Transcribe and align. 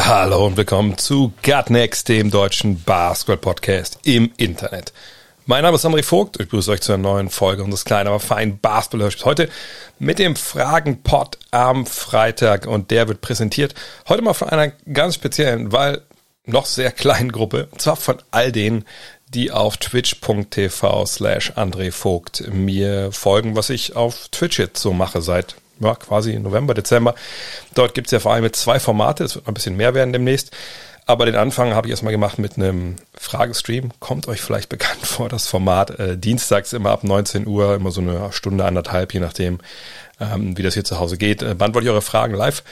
Hallo 0.00 0.46
und 0.46 0.56
willkommen 0.56 0.96
zu 0.96 1.32
Gutnext, 1.42 2.08
dem 2.08 2.30
deutschen 2.30 2.80
Basketball-Podcast 2.84 3.98
im 4.04 4.30
Internet. 4.36 4.92
Mein 5.44 5.64
Name 5.64 5.74
ist 5.74 5.84
André 5.84 6.04
Vogt, 6.04 6.36
ich 6.36 6.46
begrüße 6.46 6.70
euch 6.70 6.82
zu 6.82 6.92
einer 6.92 7.02
neuen 7.02 7.30
Folge 7.30 7.64
unseres 7.64 7.84
kleinen, 7.84 8.06
aber 8.06 8.20
feinen 8.20 8.60
Basketball-Hörspiels. 8.60 9.24
Heute 9.24 9.48
mit 9.98 10.20
dem 10.20 10.36
Fragenpot 10.36 11.38
am 11.50 11.84
Freitag 11.84 12.68
und 12.68 12.92
der 12.92 13.08
wird 13.08 13.20
präsentiert 13.22 13.74
heute 14.08 14.22
mal 14.22 14.34
von 14.34 14.48
einer 14.48 14.70
ganz 14.92 15.16
speziellen, 15.16 15.72
weil 15.72 16.02
noch 16.44 16.66
sehr 16.66 16.92
kleinen 16.92 17.32
Gruppe, 17.32 17.66
und 17.72 17.82
zwar 17.82 17.96
von 17.96 18.22
all 18.30 18.52
denen, 18.52 18.84
die 19.34 19.50
auf 19.50 19.78
twitch.tv 19.78 21.06
slash 21.06 21.54
André 21.56 21.90
Vogt 21.90 22.44
mir 22.52 23.10
folgen, 23.10 23.56
was 23.56 23.68
ich 23.68 23.96
auf 23.96 24.28
Twitch 24.28 24.60
jetzt 24.60 24.80
so 24.80 24.92
mache 24.92 25.22
seit 25.22 25.56
ja, 25.80 25.94
quasi 25.94 26.38
November, 26.38 26.74
Dezember. 26.74 27.14
Dort 27.74 27.94
gibt's 27.94 28.10
ja 28.10 28.20
vor 28.20 28.32
allem 28.32 28.52
zwei 28.52 28.80
Formate, 28.80 29.24
es 29.24 29.34
wird 29.34 29.44
noch 29.44 29.52
ein 29.52 29.54
bisschen 29.54 29.76
mehr 29.76 29.94
werden 29.94 30.12
demnächst. 30.12 30.52
Aber 31.08 31.24
den 31.24 31.36
Anfang 31.36 31.74
habe 31.74 31.86
ich 31.86 31.92
erstmal 31.92 32.12
gemacht 32.12 32.38
mit 32.38 32.58
einem 32.58 32.96
Fragestream. 33.14 33.92
Kommt 33.98 34.28
euch 34.28 34.42
vielleicht 34.42 34.68
bekannt 34.68 35.06
vor, 35.06 35.30
das 35.30 35.46
Format. 35.46 35.98
Äh, 35.98 36.18
dienstags 36.18 36.74
immer 36.74 36.90
ab 36.90 37.02
19 37.02 37.46
Uhr, 37.46 37.74
immer 37.74 37.90
so 37.90 38.02
eine 38.02 38.30
Stunde, 38.32 38.66
anderthalb, 38.66 39.14
je 39.14 39.20
nachdem, 39.20 39.58
ähm, 40.20 40.58
wie 40.58 40.62
das 40.62 40.74
hier 40.74 40.84
zu 40.84 40.98
Hause 40.98 41.16
geht. 41.16 41.42
Äh, 41.42 41.54
beantworte 41.54 41.86
ich 41.86 41.90
eure 41.90 42.02
Fragen 42.02 42.34
live 42.34 42.62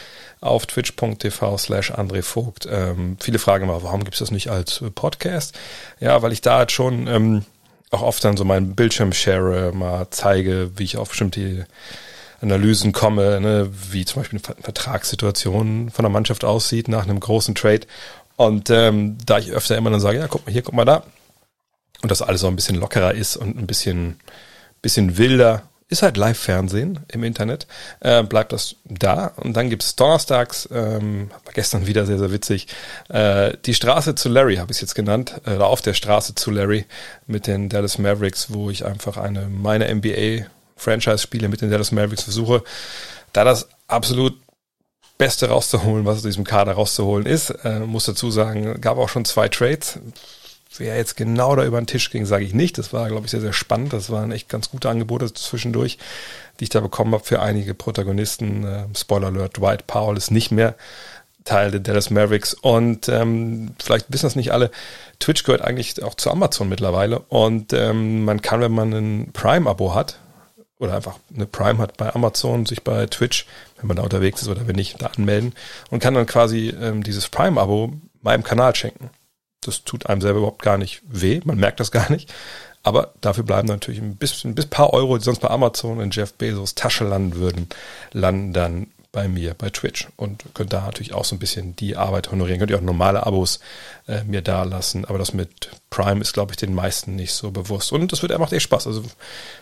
auf 0.43 0.67
twitch.tv 0.67 1.57
slash 1.57 1.93
André 1.93 2.23
Vogt. 2.23 2.69
Ähm, 2.71 3.17
viele 3.21 3.39
fragen 3.39 3.65
immer, 3.65 3.83
warum 3.83 4.05
gibt's 4.05 4.19
das 4.19 4.31
nicht 4.31 4.51
als 4.51 4.83
äh, 4.83 4.91
Podcast? 4.91 5.59
Ja, 5.99 6.21
weil 6.21 6.33
ich 6.33 6.43
da 6.43 6.59
halt 6.59 6.73
schon 6.73 7.07
ähm, 7.07 7.47
auch 7.91 8.03
oft 8.03 8.23
dann 8.23 8.37
so 8.37 8.45
meinen 8.45 8.75
Bildschirm 8.75 9.15
share, 9.15 9.73
mal 9.73 10.09
zeige, 10.11 10.73
wie 10.77 10.85
ich 10.85 10.99
auf 10.99 11.09
bestimmte 11.09 11.67
Analysen 12.41 12.93
komme, 12.93 13.41
ne, 13.41 13.71
wie 13.91 14.05
zum 14.05 14.23
Beispiel 14.23 14.41
eine 14.45 14.63
Vertragssituation 14.63 15.91
von 15.91 16.03
der 16.03 16.11
Mannschaft 16.11 16.45
aussieht 16.45 16.89
nach 16.89 17.05
einem 17.05 17.21
großen 17.21 17.55
Trade. 17.55 17.87
Und 18.37 18.71
ähm, 18.71 19.17
da 19.25 19.39
ich 19.39 19.53
öfter 19.53 19.77
immer 19.77 19.91
dann 19.91 20.01
sage, 20.01 20.19
ja, 20.19 20.29
guck 20.29 20.45
mal 20.45 20.53
hier, 20.53 20.63
guck 20.63 20.75
mal 20.75 20.85
da. 20.85 21.03
Und 22.03 22.11
das 22.11 22.23
alles 22.23 22.43
so 22.43 22.49
ein 22.49 22.57
bisschen 22.57 22.77
lockerer 22.77 23.15
ist 23.15 23.37
und 23.37 23.59
ein 23.59 23.67
bisschen, 23.67 24.21
bisschen 24.83 25.17
wilder, 25.17 25.63
ist 25.89 26.03
halt 26.03 26.17
Live-Fernsehen 26.17 27.01
im 27.09 27.23
Internet, 27.23 27.67
äh, 28.01 28.23
bleibt 28.23 28.53
das 28.53 28.77
da. 28.85 29.29
Und 29.37 29.57
dann 29.57 29.71
gibt's 29.71 29.95
donnerstags, 29.95 30.69
ähm, 30.73 31.31
war 31.45 31.53
gestern 31.55 31.87
wieder 31.87 32.07
sehr, 32.07 32.19
sehr 32.19 32.33
witzig, 32.33 32.67
äh, 33.09 33.57
die 33.65 33.75
Straße 33.75 34.17
zu 34.17 34.29
Larry, 34.29 34.57
habe 34.57 34.73
ich 34.73 34.81
jetzt 34.81 34.97
genannt, 34.97 35.41
äh, 35.47 35.55
oder 35.55 35.67
auf 35.67 35.83
der 35.83 35.95
Straße 35.95 36.35
zu 36.35 36.51
Larry 36.51 36.87
mit 37.27 37.47
den 37.47 37.69
Dallas 37.69 37.99
Mavericks, 37.99 38.53
wo 38.53 38.69
ich 38.69 38.85
einfach 38.85 39.17
eine 39.17 39.49
meine 39.49 39.89
NBA 39.95 40.47
Franchise-Spiele 40.77 41.49
mit 41.49 41.61
den 41.61 41.71
Dallas 41.71 41.93
Mavericks 41.93 42.23
versuche, 42.23 42.63
da 43.33 43.45
das 43.45 43.69
absolut 43.89 44.35
Beste 45.19 45.49
rauszuholen, 45.49 46.05
was 46.05 46.19
aus 46.19 46.23
diesem 46.23 46.45
Kader 46.45 46.73
rauszuholen 46.73 47.27
ist. 47.27 47.51
Äh, 47.65 47.81
muss 47.81 48.05
dazu 48.05 48.31
sagen, 48.31 48.81
gab 48.81 48.99
auch 48.99 49.09
schon 49.09 49.25
zwei 49.25 49.49
Trades. 49.49 49.99
Wer 50.77 50.97
jetzt 50.97 51.17
genau 51.17 51.57
da 51.57 51.65
über 51.65 51.81
den 51.81 51.87
Tisch 51.87 52.11
ging, 52.11 52.27
sage 52.27 52.45
ich 52.45 52.53
nicht. 52.53 52.77
Das 52.77 52.93
war, 52.93 53.09
glaube 53.09 53.25
ich, 53.25 53.31
sehr, 53.31 53.41
sehr 53.41 53.55
spannend. 53.55 53.95
Das 53.95 54.11
waren 54.11 54.31
echt 54.31 54.51
ganz 54.51 54.71
gute 54.71 54.91
Angebote 54.91 55.33
zwischendurch, 55.33 55.97
die 56.61 56.65
ich 56.65 56.71
da 56.71 56.81
bekommen 56.81 57.15
habe 57.15 57.25
für 57.25 57.41
einige 57.41 57.73
Protagonisten. 57.73 58.65
Äh, 58.65 58.85
Spoiler 58.95 59.29
Alert, 59.29 59.57
Dwight 59.57 59.87
Powell 59.87 60.19
ist 60.19 60.31
nicht 60.31 60.51
mehr 60.51 60.75
Teil 61.45 61.71
der 61.71 61.81
Dallas 61.81 62.11
Mavericks. 62.11 62.53
Und 62.53 63.09
ähm, 63.09 63.71
vielleicht 63.83 64.13
wissen 64.13 64.27
das 64.27 64.37
nicht 64.37 64.53
alle, 64.53 64.71
Twitch 65.19 65.45
gehört 65.45 65.63
eigentlich 65.63 66.03
auch 66.03 66.15
zu 66.15 66.31
Amazon 66.31 66.69
mittlerweile. 66.69 67.21
Und 67.21 67.73
ähm, 67.73 68.27
man 68.27 68.43
kann, 68.43 68.61
wenn 68.61 68.73
man 68.73 68.93
ein 68.93 69.31
Prime-Abo 69.33 69.95
hat, 69.95 70.19
oder 70.79 70.95
einfach 70.95 71.19
eine 71.35 71.47
Prime 71.47 71.79
hat 71.79 71.97
bei 71.97 72.15
Amazon, 72.15 72.67
sich 72.67 72.83
bei 72.83 73.07
Twitch, 73.07 73.47
wenn 73.79 73.87
man 73.87 73.97
da 73.97 74.03
unterwegs 74.03 74.43
ist 74.43 74.49
oder 74.49 74.67
wenn 74.67 74.77
nicht, 74.77 75.01
da 75.01 75.07
anmelden 75.07 75.55
und 75.91 76.01
kann 76.01 76.15
dann 76.15 76.27
quasi 76.27 76.69
ähm, 76.69 77.03
dieses 77.03 77.29
Prime-Abo 77.29 77.93
meinem 78.23 78.43
Kanal 78.43 78.75
schenken. 78.75 79.11
Das 79.63 79.85
tut 79.85 80.07
einem 80.07 80.21
selber 80.21 80.39
überhaupt 80.39 80.63
gar 80.63 80.79
nicht 80.79 81.03
weh, 81.09 81.41
man 81.45 81.59
merkt 81.59 81.81
das 81.81 81.91
gar 81.91 82.11
nicht. 82.11 82.33
Aber 82.83 83.15
dafür 83.21 83.43
bleiben 83.43 83.67
natürlich 83.67 84.01
ein 84.01 84.15
bisschen, 84.15 84.55
bis 84.55 84.67
paar 84.67 84.93
Euro, 84.93 85.19
die 85.19 85.25
sonst 85.25 85.41
bei 85.41 85.51
Amazon 85.51 85.99
in 85.99 86.13
Jeff 86.13 86.35
Bezos 86.35 86.77
Tasche 86.77 87.03
landen 87.05 87.35
würden, 87.35 87.69
landen 88.13 88.53
dann 88.53 88.87
bei 89.13 89.29
mir 89.29 89.55
bei 89.55 89.71
Twitch 89.71 90.09
und 90.17 90.45
könnt 90.55 90.73
da 90.73 90.81
natürlich 90.83 91.15
auch 91.15 91.25
so 91.25 91.37
ein 91.37 91.39
bisschen 91.39 91.77
die 91.77 91.97
Arbeit 91.97 92.31
honorieren. 92.31 92.59
Könnt 92.59 92.71
ihr 92.71 92.77
auch 92.77 92.83
normale 92.83 93.25
Abos 93.27 93.61
äh, 94.09 94.25
mir 94.25 94.43
da 94.43 94.65
lassen, 94.65 95.05
aber 95.05 95.19
das 95.19 95.33
mit 95.33 95.71
Prime 95.91 96.21
ist, 96.21 96.35
glaube 96.35 96.53
ich, 96.53 96.57
den 96.57 96.75
meisten 96.75 97.15
nicht 97.17 97.33
so 97.33 97.51
bewusst. 97.51 97.93
Und 97.93 98.13
das 98.13 98.23
wird 98.23 98.33
einfach 98.33 98.53
echt 98.53 98.65
Spaß. 98.65 98.87
Also 98.87 99.03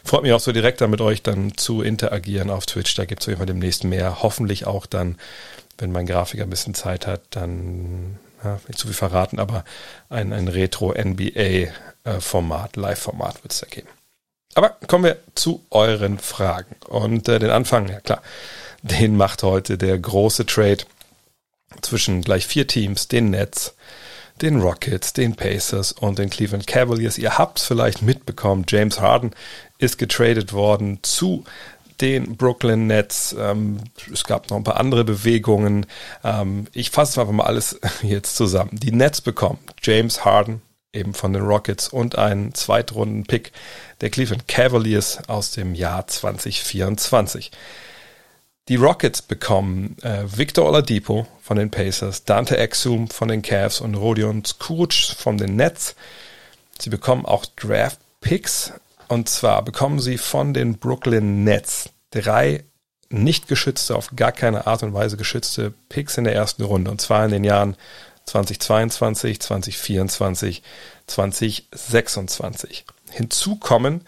freut 0.05 0.23
mich 0.23 0.33
auch 0.33 0.41
so 0.41 0.53
direkt 0.53 0.81
da 0.81 0.89
mit 0.89 1.01
euch 1.01 1.23
dann 1.23 1.57
zu 1.57 1.83
interagieren 1.83 2.51
auf 2.51 2.67
Twitch. 2.67 2.95
Da 2.95 3.05
gibt 3.05 3.23
es 3.23 3.27
auf 3.27 3.31
jeden 3.31 3.39
Fall 3.39 3.47
demnächst 3.47 3.85
mehr. 3.85 4.23
Hoffentlich 4.23 4.67
auch 4.67 4.87
dann, 4.87 5.19
wenn 5.79 5.93
mein 5.93 6.07
Grafiker 6.07 6.43
ein 6.45 6.51
bisschen 6.51 6.75
Zeit 6.75 7.07
hat, 7.07 7.23
dann 7.31 8.19
ja, 8.43 8.59
nicht 8.69 8.79
zu 8.79 8.89
viel 8.89 8.95
verraten, 8.95 9.39
aber 9.39 9.65
ein, 10.11 10.33
ein 10.33 10.49
Retro-NBA-Format, 10.49 12.77
Live-Format 12.77 13.43
wird 13.43 13.53
es 13.53 13.61
da 13.61 13.67
geben. 13.67 13.89
Aber 14.55 14.77
kommen 14.87 15.05
wir 15.05 15.19
zu 15.35 15.65
euren 15.71 16.19
Fragen. 16.19 16.77
Und 16.87 17.29
äh, 17.29 17.39
den 17.39 17.51
Anfang, 17.51 17.89
ja 17.89 18.01
klar, 18.01 18.23
den 18.85 19.17
macht 19.17 19.43
heute 19.43 19.79
der 19.79 19.99
große 19.99 20.45
Trade 20.45 20.85
zwischen 21.81 22.21
gleich 22.21 22.47
vier 22.47 22.67
Teams, 22.67 23.09
den 23.09 23.31
Nets, 23.31 23.75
den 24.43 24.61
Rockets, 24.61 25.15
den 25.15 25.35
Pacers 25.35 25.93
und 25.93 26.19
den 26.19 26.29
Cleveland 26.29 26.67
Cavaliers. 26.67 27.17
Ihr 27.17 27.39
habt 27.39 27.59
es 27.59 27.65
vielleicht 27.65 28.03
mitbekommen, 28.03 28.67
James 28.69 29.01
Harden 29.01 29.31
ist 29.79 29.97
getradet 29.97 30.53
worden 30.53 30.99
zu 31.03 31.45
den 32.01 32.37
Brooklyn 32.37 32.87
Nets. 32.87 33.35
Ähm, 33.39 33.79
es 34.13 34.25
gab 34.25 34.51
noch 34.51 34.59
ein 34.59 34.65
paar 34.65 34.79
andere 34.79 35.05
Bewegungen. 35.05 35.87
Ähm, 36.23 36.67
ich 36.73 36.91
fasse 36.91 37.21
einfach 37.21 37.33
mal 37.33 37.47
alles 37.47 37.81
jetzt 38.03 38.37
zusammen. 38.37 38.71
Die 38.73 38.93
Nets 38.93 39.23
bekommen 39.23 39.61
James 39.83 40.27
Harden 40.27 40.61
eben 40.93 41.15
von 41.15 41.33
den 41.33 41.43
Rockets 41.43 41.89
und 41.89 42.19
einen 42.19 42.55
Zweitrunden-Pick 42.55 43.53
der 44.03 44.11
Cleveland 44.11 44.47
Cavaliers 44.47 45.21
aus 45.29 45.53
dem 45.53 45.75
Jahr 45.75 46.07
2024. 46.07 47.51
Die 48.69 48.77
Rockets 48.77 49.21
bekommen 49.21 49.97
äh, 50.03 50.25
Victor 50.25 50.67
Oladipo 50.67 51.27
von 51.43 51.59
den 51.59 51.71
Pacers, 51.71 52.25
Dante 52.25 52.57
Exum 52.57 53.09
von 53.09 53.29
den 53.29 53.43
Cavs 53.43 53.83
und 53.83 53.95
Rodion 53.95 54.43
Skuruc 54.43 54.95
von 54.95 55.37
den 55.37 55.57
Nets. 55.57 55.95
Sie 56.79 56.89
bekommen 56.89 57.27
auch 57.27 57.45
Draft 57.45 57.99
Picks 58.23 58.73
und 59.09 59.29
zwar 59.29 59.63
bekommen 59.63 60.01
sie 60.01 60.17
von 60.17 60.55
den 60.55 60.79
Brooklyn 60.79 61.45
Nets 61.45 61.91
drei 62.11 62.65
nicht 63.11 63.49
geschützte, 63.49 63.97
auf 63.97 64.17
gar 64.17 64.33
keine 64.33 64.67
Art 64.67 64.83
und 64.83 64.95
Weise 64.95 65.19
geschützte 65.19 65.75
Picks 65.91 66.17
in 66.17 66.25
der 66.25 66.35
ersten 66.35 66.63
Runde 66.63 66.91
und 66.91 67.03
zwar 67.03 67.27
in 67.27 67.33
den 67.33 67.45
Jahren 67.45 67.77
2022, 68.25 69.41
2024, 69.41 70.63
2026. 71.07 72.87
Hinzu 73.11 73.57
kommen 73.57 74.07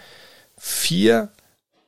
vier 0.57 1.29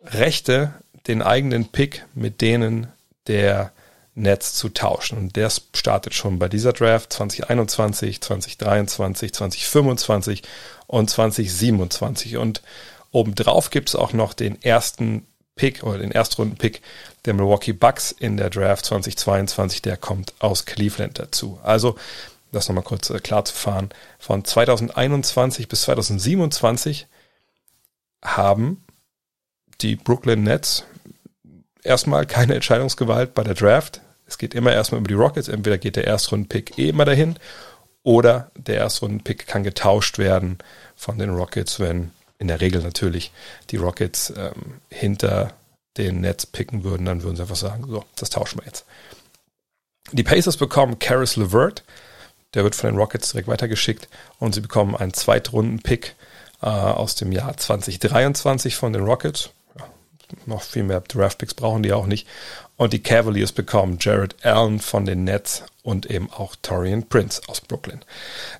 Rechte 0.05 0.75
den 1.09 1.23
eigenen 1.23 1.67
Pick 1.67 2.05
mit 2.15 2.41
denen 2.41 2.89
der 3.27 3.73
Nets 4.15 4.55
zu 4.55 4.69
tauschen. 4.69 5.17
Und 5.17 5.37
der 5.37 5.51
startet 5.75 6.15
schon 6.15 6.39
bei 6.39 6.49
dieser 6.49 6.73
Draft 6.73 7.13
2021, 7.13 8.21
2023, 8.21 9.33
2025 9.33 10.43
und 10.87 11.09
2027. 11.09 12.37
Und 12.37 12.63
obendrauf 13.13 13.71
gibt 13.71 13.89
es 13.89 13.97
auch 13.97 14.13
noch 14.13 14.35
den 14.35 14.61
ersten 14.63 15.27
Pick 15.55 15.83
oder 15.83 15.99
den 15.99 16.13
Erstrunden-Pick 16.13 16.83
der 17.25 17.35
Milwaukee 17.35 17.73
Bucks 17.73 18.13
in 18.13 18.37
der 18.37 18.51
Draft 18.51 18.85
2022. 18.87 19.83
Der 19.83 19.97
kommt 19.97 20.35
aus 20.41 20.65
Cleveland 20.67 21.19
dazu. 21.19 21.59
Also, 21.63 21.97
das 22.53 22.69
nochmal 22.69 22.85
kurz 22.85 23.11
äh, 23.11 23.19
klar 23.21 23.45
zu 23.45 23.55
fahren. 23.55 23.91
Von 24.19 24.45
2021 24.45 25.69
bis 25.69 25.83
2027 25.83 27.07
haben 28.23 28.85
die 29.81 29.97
Brooklyn 29.97 30.43
Nets 30.43 30.85
erstmal 31.89 32.27
keine 32.27 32.55
Entscheidungsgewalt 32.55 33.35
bei 33.35 33.43
der 33.43 33.55
Draft. 33.55 34.01
Es 34.27 34.39
geht 34.39 34.55
immer 34.55 34.73
erstmal 34.73 35.01
über 35.01 35.09
die 35.09 35.15
Rockets. 35.15 35.49
Entweder 35.49 35.79
geht 35.79 35.97
der 35.97 36.07
Erstrunden-Pick 36.07 36.79
eh 36.79 36.91
immer 36.91 37.05
dahin 37.05 37.37
oder 38.03 38.51
der 38.57 38.77
Erstrunden-Pick 38.77 39.47
kann 39.47 39.65
getauscht 39.65 40.19
werden 40.19 40.59
von 40.95 41.19
den 41.19 41.31
Rockets, 41.31 41.81
wenn 41.81 42.13
in 42.39 42.49
der 42.49 42.61
Regel 42.61 42.83
natürlich 42.83 43.33
die 43.71 43.77
Rockets 43.77 44.33
ähm, 44.37 44.81
hinter 44.91 45.53
den 45.97 46.21
Nets 46.21 46.47
picken 46.47 46.85
würden, 46.85 47.05
dann 47.05 47.23
würden 47.23 47.37
sie 47.37 47.43
einfach 47.43 47.57
sagen, 47.57 47.85
so, 47.89 48.05
das 48.15 48.31
tauschen 48.31 48.61
wir 48.61 48.67
jetzt. 48.67 48.85
Die 50.13 50.23
Pacers 50.23 50.57
bekommen 50.57 50.99
Karis 50.99 51.37
LeVert, 51.37 51.85
Der 52.55 52.65
wird 52.65 52.75
von 52.75 52.91
den 52.91 52.99
Rockets 52.99 53.33
direkt 53.33 53.49
weitergeschickt 53.49 54.09
und 54.39 54.55
sie 54.55 54.61
bekommen 54.61 54.97
einen 54.97 55.13
Zweitrunden-Pick 55.13 56.15
äh, 56.63 56.67
aus 56.67 57.15
dem 57.17 57.33
Jahr 57.33 57.57
2023 57.57 58.77
von 58.77 58.93
den 58.93 59.03
Rockets. 59.05 59.51
Noch 60.47 60.63
viel 60.63 60.83
mehr 60.83 61.01
Draft-Picks 61.01 61.55
brauchen 61.55 61.83
die 61.83 61.93
auch 61.93 62.07
nicht. 62.07 62.27
Und 62.77 62.93
die 62.93 63.03
Cavaliers 63.03 63.53
bekommen 63.53 63.99
Jared 64.01 64.37
Allen 64.45 64.79
von 64.79 65.05
den 65.05 65.25
Nets 65.25 65.65
und 65.83 66.07
eben 66.07 66.31
auch 66.31 66.55
Torian 66.63 67.09
Prince 67.09 67.41
aus 67.49 67.61
Brooklyn. 67.61 68.01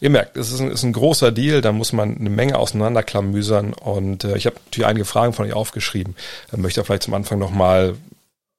Ihr 0.01 0.11
merkt, 0.11 0.37
es 0.37 0.51
ist 0.51 0.61
ein, 0.61 0.71
ist 0.71 0.83
ein 0.83 0.93
großer 0.93 1.31
Deal, 1.31 1.61
da 1.61 1.73
muss 1.73 1.93
man 1.93 2.17
eine 2.17 2.31
Menge 2.31 2.59
auseinanderklamüsern 2.59 3.75
und 3.75 4.25
äh, 4.25 4.37
ich 4.37 4.47
habe 4.47 4.57
natürlich 4.65 4.87
einige 4.87 5.05
Fragen 5.05 5.35
von 5.35 5.47
euch 5.47 5.53
aufgeschrieben. 5.53 6.17
Äh, 6.53 6.57
möchte 6.57 6.83
vielleicht 6.85 7.05
zum 7.05 7.15
Anfang 7.15 7.39
nochmal 7.39 7.97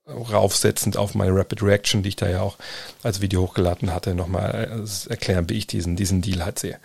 raufsetzend 0.07 0.97
auf 0.97 1.15
meine 1.15 1.35
Rapid 1.35 1.61
Reaction, 1.61 2.03
die 2.03 2.09
ich 2.09 2.15
da 2.15 2.29
ja 2.29 2.41
auch 2.41 2.57
als 3.03 3.21
Video 3.21 3.41
hochgeladen 3.41 3.93
hatte, 3.93 4.15
nochmal 4.15 4.85
äh, 4.85 5.09
erklären, 5.09 5.49
wie 5.49 5.57
ich 5.57 5.67
diesen, 5.67 5.95
diesen 5.95 6.21
Deal 6.21 6.43
halt 6.43 6.59
sehe. 6.59 6.79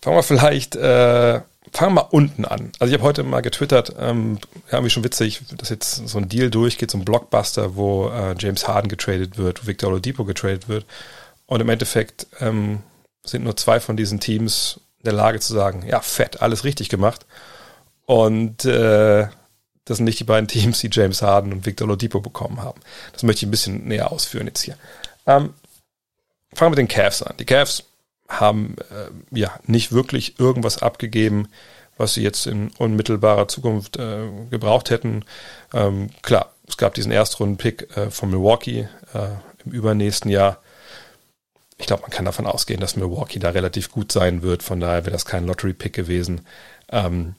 Fangen 0.00 0.16
wir 0.16 0.22
vielleicht, 0.22 0.74
äh, 0.74 1.40
fangen 1.72 1.94
wir 1.94 2.02
mal 2.02 2.08
unten 2.10 2.44
an. 2.44 2.72
Also 2.78 2.92
ich 2.92 2.98
habe 2.98 3.08
heute 3.08 3.22
mal 3.22 3.40
getwittert, 3.40 3.94
ähm, 3.98 4.38
ja, 4.66 4.74
irgendwie 4.74 4.90
schon 4.90 5.04
witzig, 5.04 5.42
dass 5.56 5.70
jetzt 5.70 6.06
so 6.08 6.18
ein 6.18 6.28
Deal 6.28 6.50
durchgeht, 6.50 6.90
so 6.90 6.98
ein 6.98 7.04
Blockbuster, 7.04 7.76
wo 7.76 8.08
äh, 8.08 8.34
James 8.38 8.68
Harden 8.68 8.88
getradet 8.88 9.38
wird, 9.38 9.62
wo 9.62 9.66
Victor 9.66 9.90
Oladipo 9.90 10.24
getradet 10.24 10.68
wird. 10.68 10.86
Und 11.46 11.60
im 11.60 11.68
Endeffekt 11.68 12.26
ähm, 12.40 12.82
sind 13.24 13.44
nur 13.44 13.56
zwei 13.56 13.80
von 13.80 13.96
diesen 13.96 14.20
Teams 14.20 14.80
in 14.98 15.04
der 15.04 15.14
Lage 15.14 15.40
zu 15.40 15.52
sagen, 15.52 15.84
ja, 15.86 16.00
fett, 16.00 16.42
alles 16.42 16.64
richtig 16.64 16.88
gemacht. 16.88 17.26
Und 18.04 18.64
äh, 18.64 19.26
das 19.84 19.96
sind 19.96 20.04
nicht 20.04 20.20
die 20.20 20.24
beiden 20.24 20.48
Teams, 20.48 20.80
die 20.80 20.90
James 20.92 21.22
Harden 21.22 21.52
und 21.52 21.66
Victor 21.66 21.88
Oladipo 21.88 22.20
bekommen 22.20 22.60
haben. 22.60 22.80
Das 23.12 23.22
möchte 23.22 23.40
ich 23.40 23.48
ein 23.48 23.50
bisschen 23.50 23.88
näher 23.88 24.12
ausführen 24.12 24.46
jetzt 24.46 24.62
hier. 24.62 24.76
Ähm, 25.26 25.54
fangen 26.52 26.66
wir 26.66 26.70
mit 26.70 26.78
den 26.78 26.88
Cavs 26.88 27.22
an. 27.22 27.34
Die 27.38 27.46
Cavs 27.46 27.84
haben 28.40 28.76
äh, 28.90 29.38
ja 29.38 29.52
nicht 29.66 29.92
wirklich 29.92 30.38
irgendwas 30.38 30.82
abgegeben, 30.82 31.48
was 31.96 32.14
sie 32.14 32.22
jetzt 32.22 32.46
in 32.46 32.70
unmittelbarer 32.78 33.48
Zukunft 33.48 33.96
äh, 33.96 34.28
gebraucht 34.50 34.90
hätten. 34.90 35.24
Ähm, 35.72 36.10
klar, 36.22 36.52
es 36.66 36.76
gab 36.76 36.94
diesen 36.94 37.12
Erstrunden-Pick 37.12 37.96
äh, 37.96 38.10
von 38.10 38.30
Milwaukee 38.30 38.88
äh, 39.14 39.28
im 39.64 39.72
übernächsten 39.72 40.30
Jahr. 40.30 40.58
Ich 41.76 41.86
glaube, 41.86 42.02
man 42.02 42.10
kann 42.10 42.24
davon 42.24 42.46
ausgehen, 42.46 42.80
dass 42.80 42.96
Milwaukee 42.96 43.38
da 43.38 43.50
relativ 43.50 43.90
gut 43.90 44.12
sein 44.12 44.42
wird. 44.42 44.62
Von 44.62 44.80
daher 44.80 45.04
wäre 45.04 45.12
das 45.12 45.24
kein 45.24 45.46
Lottery-Pick 45.46 45.92
gewesen. 45.92 46.46
Ähm, 46.90 47.34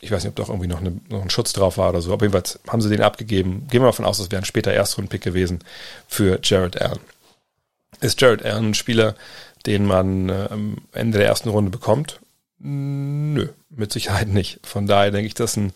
ich 0.00 0.10
weiß 0.10 0.24
nicht, 0.24 0.30
ob 0.30 0.36
doch 0.36 0.48
irgendwie 0.48 0.68
noch, 0.68 0.80
eine, 0.80 1.00
noch, 1.08 1.22
ein 1.22 1.30
Schutz 1.30 1.52
drauf 1.52 1.78
war 1.78 1.90
oder 1.90 2.00
so. 2.00 2.12
Aber 2.12 2.24
jedenfalls 2.24 2.58
haben 2.66 2.82
sie 2.82 2.90
den 2.90 3.02
abgegeben. 3.02 3.68
Gehen 3.70 3.82
wir 3.82 3.86
davon 3.86 4.04
aus, 4.04 4.18
das 4.18 4.30
wäre 4.30 4.42
ein 4.42 4.46
später 4.46 4.72
Erstrunden-Pick 4.72 5.22
gewesen 5.22 5.60
für 6.08 6.40
Jared 6.42 6.80
Allen. 6.80 6.98
Ist 8.00 8.20
Jared 8.20 8.44
Allen 8.44 8.70
ein 8.70 8.74
Spieler, 8.74 9.14
den 9.66 9.86
man 9.86 10.30
am 10.30 10.76
Ende 10.92 11.18
der 11.18 11.28
ersten 11.28 11.48
Runde 11.48 11.70
bekommt? 11.70 12.20
Nö, 12.64 13.48
mit 13.70 13.92
Sicherheit 13.92 14.28
nicht. 14.28 14.60
Von 14.62 14.86
daher 14.86 15.10
denke 15.10 15.26
ich, 15.26 15.34
das 15.34 15.52
ist 15.52 15.56
ein 15.56 15.72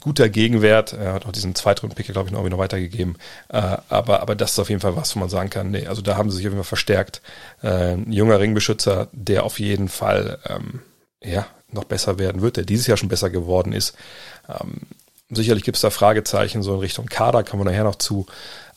guter 0.00 0.28
Gegenwert. 0.28 0.92
Er 0.92 1.12
hat 1.12 1.24
auch 1.24 1.30
diesen 1.30 1.54
Zweitrunden-Pick, 1.54 2.06
glaube 2.06 2.26
ich, 2.26 2.32
noch 2.32 2.40
irgendwie 2.40 2.56
noch 2.56 2.62
weitergegeben. 2.62 3.16
Äh, 3.48 3.76
aber, 3.88 4.20
aber 4.20 4.34
das 4.34 4.52
ist 4.52 4.58
auf 4.58 4.70
jeden 4.70 4.80
Fall 4.80 4.96
was, 4.96 5.14
wo 5.14 5.20
man 5.20 5.28
sagen 5.28 5.50
kann, 5.50 5.70
nee, 5.70 5.86
also 5.86 6.02
da 6.02 6.16
haben 6.16 6.28
sie 6.28 6.38
sich 6.38 6.46
auf 6.46 6.52
jeden 6.52 6.64
Fall 6.64 6.68
verstärkt. 6.68 7.22
Äh, 7.62 7.92
ein 7.92 8.10
junger 8.10 8.40
Ringbeschützer, 8.40 9.06
der 9.12 9.44
auf 9.44 9.60
jeden 9.60 9.88
Fall, 9.88 10.38
ähm, 10.48 10.80
ja, 11.22 11.46
noch 11.70 11.84
besser 11.84 12.18
werden 12.18 12.42
wird, 12.42 12.56
der 12.56 12.64
dieses 12.64 12.88
Jahr 12.88 12.96
schon 12.96 13.08
besser 13.08 13.30
geworden 13.30 13.72
ist. 13.72 13.94
Ähm, 14.48 14.80
sicherlich 15.30 15.62
gibt 15.62 15.76
es 15.76 15.82
da 15.82 15.90
Fragezeichen 15.90 16.62
so 16.62 16.74
in 16.74 16.80
Richtung 16.80 17.06
Kader, 17.06 17.44
kommen 17.44 17.62
wir 17.64 17.70
nachher 17.70 17.84
noch 17.84 17.94
zu. 17.94 18.26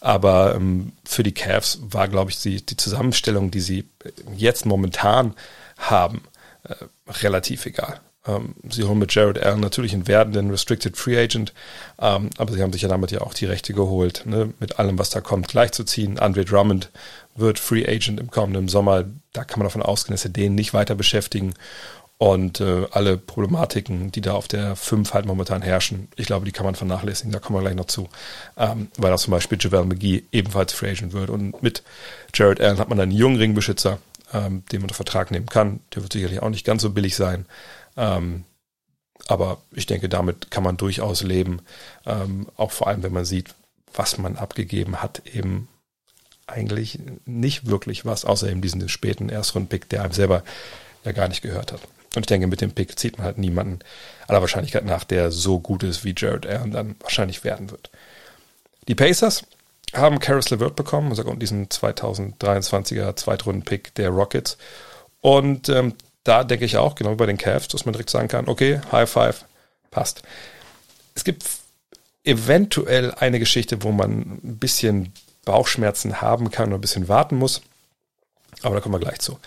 Aber 0.04 0.56
ähm, 0.56 0.92
für 1.06 1.24
die 1.24 1.32
Cavs 1.32 1.80
war, 1.82 2.10
glaube 2.10 2.30
ich, 2.30 2.42
die, 2.42 2.64
die 2.64 2.76
Zusammenstellung, 2.76 3.52
die 3.52 3.62
sie 3.62 3.86
jetzt 4.36 4.66
momentan 4.66 5.34
haben, 5.78 6.24
äh, 6.64 6.76
relativ 7.24 7.66
egal. 7.66 8.02
Ähm, 8.28 8.54
sie 8.70 8.84
holen 8.84 9.00
mit 9.00 9.16
Jared 9.16 9.42
Allen 9.42 9.62
natürlich 9.62 9.94
einen 9.94 10.10
werdenden 10.10 10.52
Restricted 10.52 10.98
Free 10.98 11.18
Agent, 11.18 11.54
ähm, 12.02 12.32
aber 12.38 12.52
sie 12.52 12.62
haben 12.62 12.74
sich 12.74 12.82
ja 12.82 12.90
damit 12.90 13.12
ja 13.12 13.22
auch 13.22 13.34
die 13.34 13.46
Rechte 13.46 13.74
geholt, 13.74 14.24
ne, 14.26 14.54
mit 14.60 14.78
allem, 14.78 15.00
was 15.00 15.10
da 15.10 15.22
kommt, 15.22 15.48
gleichzuziehen. 15.48 16.20
Andre 16.20 16.44
Drummond 16.44 16.90
wird 17.36 17.58
Free 17.58 17.88
Agent 17.88 18.20
im 18.20 18.30
kommenden 18.30 18.68
Sommer. 18.68 19.06
Da 19.32 19.46
kann 19.46 19.60
man 19.60 19.68
davon 19.68 19.82
ausgehen, 19.82 20.16
dass 20.16 20.24
sie 20.24 20.34
den 20.34 20.54
nicht 20.54 20.74
weiter 20.74 20.96
beschäftigen. 20.96 21.54
Und 22.18 22.62
äh, 22.62 22.88
alle 22.92 23.18
Problematiken, 23.18 24.12
die 24.12 24.22
da 24.22 24.34
auf 24.34 24.48
der 24.48 24.76
5 24.76 25.14
halt 25.14 25.26
momentan 25.26 25.62
herrschen, 25.62 26.08
ich 26.16 26.28
glaube, 26.28 26.46
die 26.46 26.52
kann 26.52 26.66
man 26.66 26.76
vernachlässigen, 26.76 27.32
da 27.34 27.40
kommen 27.40 27.58
wir 27.58 27.64
gleich 27.64 27.76
noch 27.76 27.88
zu. 27.88 28.08
Ähm, 28.56 28.88
weil 28.98 29.12
auch 29.12 29.20
zum 29.20 29.32
Beispiel 29.32 29.58
Javel 29.60 29.86
McGee 29.86 30.24
ebenfalls 30.32 30.74
Free 30.74 30.92
Agent 30.92 31.14
wird. 31.14 31.30
Und 31.30 31.62
mit 31.62 31.84
Jared 32.34 32.62
Allen 32.62 32.78
hat 32.78 32.90
man 32.90 33.00
einen 33.00 33.12
jungen 33.12 33.38
Ringbeschützer, 33.38 34.00
ähm, 34.32 34.64
den 34.72 34.80
man 34.80 34.84
unter 34.84 34.96
Vertrag 34.96 35.32
nehmen 35.32 35.48
kann. 35.48 35.82
Der 35.94 36.04
wird 36.04 36.14
sicherlich 36.14 36.42
auch 36.42 36.50
nicht 36.50 36.66
ganz 36.66 36.82
so 36.82 36.92
billig 36.92 37.16
sein. 37.16 37.46
Ähm, 37.98 38.46
aber 39.28 39.58
ich 39.72 39.86
denke, 39.86 40.10
damit 40.10 40.52
kann 40.52 40.64
man 40.64 40.78
durchaus 40.78 41.24
leben. 41.24 41.62
Ähm, 42.06 42.48
auch 42.58 42.72
vor 42.72 42.88
allem, 42.88 43.04
wenn 43.04 43.14
man 43.14 43.26
sieht, 43.26 43.54
was 43.94 44.18
man 44.18 44.38
abgegeben 44.38 45.02
hat, 45.02 45.24
eben 45.28 45.68
eigentlich 46.48 47.00
nicht 47.26 47.68
wirklich 47.68 48.06
was, 48.06 48.26
außer 48.26 48.50
eben 48.50 48.62
diesen 48.62 48.88
späten 48.90 49.30
Erstrunden-Pick, 49.30 49.90
der 49.90 50.04
einem 50.04 50.14
selber 50.14 50.44
ja 51.06 51.12
gar 51.12 51.28
nicht 51.28 51.42
gehört 51.42 51.72
hat. 51.72 51.82
Und 52.16 52.22
ich 52.24 52.28
denke, 52.28 52.48
mit 52.48 52.62
dem 52.62 52.72
Pick 52.72 53.00
zieht 53.00 53.18
man 53.18 53.26
halt 53.26 53.38
niemanden 53.38 53.80
aller 54.28 54.42
Wahrscheinlichkeit 54.42 54.86
nach, 54.86 55.04
der 55.04 55.32
so 55.32 55.60
gut 55.60 55.84
ist, 55.84 56.04
wie 56.04 56.14
Jared 56.16 56.46
Allen 56.46 56.72
dann 56.72 56.96
wahrscheinlich 57.00 57.44
werden 57.44 57.72
wird. 57.72 57.90
Die 58.88 58.96
Pacers 58.96 59.44
haben 59.94 60.20
Karis 60.20 60.50
LeVert 60.50 60.76
bekommen, 60.76 61.10
also 61.10 61.24
diesen 61.34 61.68
2023er 61.68 63.16
Zweitrunden-Pick 63.16 63.96
der 63.96 64.10
Rockets. 64.10 64.58
Und 65.22 65.70
ähm, 65.70 65.94
da 66.24 66.44
denke 66.44 66.66
ich 66.66 66.78
auch, 66.78 66.96
genau 66.96 67.12
wie 67.12 67.16
bei 67.16 67.26
den 67.26 67.38
Cavs, 67.38 67.68
dass 67.68 67.86
man 67.86 67.94
direkt 67.94 68.10
sagen 68.10 68.28
kann, 68.28 68.48
okay, 68.48 68.82
High 68.92 69.10
Five, 69.10 69.46
passt. 69.92 70.24
Es 71.16 71.24
gibt 71.24 71.46
eventuell 72.24 73.12
eine 73.12 73.40
Geschichte, 73.40 73.84
wo 73.84 73.92
man 73.92 74.40
ein 74.44 74.58
bisschen 74.58 75.14
Bauchschmerzen 75.46 76.22
haben 76.22 76.52
kann 76.52 76.70
und 76.70 76.76
ein 76.76 76.82
bisschen 76.82 77.08
warten 77.08 77.38
muss. 77.38 77.62
Aber 78.62 78.76
da 78.76 78.82
kommen 78.82 78.96
wir 78.96 79.00
gleich 79.00 79.20
zu. 79.20 79.40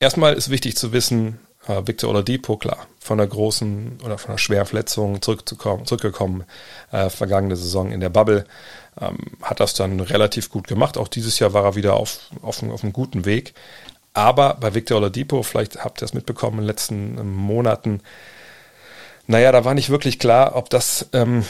Erstmal 0.00 0.34
ist 0.34 0.48
wichtig 0.48 0.76
zu 0.76 0.92
wissen, 0.92 1.40
äh, 1.68 1.86
Victor 1.86 2.10
Oladipo, 2.10 2.56
klar, 2.56 2.86
von 3.00 3.20
einer 3.20 3.28
großen 3.28 4.00
oder 4.04 4.18
von 4.18 4.30
einer 4.30 4.38
schweren 4.38 4.66
Verletzung 4.66 5.22
zurückzukommen, 5.22 5.86
zurückgekommen, 5.86 6.44
äh, 6.90 7.10
vergangene 7.10 7.56
Saison 7.56 7.92
in 7.92 8.00
der 8.00 8.08
Bubble, 8.08 8.46
ähm, 9.00 9.18
hat 9.42 9.60
das 9.60 9.74
dann 9.74 10.00
relativ 10.00 10.50
gut 10.50 10.66
gemacht. 10.66 10.98
Auch 10.98 11.08
dieses 11.08 11.38
Jahr 11.38 11.52
war 11.52 11.64
er 11.64 11.74
wieder 11.76 11.94
auf, 11.94 12.30
auf, 12.42 12.62
auf 12.62 12.82
einem 12.82 12.92
guten 12.92 13.24
Weg. 13.24 13.54
Aber 14.14 14.54
bei 14.54 14.74
Victor 14.74 14.98
Oladipo, 14.98 15.42
vielleicht 15.42 15.84
habt 15.84 16.02
ihr 16.02 16.06
es 16.06 16.14
mitbekommen 16.14 16.58
in 16.58 16.62
den 16.62 16.66
letzten 16.66 17.18
ähm, 17.18 17.34
Monaten, 17.34 18.00
naja, 19.30 19.52
da 19.52 19.64
war 19.66 19.74
nicht 19.74 19.90
wirklich 19.90 20.18
klar, 20.18 20.56
ob 20.56 20.70
das 20.70 21.06
ähm, 21.12 21.44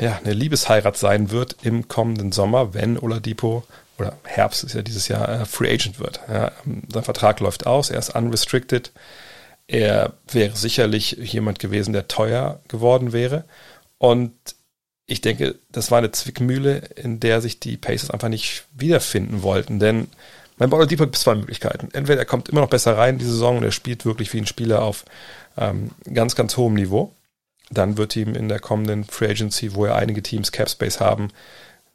ja, 0.00 0.18
eine 0.24 0.32
Liebesheirat 0.32 0.96
sein 0.96 1.30
wird 1.30 1.56
im 1.62 1.86
kommenden 1.86 2.32
Sommer, 2.32 2.74
wenn 2.74 2.98
Oladipo 2.98 3.62
oder 3.98 4.18
Herbst 4.24 4.64
ist 4.64 4.74
ja 4.74 4.82
dieses 4.82 5.06
Jahr 5.06 5.28
äh, 5.28 5.44
Free 5.44 5.72
Agent 5.72 6.00
wird. 6.00 6.20
Ja, 6.28 6.50
ähm, 6.66 6.82
sein 6.92 7.04
Vertrag 7.04 7.38
läuft 7.40 7.66
aus, 7.66 7.90
er 7.90 8.00
ist 8.00 8.14
unrestricted. 8.14 8.90
Er 9.66 10.12
wäre 10.30 10.56
sicherlich 10.56 11.12
jemand 11.12 11.58
gewesen, 11.58 11.92
der 11.92 12.08
teuer 12.08 12.60
geworden 12.68 13.12
wäre. 13.12 13.44
Und 13.98 14.32
ich 15.06 15.20
denke, 15.20 15.56
das 15.70 15.90
war 15.90 15.98
eine 15.98 16.10
Zwickmühle, 16.10 16.76
in 16.96 17.20
der 17.20 17.40
sich 17.40 17.60
die 17.60 17.76
Pacers 17.76 18.10
einfach 18.10 18.28
nicht 18.28 18.64
wiederfinden 18.72 19.42
wollten. 19.42 19.78
Denn 19.78 20.08
mein 20.56 20.70
Bauer 20.70 20.86
Deep 20.86 21.00
hat 21.00 21.16
zwei 21.16 21.34
Möglichkeiten. 21.34 21.88
Entweder 21.92 22.20
er 22.20 22.26
kommt 22.26 22.48
immer 22.48 22.60
noch 22.60 22.70
besser 22.70 22.96
rein 22.96 23.14
in 23.14 23.18
die 23.18 23.24
Saison 23.24 23.58
und 23.58 23.64
er 23.64 23.72
spielt 23.72 24.04
wirklich 24.04 24.32
wie 24.32 24.38
ein 24.38 24.46
Spieler 24.46 24.82
auf 24.82 25.04
ähm, 25.56 25.90
ganz, 26.12 26.36
ganz 26.36 26.56
hohem 26.56 26.74
Niveau. 26.74 27.12
Dann 27.70 27.96
wird 27.96 28.14
ihm 28.16 28.34
in 28.34 28.48
der 28.48 28.60
kommenden 28.60 29.04
Free 29.04 29.30
Agency, 29.30 29.74
wo 29.74 29.86
ja 29.86 29.94
einige 29.94 30.22
Teams 30.22 30.52
Cap 30.52 30.70
Space 30.70 31.00
haben, 31.00 31.30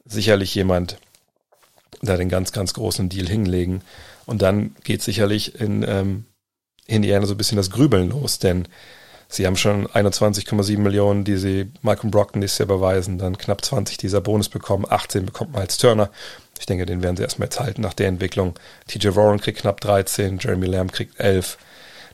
sicherlich 0.04 0.54
jemand 0.54 0.98
da 2.02 2.16
den 2.16 2.28
ganz, 2.28 2.52
ganz 2.52 2.74
großen 2.74 3.08
Deal 3.08 3.26
hinlegen. 3.26 3.82
Und 4.26 4.42
dann 4.42 4.76
geht 4.84 5.02
sicherlich 5.02 5.60
in 5.60 5.84
ähm, 5.88 6.24
Indiana 6.86 7.26
so 7.26 7.34
ein 7.34 7.38
bisschen 7.38 7.56
das 7.56 7.70
Grübeln 7.70 8.10
los, 8.10 8.38
denn 8.38 8.66
sie 9.28 9.46
haben 9.46 9.56
schon 9.56 9.86
21,7 9.86 10.78
Millionen, 10.78 11.24
die 11.24 11.36
sie 11.36 11.70
Malcolm 11.82 12.10
Brockton 12.10 12.40
nächstes 12.40 12.58
Jahr 12.58 12.66
überweisen, 12.66 13.18
dann 13.18 13.38
knapp 13.38 13.64
20 13.64 13.96
dieser 13.96 14.20
Bonus 14.20 14.48
bekommen, 14.48 14.86
18 14.88 15.26
bekommt 15.26 15.54
Miles 15.54 15.78
Turner. 15.78 16.10
Ich 16.58 16.66
denke, 16.66 16.84
den 16.84 17.02
werden 17.02 17.16
sie 17.16 17.22
erstmal 17.22 17.46
jetzt 17.46 17.60
halten 17.60 17.80
nach 17.80 17.94
der 17.94 18.08
Entwicklung. 18.08 18.54
TJ 18.86 19.14
Warren 19.14 19.40
kriegt 19.40 19.60
knapp 19.60 19.80
13, 19.80 20.38
Jeremy 20.38 20.66
Lamb 20.66 20.92
kriegt 20.92 21.18
11, 21.18 21.56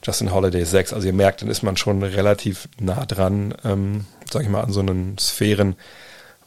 Justin 0.03 0.33
Holiday 0.33 0.65
6. 0.65 0.93
Also 0.93 1.07
ihr 1.09 1.13
merkt, 1.13 1.43
dann 1.43 1.51
ist 1.51 1.63
man 1.63 1.77
schon 1.77 2.03
relativ 2.03 2.69
nah 2.79 3.05
dran, 3.07 3.55
ähm, 3.65 4.05
sag 4.31 4.43
ich 4.43 4.49
mal, 4.49 4.63
an 4.63 4.73
so 4.73 4.81
einen 4.81 5.19
Sphären, 5.19 5.75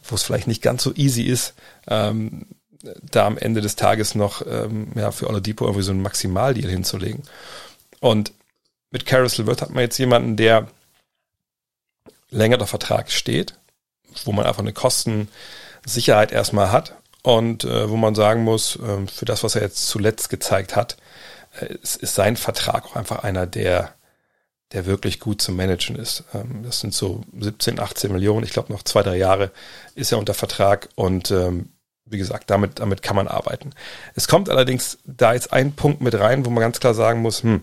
wo 0.02 0.14
es 0.14 0.22
vielleicht 0.22 0.46
nicht 0.46 0.62
ganz 0.62 0.82
so 0.82 0.94
easy 0.94 1.24
ist, 1.24 1.54
ähm, 1.88 2.46
da 3.02 3.26
am 3.26 3.36
Ende 3.36 3.60
des 3.60 3.76
Tages 3.76 4.14
noch 4.14 4.42
ähm, 4.46 4.92
ja, 4.94 5.10
für 5.10 5.28
Oladipo 5.28 5.66
irgendwie 5.66 5.84
so 5.84 5.92
einen 5.92 6.02
Maximaldeal 6.02 6.70
hinzulegen. 6.70 7.22
Und 8.00 8.32
mit 8.90 9.06
Carousel 9.06 9.44
LeVert 9.44 9.62
hat 9.62 9.70
man 9.70 9.82
jetzt 9.82 9.98
jemanden, 9.98 10.36
der 10.36 10.66
länger 12.30 12.58
der 12.58 12.66
Vertrag 12.66 13.10
steht, 13.10 13.54
wo 14.24 14.32
man 14.32 14.46
einfach 14.46 14.62
eine 14.62 14.72
Kostensicherheit 14.72 16.32
erstmal 16.32 16.72
hat 16.72 16.96
und 17.22 17.64
äh, 17.64 17.88
wo 17.90 17.96
man 17.96 18.14
sagen 18.14 18.42
muss, 18.44 18.76
äh, 18.76 19.06
für 19.06 19.24
das, 19.24 19.44
was 19.44 19.54
er 19.54 19.62
jetzt 19.62 19.88
zuletzt 19.88 20.30
gezeigt 20.30 20.76
hat, 20.76 20.96
äh, 21.60 21.74
ist, 21.74 21.96
ist 21.96 22.14
sein 22.14 22.36
Vertrag 22.36 22.86
auch 22.86 22.96
einfach 22.96 23.22
einer, 23.22 23.46
der, 23.46 23.94
der 24.72 24.86
wirklich 24.86 25.20
gut 25.20 25.42
zu 25.42 25.52
managen 25.52 25.96
ist. 25.96 26.24
Ähm, 26.32 26.62
das 26.62 26.80
sind 26.80 26.94
so 26.94 27.22
17, 27.38 27.78
18 27.78 28.12
Millionen, 28.12 28.44
ich 28.44 28.52
glaube 28.52 28.72
noch 28.72 28.82
zwei, 28.82 29.02
drei 29.02 29.16
Jahre 29.16 29.50
ist 29.94 30.12
er 30.12 30.18
unter 30.18 30.34
Vertrag 30.34 30.88
und 30.94 31.30
ähm, 31.30 31.70
wie 32.10 32.18
gesagt, 32.18 32.50
damit, 32.50 32.80
damit 32.80 33.02
kann 33.02 33.16
man 33.16 33.28
arbeiten. 33.28 33.70
Es 34.14 34.28
kommt 34.28 34.48
allerdings 34.48 34.98
da 35.04 35.32
jetzt 35.32 35.52
ein 35.52 35.72
Punkt 35.72 36.00
mit 36.00 36.18
rein, 36.18 36.44
wo 36.44 36.50
man 36.50 36.60
ganz 36.60 36.80
klar 36.80 36.94
sagen 36.94 37.22
muss, 37.22 37.42
hm, 37.42 37.62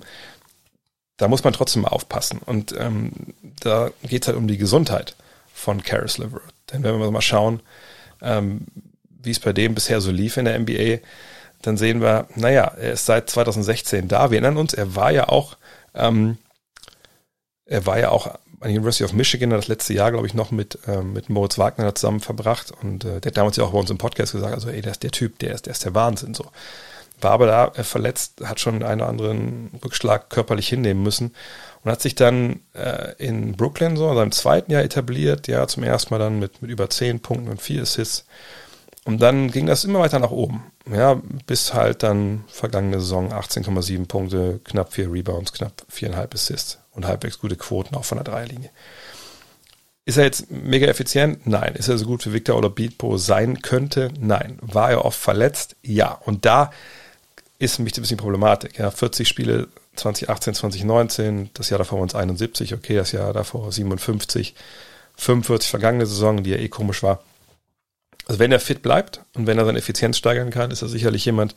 da 1.18 1.28
muss 1.28 1.44
man 1.44 1.54
trotzdem 1.54 1.82
mal 1.82 1.90
aufpassen. 1.90 2.40
Und 2.46 2.74
ähm, 2.78 3.12
da 3.60 3.92
geht 4.04 4.24
es 4.24 4.28
halt 4.28 4.38
um 4.38 4.48
die 4.48 4.58
Gesundheit 4.58 5.16
von 5.54 5.84
Karis 5.84 6.18
LeVert. 6.18 6.42
Denn 6.72 6.84
wenn 6.84 7.00
wir 7.00 7.12
mal 7.12 7.22
schauen, 7.22 7.62
ähm, 8.22 8.62
wie 9.04 9.32
es 9.32 9.40
bei 9.40 9.54
dem 9.54 9.76
bisher 9.76 10.00
so 10.00 10.12
lief 10.12 10.38
in 10.38 10.46
der 10.46 10.58
NBA, 10.60 11.00
dann 11.62 11.78
sehen 11.78 12.02
wir, 12.02 12.28
naja, 12.36 12.72
er 12.80 12.94
ist 12.94 13.06
seit 13.06 13.30
2016 13.30 14.08
da. 14.08 14.32
Wir 14.32 14.38
erinnern 14.38 14.58
uns, 14.58 14.74
er 14.74 14.96
war 14.96 15.12
ja 15.12 15.28
auch, 15.28 15.58
ähm, 15.96 16.38
er 17.66 17.86
war 17.86 18.00
ja 18.00 18.10
auch 18.10 18.36
an 18.60 18.70
der 18.70 18.72
University 18.72 19.04
of 19.04 19.14
Michigan 19.14 19.52
das 19.52 19.68
letzte 19.68 19.94
Jahr, 19.94 20.12
glaube 20.12 20.28
ich, 20.28 20.34
noch 20.34 20.52
mit, 20.52 20.80
ähm, 20.88 21.14
mit 21.14 21.30
Moritz 21.30 21.58
Wagner 21.58 21.94
zusammen 21.94 22.20
verbracht. 22.20 22.72
Und 22.82 23.06
äh, 23.06 23.22
der 23.22 23.30
hat 23.30 23.38
damals 23.38 23.58
ja 23.58 23.64
auch 23.64 23.72
bei 23.72 23.80
uns 23.80 23.90
im 23.90 23.98
Podcast 23.98 24.32
gesagt, 24.32 24.54
also 24.54 24.70
ey, 24.70 24.82
der 24.82 24.92
ist 24.92 25.04
der 25.04 25.12
Typ, 25.12 25.40
der 25.40 25.54
ist, 25.54 25.66
der 25.68 25.74
ist 25.74 25.86
der 25.86 25.94
Wahnsinn 25.94 26.34
so 26.34 26.46
war 27.22 27.32
aber 27.32 27.48
da 27.48 27.68
äh, 27.76 27.84
verletzt, 27.84 28.42
hat 28.44 28.60
schon 28.60 28.84
einen 28.84 29.02
oder 29.02 29.10
anderen 29.10 29.72
Rückschlag 29.84 30.30
körperlich 30.30 30.68
hinnehmen 30.70 31.02
müssen 31.04 31.34
und 31.84 31.92
hat 31.92 32.02
sich 32.02 32.16
dann 32.16 32.62
äh, 32.74 33.14
in 33.18 33.54
Brooklyn 33.54 33.98
so 33.98 34.10
in 34.10 34.16
seinem 34.16 34.32
zweiten 34.32 34.72
Jahr 34.72 34.84
etabliert, 34.84 35.48
ja, 35.48 35.68
zum 35.68 35.84
ersten 35.84 36.14
Mal 36.14 36.20
dann 36.20 36.40
mit, 36.40 36.62
mit 36.62 36.72
über 36.72 36.90
zehn 36.90 37.20
Punkten 37.20 37.50
und 37.50 37.62
vier 37.62 37.82
Assists. 37.82 38.26
Und 39.06 39.22
dann 39.22 39.52
ging 39.52 39.68
das 39.68 39.86
immer 39.86 40.00
weiter 40.00 40.20
nach 40.20 40.32
oben, 40.32 40.66
ja, 40.92 41.22
bis 41.46 41.74
halt 41.74 42.04
dann 42.04 42.44
vergangene 42.48 43.00
Saison 43.00 43.32
18,7 43.32 44.06
Punkte, 44.06 44.60
knapp 44.66 44.94
vier 44.94 45.12
Rebounds, 45.12 45.54
knapp 45.54 45.86
viereinhalb 45.88 46.34
Assists 46.34 46.78
und 46.98 47.08
halbwegs 47.08 47.40
gute 47.40 47.56
Quoten 47.56 47.96
auch 47.96 48.04
von 48.04 48.18
der 48.18 48.26
Dreierlinie. 48.26 48.70
Ist 50.04 50.18
er 50.18 50.26
jetzt 50.26 50.52
mega 50.52 50.88
effizient? 50.88 51.48
Nein. 51.48 51.76
Ist 51.76 51.88
er 51.88 51.98
so 51.98 52.06
gut 52.06 52.26
wie 52.26 52.34
Victor 52.34 52.58
oder 52.58 52.70
Beatpo 52.70 53.18
sein 53.18 53.62
könnte? 53.62 54.10
Nein. 54.20 54.58
War 54.62 54.92
er 54.92 55.06
oft 55.06 55.20
verletzt? 55.20 55.76
Ja. 55.82 56.12
Und 56.26 56.46
da 56.46 56.72
ist 57.60 57.80
mich 57.80 57.96
ein 57.98 58.02
bisschen 58.02 58.18
Problematik. 58.18 58.78
Ja, 58.78 58.90
40 58.92 59.28
Spiele 59.28 59.68
2018, 59.96 60.54
2019, 60.54 61.50
das 61.54 61.70
Jahr 61.70 61.80
davor 61.80 62.00
waren 62.00 62.08
es 62.08 62.16
71, 62.16 62.74
okay, 62.74 62.96
das 62.96 63.12
Jahr 63.12 63.34
davor 63.34 63.72
57, 63.72 64.56
45 65.16 65.70
vergangene 65.70 66.06
Saison, 66.06 66.44
die 66.44 66.52
ja 66.52 66.58
eh 66.58 66.70
komisch 66.70 67.04
war. 67.04 67.24
Also 68.28 68.40
wenn 68.40 68.52
er 68.52 68.60
fit 68.60 68.82
bleibt 68.82 69.22
und 69.34 69.48
wenn 69.48 69.58
er 69.58 69.66
seine 69.66 69.80
Effizienz 69.80 70.18
steigern 70.18 70.52
kann, 70.52 70.72
ist 70.72 70.82
er 70.82 70.90
sicherlich 70.90 71.26
jemand, 71.26 71.56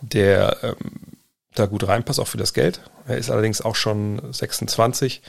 der 0.00 0.56
ähm, 0.62 1.15
da 1.58 1.66
gut 1.66 1.86
reinpasst, 1.86 2.20
auch 2.20 2.28
für 2.28 2.38
das 2.38 2.54
Geld. 2.54 2.80
Er 3.06 3.18
ist 3.18 3.30
allerdings 3.30 3.60
auch 3.60 3.74
schon 3.74 4.32
26. 4.32 5.22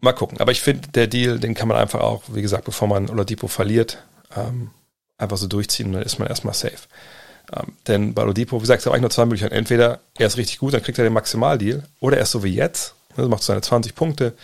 Mal 0.00 0.12
gucken. 0.12 0.40
Aber 0.40 0.52
ich 0.52 0.60
finde, 0.60 0.88
der 0.88 1.06
Deal, 1.06 1.38
den 1.38 1.54
kann 1.54 1.68
man 1.68 1.76
einfach 1.76 2.00
auch, 2.00 2.24
wie 2.28 2.42
gesagt, 2.42 2.64
bevor 2.64 2.88
man 2.88 3.08
Oladipo 3.08 3.46
verliert, 3.46 4.02
ähm, 4.36 4.70
einfach 5.16 5.36
so 5.36 5.46
durchziehen 5.46 5.86
und 5.86 5.92
dann 5.94 6.02
ist 6.02 6.18
man 6.18 6.28
erstmal 6.28 6.54
safe. 6.54 6.88
Ähm, 7.54 7.76
denn 7.86 8.14
bei 8.14 8.22
Oladipo, 8.22 8.56
wie 8.56 8.62
gesagt, 8.62 8.78
es 8.78 8.84
gibt 8.84 8.92
eigentlich 8.92 9.02
nur 9.02 9.10
zwei 9.10 9.24
Möglichkeiten. 9.24 9.54
Entweder 9.54 10.00
er 10.18 10.26
ist 10.26 10.36
richtig 10.36 10.58
gut, 10.58 10.74
dann 10.74 10.82
kriegt 10.82 10.98
er 10.98 11.04
den 11.04 11.12
Maximaldeal, 11.12 11.84
oder 12.00 12.16
er 12.16 12.24
ist 12.24 12.32
so 12.32 12.42
wie 12.42 12.54
jetzt, 12.54 12.94
also 13.16 13.28
macht 13.28 13.42
seine 13.42 13.60
20 13.60 13.94
Punkte 13.94 14.34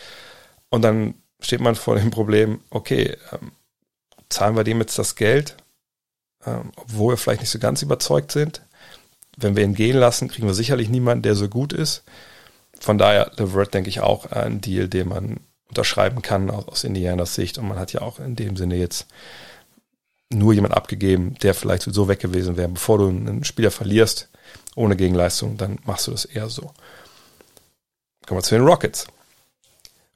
und 0.70 0.82
dann 0.82 1.14
steht 1.40 1.60
man 1.60 1.74
vor 1.74 1.96
dem 1.96 2.10
Problem, 2.10 2.60
okay, 2.70 3.16
ähm, 3.32 3.52
zahlen 4.28 4.56
wir 4.56 4.64
dem 4.64 4.80
jetzt 4.80 4.98
das 4.98 5.16
Geld, 5.16 5.56
ähm, 6.44 6.72
obwohl 6.76 7.14
wir 7.14 7.16
vielleicht 7.16 7.40
nicht 7.40 7.50
so 7.50 7.58
ganz 7.58 7.82
überzeugt 7.82 8.32
sind. 8.32 8.62
Wenn 9.40 9.57
wir 9.57 9.64
ihn 9.64 9.75
gehen 9.75 9.97
lassen, 9.97 10.28
kriegen 10.28 10.47
wir 10.47 10.54
sicherlich 10.54 10.88
niemanden, 10.88 11.23
der 11.23 11.35
so 11.35 11.49
gut 11.49 11.73
ist. 11.73 12.02
Von 12.80 12.99
daher, 12.99 13.30
LeVert, 13.37 13.75
denke 13.75 13.88
ich, 13.88 14.00
auch 14.00 14.26
ein 14.26 14.61
Deal, 14.61 14.88
den 14.88 15.09
man 15.09 15.40
unterschreiben 15.68 16.23
kann 16.23 16.50
aus, 16.50 16.85
Indianas 16.85 17.35
Sicht. 17.35 17.59
Und 17.59 17.68
man 17.68 17.78
hat 17.78 17.92
ja 17.92 18.00
auch 18.02 18.18
in 18.18 18.37
dem 18.37 18.57
Sinne 18.57 18.76
jetzt 18.76 19.07
nur 20.30 20.52
jemand 20.52 20.75
abgegeben, 20.75 21.35
der 21.42 21.54
vielleicht 21.54 21.83
so 21.83 22.09
weg 22.09 22.21
gewesen 22.21 22.57
wäre. 22.57 22.68
Bevor 22.68 22.99
du 22.99 23.09
einen 23.09 23.45
Spieler 23.45 23.71
verlierst 23.71 24.28
ohne 24.75 24.97
Gegenleistung, 24.97 25.57
dann 25.57 25.78
machst 25.85 26.07
du 26.07 26.11
das 26.11 26.25
eher 26.25 26.49
so. 26.49 26.73
Kommen 28.26 28.38
wir 28.38 28.45
zu 28.45 28.54
den 28.54 28.66
Rockets. 28.66 29.07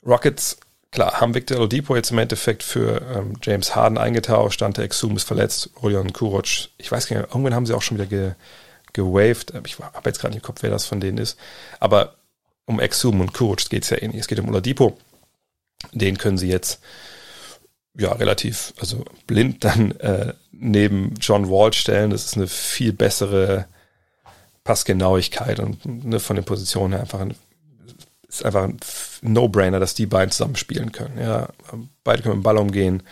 Rockets, 0.05 0.59
klar, 0.91 1.21
haben 1.21 1.35
Victor 1.35 1.59
Oladipo 1.59 1.97
jetzt 1.97 2.11
im 2.11 2.19
Endeffekt 2.19 2.63
für 2.63 3.01
ähm, 3.15 3.35
James 3.43 3.75
Harden 3.75 3.99
eingetauscht, 3.99 4.61
Dante 4.61 4.83
Exum 4.83 5.17
ist 5.17 5.25
verletzt, 5.25 5.71
Rodion 5.83 6.13
Kuroc, 6.13 6.69
ich 6.77 6.91
weiß 6.91 7.07
gar 7.07 7.21
nicht, 7.21 7.29
irgendwann 7.31 7.55
haben 7.55 7.67
sie 7.67 7.75
auch 7.75 7.83
schon 7.83 7.97
wieder 7.97 8.07
ge, 8.07 8.33
gewaved, 8.93 9.53
ich 9.67 9.79
habe 9.79 10.09
jetzt 10.09 10.21
gerade 10.21 10.35
nicht 10.35 10.43
im 10.43 10.47
Kopf, 10.47 10.63
wer 10.63 10.71
das 10.71 10.85
von 10.85 11.01
denen 11.01 11.19
ist, 11.19 11.39
aber 11.81 12.15
um 12.65 12.81
Exum 12.81 13.21
und 13.21 13.33
Kuroc 13.33 13.69
geht 13.69 13.85
es 13.85 13.91
ja 13.91 13.99
eh 13.99 14.09
nicht, 14.09 14.21
es 14.21 14.29
geht 14.29 14.39
um 14.39 14.49
Oladipo, 14.49 14.99
den 15.93 16.19
können 16.19 16.39
sie 16.39 16.49
jetzt 16.49 16.81
ja, 17.95 18.13
relativ, 18.13 18.73
also 18.81 19.05
blind 19.27 19.65
dann 19.65 19.93
äh, 20.01 20.33
neben 20.51 21.15
John 21.21 21.51
Wall 21.51 21.73
stellen. 21.73 22.11
Das 22.11 22.25
ist 22.25 22.37
eine 22.37 22.47
viel 22.47 22.93
bessere 22.93 23.67
Passgenauigkeit 24.65 25.61
und 25.61 25.85
ne, 25.85 26.21
von 26.21 26.37
den 26.37 26.45
Positionen 26.45 26.93
her 26.93 27.03
einfach 27.03 27.21
ein, 27.21 27.35
ist 28.29 28.45
einfach 28.45 28.65
ein 28.65 28.79
No-Brainer, 29.21 29.81
dass 29.81 29.95
die 29.95 30.07
beiden 30.07 30.31
zusammen 30.31 30.57
spielen 30.57 30.93
können. 30.93 31.19
Ja, 31.19 31.49
beide 32.05 32.23
können 32.23 32.37
mit 32.37 32.43
dem 32.43 32.45
Ball 32.45 32.59
umgehen. 32.59 33.03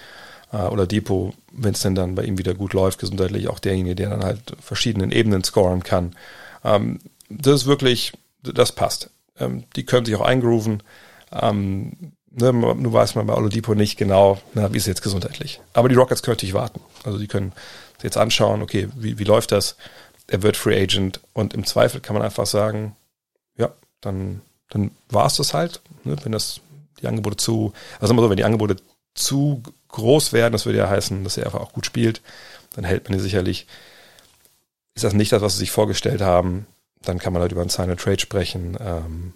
Äh, 0.52 0.62
oder 0.62 0.86
Depot, 0.86 1.34
wenn 1.52 1.74
es 1.74 1.80
denn 1.80 1.94
dann 1.94 2.14
bei 2.14 2.24
ihm 2.24 2.38
wieder 2.38 2.54
gut 2.54 2.72
läuft, 2.72 2.98
gesundheitlich 2.98 3.48
auch 3.48 3.58
derjenige, 3.58 3.94
der 3.94 4.10
dann 4.10 4.24
halt 4.24 4.56
verschiedenen 4.60 5.12
Ebenen 5.12 5.44
scoren 5.44 5.82
kann. 5.82 6.14
Ähm, 6.64 6.98
das 7.28 7.62
ist 7.62 7.66
wirklich, 7.66 8.12
das 8.42 8.72
passt. 8.72 9.10
Ähm, 9.38 9.64
die 9.76 9.84
können 9.84 10.06
sich 10.06 10.14
auch 10.16 10.20
eingrooven. 10.20 10.82
Ähm, 11.32 12.12
Ne, 12.32 12.52
nur 12.52 12.92
weiß 12.92 13.16
man 13.16 13.26
bei 13.26 13.34
Oladipo 13.34 13.74
nicht 13.74 13.96
genau, 13.96 14.38
na, 14.54 14.72
wie 14.72 14.76
ist 14.76 14.84
es 14.84 14.86
jetzt 14.86 15.02
gesundheitlich. 15.02 15.60
Aber 15.72 15.88
die 15.88 15.96
Rockets 15.96 16.22
können 16.22 16.36
natürlich 16.36 16.54
warten. 16.54 16.80
Also 17.02 17.18
die 17.18 17.26
können 17.26 17.52
sich 17.96 18.04
jetzt 18.04 18.16
anschauen, 18.16 18.62
okay, 18.62 18.88
wie, 18.94 19.18
wie 19.18 19.24
läuft 19.24 19.50
das? 19.50 19.76
Er 20.28 20.42
wird 20.44 20.56
Free 20.56 20.80
Agent 20.80 21.18
und 21.32 21.54
im 21.54 21.66
Zweifel 21.66 22.00
kann 22.00 22.14
man 22.14 22.22
einfach 22.22 22.46
sagen, 22.46 22.94
ja, 23.56 23.72
dann, 24.00 24.42
dann 24.68 24.92
war 25.08 25.26
es 25.26 25.36
das 25.36 25.54
halt. 25.54 25.80
Ne, 26.04 26.16
wenn 26.22 26.30
das 26.30 26.60
die 27.02 27.08
Angebote 27.08 27.36
zu, 27.36 27.72
also 27.98 28.14
immer 28.14 28.22
so, 28.22 28.30
wenn 28.30 28.36
die 28.36 28.44
Angebote 28.44 28.76
zu 29.14 29.60
groß 29.92 30.32
werden, 30.32 30.52
das 30.52 30.66
würde 30.66 30.78
ja 30.78 30.88
heißen, 30.88 31.24
dass 31.24 31.36
er 31.36 31.46
einfach 31.46 31.60
auch 31.60 31.72
gut 31.72 31.86
spielt, 31.86 32.22
dann 32.74 32.84
hält 32.84 33.08
man 33.08 33.18
ihn 33.18 33.22
sicherlich. 33.22 33.66
Ist 34.94 35.04
das 35.04 35.14
nicht 35.14 35.32
das, 35.32 35.42
was 35.42 35.54
sie 35.54 35.60
sich 35.60 35.70
vorgestellt 35.70 36.20
haben, 36.20 36.66
dann 37.02 37.18
kann 37.18 37.32
man 37.32 37.42
halt 37.42 37.52
über 37.52 37.60
einen 37.60 37.70
Sign 37.70 37.90
and 37.90 38.00
Trade 38.00 38.18
sprechen 38.18 38.76
ähm, 38.80 39.34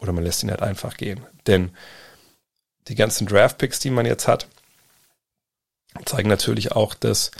oder 0.00 0.12
man 0.12 0.24
lässt 0.24 0.42
ihn 0.42 0.50
halt 0.50 0.62
einfach 0.62 0.96
gehen. 0.96 1.20
Denn 1.46 1.70
die 2.88 2.94
ganzen 2.94 3.26
Draft-Picks, 3.26 3.78
die 3.80 3.90
man 3.90 4.06
jetzt 4.06 4.28
hat, 4.28 4.48
zeigen 6.04 6.28
natürlich 6.28 6.72
auch, 6.72 6.94
dass 6.94 7.30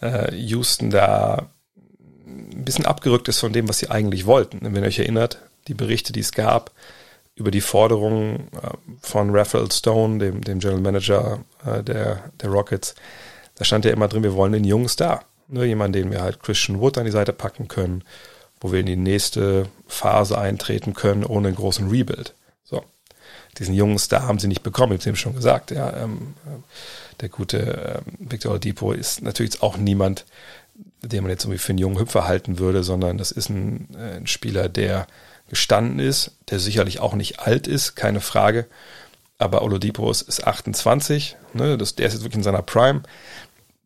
äh, 0.00 0.34
Houston 0.34 0.90
da 0.90 1.50
ein 2.26 2.64
bisschen 2.64 2.86
abgerückt 2.86 3.28
ist 3.28 3.40
von 3.40 3.52
dem, 3.52 3.68
was 3.68 3.78
sie 3.78 3.90
eigentlich 3.90 4.26
wollten. 4.26 4.60
wenn 4.62 4.82
ihr 4.82 4.88
euch 4.88 4.98
erinnert, 4.98 5.42
die 5.66 5.74
Berichte, 5.74 6.12
die 6.12 6.20
es 6.20 6.32
gab 6.32 6.72
über 7.38 7.50
die 7.50 7.60
Forderungen 7.60 8.48
äh, 8.62 8.70
von 9.00 9.34
Raphael 9.34 9.70
Stone, 9.70 10.18
dem, 10.18 10.42
dem 10.42 10.58
General 10.58 10.80
Manager 10.80 11.40
äh, 11.64 11.82
der, 11.82 12.30
der 12.40 12.50
Rockets, 12.50 12.94
da 13.54 13.64
stand 13.64 13.84
ja 13.84 13.90
immer 13.90 14.08
drin, 14.08 14.22
wir 14.22 14.34
wollen 14.34 14.52
den 14.52 14.64
jungen 14.64 14.88
Star. 14.88 15.24
Ne, 15.50 15.64
jemanden, 15.64 15.94
den 15.94 16.10
wir 16.10 16.20
halt 16.20 16.42
Christian 16.42 16.78
Wood 16.78 16.98
an 16.98 17.06
die 17.06 17.10
Seite 17.10 17.32
packen 17.32 17.68
können, 17.68 18.04
wo 18.60 18.70
wir 18.70 18.80
in 18.80 18.86
die 18.86 18.96
nächste 18.96 19.66
Phase 19.86 20.36
eintreten 20.36 20.92
können, 20.92 21.24
ohne 21.24 21.48
einen 21.48 21.56
großen 21.56 21.88
Rebuild 21.88 22.34
diesen 23.58 23.74
jungen 23.74 23.98
Star 23.98 24.22
haben 24.22 24.38
sie 24.38 24.48
nicht 24.48 24.62
bekommen, 24.62 24.94
ich 24.94 25.00
habe 25.02 25.12
es 25.12 25.18
schon 25.18 25.34
gesagt. 25.34 25.70
Ja, 25.70 25.96
ähm, 25.96 26.34
der 27.20 27.28
gute 27.28 28.02
ähm, 28.06 28.30
Victor 28.30 28.52
Oladipo 28.52 28.92
ist 28.92 29.22
natürlich 29.22 29.62
auch 29.62 29.76
niemand, 29.76 30.24
den 31.02 31.22
man 31.22 31.30
jetzt 31.30 31.44
irgendwie 31.44 31.58
für 31.58 31.70
einen 31.70 31.78
jungen 31.78 31.98
Hüpfer 31.98 32.26
halten 32.26 32.58
würde, 32.58 32.82
sondern 32.82 33.18
das 33.18 33.30
ist 33.30 33.48
ein, 33.48 33.88
äh, 33.94 34.16
ein 34.16 34.26
Spieler, 34.26 34.68
der 34.68 35.06
gestanden 35.48 35.98
ist, 35.98 36.32
der 36.50 36.58
sicherlich 36.58 37.00
auch 37.00 37.14
nicht 37.14 37.40
alt 37.40 37.66
ist, 37.66 37.94
keine 37.94 38.20
Frage. 38.20 38.66
Aber 39.38 39.62
Oladipo 39.62 40.10
ist 40.10 40.46
28, 40.46 41.36
ne, 41.54 41.78
das, 41.78 41.94
der 41.94 42.06
ist 42.06 42.14
jetzt 42.14 42.22
wirklich 42.22 42.38
in 42.38 42.42
seiner 42.42 42.62
Prime. 42.62 43.02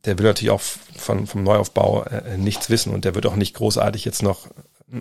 Der 0.04 0.18
will 0.18 0.26
natürlich 0.26 0.50
auch 0.50 0.62
von, 0.96 1.26
vom 1.26 1.42
Neuaufbau 1.42 2.04
äh, 2.04 2.36
nichts 2.38 2.70
wissen 2.70 2.92
und 2.92 3.04
der 3.04 3.14
wird 3.14 3.26
auch 3.26 3.36
nicht 3.36 3.54
großartig 3.54 4.04
jetzt 4.04 4.22
noch 4.22 4.48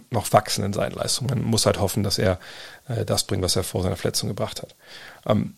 noch 0.09 0.31
wachsen 0.31 0.63
in 0.63 0.73
seinen 0.73 0.93
Leistungen. 0.93 1.29
Man 1.31 1.43
muss 1.43 1.65
halt 1.65 1.79
hoffen, 1.79 2.03
dass 2.03 2.17
er 2.17 2.39
äh, 2.87 3.05
das 3.05 3.25
bringt, 3.25 3.43
was 3.43 3.55
er 3.55 3.63
vor 3.63 3.83
seiner 3.83 3.97
Verletzung 3.97 4.29
gebracht 4.29 4.61
hat. 4.61 4.75
Ähm, 5.25 5.55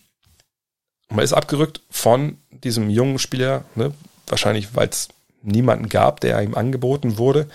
man 1.10 1.24
ist 1.24 1.33
abgerückt 1.33 1.81
von 1.89 2.38
diesem 2.50 2.89
jungen 2.89 3.19
Spieler, 3.19 3.65
ne? 3.75 3.93
wahrscheinlich 4.27 4.75
weil 4.75 4.89
es 4.89 5.10
niemanden 5.43 5.89
gab, 5.89 6.22
der 6.22 6.41
ihm 6.41 6.55
angeboten 6.55 7.17
wurde, 7.17 7.48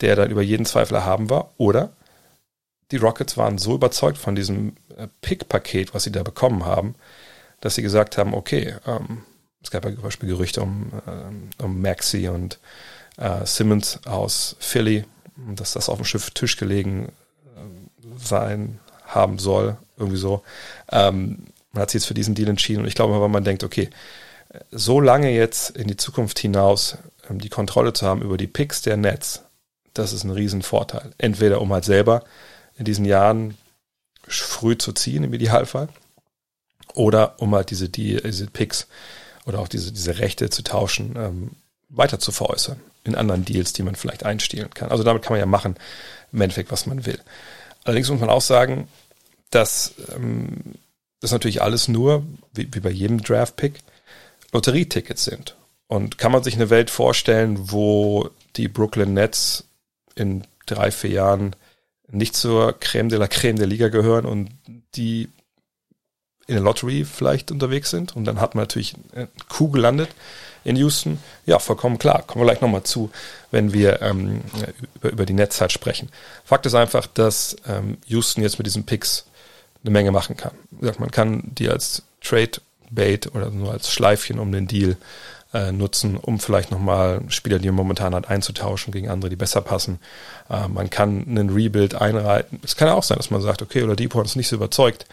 der 0.00 0.16
dann 0.16 0.30
über 0.30 0.42
jeden 0.42 0.66
Zweifel 0.66 0.94
erhaben 0.94 1.30
war, 1.30 1.52
oder 1.58 1.92
die 2.90 2.96
Rockets 2.96 3.36
waren 3.36 3.58
so 3.58 3.74
überzeugt 3.74 4.18
von 4.18 4.34
diesem 4.34 4.76
äh, 4.96 5.08
Pick-Paket, 5.20 5.94
was 5.94 6.04
sie 6.04 6.12
da 6.12 6.22
bekommen 6.22 6.64
haben, 6.64 6.94
dass 7.60 7.74
sie 7.74 7.82
gesagt 7.82 8.18
haben, 8.18 8.34
okay, 8.34 8.74
ähm, 8.86 9.22
es 9.62 9.70
gab 9.70 9.84
ja 9.84 9.92
zum 9.92 10.02
Beispiel 10.02 10.28
Gerüchte 10.28 10.62
um, 10.62 10.92
äh, 11.06 11.62
um 11.62 11.80
Maxi 11.80 12.28
und 12.28 12.58
äh, 13.16 13.44
Simmons 13.44 14.00
aus 14.06 14.56
Philly, 14.60 15.04
dass 15.54 15.72
das 15.72 15.88
auf 15.88 15.96
dem 15.96 16.04
Schiff 16.04 16.30
Tisch 16.30 16.56
gelegen 16.56 17.12
äh, 17.56 18.24
sein 18.24 18.78
haben 19.04 19.38
soll, 19.38 19.76
irgendwie 19.96 20.18
so. 20.18 20.42
Ähm, 20.90 21.46
man 21.72 21.82
hat 21.82 21.90
sich 21.90 22.00
jetzt 22.00 22.08
für 22.08 22.14
diesen 22.14 22.34
Deal 22.34 22.48
entschieden 22.48 22.82
und 22.82 22.88
ich 22.88 22.94
glaube, 22.94 23.20
wenn 23.20 23.30
man 23.30 23.44
denkt, 23.44 23.64
okay, 23.64 23.90
so 24.70 25.00
lange 25.00 25.30
jetzt 25.30 25.70
in 25.70 25.88
die 25.88 25.96
Zukunft 25.96 26.38
hinaus 26.38 26.98
ähm, 27.28 27.40
die 27.40 27.48
Kontrolle 27.48 27.92
zu 27.92 28.06
haben 28.06 28.22
über 28.22 28.36
die 28.36 28.46
Picks 28.46 28.82
der 28.82 28.96
Nets, 28.96 29.42
das 29.94 30.12
ist 30.12 30.24
ein 30.24 30.30
Riesenvorteil. 30.30 31.12
Entweder 31.18 31.60
um 31.60 31.72
halt 31.72 31.84
selber 31.84 32.24
in 32.76 32.84
diesen 32.84 33.04
Jahren 33.04 33.56
früh 34.26 34.76
zu 34.76 34.92
ziehen 34.92 35.24
im 35.24 35.34
Idealfall 35.34 35.88
oder 36.94 37.40
um 37.40 37.54
halt 37.54 37.70
diese, 37.70 37.88
die, 37.88 38.20
diese 38.22 38.46
Picks 38.46 38.88
oder 39.44 39.60
auch 39.60 39.68
diese, 39.68 39.92
diese 39.92 40.18
Rechte 40.18 40.50
zu 40.50 40.62
tauschen, 40.62 41.14
ähm, 41.16 41.50
weiter 41.88 42.18
zu 42.18 42.32
veräußern 42.32 42.80
in 43.04 43.14
anderen 43.14 43.44
Deals, 43.44 43.72
die 43.72 43.82
man 43.82 43.94
vielleicht 43.94 44.24
einstehlen 44.24 44.70
kann. 44.70 44.90
Also 44.90 45.04
damit 45.04 45.22
kann 45.22 45.32
man 45.32 45.40
ja 45.40 45.46
machen, 45.46 45.76
im 46.32 46.40
Endeffekt, 46.40 46.72
was 46.72 46.86
man 46.86 47.06
will. 47.06 47.20
Allerdings 47.84 48.10
muss 48.10 48.20
man 48.20 48.30
auch 48.30 48.40
sagen, 48.40 48.88
dass 49.50 49.94
ähm, 50.12 50.74
das 51.20 51.30
natürlich 51.30 51.62
alles 51.62 51.86
nur, 51.86 52.24
wie, 52.52 52.68
wie 52.72 52.80
bei 52.80 52.90
jedem 52.90 53.22
Draft-Pick, 53.22 53.74
Lotterietickets 54.52 55.24
sind. 55.24 55.56
Und 55.86 56.18
kann 56.18 56.32
man 56.32 56.42
sich 56.42 56.56
eine 56.56 56.70
Welt 56.70 56.90
vorstellen, 56.90 57.70
wo 57.70 58.30
die 58.56 58.66
Brooklyn 58.66 59.14
Nets 59.14 59.64
in 60.16 60.44
drei, 60.66 60.90
vier 60.90 61.10
Jahren 61.10 61.54
nicht 62.08 62.36
zur 62.36 62.78
Creme 62.78 63.08
de 63.08 63.18
la 63.18 63.28
Creme 63.28 63.58
der 63.58 63.66
Liga 63.66 63.88
gehören 63.88 64.26
und 64.26 64.50
die 64.94 65.28
in 66.46 66.54
der 66.54 66.62
Lottery 66.62 67.04
vielleicht 67.04 67.50
unterwegs 67.50 67.90
sind 67.90 68.14
und 68.14 68.24
dann 68.24 68.40
hat 68.40 68.54
man 68.54 68.62
natürlich 68.62 68.94
eine 69.14 69.28
Kuh 69.48 69.70
gelandet 69.70 70.10
in 70.64 70.76
Houston. 70.76 71.18
Ja, 71.44 71.58
vollkommen 71.58 71.98
klar. 71.98 72.22
Kommen 72.22 72.44
wir 72.44 72.50
gleich 72.50 72.60
nochmal 72.60 72.82
zu, 72.82 73.10
wenn 73.50 73.72
wir 73.72 74.02
ähm, 74.02 74.42
über, 74.96 75.10
über 75.10 75.26
die 75.26 75.32
Netzzeit 75.32 75.72
sprechen. 75.72 76.10
Fakt 76.44 76.66
ist 76.66 76.74
einfach, 76.74 77.06
dass 77.06 77.56
ähm, 77.68 77.98
Houston 78.06 78.42
jetzt 78.42 78.58
mit 78.58 78.66
diesen 78.66 78.84
Picks 78.84 79.26
eine 79.82 79.92
Menge 79.92 80.10
machen 80.10 80.36
kann. 80.36 80.52
Man 80.70 81.10
kann 81.10 81.42
die 81.44 81.68
als 81.68 82.02
Trade 82.20 82.60
Bait 82.90 83.34
oder 83.34 83.50
nur 83.50 83.72
als 83.72 83.92
Schleifchen 83.92 84.38
um 84.38 84.52
den 84.52 84.66
Deal 84.66 84.96
äh, 85.52 85.72
nutzen, 85.72 86.16
um 86.16 86.40
vielleicht 86.40 86.70
nochmal 86.70 87.22
Spieler, 87.28 87.58
die 87.58 87.68
man 87.68 87.76
momentan 87.76 88.14
hat, 88.14 88.28
einzutauschen 88.28 88.92
gegen 88.92 89.08
andere, 89.08 89.30
die 89.30 89.36
besser 89.36 89.60
passen. 89.60 90.00
Äh, 90.50 90.68
man 90.68 90.90
kann 90.90 91.24
einen 91.26 91.50
Rebuild 91.50 91.94
einreiten. 91.94 92.60
Es 92.64 92.76
kann 92.76 92.88
auch 92.88 93.02
sein, 93.02 93.16
dass 93.16 93.30
man 93.30 93.40
sagt, 93.40 93.62
okay, 93.62 93.82
oder 93.82 93.96
Deep 93.96 94.14
ist 94.16 94.36
nicht 94.36 94.48
so 94.48 94.56
überzeugt 94.56 95.06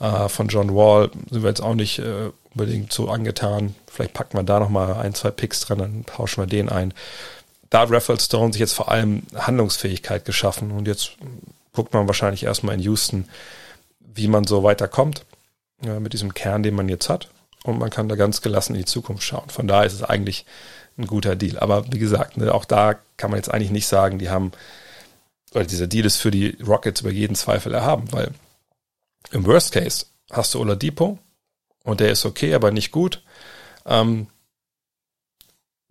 äh, 0.00 0.28
von 0.28 0.48
John 0.48 0.74
Wall, 0.74 1.10
sind 1.30 1.42
wir 1.42 1.50
jetzt 1.50 1.62
auch 1.62 1.74
nicht 1.74 1.98
äh, 1.98 2.30
unbedingt 2.54 2.92
so 2.92 3.08
angetan. 3.08 3.74
Vielleicht 3.86 4.14
packen 4.14 4.38
wir 4.38 4.42
da 4.42 4.58
nochmal 4.58 4.94
ein, 4.94 5.14
zwei 5.14 5.30
Picks 5.30 5.60
dran, 5.60 5.78
dann 5.78 6.06
tauschen 6.06 6.42
wir 6.42 6.46
den 6.46 6.68
ein. 6.68 6.94
Da 7.70 7.80
hat 7.80 7.90
Rafael 7.90 8.20
Stone 8.20 8.52
sich 8.52 8.60
jetzt 8.60 8.74
vor 8.74 8.90
allem 8.90 9.24
Handlungsfähigkeit 9.34 10.24
geschaffen 10.24 10.70
und 10.70 10.86
jetzt 10.86 11.12
guckt 11.72 11.92
man 11.92 12.06
wahrscheinlich 12.06 12.44
erstmal 12.44 12.76
in 12.76 12.80
Houston, 12.80 13.28
wie 14.14 14.28
man 14.28 14.44
so 14.44 14.62
weiterkommt 14.62 15.24
äh, 15.84 15.98
mit 15.98 16.12
diesem 16.12 16.32
Kern, 16.32 16.62
den 16.62 16.74
man 16.74 16.88
jetzt 16.88 17.08
hat 17.08 17.28
und 17.64 17.78
man 17.78 17.90
kann 17.90 18.08
da 18.08 18.14
ganz 18.14 18.42
gelassen 18.42 18.74
in 18.74 18.80
die 18.80 18.86
Zukunft 18.86 19.24
schauen. 19.24 19.48
Von 19.48 19.66
daher 19.66 19.86
ist 19.86 19.94
es 19.94 20.02
eigentlich 20.02 20.44
ein 20.98 21.06
guter 21.06 21.34
Deal. 21.34 21.58
Aber 21.58 21.90
wie 21.92 21.98
gesagt, 21.98 22.36
ne, 22.36 22.54
auch 22.54 22.66
da 22.66 22.94
kann 23.16 23.30
man 23.30 23.38
jetzt 23.38 23.52
eigentlich 23.52 23.70
nicht 23.70 23.86
sagen, 23.86 24.18
die 24.18 24.28
haben, 24.28 24.52
oder 25.54 25.64
dieser 25.64 25.86
Deal 25.86 26.04
ist 26.04 26.18
für 26.18 26.30
die 26.30 26.58
Rockets 26.64 27.00
über 27.00 27.10
jeden 27.10 27.34
Zweifel 27.34 27.72
erhaben, 27.72 28.12
weil 28.12 28.32
im 29.32 29.46
Worst 29.46 29.72
Case 29.72 30.06
hast 30.30 30.54
du 30.54 30.60
Oladipo 30.60 31.18
und 31.84 32.00
der 32.00 32.10
ist 32.10 32.26
okay, 32.26 32.54
aber 32.54 32.70
nicht 32.70 32.92
gut. 32.92 33.22
Ähm, 33.86 34.26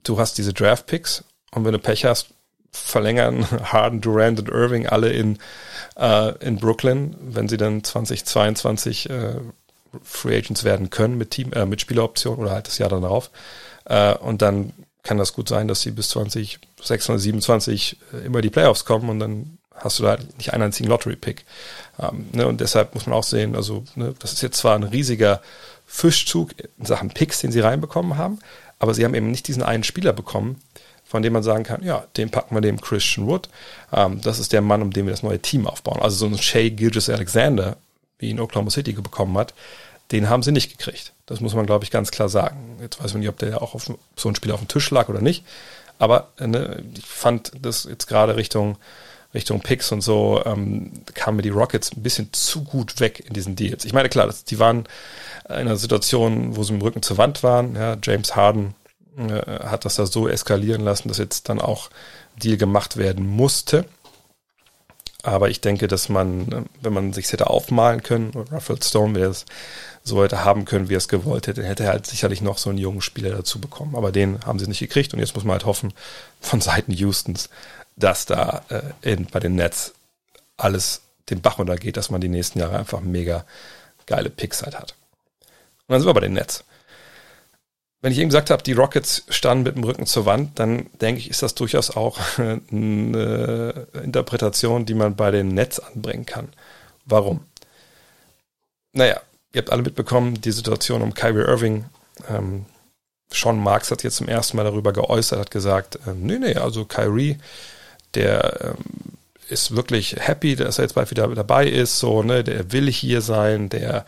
du 0.03 0.19
hast 0.19 0.37
diese 0.37 0.53
Draft 0.53 0.85
Picks 0.85 1.23
und 1.51 1.65
wenn 1.65 1.73
du 1.73 1.79
Pech 1.79 2.05
hast, 2.05 2.27
verlängern 2.71 3.47
Harden, 3.71 3.99
Durant 3.99 4.39
und 4.39 4.49
Irving 4.49 4.87
alle 4.87 5.11
in, 5.11 5.39
äh, 5.95 6.37
in 6.45 6.57
Brooklyn, 6.57 7.15
wenn 7.19 7.47
sie 7.47 7.57
dann 7.57 7.83
2022 7.83 9.09
äh, 9.09 9.35
Free 10.03 10.37
Agents 10.37 10.63
werden 10.63 10.89
können 10.89 11.17
mit 11.17 11.31
Team, 11.31 11.53
äh, 11.53 11.65
mit 11.65 11.81
Spieleroption 11.81 12.37
oder 12.37 12.51
halt 12.51 12.67
das 12.67 12.77
Jahr 12.77 12.89
darauf. 12.89 13.29
Äh, 13.85 14.15
und 14.15 14.41
dann 14.41 14.73
kann 15.03 15.17
das 15.17 15.33
gut 15.33 15.49
sein, 15.49 15.67
dass 15.67 15.81
sie 15.81 15.91
bis 15.91 16.09
2026 16.09 17.09
oder 17.09 17.19
27 17.19 17.97
äh, 18.13 18.25
immer 18.25 18.41
die 18.41 18.49
Playoffs 18.49 18.85
kommen 18.85 19.09
und 19.09 19.19
dann 19.19 19.57
hast 19.75 19.99
du 19.99 20.03
da 20.03 20.17
nicht 20.37 20.53
einen 20.53 20.63
einzigen 20.63 20.89
Lottery-Pick. 20.89 21.45
Ähm, 21.99 22.27
ne, 22.31 22.47
und 22.47 22.61
deshalb 22.61 22.93
muss 22.93 23.05
man 23.05 23.15
auch 23.15 23.23
sehen, 23.23 23.55
also 23.55 23.83
ne, 23.95 24.13
das 24.19 24.33
ist 24.33 24.41
jetzt 24.41 24.57
zwar 24.57 24.75
ein 24.75 24.83
riesiger 24.83 25.41
Fischzug 25.85 26.51
in 26.79 26.85
Sachen 26.85 27.09
Picks, 27.09 27.39
den 27.39 27.51
sie 27.51 27.59
reinbekommen 27.59 28.17
haben, 28.17 28.39
aber 28.79 28.93
sie 28.93 29.03
haben 29.03 29.13
eben 29.13 29.29
nicht 29.29 29.47
diesen 29.47 29.63
einen 29.63 29.83
Spieler 29.83 30.13
bekommen, 30.13 30.61
von 31.03 31.21
dem 31.21 31.33
man 31.33 31.43
sagen 31.43 31.63
kann, 31.63 31.83
ja, 31.83 32.05
den 32.17 32.31
packen 32.31 32.55
wir 32.55 32.61
dem 32.61 32.81
Christian 32.81 33.27
Wood. 33.27 33.49
Ähm, 33.91 34.21
das 34.21 34.39
ist 34.39 34.53
der 34.53 34.61
Mann, 34.61 34.81
um 34.81 34.91
den 34.91 35.05
wir 35.05 35.11
das 35.11 35.23
neue 35.23 35.39
Team 35.39 35.67
aufbauen. 35.67 36.01
Also 36.01 36.15
so 36.15 36.25
ein 36.25 36.37
Shea 36.37 36.69
Gilgis 36.69 37.09
Alexander, 37.09 37.77
wie 38.19 38.29
ihn 38.29 38.39
Oklahoma 38.39 38.71
City 38.71 38.93
bekommen 38.93 39.37
hat, 39.37 39.53
den 40.13 40.29
haben 40.29 40.43
sie 40.43 40.51
nicht 40.51 40.77
gekriegt. 40.77 41.11
Das 41.25 41.41
muss 41.41 41.55
man, 41.55 41.65
glaube 41.65 41.83
ich, 41.83 41.91
ganz 41.91 42.11
klar 42.11 42.29
sagen. 42.29 42.77
Jetzt 42.79 43.03
weiß 43.03 43.13
man 43.13 43.21
nicht, 43.21 43.29
ob 43.29 43.39
der 43.39 43.61
auch 43.61 43.73
auf 43.73 43.91
so 44.15 44.29
ein 44.29 44.35
Spiel 44.35 44.51
auf 44.51 44.59
dem 44.59 44.67
Tisch 44.67 44.89
lag 44.91 45.09
oder 45.09 45.21
nicht. 45.21 45.43
Aber 45.97 46.29
ne, 46.39 46.83
ich 46.95 47.05
fand 47.05 47.51
das 47.59 47.85
jetzt 47.85 48.07
gerade 48.07 48.35
Richtung, 48.35 48.77
Richtung 49.33 49.61
Picks 49.61 49.91
und 49.91 50.01
so, 50.01 50.41
ähm, 50.45 50.91
kamen 51.15 51.37
mir 51.37 51.43
die 51.43 51.49
Rockets 51.49 51.91
ein 51.91 52.03
bisschen 52.03 52.31
zu 52.31 52.63
gut 52.63 52.99
weg 52.99 53.23
in 53.27 53.33
diesen 53.33 53.55
Deals. 53.55 53.85
Ich 53.85 53.93
meine, 53.93 54.09
klar, 54.09 54.27
das, 54.27 54.43
die 54.43 54.59
waren 54.59 54.85
in 55.49 55.55
einer 55.55 55.77
Situation, 55.77 56.55
wo 56.55 56.63
sie 56.63 56.73
mit 56.73 56.81
dem 56.81 56.85
Rücken 56.85 57.01
zur 57.01 57.17
Wand 57.17 57.41
waren. 57.41 57.75
Ja, 57.75 57.97
James 58.01 58.35
Harden 58.35 58.75
äh, 59.17 59.65
hat 59.65 59.85
das 59.85 59.95
da 59.95 60.05
so 60.05 60.27
eskalieren 60.27 60.83
lassen, 60.83 61.07
dass 61.07 61.17
jetzt 61.17 61.49
dann 61.49 61.59
auch 61.59 61.89
Deal 62.35 62.57
gemacht 62.57 62.97
werden 62.97 63.25
musste. 63.25 63.85
Aber 65.23 65.49
ich 65.49 65.61
denke, 65.61 65.87
dass 65.87 66.09
man, 66.09 66.67
wenn 66.81 66.93
man 66.93 67.13
sich 67.13 67.31
hätte 67.31 67.49
aufmalen 67.49 68.03
können, 68.03 68.31
Ruffled 68.51 68.83
Stone 68.83 69.15
wäre 69.15 69.31
es 69.31 69.45
so 70.03 70.23
hätte 70.23 70.43
haben 70.43 70.65
können, 70.65 70.89
wie 70.89 70.95
er 70.95 70.97
es 70.97 71.07
gewollt 71.07 71.47
hätte, 71.47 71.63
hätte 71.63 71.83
er 71.83 71.91
halt 71.91 72.05
sicherlich 72.05 72.41
noch 72.41 72.57
so 72.57 72.69
einen 72.69 72.77
jungen 72.77 73.01
Spieler 73.01 73.31
dazu 73.31 73.59
bekommen. 73.59 73.95
Aber 73.95 74.11
den 74.11 74.43
haben 74.45 74.59
sie 74.59 74.67
nicht 74.67 74.79
gekriegt 74.79 75.13
und 75.13 75.19
jetzt 75.19 75.35
muss 75.35 75.45
man 75.45 75.53
halt 75.53 75.65
hoffen 75.65 75.93
von 76.41 76.61
Seiten 76.61 76.93
Houstons, 76.93 77.49
dass 77.95 78.25
da 78.25 78.63
äh, 78.69 78.81
in, 79.01 79.25
bei 79.27 79.39
den 79.39 79.55
Nets 79.55 79.93
alles 80.57 81.01
den 81.29 81.41
Bach 81.41 81.57
runtergeht, 81.57 81.95
dass 81.95 82.09
man 82.09 82.21
die 82.21 82.27
nächsten 82.27 82.59
Jahre 82.59 82.77
einfach 82.77 82.99
mega 82.99 83.45
geile 84.05 84.29
Picks 84.29 84.63
halt 84.63 84.77
hat. 84.77 84.95
Und 85.87 85.93
dann 85.93 86.01
sind 86.01 86.09
wir 86.09 86.13
bei 86.13 86.19
den 86.19 86.33
Nets. 86.33 86.65
Wenn 88.01 88.11
ich 88.11 88.19
eben 88.19 88.27
gesagt 88.27 88.49
habe, 88.49 88.61
die 88.61 88.73
Rockets 88.73 89.23
standen 89.29 89.63
mit 89.63 89.75
dem 89.75 89.85
Rücken 89.85 90.05
zur 90.05 90.25
Wand, 90.25 90.59
dann 90.59 90.89
denke 90.99 91.21
ich, 91.21 91.29
ist 91.29 91.41
das 91.41 91.55
durchaus 91.55 91.95
auch 91.95 92.19
eine 92.37 93.87
Interpretation, 94.03 94.85
die 94.85 94.93
man 94.93 95.15
bei 95.15 95.31
den 95.31 95.47
Nets 95.49 95.79
anbringen 95.79 96.25
kann. 96.25 96.49
Warum? 97.05 97.45
Naja, 98.91 99.21
ihr 99.53 99.61
habt 99.61 99.71
alle 99.71 99.83
mitbekommen, 99.83 100.41
die 100.41 100.51
Situation 100.51 101.01
um 101.01 101.13
Kyrie 101.13 101.43
Irving. 101.43 101.85
Ähm, 102.29 102.65
Sean 103.31 103.59
Marks 103.59 103.91
hat 103.91 104.03
jetzt 104.03 104.17
zum 104.17 104.27
ersten 104.27 104.57
Mal 104.57 104.63
darüber 104.63 104.93
geäußert, 104.93 105.39
hat 105.39 105.51
gesagt, 105.51 105.95
äh, 106.07 106.13
nee, 106.15 106.37
nee, 106.39 106.55
also 106.55 106.85
Kyrie, 106.85 107.37
der 108.13 108.59
ähm, 108.61 109.17
ist 109.49 109.75
wirklich 109.75 110.15
happy, 110.19 110.55
dass 110.55 110.77
er 110.79 110.85
jetzt 110.85 110.95
bald 110.95 111.11
wieder 111.11 111.27
dabei 111.27 111.67
ist, 111.67 111.99
so, 111.99 112.23
ne, 112.23 112.43
der 112.43 112.71
will 112.71 112.89
hier 112.91 113.21
sein, 113.21 113.69
der 113.69 114.05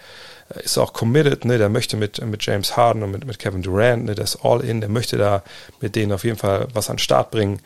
ist 0.64 0.78
auch 0.78 0.94
committed, 0.94 1.46
ne, 1.46 1.58
der 1.58 1.70
möchte 1.70 1.98
mit, 1.98 2.24
mit 2.24 2.46
James 2.46 2.78
Harden 2.78 3.04
und 3.04 3.12
mit, 3.12 3.26
mit 3.26 3.40
Kevin 3.40 3.64
Durant, 3.64 4.06
ne, 4.06 4.16
der 4.16 4.26
ist 4.26 4.40
all 4.44 4.62
in, 4.62 4.82
der 4.82 4.90
möchte 4.90 5.18
da 5.18 5.44
mit 5.82 5.96
denen 5.96 6.12
auf 6.12 6.24
jeden 6.24 6.38
Fall 6.38 6.68
was 6.74 6.90
an 6.90 6.96
den 6.96 7.00
Start 7.00 7.32
bringen. 7.32 7.60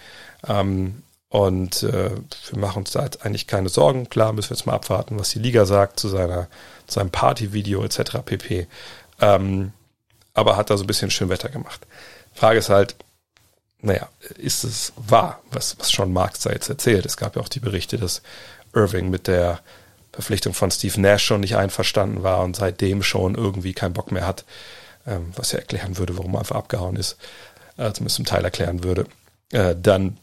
Ähm, 0.48 1.04
und 1.30 1.84
äh, 1.84 2.10
wir 2.50 2.60
machen 2.60 2.80
uns 2.80 2.92
da 2.92 3.04
jetzt 3.04 3.24
eigentlich 3.24 3.46
keine 3.46 3.70
Sorgen. 3.70 4.10
Klar 4.10 4.34
müssen 4.34 4.50
wir 4.50 4.58
jetzt 4.58 4.66
mal 4.66 4.74
abwarten, 4.74 5.20
was 5.20 5.30
die 5.30 5.40
Liga 5.40 5.66
sagt 5.66 6.00
zu 6.00 6.08
seiner 6.08 6.48
seinem 6.92 7.10
Partyvideo 7.10 7.84
etc. 7.84 8.20
pp. 8.26 8.68
Ähm, 9.22 9.74
aber 10.34 10.58
hat 10.58 10.70
da 10.70 10.78
so 10.78 10.84
ein 10.84 10.88
bisschen 10.88 11.12
schön 11.12 11.30
Wetter 11.30 11.50
gemacht. 11.50 11.86
Frage 12.34 12.60
ist 12.60 12.70
halt, 12.70 12.96
naja, 13.82 14.10
ist 14.38 14.64
es 14.64 14.94
wahr, 14.96 15.42
was, 15.52 15.78
was 15.80 15.92
schon 15.92 16.14
Marx 16.14 16.42
da 16.42 16.52
jetzt 16.52 16.70
erzählt? 16.70 17.06
Es 17.06 17.18
gab 17.18 17.36
ja 17.36 17.42
auch 17.42 17.50
die 17.50 17.60
Berichte, 17.60 17.98
dass 17.98 18.22
Irving 18.74 19.10
mit 19.10 19.28
der 19.28 19.60
Verpflichtung 20.12 20.54
von 20.54 20.72
Steve 20.72 21.00
Nash 21.00 21.24
schon 21.24 21.42
nicht 21.42 21.56
einverstanden 21.56 22.24
war 22.24 22.42
und 22.44 22.56
seitdem 22.56 23.04
schon 23.04 23.36
irgendwie 23.36 23.74
keinen 23.74 23.94
Bock 23.94 24.12
mehr 24.12 24.28
hat, 24.28 24.44
ähm, 25.08 25.32
was 25.36 25.52
ja 25.52 25.60
erklären 25.60 25.98
würde, 25.98 26.18
warum 26.18 26.36
er 26.36 26.40
einfach 26.40 26.58
abgehauen 26.58 26.96
ist, 26.96 27.18
äh, 27.78 27.92
zumindest 27.94 28.18
zum 28.18 28.26
Teil 28.26 28.44
erklären 28.44 28.84
würde. 28.84 29.06
Äh, 29.52 29.76
dann 29.82 30.18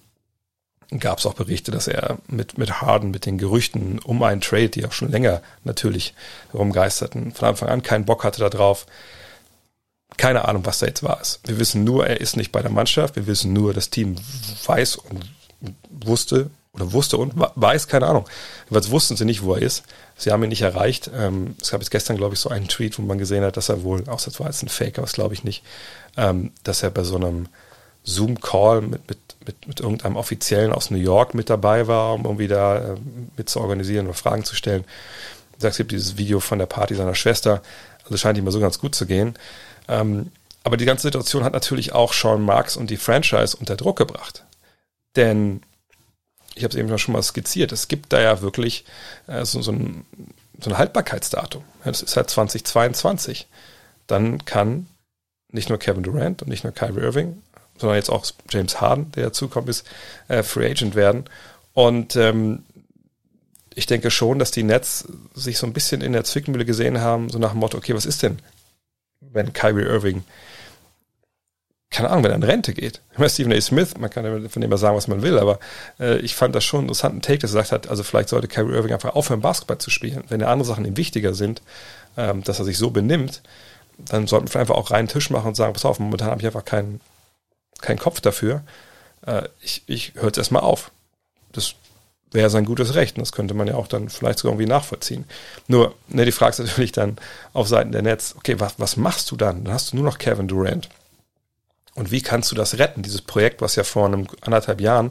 gab 0.99 1.18
es 1.18 1.27
auch 1.27 1.35
Berichte, 1.35 1.70
dass 1.70 1.88
er 1.88 2.18
mit, 2.29 2.59
mit 2.59 2.81
Harden, 2.81 3.11
mit 3.11 3.27
den 3.27 3.38
Gerüchten 3.38 3.99
um 3.99 4.22
einen 4.22 4.40
Trade, 4.40 4.68
die 4.68 4.85
auch 4.87 4.92
schon 4.92 5.11
länger 5.11 5.42
natürlich 5.64 6.14
herumgeisterten, 6.53 7.33
von 7.33 7.49
Anfang 7.49 7.68
an 7.68 7.83
keinen 7.83 8.05
Bock 8.05 8.25
hatte 8.25 8.49
darauf. 8.49 8.87
Keine 10.16 10.46
Ahnung, 10.46 10.64
was 10.64 10.79
da 10.79 10.87
jetzt 10.87 11.03
war. 11.03 11.20
Wir 11.44 11.59
wissen 11.59 11.85
nur, 11.85 12.07
er 12.07 12.20
ist 12.20 12.37
nicht 12.37 12.53
bei 12.53 12.62
der 12.62 12.70
Mannschaft. 12.70 13.16
Wir 13.16 13.27
wissen 13.27 13.53
nur, 13.53 13.75
das 13.75 13.90
Team 13.90 14.16
weiß 14.64 14.96
und 14.96 15.25
wusste 15.90 16.51
oder 16.72 16.92
wusste 16.92 17.16
und 17.16 17.33
weiß, 17.37 17.88
keine 17.88 18.07
Ahnung. 18.07 18.27
Jedenfalls 18.64 18.90
wussten 18.90 19.16
sie 19.16 19.25
nicht, 19.25 19.42
wo 19.42 19.55
er 19.55 19.62
ist. 19.62 19.83
Sie 20.16 20.31
haben 20.31 20.42
ihn 20.42 20.51
nicht 20.51 20.62
erreicht. 20.62 21.11
Ähm, 21.14 21.57
es 21.61 21.70
gab 21.70 21.81
jetzt 21.81 21.90
gestern, 21.90 22.16
glaube 22.16 22.35
ich, 22.35 22.40
so 22.40 22.49
einen 22.49 22.68
Tweet, 22.68 22.99
wo 22.99 23.03
man 23.03 23.18
gesehen 23.18 23.44
hat, 23.44 23.57
dass 23.57 23.68
er 23.68 23.83
wohl, 23.83 24.09
auch 24.09 24.20
das 24.20 24.38
war 24.38 24.46
jetzt 24.46 24.62
ein 24.62 24.68
Fake, 24.68 24.99
aber 24.99 25.07
das 25.07 25.14
glaube 25.14 25.35
ich 25.35 25.42
nicht, 25.42 25.64
ähm, 26.16 26.53
dass 26.62 26.83
er 26.83 26.90
bei 26.90 27.03
so 27.03 27.16
einem 27.16 27.49
Zoom-Call 28.05 28.83
mit, 28.83 29.09
mit, 29.09 29.18
mit, 29.46 29.66
mit 29.68 29.80
irgendeinem 29.80 30.16
Offiziellen 30.16 30.72
aus 30.72 30.90
New 30.90 30.98
York 30.98 31.35
mit 31.35 31.50
dabei 31.50 31.87
war, 31.87 32.14
um 32.14 32.24
irgendwie 32.24 32.48
da 32.48 32.94
äh, 32.94 32.96
mit 33.37 33.48
zu 33.48 33.61
organisieren 33.61 34.06
oder 34.06 34.14
Fragen 34.14 34.44
zu 34.44 34.54
stellen. 34.54 34.85
Du 35.54 35.61
sagst, 35.61 35.74
es 35.74 35.78
gibt 35.78 35.92
dieses 35.92 36.16
Video 36.18 36.40
von 36.40 36.59
der 36.59 36.66
Party 36.66 36.94
seiner 36.94 37.14
Schwester, 37.14 37.62
also 38.04 38.16
scheint 38.16 38.38
ihm 38.38 38.44
mal 38.44 38.50
so 38.50 38.61
ganz 38.61 38.78
gut 38.78 38.94
zu 38.94 39.06
gehen. 39.06 39.35
Ähm, 39.88 40.30
aber 40.64 40.76
die 40.76 40.85
ganze 40.85 41.02
Situation 41.02 41.44
hat 41.44 41.52
natürlich 41.52 41.92
auch 41.92 42.12
Sean 42.12 42.42
Marks 42.42 42.76
und 42.76 42.90
die 42.90 42.96
Franchise 42.96 43.56
unter 43.56 43.76
Druck 43.76 43.96
gebracht. 43.96 44.44
Denn 45.14 45.62
ich 46.54 46.64
habe 46.64 46.72
es 46.72 46.76
eben 46.76 46.98
schon 46.98 47.12
mal 47.12 47.22
skizziert, 47.22 47.70
es 47.70 47.88
gibt 47.88 48.12
da 48.12 48.20
ja 48.20 48.40
wirklich 48.40 48.85
äh, 49.26 49.44
so, 49.44 49.62
so, 49.62 49.72
ein, 49.72 50.04
so 50.61 50.70
ein 50.70 50.78
Haltbarkeitsdatum. 50.78 51.62
Das 51.85 52.02
ist 52.02 52.16
halt 52.16 52.30
2022. 52.30 53.46
Dann 54.06 54.44
kann 54.44 54.87
nicht 55.52 55.68
nur 55.68 55.78
Kevin 55.78 56.02
Durant 56.02 56.42
und 56.42 56.48
nicht 56.48 56.64
nur 56.64 56.72
Kyrie 56.72 57.00
Irving, 57.00 57.42
sondern 57.78 57.96
jetzt 57.96 58.10
auch 58.10 58.24
James 58.50 58.80
Harden, 58.80 59.12
der 59.12 59.24
dazukommt, 59.24 59.68
ist, 59.68 59.86
äh, 60.28 60.42
Free 60.42 60.70
Agent 60.70 60.94
werden. 60.94 61.24
Und 61.74 62.16
ähm, 62.16 62.64
ich 63.74 63.86
denke 63.86 64.10
schon, 64.10 64.38
dass 64.38 64.50
die 64.50 64.62
Nets 64.62 65.06
sich 65.34 65.58
so 65.58 65.66
ein 65.66 65.72
bisschen 65.72 66.00
in 66.00 66.12
der 66.12 66.24
Zwickmühle 66.24 66.64
gesehen 66.64 67.00
haben, 67.00 67.28
so 67.28 67.38
nach 67.38 67.50
dem 67.50 67.60
Motto, 67.60 67.76
okay, 67.76 67.94
was 67.94 68.06
ist 68.06 68.22
denn, 68.22 68.38
wenn 69.20 69.52
Kyrie 69.52 69.84
Irving 69.84 70.24
keine 71.90 72.10
Ahnung, 72.10 72.24
wenn 72.24 72.32
er 72.32 72.36
in 72.36 72.42
Rente 72.42 72.74
geht. 72.74 73.00
Ich 73.12 73.18
meine, 73.18 73.30
Stephen 73.30 73.52
A. 73.52 73.60
Smith, 73.60 73.96
man 73.98 74.10
kann 74.10 74.48
von 74.50 74.60
dem 74.60 74.70
mal 74.70 74.76
sagen, 74.76 74.96
was 74.96 75.08
man 75.08 75.22
will, 75.22 75.38
aber 75.38 75.58
äh, 76.00 76.18
ich 76.18 76.34
fand 76.34 76.54
das 76.54 76.64
schon 76.64 76.80
einen 76.80 76.88
interessanten 76.88 77.22
Take, 77.22 77.38
dass 77.38 77.52
er 77.52 77.62
gesagt 77.62 77.72
hat, 77.72 77.88
also 77.88 78.02
vielleicht 78.02 78.28
sollte 78.28 78.48
Kyrie 78.48 78.74
Irving 78.74 78.92
einfach 78.92 79.14
aufhören, 79.14 79.40
Basketball 79.40 79.78
zu 79.78 79.90
spielen. 79.90 80.24
Wenn 80.28 80.40
ja 80.40 80.48
andere 80.48 80.66
Sachen 80.66 80.84
ihm 80.84 80.96
wichtiger 80.96 81.32
sind, 81.32 81.62
ähm, 82.16 82.42
dass 82.42 82.58
er 82.58 82.64
sich 82.64 82.76
so 82.76 82.90
benimmt, 82.90 83.40
dann 83.98 84.26
sollten 84.26 84.52
wir 84.52 84.60
einfach 84.60 84.74
auch 84.74 84.90
reinen 84.90 85.08
Tisch 85.08 85.30
machen 85.30 85.48
und 85.48 85.54
sagen, 85.54 85.72
pass 85.72 85.84
auf, 85.84 85.98
momentan 85.98 86.28
habe 86.28 86.40
ich 86.40 86.46
einfach 86.46 86.64
keinen, 86.64 87.00
keinen 87.80 87.98
Kopf 87.98 88.20
dafür. 88.20 88.62
Äh, 89.26 89.48
ich 89.60 89.82
ich 89.86 90.14
höre 90.14 90.26
jetzt 90.26 90.38
erstmal 90.38 90.62
auf. 90.62 90.90
Das 91.52 91.74
wäre 92.32 92.50
sein 92.50 92.64
gutes 92.64 92.94
Recht 92.94 93.16
und 93.16 93.22
das 93.22 93.32
könnte 93.32 93.54
man 93.54 93.66
ja 93.66 93.74
auch 93.74 93.88
dann 93.88 94.08
vielleicht 94.08 94.38
sogar 94.38 94.52
irgendwie 94.52 94.70
nachvollziehen. 94.70 95.24
Nur, 95.68 95.94
ne, 96.08 96.24
die 96.24 96.32
Frage 96.32 96.50
ist 96.50 96.58
natürlich 96.58 96.92
dann 96.92 97.16
auf 97.52 97.68
Seiten 97.68 97.92
der 97.92 98.02
Netz, 98.02 98.34
okay, 98.36 98.58
was, 98.58 98.74
was 98.78 98.96
machst 98.96 99.30
du 99.30 99.36
dann? 99.36 99.64
Dann 99.64 99.74
hast 99.74 99.92
du 99.92 99.96
nur 99.96 100.04
noch 100.04 100.18
Kevin 100.18 100.48
Durant. 100.48 100.88
Und 101.94 102.10
wie 102.10 102.20
kannst 102.20 102.50
du 102.50 102.56
das 102.56 102.78
retten? 102.78 103.02
Dieses 103.02 103.22
Projekt, 103.22 103.62
was 103.62 103.76
ja 103.76 103.84
vor 103.84 104.06
einem 104.06 104.26
anderthalb 104.42 104.80
Jahren 104.80 105.10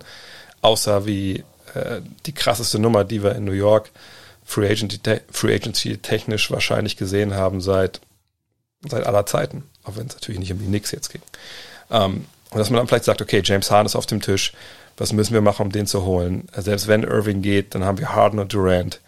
aussah 0.62 1.06
wie 1.06 1.43
äh, 1.73 2.01
die 2.25 2.34
krasseste 2.34 2.80
Nummer, 2.80 3.04
die 3.04 3.23
wir 3.23 3.36
in 3.36 3.45
New 3.45 3.54
York 3.54 3.91
Free 4.43 4.69
Agency, 4.69 4.99
Free 5.32 5.56
Agency 5.56 5.97
technisch 5.97 6.51
wahrscheinlich 6.51 6.97
gesehen 6.97 7.34
haben 7.34 7.60
seit, 7.60 8.01
seit 8.88 9.06
aller 9.06 9.25
Zeiten. 9.25 9.63
Auch 9.84 9.95
wenn 9.95 10.08
es 10.08 10.13
natürlich 10.13 10.39
nicht 10.39 10.51
um 10.51 10.60
die 10.60 10.67
Knicks 10.67 10.91
jetzt 10.91 11.12
ging. 11.12 11.21
Ähm, 11.89 12.25
und 12.56 12.60
dass 12.60 12.70
man 12.70 12.78
dann 12.78 12.88
vielleicht 12.88 13.04
sagt, 13.04 13.22
okay, 13.22 13.41
James 13.44 13.70
Harden 13.70 13.86
ist 13.86 13.98
auf 13.98 14.06
dem 14.06 14.22
Tisch. 14.22 14.54
Was 14.96 15.12
müssen 15.12 15.34
wir 15.34 15.41
machen, 15.41 15.65
um 15.65 15.74
den 15.74 15.88
zu 15.88 16.06
holen? 16.06 16.48
Selbst 16.56 16.88
wenn 16.88 17.04
Irving 17.04 17.41
geht, 17.41 17.76
dann 17.76 17.84
haben 17.84 17.98
wir 17.98 18.15
Harden 18.15 18.39
und 18.39 18.54
Durant. 18.54 19.02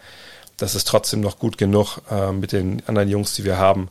Das 0.58 0.74
ist 0.74 0.86
trotzdem 0.86 1.22
noch 1.22 1.38
gut 1.38 1.56
genug 1.56 2.02
äh, 2.10 2.30
mit 2.30 2.52
den 2.52 2.82
anderen 2.86 3.08
Jungs, 3.08 3.32
die 3.32 3.44
wir 3.44 3.56
haben, 3.56 3.88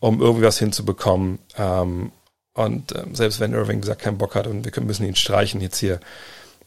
um 0.00 0.20
irgendwie 0.20 0.44
was 0.44 0.58
hinzubekommen. 0.58 1.38
Ähm, 1.56 2.10
und 2.54 2.90
äh, 2.90 3.04
selbst 3.12 3.38
wenn 3.38 3.52
Irving 3.52 3.80
gesagt 3.80 4.02
keinen 4.02 4.18
Bock 4.18 4.34
hat 4.34 4.48
und 4.48 4.64
wir 4.64 4.82
müssen 4.82 5.06
ihn 5.06 5.14
streichen 5.14 5.60
jetzt 5.60 5.78
hier, 5.78 6.00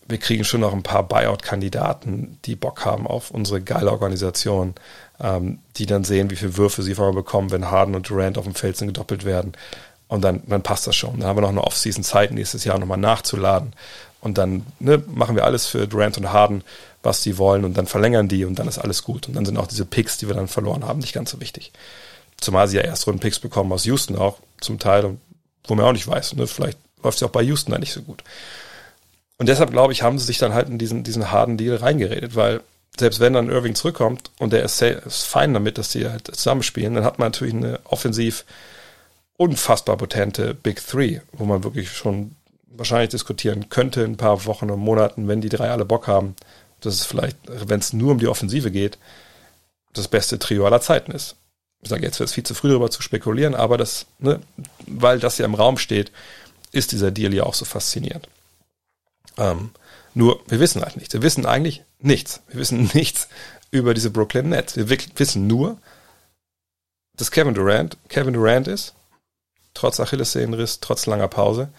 wir 0.07 0.17
kriegen 0.17 0.45
schon 0.45 0.61
noch 0.61 0.71
ein 0.71 0.81
paar 0.81 1.03
Buyout-Kandidaten, 1.03 2.39
die 2.45 2.55
Bock 2.55 2.85
haben 2.85 3.05
auf 3.05 3.31
unsere 3.31 3.59
geile 3.59 3.91
Organisation, 3.91 4.75
ähm, 5.19 5.59
die 5.75 5.87
dann 5.87 6.05
sehen, 6.05 6.29
wie 6.29 6.37
viele 6.37 6.55
Würfe 6.55 6.83
sie 6.83 6.95
vorher 6.95 7.13
bekommen, 7.13 7.51
wenn 7.51 7.69
Harden 7.69 7.95
und 7.95 8.09
Durant 8.09 8.37
auf 8.37 8.45
dem 8.45 8.55
Feld 8.55 8.77
sind, 8.77 8.87
gedoppelt 8.87 9.25
werden. 9.25 9.51
Und 10.13 10.21
dann, 10.21 10.43
dann 10.45 10.61
passt 10.61 10.85
das 10.85 10.95
schon. 10.95 11.19
Dann 11.19 11.27
haben 11.27 11.37
wir 11.37 11.41
noch 11.41 11.49
eine 11.49 11.63
Off-Season-Zeit 11.63 12.33
nächstes 12.33 12.65
Jahr 12.65 12.77
nochmal 12.77 12.99
nachzuladen. 12.99 13.73
Und 14.21 14.37
dann 14.37 14.63
ne, 14.79 15.01
machen 15.07 15.35
wir 15.35 15.43
alles 15.43 15.65
für 15.65 15.87
Durant 15.87 16.19
und 16.19 16.31
Harden, 16.31 16.63
was 17.01 17.23
sie 17.23 17.39
wollen. 17.39 17.65
Und 17.65 17.75
dann 17.75 17.87
verlängern 17.87 18.27
die 18.27 18.45
und 18.45 18.59
dann 18.59 18.67
ist 18.67 18.77
alles 18.77 19.03
gut. 19.03 19.27
Und 19.27 19.33
dann 19.33 19.43
sind 19.43 19.57
auch 19.57 19.65
diese 19.65 19.85
Picks, 19.85 20.19
die 20.19 20.27
wir 20.27 20.35
dann 20.35 20.47
verloren 20.47 20.85
haben, 20.85 20.99
nicht 20.99 21.13
ganz 21.13 21.31
so 21.31 21.41
wichtig. 21.41 21.71
Zumal 22.39 22.67
sie 22.67 22.77
ja 22.77 22.83
erst 22.83 23.07
Runden 23.07 23.21
Picks 23.21 23.39
bekommen 23.39 23.71
aus 23.71 23.85
Houston 23.85 24.15
auch 24.15 24.37
zum 24.61 24.77
Teil. 24.77 25.17
Wo 25.65 25.73
man 25.73 25.83
auch 25.83 25.93
nicht 25.93 26.07
weiß. 26.07 26.35
Ne? 26.35 26.45
Vielleicht 26.45 26.77
läuft 27.01 27.15
es 27.15 27.21
ja 27.21 27.27
auch 27.27 27.31
bei 27.31 27.41
Houston 27.41 27.71
da 27.71 27.79
nicht 27.79 27.93
so 27.93 28.03
gut. 28.03 28.23
Und 29.39 29.49
deshalb, 29.49 29.71
glaube 29.71 29.93
ich, 29.93 30.03
haben 30.03 30.19
sie 30.19 30.25
sich 30.25 30.37
dann 30.37 30.53
halt 30.53 30.69
in 30.69 30.77
diesen, 30.77 31.03
diesen 31.03 31.31
harten 31.31 31.57
Deal 31.57 31.77
reingeredet, 31.77 32.35
weil 32.35 32.61
selbst 32.99 33.19
wenn 33.19 33.33
dann 33.33 33.49
Irving 33.49 33.73
zurückkommt 33.73 34.29
und 34.37 34.53
der 34.53 34.61
ist, 34.61 34.79
ist 34.79 35.23
fein 35.23 35.55
damit, 35.55 35.79
dass 35.79 35.89
die 35.89 36.07
halt 36.07 36.27
zusammenspielen, 36.27 36.93
dann 36.93 37.03
hat 37.03 37.17
man 37.17 37.29
natürlich 37.29 37.55
eine 37.55 37.79
offensiv 37.85 38.45
unfassbar 39.37 39.97
potente 39.97 40.53
Big 40.53 40.85
Three, 40.85 41.19
wo 41.33 41.45
man 41.45 41.63
wirklich 41.63 41.91
schon 41.91 42.35
wahrscheinlich 42.67 43.09
diskutieren 43.09 43.69
könnte 43.69 44.01
in 44.01 44.13
ein 44.13 44.17
paar 44.17 44.45
Wochen 44.45 44.69
und 44.69 44.79
Monaten, 44.79 45.27
wenn 45.27 45.41
die 45.41 45.49
drei 45.49 45.69
alle 45.69 45.85
Bock 45.85 46.07
haben, 46.07 46.35
dass 46.81 46.95
es 46.95 47.05
vielleicht, 47.05 47.37
wenn 47.47 47.79
es 47.79 47.93
nur 47.93 48.11
um 48.11 48.19
die 48.19 48.27
Offensive 48.27 48.71
geht, 48.71 48.97
das 49.93 50.07
beste 50.07 50.39
Trio 50.39 50.65
aller 50.65 50.81
Zeiten 50.81 51.11
ist 51.11 51.35
ich 51.83 51.89
sage 51.89 52.03
jetzt, 52.03 52.19
wäre 52.19 52.25
es 52.25 52.33
viel 52.33 52.45
zu 52.45 52.55
früh 52.55 52.69
darüber 52.69 52.89
zu 52.89 53.01
spekulieren, 53.01 53.55
aber 53.55 53.77
das, 53.77 54.05
ne, 54.19 54.39
weil 54.87 55.19
das 55.19 55.37
ja 55.37 55.45
im 55.45 55.53
Raum 55.53 55.77
steht, 55.77 56.11
ist 56.71 56.91
dieser 56.91 57.11
Deal 57.11 57.33
ja 57.33 57.43
auch 57.43 57.53
so 57.53 57.65
faszinierend. 57.65 58.29
Ähm, 59.37 59.71
nur, 60.13 60.41
wir 60.47 60.59
wissen 60.59 60.81
halt 60.81 60.95
nichts. 60.95 61.13
Wir 61.13 61.21
wissen 61.21 61.45
eigentlich 61.45 61.83
nichts. 61.99 62.41
Wir 62.47 62.59
wissen 62.59 62.89
nichts 62.93 63.27
über 63.69 63.93
diese 63.93 64.11
Brooklyn 64.11 64.49
Nets. 64.49 64.77
Wir 64.77 64.89
wissen 64.89 65.45
nur, 65.45 65.77
dass 67.15 67.31
Kevin 67.31 67.53
Durant 67.53 67.97
Kevin 68.07 68.33
Durant 68.33 68.67
ist, 68.67 68.93
trotz 69.73 69.99
Achillessehnenriss, 69.99 70.79
trotz 70.79 71.05
langer 71.05 71.27
Pause. 71.27 71.69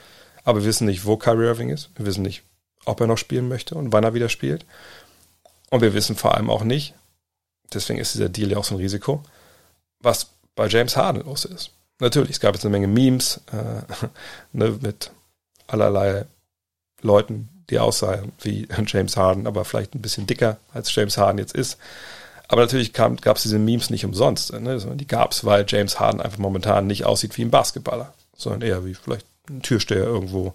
Aber 0.44 0.60
wir 0.60 0.66
wissen 0.66 0.86
nicht, 0.86 1.04
wo 1.04 1.16
Kyrie 1.16 1.46
Irving 1.46 1.70
ist. 1.70 1.90
Wir 1.96 2.06
wissen 2.06 2.22
nicht, 2.22 2.42
ob 2.84 3.00
er 3.00 3.06
noch 3.06 3.18
spielen 3.18 3.48
möchte 3.48 3.74
und 3.74 3.92
wann 3.92 4.04
er 4.04 4.14
wieder 4.14 4.28
spielt. 4.28 4.66
Und 5.70 5.80
wir 5.80 5.94
wissen 5.94 6.16
vor 6.16 6.34
allem 6.34 6.50
auch 6.50 6.64
nicht, 6.64 6.94
deswegen 7.72 7.98
ist 7.98 8.14
dieser 8.14 8.28
Deal 8.28 8.50
ja 8.50 8.58
auch 8.58 8.64
so 8.64 8.74
ein 8.74 8.80
Risiko, 8.80 9.22
was 10.00 10.28
bei 10.54 10.68
James 10.68 10.96
Harden 10.96 11.22
los 11.24 11.44
ist. 11.44 11.70
Natürlich, 11.98 12.32
es 12.32 12.40
gab 12.40 12.54
jetzt 12.54 12.64
eine 12.64 12.72
Menge 12.72 12.88
Memes 12.88 13.40
äh, 13.52 14.06
ne, 14.52 14.78
mit 14.80 15.10
allerlei 15.66 16.26
Leuten, 17.00 17.48
die 17.70 17.78
aussahen 17.78 18.32
wie 18.40 18.68
James 18.86 19.16
Harden, 19.16 19.46
aber 19.46 19.64
vielleicht 19.64 19.94
ein 19.94 20.02
bisschen 20.02 20.26
dicker 20.26 20.58
als 20.72 20.94
James 20.94 21.16
Harden 21.16 21.38
jetzt 21.38 21.54
ist. 21.54 21.78
Aber 22.48 22.62
natürlich 22.62 22.92
gab 22.92 23.36
es 23.36 23.42
diese 23.42 23.58
Memes 23.58 23.90
nicht 23.90 24.04
umsonst, 24.04 24.52
ne, 24.52 24.78
die 24.96 25.06
gab 25.06 25.32
es, 25.32 25.44
weil 25.44 25.64
James 25.66 25.98
Harden 25.98 26.20
einfach 26.20 26.38
momentan 26.38 26.86
nicht 26.86 27.04
aussieht 27.04 27.36
wie 27.38 27.42
ein 27.42 27.50
Basketballer, 27.50 28.12
sondern 28.36 28.62
eher 28.62 28.84
wie 28.84 28.94
vielleicht 28.94 29.26
ein 29.48 29.62
Türsteher 29.62 30.04
irgendwo 30.04 30.52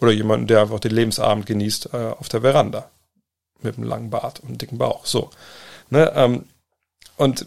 oder 0.00 0.12
jemand, 0.12 0.50
der 0.50 0.62
einfach 0.62 0.80
den 0.80 0.92
Lebensabend 0.92 1.46
genießt 1.46 1.90
äh, 1.94 2.14
auf 2.18 2.28
der 2.28 2.42
Veranda 2.42 2.90
mit 3.60 3.76
einem 3.76 3.86
langen 3.86 4.10
Bart 4.10 4.40
und 4.40 4.48
einem 4.48 4.58
dicken 4.58 4.78
Bauch. 4.78 5.06
So. 5.06 5.30
Ne, 5.90 6.12
ähm, 6.14 6.44
und 7.16 7.46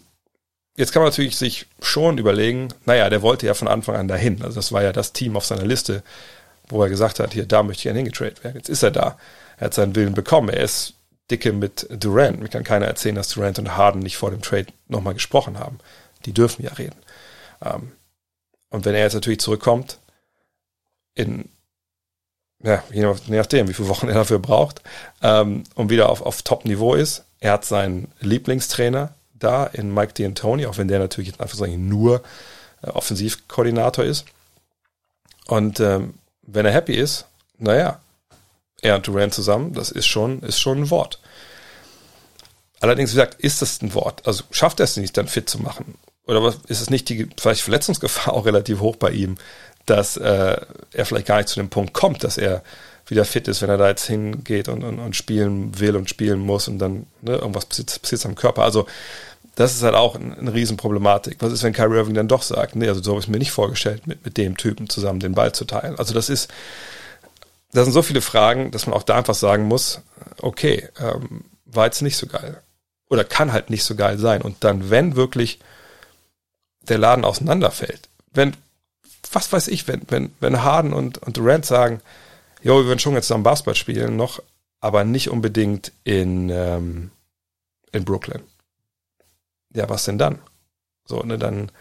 Jetzt 0.77 0.91
kann 0.91 1.01
man 1.01 1.09
natürlich 1.09 1.37
sich 1.37 1.67
schon 1.81 2.17
überlegen, 2.17 2.67
naja, 2.85 3.09
der 3.09 3.21
wollte 3.21 3.45
ja 3.45 3.53
von 3.53 3.69
Anfang 3.69 3.95
an 3.95 4.09
dahin. 4.09 4.41
Also 4.41 4.55
das 4.55 4.73
war 4.73 4.83
ja 4.83 4.91
das 4.91 5.13
Team 5.13 5.37
auf 5.37 5.45
seiner 5.45 5.63
Liste, 5.63 6.03
wo 6.67 6.83
er 6.83 6.89
gesagt 6.89 7.19
hat, 7.19 7.33
hier, 7.33 7.45
da 7.45 7.63
möchte 7.63 7.79
ich 7.79 7.83
gerne 7.83 7.99
hingetradet 7.99 8.43
werden. 8.43 8.57
Jetzt 8.57 8.69
ist 8.69 8.83
er 8.83 8.91
da. 8.91 9.17
Er 9.57 9.67
hat 9.67 9.73
seinen 9.73 9.95
Willen 9.95 10.13
bekommen. 10.13 10.49
Er 10.49 10.63
ist 10.63 10.95
dicke 11.31 11.53
mit 11.53 11.87
Durant. 11.89 12.39
Mir 12.39 12.49
kann 12.49 12.63
keiner 12.63 12.85
erzählen, 12.85 13.15
dass 13.15 13.29
Durant 13.29 13.59
und 13.59 13.75
Harden 13.75 14.01
nicht 14.01 14.17
vor 14.17 14.31
dem 14.31 14.41
Trade 14.41 14.67
nochmal 14.87 15.13
gesprochen 15.13 15.59
haben. 15.59 15.79
Die 16.25 16.33
dürfen 16.33 16.63
ja 16.63 16.73
reden. 16.73 16.97
Ähm, 17.63 17.91
und 18.69 18.85
wenn 18.85 18.95
er 18.95 19.01
jetzt 19.01 19.13
natürlich 19.13 19.39
zurückkommt, 19.39 19.99
in, 21.13 21.49
ja, 22.63 22.83
je 22.91 23.15
nachdem, 23.27 23.67
wie 23.67 23.73
viele 23.73 23.87
Wochen 23.87 24.07
er 24.07 24.15
dafür 24.15 24.39
braucht, 24.39 24.81
ähm, 25.21 25.63
und 25.75 25.89
wieder 25.89 26.09
auf, 26.09 26.21
auf 26.21 26.41
Top-Niveau 26.41 26.93
ist, 26.93 27.23
er 27.39 27.53
hat 27.53 27.65
seinen 27.65 28.11
Lieblingstrainer, 28.19 29.13
da 29.33 29.65
in 29.65 29.93
Mike 29.93 30.13
D'Antoni, 30.13 30.67
auch 30.67 30.77
wenn 30.77 30.87
der 30.87 30.99
natürlich 30.99 31.29
jetzt 31.29 31.41
einfach 31.41 31.57
sagen, 31.57 31.87
nur 31.87 32.23
äh, 32.81 32.87
Offensivkoordinator 32.87 34.03
ist. 34.03 34.25
Und 35.47 35.79
ähm, 35.79 36.15
wenn 36.41 36.65
er 36.65 36.71
happy 36.71 36.95
ist, 36.95 37.25
naja, 37.57 37.99
er 38.81 38.95
und 38.95 39.07
Durant 39.07 39.33
zusammen, 39.33 39.73
das 39.73 39.91
ist 39.91 40.07
schon, 40.07 40.41
ist 40.41 40.59
schon 40.59 40.83
ein 40.83 40.89
Wort. 40.89 41.19
Allerdings, 42.79 43.11
wie 43.11 43.15
gesagt, 43.15 43.39
ist 43.39 43.61
das 43.61 43.81
ein 43.81 43.93
Wort? 43.93 44.21
Also 44.27 44.43
schafft 44.51 44.79
er 44.79 44.83
es 44.83 44.97
nicht, 44.97 45.17
dann 45.17 45.27
fit 45.27 45.49
zu 45.49 45.61
machen? 45.61 45.95
Oder 46.27 46.53
ist 46.67 46.81
es 46.81 46.89
nicht 46.89 47.09
die 47.09 47.27
vielleicht 47.37 47.61
Verletzungsgefahr 47.61 48.33
auch 48.35 48.45
relativ 48.45 48.79
hoch 48.79 48.95
bei 48.95 49.11
ihm, 49.11 49.37
dass 49.85 50.17
äh, 50.17 50.57
er 50.93 51.05
vielleicht 51.05 51.27
gar 51.27 51.37
nicht 51.37 51.49
zu 51.49 51.59
dem 51.59 51.69
Punkt 51.69 51.93
kommt, 51.93 52.23
dass 52.23 52.37
er 52.37 52.63
wieder 53.07 53.23
fit 53.23 53.47
ist, 53.47 53.61
wenn 53.61 53.69
er 53.69 53.77
da 53.77 53.87
jetzt 53.87 54.05
hingeht 54.05 54.67
und, 54.67 54.83
und, 54.83 54.99
und 54.99 55.15
spielen 55.15 55.79
will 55.79 55.95
und 55.95 56.09
spielen 56.09 56.39
muss 56.39 56.67
und 56.67 56.79
dann 56.79 57.05
ne, 57.21 57.35
irgendwas 57.35 57.65
passiert, 57.65 58.01
passiert 58.01 58.25
am 58.25 58.35
Körper. 58.35 58.63
Also 58.63 58.87
das 59.55 59.73
ist 59.73 59.83
halt 59.83 59.95
auch 59.95 60.15
eine, 60.15 60.53
Riesenproblematik. 60.53 61.37
Was 61.39 61.53
ist, 61.53 61.63
wenn 61.63 61.71
Kyrie 61.73 61.97
Irving 61.97 62.15
dann 62.15 62.27
doch 62.27 62.41
sagt, 62.41 62.75
nee, 62.75 62.87
also 62.87 63.01
so 63.01 63.11
habe 63.11 63.21
ich 63.21 63.27
mir 63.27 63.37
nicht 63.37 63.51
vorgestellt, 63.51 64.07
mit, 64.07 64.25
mit 64.25 64.37
dem 64.37 64.57
Typen 64.57 64.89
zusammen 64.89 65.19
den 65.19 65.33
Ball 65.33 65.53
zu 65.53 65.65
teilen. 65.65 65.97
Also 65.97 66.13
das 66.13 66.29
ist, 66.29 66.49
da 67.75 67.83
sind 67.83 67.93
so 67.93 68.01
viele 68.01 68.21
Fragen, 68.21 68.71
dass 68.71 68.87
man 68.87 68.95
auch 68.95 69.03
da 69.03 69.17
einfach 69.17 69.35
sagen 69.35 69.65
muss, 69.65 70.01
okay, 70.41 70.87
ähm, 70.97 71.43
war 71.65 71.85
jetzt 71.85 72.01
nicht 72.01 72.15
so 72.15 72.25
geil. 72.25 72.61
Oder 73.09 73.25
kann 73.25 73.51
halt 73.51 73.69
nicht 73.69 73.83
so 73.83 73.95
geil 73.95 74.17
sein. 74.17 74.41
Und 74.41 74.63
dann, 74.63 74.89
wenn 74.89 75.15
wirklich 75.15 75.59
der 76.81 76.97
Laden 76.97 77.25
auseinanderfällt, 77.25 78.09
wenn, 78.31 78.55
was 79.31 79.51
weiß 79.51 79.67
ich, 79.67 79.87
wenn, 79.87 80.01
wenn, 80.07 80.33
wenn 80.39 80.63
Harden 80.63 80.93
und, 80.93 81.17
und 81.19 81.35
Durant 81.35 81.65
sagen, 81.65 82.01
jo, 82.63 82.77
wir 82.77 82.85
würden 82.85 82.99
schon 82.99 83.13
jetzt 83.13 83.27
zusammen 83.27 83.43
Basketball 83.43 83.75
spielen, 83.75 84.15
noch, 84.15 84.41
aber 84.79 85.03
nicht 85.03 85.29
unbedingt 85.29 85.91
in, 86.05 86.49
ähm, 86.49 87.11
in 87.91 88.05
Brooklyn. 88.05 88.41
Ja, 89.73 89.89
was 89.89 90.05
denn 90.05 90.17
dann? 90.17 90.39
So, 91.05 91.21
ne, 91.23 91.37
dann, 91.37 91.71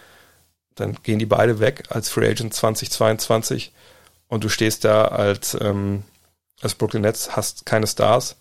dann 0.75 0.99
gehen 1.05 1.21
die 1.21 1.27
beide 1.27 1.61
weg 1.61 1.85
als 1.91 2.09
Free 2.09 2.29
Agent 2.29 2.53
2022 2.53 3.73
und 4.35 4.43
du 4.43 4.49
stehst 4.49 4.85
da 4.85 5.07
als, 5.07 5.57
ähm, 5.61 6.03
als 6.61 6.75
Brooklyn 6.75 7.03
Nets, 7.03 7.37
hast 7.37 7.65
keine 7.67 7.87
Stars, 7.87 8.37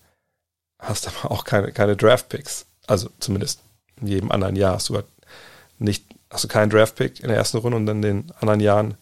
hast 0.80 1.08
aber 1.08 1.32
auch 1.32 1.44
keine, 1.44 1.72
keine 1.72 1.96
Draft 1.96 2.30
Picks. 2.30 2.66
Also 2.88 3.10
zumindest 3.20 3.62
in 4.02 4.08
jedem 4.08 4.32
anderen 4.32 4.56
Jahr 4.56 4.74
hast 4.74 4.90
du 4.90 4.96
halt 4.96 5.06
nicht, 5.78 6.06
hast 6.32 6.44
du 6.44 6.48
keinen 6.48 6.72
Draft 6.72 6.96
Pick 6.96 7.20
in 7.20 7.28
der 7.28 7.38
ersten 7.38 7.58
Runde 7.58 7.78
und 7.78 7.88
in 7.88 8.02
den 8.02 8.32
anderen 8.40 8.60
Jahren 8.60 8.96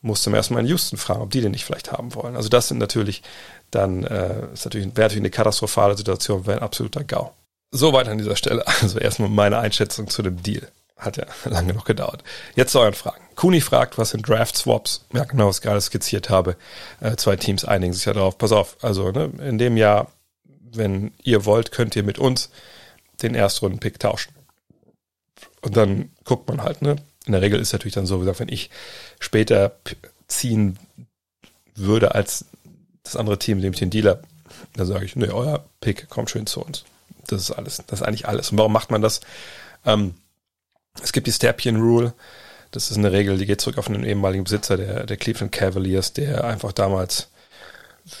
musst 0.00 0.22
du 0.22 0.30
zum 0.30 0.34
ersten 0.34 0.54
Mal 0.54 0.60
in 0.60 0.66
Houston 0.66 0.96
fragen, 0.96 1.20
ob 1.20 1.30
die 1.30 1.42
den 1.42 1.52
nicht 1.52 1.66
vielleicht 1.66 1.92
haben 1.92 2.14
wollen. 2.14 2.34
Also 2.34 2.48
das 2.48 2.68
sind 2.68 2.78
natürlich 2.78 3.22
dann, 3.70 4.04
äh, 4.04 4.52
ist 4.54 4.64
natürlich, 4.64 4.86
wäre 4.86 5.02
natürlich 5.02 5.22
eine 5.22 5.30
katastrophale 5.30 5.98
Situation, 5.98 6.46
wäre 6.46 6.58
ein 6.58 6.64
absoluter 6.64 7.04
GAU. 7.04 7.32
Soweit 7.72 8.08
an 8.08 8.16
dieser 8.18 8.36
Stelle. 8.36 8.66
Also 8.80 8.98
erstmal 8.98 9.28
meine 9.28 9.58
Einschätzung 9.58 10.08
zu 10.08 10.22
dem 10.22 10.42
Deal. 10.42 10.66
Hat 11.02 11.16
ja 11.16 11.26
lange 11.44 11.74
noch 11.74 11.84
gedauert. 11.84 12.22
Jetzt 12.54 12.72
zu 12.72 12.80
euren 12.80 12.94
Fragen. 12.94 13.22
Kuni 13.34 13.60
fragt, 13.60 13.98
was 13.98 14.10
sind 14.10 14.28
Draft 14.28 14.56
Swaps? 14.56 15.04
Ja, 15.12 15.24
genau, 15.24 15.48
was 15.48 15.56
ich 15.56 15.62
gerade 15.62 15.80
skizziert 15.80 16.30
habe. 16.30 16.56
Äh, 17.00 17.16
zwei 17.16 17.36
Teams 17.36 17.64
einigen 17.64 17.92
sich 17.92 18.04
ja 18.04 18.12
darauf. 18.12 18.38
Pass 18.38 18.52
auf, 18.52 18.76
also 18.82 19.10
ne, 19.10 19.32
in 19.40 19.58
dem 19.58 19.76
Jahr, 19.76 20.12
wenn 20.44 21.12
ihr 21.22 21.44
wollt, 21.44 21.72
könnt 21.72 21.96
ihr 21.96 22.04
mit 22.04 22.18
uns 22.18 22.50
den 23.22 23.34
Erstrunden-Pick 23.34 23.98
tauschen. 23.98 24.32
Und 25.60 25.76
dann 25.76 26.10
guckt 26.24 26.48
man 26.48 26.62
halt, 26.62 26.82
ne? 26.82 26.96
In 27.26 27.32
der 27.32 27.42
Regel 27.42 27.60
ist 27.60 27.72
natürlich 27.72 27.94
dann 27.94 28.06
so, 28.06 28.16
wie 28.16 28.20
gesagt, 28.20 28.40
wenn 28.40 28.48
ich 28.48 28.70
später 29.20 29.76
ziehen 30.26 30.78
würde 31.74 32.14
als 32.14 32.46
das 33.02 33.16
andere 33.16 33.38
Team, 33.38 33.60
dem 33.60 33.72
ich 33.72 33.78
den 33.78 33.90
Dealer, 33.90 34.22
dann 34.74 34.86
sage 34.86 35.04
ich, 35.04 35.16
ne, 35.16 35.32
euer 35.32 35.64
Pick 35.80 36.08
kommt 36.08 36.30
schön 36.30 36.46
zu 36.46 36.60
uns. 36.60 36.84
Das 37.26 37.40
ist 37.40 37.50
alles. 37.50 37.82
Das 37.86 38.00
ist 38.00 38.06
eigentlich 38.06 38.26
alles. 38.28 38.50
Und 38.50 38.58
warum 38.58 38.72
macht 38.72 38.90
man 38.90 39.02
das? 39.02 39.20
Ähm, 39.84 40.14
es 41.00 41.12
gibt 41.12 41.26
die 41.26 41.32
Stapien 41.32 41.76
Rule. 41.76 42.14
Das 42.70 42.90
ist 42.90 42.96
eine 42.96 43.12
Regel, 43.12 43.36
die 43.36 43.46
geht 43.46 43.60
zurück 43.60 43.78
auf 43.78 43.88
einen 43.88 44.04
ehemaligen 44.04 44.44
Besitzer 44.44 44.76
der, 44.76 45.04
der 45.04 45.16
Cleveland 45.16 45.52
Cavaliers, 45.52 46.12
der 46.12 46.44
einfach 46.44 46.72
damals 46.72 47.28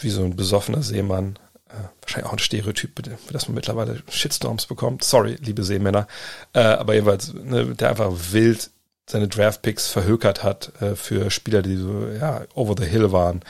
wie 0.00 0.10
so 0.10 0.22
ein 0.24 0.36
besoffener 0.36 0.82
Seemann, 0.82 1.38
äh, 1.68 1.74
wahrscheinlich 2.02 2.28
auch 2.28 2.34
ein 2.34 2.38
Stereotyp, 2.38 3.00
für 3.26 3.32
das 3.32 3.48
man 3.48 3.54
mittlerweile 3.54 4.02
Shitstorms 4.10 4.66
bekommt. 4.66 5.04
Sorry, 5.04 5.36
liebe 5.40 5.64
Seemänner. 5.64 6.06
Äh, 6.52 6.60
aber 6.60 6.94
jedenfalls, 6.94 7.32
ne, 7.32 7.74
der 7.74 7.90
einfach 7.90 8.12
wild 8.30 8.70
seine 9.08 9.28
Draftpicks 9.28 9.88
verhökert 9.88 10.44
hat 10.44 10.80
äh, 10.80 10.94
für 10.94 11.30
Spieler, 11.30 11.62
die 11.62 11.76
so 11.76 12.06
ja 12.08 12.42
over 12.54 12.74
the 12.78 12.88
hill 12.88 13.10
waren 13.10 13.40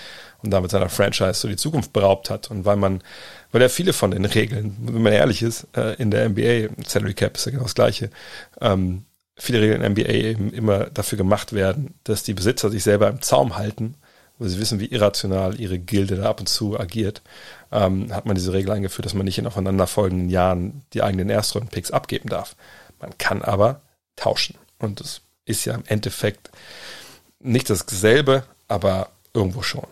und 0.43 0.51
damit 0.51 0.71
seiner 0.71 0.89
Franchise 0.89 1.35
so 1.35 1.49
die 1.49 1.57
Zukunft 1.57 1.93
beraubt 1.93 2.31
hat. 2.31 2.51
Und 2.51 2.65
weil 2.65 2.77
man, 2.77 3.03
weil 3.51 3.63
er 3.63 3.71
viele 3.71 3.93
von 3.93 4.11
den 4.11 4.25
Regeln, 4.25 4.77
wenn 4.81 5.03
man 5.03 5.13
ehrlich 5.13 5.43
ist, 5.43 5.67
äh, 5.77 5.95
in 5.97 6.11
der 6.11 6.29
NBA, 6.29 6.69
Salary 6.87 7.15
Cap 7.15 7.37
ist 7.37 7.47
ja 7.47 7.53
genau 7.53 7.65
das 7.65 7.75
Gleiche, 7.75 8.11
ähm, 8.61 9.05
viele 9.43 9.61
Regeln 9.61 9.83
in 9.83 9.93
NBA 9.93 10.13
eben 10.13 10.53
immer 10.53 10.87
dafür 10.87 11.19
gemacht 11.19 11.53
werden, 11.53 11.95
dass 12.05 12.23
die 12.23 12.35
Besitzer 12.35 12.71
sich 12.71 12.85
selber 12.85 13.09
im 13.09 13.23
Zaum 13.23 13.57
halten, 13.57 13.95
weil 14.39 14.49
sie 14.49 14.61
wissen, 14.61 14.79
wie 14.79 14.87
irrational 14.87 15.59
ihre 15.59 15.79
Gilde 15.79 16.17
da 16.17 16.31
ab 16.31 16.39
und 16.39 16.49
zu 16.49 16.79
agiert, 16.79 17.23
ähm, 17.73 18.15
hat 18.15 18.25
man 18.25 18.37
diese 18.37 18.53
Regel 18.53 18.71
eingeführt, 18.71 19.05
dass 19.05 19.15
man 19.15 19.25
nicht 19.25 19.39
in 19.39 19.47
aufeinanderfolgenden 19.47 20.31
Jahren 20.31 20.83
die 20.93 21.03
eigenen 21.03 21.29
Erstrunden-Picks 21.29 21.91
abgeben 21.91 22.29
darf. 22.29 22.55
Man 23.01 23.19
kann 23.19 23.43
aber 23.43 23.81
tauschen. 24.15 24.57
Und 24.79 25.01
das 25.01 25.23
ist 25.45 25.65
ja 25.65 25.75
im 25.75 25.85
Endeffekt 25.87 26.51
nicht 27.41 27.69
dasselbe, 27.69 28.45
aber 28.69 29.11
irgendwo 29.35 29.63
schon. 29.63 29.87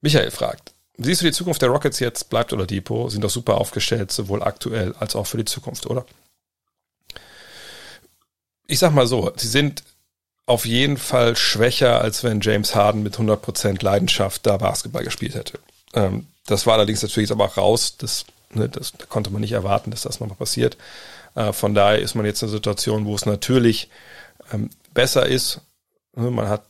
Michael 0.00 0.32
fragt, 0.32 0.72
siehst 0.98 1.20
du 1.20 1.26
die 1.26 1.32
Zukunft 1.32 1.62
der 1.62 1.68
Rockets 1.68 2.00
jetzt, 2.00 2.28
bleibt 2.28 2.52
oder 2.52 2.66
Depot, 2.66 3.08
sind 3.08 3.22
doch 3.22 3.30
super 3.30 3.58
aufgestellt, 3.58 4.10
sowohl 4.10 4.42
aktuell 4.42 4.94
als 4.98 5.14
auch 5.14 5.28
für 5.28 5.36
die 5.36 5.44
Zukunft, 5.44 5.86
oder? 5.86 6.04
Ich 8.72 8.78
sag 8.78 8.94
mal 8.94 9.06
so, 9.06 9.30
sie 9.36 9.48
sind 9.48 9.84
auf 10.46 10.64
jeden 10.64 10.96
Fall 10.96 11.36
schwächer, 11.36 12.00
als 12.00 12.24
wenn 12.24 12.40
James 12.40 12.74
Harden 12.74 13.02
mit 13.02 13.16
100% 13.18 13.84
Leidenschaft 13.84 14.46
da 14.46 14.56
Basketball 14.56 15.04
gespielt 15.04 15.34
hätte. 15.34 15.58
Ähm, 15.92 16.26
das 16.46 16.66
war 16.66 16.72
allerdings 16.72 17.02
natürlich 17.02 17.30
aber 17.30 17.44
auch 17.44 17.58
raus, 17.58 17.98
das, 17.98 18.24
ne, 18.54 18.70
das 18.70 18.92
da 18.92 19.04
konnte 19.04 19.28
man 19.28 19.42
nicht 19.42 19.52
erwarten, 19.52 19.90
dass 19.90 20.00
das 20.00 20.20
nochmal 20.20 20.38
passiert. 20.38 20.78
Äh, 21.34 21.52
von 21.52 21.74
daher 21.74 21.98
ist 21.98 22.14
man 22.14 22.24
jetzt 22.24 22.40
in 22.40 22.48
einer 22.48 22.56
Situation, 22.56 23.04
wo 23.04 23.14
es 23.14 23.26
natürlich 23.26 23.90
ähm, 24.54 24.70
besser 24.94 25.26
ist. 25.26 25.60
Ne, 26.16 26.30
man 26.30 26.48
hat 26.48 26.64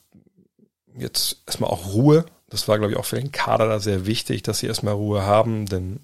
jetzt 0.98 1.36
erstmal 1.46 1.70
auch 1.70 1.94
Ruhe. 1.94 2.26
Das 2.50 2.66
war, 2.66 2.78
glaube 2.78 2.94
ich, 2.94 2.98
auch 2.98 3.04
für 3.04 3.20
den 3.20 3.30
Kader 3.30 3.68
da 3.68 3.78
sehr 3.78 4.06
wichtig, 4.06 4.42
dass 4.42 4.58
sie 4.58 4.66
erstmal 4.66 4.94
Ruhe 4.94 5.22
haben, 5.22 5.66
denn 5.66 6.00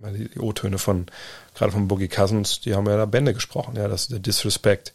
die 0.00 0.38
O-Töne 0.38 0.78
von, 0.78 1.06
gerade 1.54 1.72
von 1.72 1.88
Boogie 1.88 2.08
Cousins, 2.08 2.60
die 2.60 2.74
haben 2.74 2.86
ja 2.86 2.96
da 2.96 3.04
Bände 3.06 3.34
gesprochen, 3.34 3.76
ja, 3.76 3.86
dass 3.88 4.08
der 4.08 4.18
Disrespect 4.18 4.94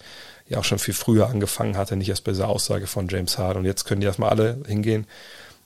ja 0.52 0.60
auch 0.60 0.66
schon 0.66 0.80
viel 0.80 0.94
früher 0.94 1.28
angefangen 1.28 1.78
hatte, 1.78 1.96
nicht 1.96 2.10
erst 2.10 2.26
bei 2.26 2.32
dieser 2.32 2.50
Aussage 2.50 2.86
von 2.86 3.08
James 3.08 3.38
Harden. 3.38 3.60
Und 3.60 3.66
jetzt 3.66 3.86
können 3.86 4.02
die 4.02 4.08
erstmal 4.08 4.30
alle 4.30 4.62
hingehen, 4.68 5.08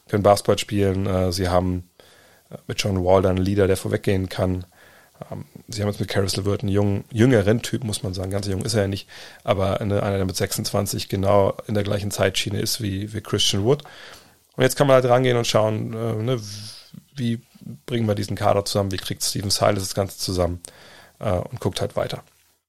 können 0.07 0.23
Basketball 0.23 0.59
spielen. 0.59 1.07
Äh, 1.07 1.31
sie 1.31 1.49
haben 1.49 1.89
äh, 2.51 2.57
mit 2.67 2.81
John 2.81 3.03
Wall 3.03 3.23
dann 3.23 3.37
einen 3.37 3.45
Leader, 3.45 3.65
der 3.65 3.77
vorweggehen 3.77 4.29
kann. 4.29 4.65
Ähm, 5.31 5.45
sie 5.67 5.81
haben 5.81 5.89
jetzt 5.89 5.99
mit 5.99 6.07
Caris 6.09 6.37
LeVert 6.37 6.61
einen 6.61 6.71
jungen, 6.71 7.03
jüngeren 7.11 7.63
Typ, 7.63 7.83
muss 7.83 8.03
man 8.03 8.13
sagen. 8.13 8.29
Ganz 8.29 8.45
jung 8.45 8.63
ist 8.63 8.75
er 8.75 8.83
ja 8.83 8.87
nicht, 8.87 9.09
aber 9.43 9.81
eine, 9.81 10.03
einer, 10.03 10.17
der 10.17 10.25
mit 10.25 10.35
26 10.35 11.09
genau 11.09 11.57
in 11.65 11.73
der 11.73 11.83
gleichen 11.83 12.11
Zeitschiene 12.11 12.59
ist 12.59 12.79
wie, 12.79 13.11
wie 13.11 13.21
Christian 13.21 13.63
Wood. 13.63 13.83
Und 14.55 14.63
jetzt 14.63 14.75
kann 14.75 14.85
man 14.85 14.93
halt 14.93 15.05
rangehen 15.05 15.35
und 15.35 15.47
schauen, 15.47 15.93
äh, 15.93 16.21
ne, 16.21 16.39
wie 17.15 17.41
bringen 17.87 18.07
wir 18.07 18.13
diesen 18.13 18.35
Kader 18.35 18.65
zusammen, 18.65 18.91
wie 18.91 18.97
kriegt 18.97 19.23
Steven 19.23 19.49
Silas 19.49 19.79
das 19.79 19.95
Ganze 19.95 20.19
zusammen 20.19 20.61
und 21.17 21.61
guckt 21.61 21.79
halt 21.79 21.95
weiter. 21.95 22.23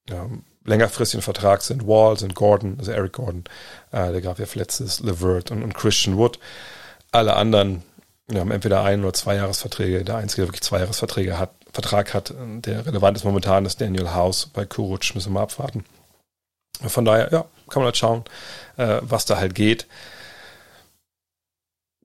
Ähm, 0.09 0.45
längerfristigen 0.67 1.23
Vertrag 1.23 1.63
sind 1.63 1.87
Wall, 1.87 2.19
sind 2.19 2.35
Gordon, 2.35 2.77
also 2.79 2.93
Eric 2.93 3.15
Gordon, 3.15 3.45
äh, 3.93 4.13
der 4.13 4.21
gerade 4.21 4.47
verletzt 4.47 4.81
ist, 4.81 5.01
LeVert 5.01 5.51
und, 5.51 5.63
und 5.63 5.75
Christian 5.75 6.17
Wood. 6.17 6.39
Alle 7.13 7.37
anderen 7.37 7.83
ja, 8.31 8.41
haben 8.41 8.51
entweder 8.51 8.83
ein- 8.83 9.03
oder 9.03 9.13
zwei 9.13 9.37
Jahresverträge. 9.37 10.05
Der 10.05 10.17
einzige, 10.17 10.43
der 10.43 10.49
wirklich 10.49 10.63
zwei 10.63 10.81
Jahresverträge 10.81 11.39
hat, 11.39 11.51
Vertrag 11.73 12.15
hat, 12.15 12.35
der 12.39 12.87
relevant 12.87 13.17
ist 13.17 13.25
momentan, 13.25 13.67
ist 13.67 13.81
Daniel 13.81 14.11
House. 14.11 14.47
Bei 14.47 14.65
Kuruc 14.65 15.15
müssen 15.15 15.31
wir 15.31 15.35
mal 15.35 15.43
abwarten. 15.43 15.85
Von 16.81 17.05
daher, 17.05 17.31
ja, 17.33 17.45
kann 17.69 17.81
man 17.81 17.87
halt 17.87 17.97
schauen, 17.97 18.25
äh, 18.77 18.99
was 19.03 19.25
da 19.25 19.37
halt 19.39 19.55
geht. 19.55 19.87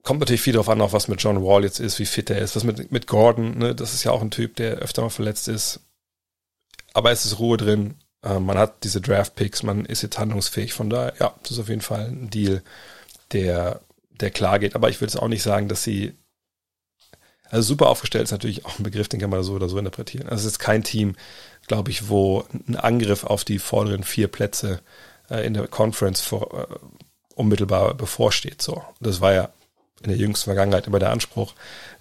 Kommt 0.02 0.20
natürlich 0.20 0.42
viel 0.42 0.54
darauf 0.54 0.68
an, 0.68 0.80
auch 0.80 0.92
was 0.92 1.08
mit 1.08 1.22
John 1.22 1.44
Wall 1.44 1.64
jetzt 1.64 1.78
ist, 1.78 1.98
wie 1.98 2.06
fit 2.06 2.28
er 2.30 2.38
ist, 2.38 2.56
was 2.56 2.64
mit, 2.64 2.90
mit 2.90 3.06
Gordon, 3.06 3.58
ne, 3.58 3.74
das 3.74 3.94
ist 3.94 4.04
ja 4.04 4.10
auch 4.10 4.22
ein 4.22 4.30
Typ, 4.30 4.56
der 4.56 4.76
öfter 4.76 5.02
mal 5.02 5.10
verletzt 5.10 5.48
ist. 5.48 5.80
Aber 6.92 7.10
es 7.10 7.24
ist 7.24 7.38
Ruhe 7.38 7.56
drin. 7.56 7.94
Äh, 8.22 8.38
man 8.38 8.58
hat 8.58 8.84
diese 8.84 9.00
Draft-Picks, 9.00 9.62
man 9.62 9.84
ist 9.84 10.02
jetzt 10.02 10.18
handlungsfähig. 10.18 10.72
Von 10.72 10.90
daher, 10.90 11.14
ja, 11.18 11.34
das 11.42 11.52
ist 11.52 11.58
auf 11.58 11.68
jeden 11.68 11.80
Fall 11.80 12.06
ein 12.06 12.30
Deal, 12.30 12.62
der, 13.32 13.80
der 14.10 14.30
klar 14.30 14.58
geht. 14.58 14.74
Aber 14.74 14.88
ich 14.88 15.00
würde 15.00 15.12
jetzt 15.12 15.20
auch 15.20 15.28
nicht 15.28 15.42
sagen, 15.42 15.68
dass 15.68 15.82
sie 15.82 16.14
also 17.52 17.68
super 17.68 17.90
aufgestellt 17.90 18.24
ist 18.24 18.30
natürlich 18.30 18.64
auch 18.64 18.78
ein 18.78 18.82
Begriff, 18.82 19.08
den 19.08 19.20
kann 19.20 19.28
man 19.28 19.42
so 19.42 19.52
oder 19.52 19.68
so 19.68 19.76
interpretieren. 19.76 20.26
Also 20.26 20.46
es 20.46 20.54
ist 20.54 20.58
kein 20.58 20.82
Team, 20.84 21.16
glaube 21.66 21.90
ich, 21.90 22.08
wo 22.08 22.46
ein 22.66 22.76
Angriff 22.76 23.24
auf 23.24 23.44
die 23.44 23.58
vorderen 23.58 24.04
vier 24.04 24.28
Plätze 24.28 24.80
äh, 25.28 25.46
in 25.46 25.52
der 25.52 25.68
Conference 25.68 26.22
vor, 26.22 26.54
äh, 26.58 26.74
unmittelbar 27.34 27.92
bevorsteht. 27.92 28.62
So, 28.62 28.82
das 29.00 29.20
war 29.20 29.34
ja 29.34 29.50
in 30.02 30.08
der 30.08 30.16
jüngsten 30.16 30.44
Vergangenheit 30.44 30.86
immer 30.86 30.98
der 30.98 31.10
Anspruch, 31.10 31.52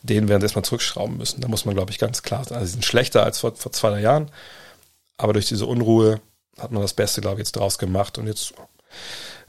den 0.04 0.30
werden 0.30 0.40
sie 0.40 0.46
erstmal 0.46 0.64
zurückschrauben 0.64 1.18
müssen. 1.18 1.42
Da 1.42 1.50
muss 1.50 1.66
man, 1.66 1.76
glaube 1.76 1.92
ich, 1.92 2.00
ganz 2.00 2.24
klar 2.24 2.46
sein. 2.46 2.58
Also 2.58 2.68
sie 2.68 2.74
sind 2.74 2.86
schlechter 2.86 3.24
als 3.24 3.40
vor, 3.40 3.54
vor 3.54 3.74
zwei, 3.74 3.90
drei 3.90 4.02
Jahren, 4.02 4.32
aber 5.22 5.34
durch 5.34 5.48
diese 5.48 5.66
Unruhe 5.66 6.20
hat 6.60 6.72
man 6.72 6.82
das 6.82 6.94
Beste, 6.94 7.22
glaube 7.22 7.36
ich, 7.36 7.48
jetzt 7.48 7.56
draus 7.56 7.78
gemacht. 7.78 8.18
Und 8.18 8.28
jetzt, 8.28 8.54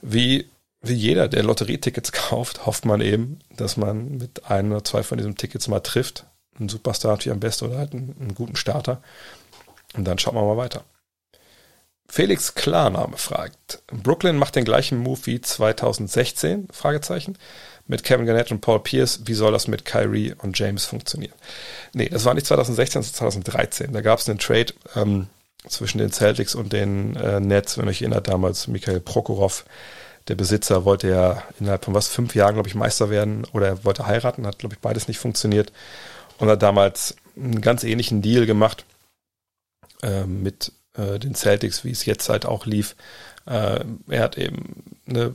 wie 0.00 0.50
wie 0.82 0.94
jeder, 0.94 1.28
der 1.28 1.44
Lotterietickets 1.44 2.12
kauft, 2.12 2.66
hofft 2.66 2.84
man 2.84 3.00
eben, 3.00 3.38
dass 3.56 3.76
man 3.76 4.18
mit 4.18 4.50
ein 4.50 4.70
oder 4.70 4.84
zwei 4.84 5.02
von 5.02 5.18
diesen 5.18 5.36
Tickets 5.36 5.68
mal 5.68 5.80
trifft. 5.80 6.26
Ein 6.58 6.68
Superstar 6.68 7.12
natürlich 7.12 7.32
am 7.32 7.40
besten 7.40 7.66
oder 7.66 7.78
halt 7.78 7.92
einen, 7.92 8.14
einen 8.20 8.34
guten 8.34 8.56
Starter. 8.56 9.02
Und 9.94 10.04
dann 10.04 10.18
schauen 10.18 10.34
wir 10.34 10.42
mal 10.42 10.56
weiter. 10.56 10.84
Felix 12.08 12.54
Klarname 12.54 13.16
fragt, 13.16 13.82
Brooklyn 13.86 14.36
macht 14.36 14.56
den 14.56 14.66
gleichen 14.66 14.98
Move 14.98 15.20
wie 15.24 15.40
2016? 15.40 16.68
Fragezeichen. 16.70 17.38
Mit 17.86 18.04
Kevin 18.04 18.26
Garnett 18.26 18.50
und 18.50 18.60
Paul 18.60 18.80
Pierce. 18.80 19.20
Wie 19.24 19.34
soll 19.34 19.52
das 19.52 19.66
mit 19.66 19.84
Kyrie 19.84 20.34
und 20.34 20.58
James 20.58 20.84
funktionieren? 20.84 21.34
Nee, 21.94 22.08
das 22.10 22.24
war 22.24 22.34
nicht 22.34 22.46
2016, 22.46 23.00
das 23.00 23.12
war 23.12 23.30
2013. 23.30 23.92
Da 23.92 24.02
gab 24.02 24.18
es 24.18 24.28
einen 24.28 24.38
Trade 24.38 24.74
ähm, 24.94 25.28
zwischen 25.68 25.98
den 25.98 26.12
Celtics 26.12 26.54
und 26.54 26.72
den 26.72 27.16
äh, 27.16 27.40
Nets, 27.40 27.78
wenn 27.78 27.88
euch 27.88 28.02
erinnert, 28.02 28.28
damals 28.28 28.66
Michael 28.66 29.00
Prokhorov 29.00 29.64
Der 30.28 30.34
Besitzer 30.34 30.84
wollte 30.84 31.08
ja 31.08 31.42
innerhalb 31.60 31.84
von 31.84 31.94
was, 31.94 32.08
fünf 32.08 32.34
Jahren, 32.34 32.54
glaube 32.54 32.68
ich, 32.68 32.74
Meister 32.74 33.10
werden 33.10 33.44
oder 33.52 33.66
er 33.68 33.84
wollte 33.84 34.06
heiraten, 34.06 34.46
hat, 34.46 34.58
glaube 34.58 34.74
ich, 34.74 34.80
beides 34.80 35.08
nicht 35.08 35.18
funktioniert 35.18 35.72
und 36.38 36.48
hat 36.48 36.62
damals 36.62 37.16
einen 37.36 37.60
ganz 37.60 37.84
ähnlichen 37.84 38.22
Deal 38.22 38.46
gemacht 38.46 38.84
äh, 40.02 40.24
mit 40.24 40.72
äh, 40.94 41.18
den 41.18 41.34
Celtics, 41.34 41.84
wie 41.84 41.90
es 41.90 42.04
jetzt 42.04 42.28
halt 42.28 42.46
auch 42.46 42.66
lief. 42.66 42.96
Äh, 43.46 43.84
er 44.08 44.22
hat 44.22 44.38
eben 44.38 44.96
eine 45.06 45.34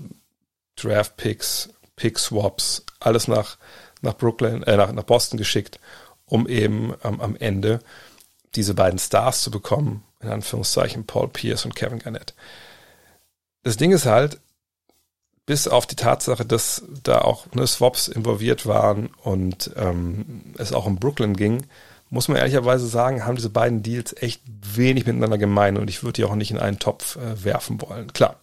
Draft 0.75 1.17
Picks, 1.17 1.69
Pick 1.95 2.19
Swaps, 2.19 2.85
alles 2.99 3.27
nach, 3.27 3.57
nach 4.01 4.15
Brooklyn, 4.15 4.63
äh, 4.63 4.77
nach, 4.77 4.91
nach 4.91 5.03
Boston 5.03 5.37
geschickt, 5.37 5.79
um 6.25 6.47
eben 6.47 6.93
ähm, 7.03 7.19
am 7.21 7.35
Ende 7.35 7.79
diese 8.55 8.73
beiden 8.73 8.99
Stars 8.99 9.41
zu 9.41 9.51
bekommen, 9.51 10.03
in 10.21 10.29
Anführungszeichen 10.29 11.05
Paul 11.05 11.27
Pierce 11.27 11.65
und 11.65 11.75
Kevin 11.75 11.99
Garnett. 11.99 12.33
Das 13.63 13.77
Ding 13.77 13.91
ist 13.91 14.05
halt, 14.05 14.39
bis 15.45 15.67
auf 15.67 15.85
die 15.85 15.95
Tatsache, 15.95 16.45
dass 16.45 16.83
da 17.03 17.19
auch 17.19 17.45
ne, 17.53 17.65
Swaps 17.65 18.07
involviert 18.07 18.65
waren 18.65 19.09
und 19.23 19.71
ähm, 19.77 20.53
es 20.57 20.73
auch 20.73 20.85
um 20.85 20.97
Brooklyn 20.97 21.35
ging, 21.35 21.65
muss 22.09 22.27
man 22.27 22.37
ehrlicherweise 22.37 22.87
sagen, 22.87 23.25
haben 23.25 23.35
diese 23.35 23.49
beiden 23.49 23.83
Deals 23.83 24.15
echt 24.21 24.41
wenig 24.45 25.05
miteinander 25.05 25.37
gemein 25.37 25.77
und 25.77 25.89
ich 25.89 26.03
würde 26.03 26.13
die 26.13 26.25
auch 26.25 26.35
nicht 26.35 26.51
in 26.51 26.57
einen 26.57 26.79
Topf 26.79 27.17
äh, 27.17 27.43
werfen 27.43 27.81
wollen. 27.81 28.11
Klar, 28.13 28.37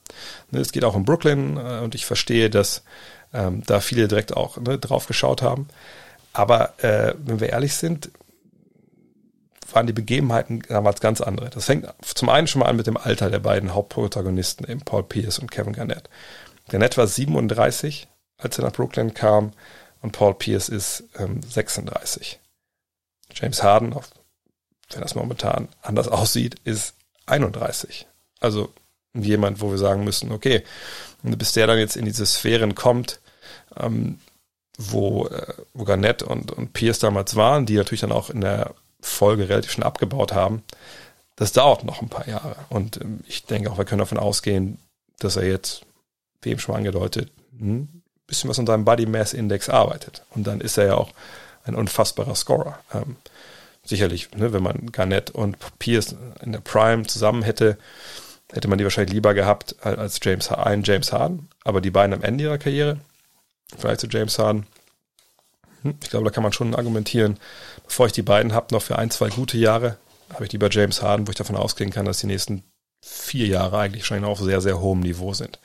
ne, 0.51 0.61
es 0.61 0.73
geht 0.73 0.85
auch 0.85 0.95
um 0.95 1.05
Brooklyn 1.05 1.57
äh, 1.57 1.81
und 1.83 1.95
ich 1.95 2.07
verstehe, 2.07 2.51
dass 2.51 2.83
ähm, 3.33 3.63
da 3.67 3.81
viele 3.81 4.09
direkt 4.09 4.37
auch 4.37 4.57
ne, 4.59 4.79
drauf 4.79 5.07
geschaut 5.07 5.43
haben. 5.43 5.69
Aber 6.33 6.75
äh, 6.83 7.15
wenn 7.19 7.41
wir 7.41 7.51
ehrlich 7.51 7.75
sind, 7.75 8.11
waren 9.75 9.87
die 9.87 9.93
Begebenheiten 9.93 10.63
damals 10.69 11.01
ganz 11.01 11.21
andere. 11.21 11.51
Das 11.51 11.67
fängt 11.67 11.87
zum 12.03 12.29
einen 12.29 12.47
schon 12.47 12.61
mal 12.61 12.69
an 12.69 12.77
mit 12.77 12.87
dem 12.87 12.97
Alter 12.97 13.31
der 13.31 13.41
beiden 13.41 13.75
Hauptprotagonisten, 13.75 14.69
eben 14.69 14.81
Paul 14.81 15.03
Pierce 15.03 15.39
und 15.39 15.51
Kevin 15.51 15.73
Garnett. 15.73 16.09
Garnett 16.69 16.97
war 16.97 17.07
37, 17.07 18.09
als 18.39 18.59
er 18.59 18.65
nach 18.65 18.73
Brooklyn 18.73 19.15
kam, 19.15 19.53
und 20.01 20.13
Paul 20.13 20.35
Pierce 20.35 20.69
ist 20.69 21.05
ähm, 21.19 21.41
36. 21.43 22.39
James 23.35 23.63
Harden, 23.63 23.95
auch 23.95 24.05
wenn 24.93 25.01
das 25.01 25.15
momentan 25.15 25.69
anders 25.83 26.09
aussieht, 26.09 26.57
ist 26.65 26.95
31. 27.27 28.07
Also 28.39 28.73
jemand, 29.15 29.61
wo 29.61 29.71
wir 29.71 29.79
sagen 29.79 30.05
müssen, 30.05 30.31
okay, 30.31 30.63
bis 31.23 31.53
der 31.53 31.67
dann 31.67 31.79
jetzt 31.79 31.97
in 31.97 32.05
diese 32.05 32.27
Sphären 32.27 32.75
kommt, 32.75 33.21
ähm, 33.77 34.19
wo, 34.77 35.27
äh, 35.29 35.55
wo 35.73 35.85
Garnett 35.85 36.23
und, 36.23 36.53
und 36.53 36.73
Pierce 36.75 36.99
damals 36.99 37.35
waren, 37.37 37.65
die 37.65 37.77
natürlich 37.77 38.03
dann 38.03 38.13
auch 38.13 38.29
in 38.29 38.41
der 38.43 38.75
Folge 39.05 39.49
relativ 39.49 39.73
schon 39.73 39.85
abgebaut 39.85 40.33
haben, 40.33 40.63
das 41.37 41.53
dauert 41.53 41.85
noch 41.85 42.01
ein 42.01 42.09
paar 42.09 42.29
Jahre. 42.29 42.57
Und 42.69 43.01
ähm, 43.01 43.21
ich 43.27 43.45
denke 43.45 43.71
auch, 43.71 43.79
wir 43.79 43.85
können 43.85 43.99
davon 44.01 44.19
ausgehen, 44.19 44.79
dass 45.19 45.37
er 45.37 45.47
jetzt, 45.47 45.83
wie 46.43 46.51
eben 46.51 46.61
schon 46.61 46.75
angedeutet, 46.75 47.31
ein 47.53 47.61
hm, 47.61 48.03
bisschen 48.27 48.51
was 48.51 48.59
an 48.59 48.67
seinem 48.67 48.85
Body 48.85 49.07
Mass 49.07 49.35
Index 49.35 49.69
arbeitet. 49.69 50.23
Und 50.31 50.47
dann 50.47 50.61
ist 50.61 50.79
er 50.79 50.87
ja 50.87 50.95
auch 50.95 51.13
ein 51.65 51.75
unfassbarer 51.75 52.35
Scorer. 52.35 52.79
Ähm, 52.93 53.17
sicherlich, 53.85 54.31
ne, 54.33 54.53
wenn 54.53 54.63
man 54.63 54.93
Garnett 54.93 55.31
und 55.31 55.57
Pierce 55.79 56.17
in 56.41 56.53
der 56.53 56.61
Prime 56.61 57.05
zusammen 57.07 57.43
hätte, 57.43 57.79
hätte 58.53 58.69
man 58.69 58.79
die 58.79 58.85
wahrscheinlich 58.85 59.13
lieber 59.13 59.35
gehabt 59.35 59.77
als 59.85 60.21
James, 60.23 60.51
ein 60.51 60.83
James 60.83 61.13
Harden. 61.13 61.49
Aber 61.65 61.81
die 61.81 61.91
beiden 61.91 62.15
am 62.15 62.23
Ende 62.23 62.45
ihrer 62.45 62.59
Karriere, 62.59 62.99
vielleicht 63.77 64.01
zu 64.01 64.07
James 64.09 64.39
Harden, 64.39 64.67
hm, 65.83 65.95
ich 66.03 66.11
glaube, 66.11 66.25
da 66.25 66.31
kann 66.31 66.43
man 66.43 66.53
schon 66.53 66.75
argumentieren, 66.75 67.39
bevor 67.85 68.07
ich 68.07 68.13
die 68.13 68.23
beiden 68.23 68.53
habe, 68.53 68.75
noch 68.75 68.83
für 68.83 68.99
ein, 68.99 69.11
zwei 69.11 69.29
gute 69.29 69.59
Jahre, 69.59 69.97
habe 70.33 70.45
ich 70.47 70.53
lieber 70.53 70.71
James 70.71 71.03
Harden, 71.03 71.27
wo 71.27 71.31
ich 71.31 71.37
davon 71.37 71.57
ausgehen 71.57 71.91
kann, 71.91 72.07
dass 72.07 72.19
die 72.19 72.27
nächsten 72.27 72.65
vier 73.01 73.47
Jahre 73.47 73.79
eigentlich 73.79 74.07
schon 74.07 74.25
auf 74.25 74.41
sehr, 74.41 74.61
sehr 74.61 74.81
hohem 74.81 75.01
Niveau 75.01 75.35
sind. 75.35 75.59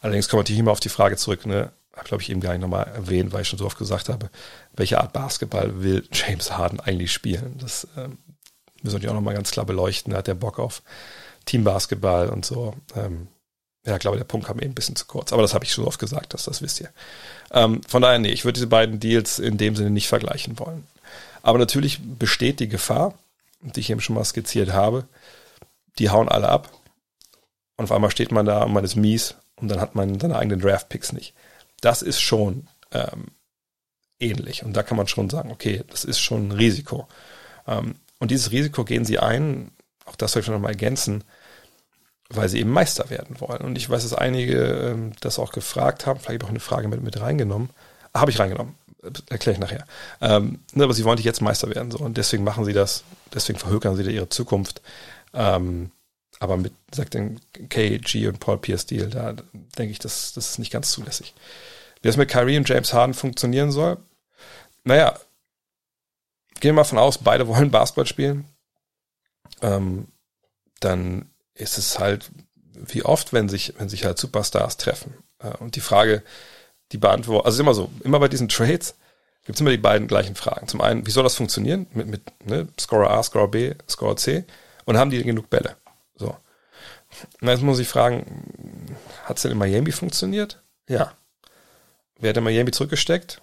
Allerdings 0.00 0.32
man 0.32 0.44
hier 0.46 0.58
immer 0.58 0.72
auf 0.72 0.80
die 0.80 0.88
Frage 0.88 1.16
zurück, 1.16 1.46
ne, 1.46 1.72
habe 1.94 2.08
glaube 2.08 2.22
ich 2.22 2.30
eben 2.30 2.40
gar 2.40 2.52
nicht 2.52 2.62
nochmal 2.62 2.86
erwähnt, 2.86 3.32
weil 3.32 3.42
ich 3.42 3.48
schon 3.48 3.58
so 3.58 3.66
oft 3.66 3.78
gesagt 3.78 4.08
habe, 4.08 4.30
welche 4.74 5.00
Art 5.00 5.12
Basketball 5.12 5.82
will 5.82 6.06
James 6.12 6.52
Harden 6.52 6.80
eigentlich 6.80 7.12
spielen? 7.12 7.58
Das 7.60 7.86
ähm, 7.96 8.18
müssen 8.82 8.84
wir 8.84 8.92
natürlich 8.92 9.08
auch 9.10 9.14
nochmal 9.14 9.34
ganz 9.34 9.50
klar 9.50 9.66
beleuchten. 9.66 10.14
Hat 10.14 10.26
der 10.26 10.34
Bock 10.34 10.58
auf 10.58 10.82
Teambasketball 11.44 12.28
und 12.28 12.44
so? 12.44 12.74
Ähm, 12.96 13.28
ja, 13.84 13.94
ich 13.94 14.00
glaube, 14.00 14.16
der 14.16 14.24
Punkt 14.24 14.46
kam 14.46 14.58
eben 14.60 14.70
ein 14.70 14.74
bisschen 14.74 14.96
zu 14.96 15.06
kurz. 15.06 15.32
Aber 15.32 15.42
das 15.42 15.54
habe 15.54 15.64
ich 15.64 15.72
schon 15.72 15.84
so 15.84 15.88
oft 15.88 15.98
gesagt, 15.98 16.34
dass 16.34 16.44
das 16.44 16.62
wisst 16.62 16.80
ihr. 16.80 16.90
Ähm, 17.52 17.80
von 17.86 18.00
daher, 18.00 18.18
nee, 18.18 18.30
ich 18.30 18.44
würde 18.44 18.54
diese 18.54 18.68
beiden 18.68 19.00
Deals 19.00 19.38
in 19.38 19.58
dem 19.58 19.74
Sinne 19.74 19.90
nicht 19.90 20.08
vergleichen 20.08 20.58
wollen. 20.58 20.86
Aber 21.42 21.58
natürlich 21.58 22.00
besteht 22.00 22.60
die 22.60 22.68
Gefahr, 22.68 23.14
die 23.60 23.80
ich 23.80 23.90
eben 23.90 24.00
schon 24.00 24.14
mal 24.14 24.24
skizziert 24.24 24.72
habe, 24.72 25.06
die 25.98 26.10
hauen 26.10 26.28
alle 26.28 26.48
ab. 26.48 26.70
Und 27.76 27.84
auf 27.84 27.92
einmal 27.92 28.10
steht 28.10 28.32
man 28.32 28.46
da 28.46 28.62
und 28.62 28.72
man 28.72 28.84
ist 28.84 28.96
mies 28.96 29.34
und 29.56 29.68
dann 29.68 29.80
hat 29.80 29.94
man 29.94 30.20
seine 30.20 30.36
eigenen 30.36 30.60
Draft-Picks 30.60 31.12
nicht 31.12 31.34
das 31.82 32.00
ist 32.00 32.20
schon 32.20 32.68
ähm, 32.92 33.26
ähnlich. 34.18 34.64
Und 34.64 34.74
da 34.74 34.82
kann 34.82 34.96
man 34.96 35.08
schon 35.08 35.28
sagen, 35.28 35.50
okay, 35.50 35.84
das 35.90 36.04
ist 36.04 36.20
schon 36.20 36.48
ein 36.48 36.52
Risiko. 36.52 37.06
Ähm, 37.66 37.96
und 38.18 38.30
dieses 38.30 38.52
Risiko 38.52 38.84
gehen 38.84 39.04
sie 39.04 39.18
ein, 39.18 39.72
auch 40.06 40.16
das 40.16 40.32
soll 40.32 40.42
ich 40.42 40.48
noch 40.48 40.58
mal 40.58 40.70
ergänzen, 40.70 41.24
weil 42.30 42.48
sie 42.48 42.60
eben 42.60 42.70
Meister 42.70 43.10
werden 43.10 43.40
wollen. 43.40 43.62
Und 43.62 43.76
ich 43.76 43.90
weiß, 43.90 44.04
dass 44.04 44.14
einige 44.14 44.62
ähm, 44.62 45.12
das 45.20 45.38
auch 45.38 45.52
gefragt 45.52 46.06
haben, 46.06 46.20
vielleicht 46.20 46.44
auch 46.44 46.48
eine 46.48 46.60
Frage 46.60 46.88
mit, 46.88 47.02
mit 47.02 47.20
reingenommen. 47.20 47.70
Habe 48.14 48.30
ich 48.30 48.38
reingenommen, 48.38 48.76
erkläre 49.28 49.54
ich 49.54 49.60
nachher. 49.60 49.86
Ähm, 50.20 50.60
ne, 50.72 50.84
aber 50.84 50.94
sie 50.94 51.04
wollen 51.04 51.16
nicht 51.16 51.24
jetzt 51.24 51.40
Meister 51.40 51.68
werden. 51.74 51.90
So. 51.90 51.98
Und 51.98 52.16
deswegen 52.16 52.44
machen 52.44 52.64
sie 52.64 52.72
das, 52.72 53.04
deswegen 53.32 53.58
verhökern 53.58 53.96
sie 53.96 54.04
da 54.04 54.10
ihre 54.10 54.28
Zukunft. 54.28 54.82
Ähm, 55.34 55.90
aber 56.38 56.56
mit, 56.56 56.72
sagt 56.92 57.14
den 57.14 57.40
KG 57.68 58.26
und 58.28 58.40
Paul 58.40 58.58
Pierce 58.58 58.86
Deal, 58.86 59.08
da 59.08 59.34
denke 59.78 59.92
ich, 59.92 59.98
das, 59.98 60.32
das 60.32 60.50
ist 60.50 60.58
nicht 60.58 60.72
ganz 60.72 60.90
zulässig. 60.90 61.34
Wie 62.00 62.08
das 62.08 62.16
mit 62.16 62.30
Kyrie 62.30 62.58
und 62.58 62.68
James 62.68 62.92
Harden 62.92 63.14
funktionieren 63.14 63.70
soll, 63.70 63.98
naja, 64.84 65.18
gehen 66.60 66.70
wir 66.70 66.80
mal 66.80 66.84
von 66.84 66.98
aus, 66.98 67.18
beide 67.18 67.46
wollen 67.46 67.70
Basketball 67.70 68.06
spielen. 68.06 68.44
Ähm, 69.60 70.08
dann 70.80 71.30
ist 71.54 71.78
es 71.78 71.98
halt 71.98 72.30
wie 72.74 73.04
oft, 73.04 73.32
wenn 73.32 73.48
sich, 73.48 73.74
wenn 73.78 73.88
sich 73.88 74.04
halt 74.04 74.18
Superstars 74.18 74.76
treffen. 74.76 75.14
Äh, 75.38 75.56
und 75.58 75.76
die 75.76 75.80
Frage, 75.80 76.22
die 76.92 76.98
beantwortet, 76.98 77.46
also 77.46 77.62
immer 77.62 77.74
so, 77.74 77.90
immer 78.04 78.20
bei 78.20 78.28
diesen 78.28 78.48
Trades 78.48 78.94
gibt 79.44 79.56
es 79.56 79.60
immer 79.60 79.70
die 79.70 79.78
beiden 79.78 80.06
gleichen 80.06 80.36
Fragen. 80.36 80.68
Zum 80.68 80.80
einen, 80.80 81.06
wie 81.06 81.10
soll 81.10 81.24
das 81.24 81.34
funktionieren 81.34 81.86
mit, 81.92 82.06
mit 82.06 82.22
ne, 82.44 82.68
Scorer 82.78 83.10
A, 83.10 83.22
Scorer 83.22 83.48
B, 83.48 83.74
Scorer 83.88 84.16
C? 84.16 84.44
Und 84.84 84.96
haben 84.98 85.10
die 85.10 85.22
genug 85.22 85.50
Bälle? 85.50 85.76
So. 86.16 86.36
Und 87.40 87.48
jetzt 87.48 87.62
muss 87.62 87.78
ich 87.78 87.88
fragen, 87.88 88.96
hat 89.24 89.36
es 89.36 89.42
denn 89.42 89.52
in 89.52 89.58
Miami 89.58 89.92
funktioniert? 89.92 90.62
Ja. 90.88 91.12
Wer 92.18 92.30
hat 92.30 92.36
in 92.36 92.44
Miami 92.44 92.70
zurückgesteckt? 92.70 93.42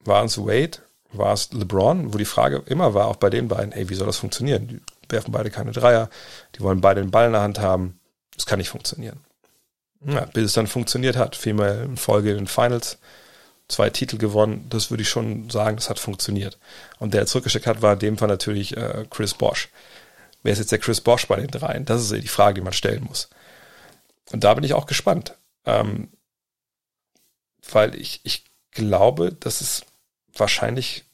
War 0.00 0.24
es 0.24 0.38
Wade? 0.38 0.78
War 1.12 1.32
es 1.32 1.52
LeBron? 1.52 2.12
Wo 2.12 2.18
die 2.18 2.24
Frage 2.24 2.62
immer 2.66 2.94
war, 2.94 3.06
auch 3.06 3.16
bei 3.16 3.30
den 3.30 3.48
beiden, 3.48 3.72
hey, 3.72 3.88
wie 3.88 3.94
soll 3.94 4.06
das 4.06 4.18
funktionieren? 4.18 4.68
Die 4.68 4.80
werfen 5.08 5.32
beide 5.32 5.50
keine 5.50 5.72
Dreier, 5.72 6.10
die 6.54 6.60
wollen 6.60 6.80
beide 6.80 7.00
den 7.00 7.10
Ball 7.10 7.26
in 7.26 7.32
der 7.32 7.40
Hand 7.40 7.58
haben. 7.58 7.98
Das 8.34 8.44
kann 8.46 8.58
nicht 8.58 8.68
funktionieren. 8.68 9.20
Ja, 10.00 10.26
bis 10.26 10.44
es 10.44 10.52
dann 10.52 10.66
funktioniert 10.66 11.16
hat. 11.16 11.36
Viermal 11.36 11.84
in 11.84 11.96
Folge 11.96 12.30
in 12.30 12.36
den 12.38 12.46
Finals, 12.46 12.98
zwei 13.66 13.90
Titel 13.90 14.16
gewonnen. 14.16 14.66
Das 14.70 14.90
würde 14.90 15.02
ich 15.02 15.08
schon 15.08 15.50
sagen, 15.50 15.76
das 15.76 15.90
hat 15.90 15.98
funktioniert. 15.98 16.58
Und 16.98 17.14
der 17.14 17.26
zurückgesteckt 17.26 17.66
hat, 17.66 17.82
war 17.82 17.94
in 17.94 17.98
dem 17.98 18.18
Fall 18.18 18.28
natürlich 18.28 18.76
äh, 18.76 19.06
Chris 19.10 19.34
Bosch. 19.34 19.68
Wer 20.42 20.52
ist 20.52 20.60
jetzt 20.60 20.72
der 20.72 20.78
Chris 20.78 21.00
Bosch 21.00 21.26
bei 21.26 21.36
den 21.36 21.48
dreien? 21.48 21.84
Das 21.84 22.00
ist 22.00 22.12
die 22.12 22.28
Frage, 22.28 22.54
die 22.54 22.60
man 22.60 22.72
stellen 22.72 23.04
muss. 23.04 23.28
Und 24.30 24.44
da 24.44 24.54
bin 24.54 24.64
ich 24.64 24.74
auch 24.74 24.86
gespannt. 24.86 25.34
Ähm, 25.66 26.08
weil 27.70 27.94
ich, 27.94 28.20
ich 28.22 28.44
glaube, 28.70 29.32
dass 29.32 29.60
es 29.60 29.82
wahrscheinlich, 30.34 31.04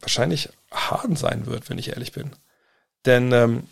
wahrscheinlich 0.00 0.50
Harden 0.70 1.16
sein 1.16 1.46
wird, 1.46 1.70
wenn 1.70 1.78
ich 1.78 1.88
ehrlich 1.88 2.12
bin. 2.12 2.30
Denn 3.06 3.32
ähm, 3.32 3.66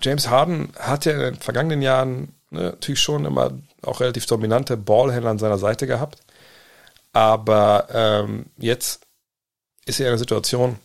James 0.00 0.28
Harden 0.28 0.72
hat 0.78 1.04
ja 1.04 1.12
in 1.12 1.20
den 1.20 1.36
vergangenen 1.36 1.82
Jahren 1.82 2.34
ne, 2.54 2.62
natürlich 2.62 3.00
schon 3.00 3.24
immer 3.24 3.52
auch 3.82 4.00
relativ 4.00 4.26
dominante 4.26 4.76
Ballhändler 4.76 5.30
an 5.30 5.38
seiner 5.38 5.58
Seite 5.58 5.86
gehabt. 5.86 6.20
Aber 7.12 7.88
ähm, 7.92 8.46
jetzt 8.56 9.06
ist 9.86 10.00
er 10.00 10.06
in 10.06 10.12
einer 10.12 10.18
Situation, 10.18 10.78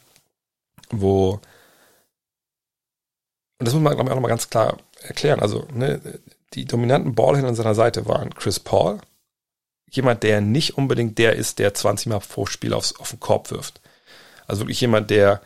wo, 0.92 1.40
und 3.60 3.66
das 3.66 3.74
muss 3.74 3.82
man, 3.82 3.94
glaube 3.96 4.10
ich, 4.10 4.12
auch 4.12 4.16
nochmal 4.16 4.30
ganz 4.30 4.50
klar 4.50 4.78
erklären. 5.02 5.40
Also, 5.40 5.66
ne, 5.74 6.02
die 6.54 6.66
dominanten 6.66 7.16
Ballhändler 7.16 7.50
an 7.50 7.56
seiner 7.56 7.76
Seite 7.76 8.08
waren 8.08 8.34
Chris 8.36 8.60
Paul, 8.60 9.00
jemand, 9.90 10.24
der 10.24 10.42
nicht 10.42 10.78
unbedingt 10.78 11.18
der 11.18 11.36
ist, 11.36 11.60
der 11.60 11.74
20 11.74 12.08
Mal 12.08 12.20
pro 12.20 12.46
Spiel 12.46 12.74
aufs, 12.74 12.96
auf 13.00 13.12
den 13.12 13.20
Korb 13.20 13.52
wirft. 13.52 13.82
Also 14.48 14.62
wirklich 14.62 14.82
jemand, 14.82 15.10
der 15.10 15.42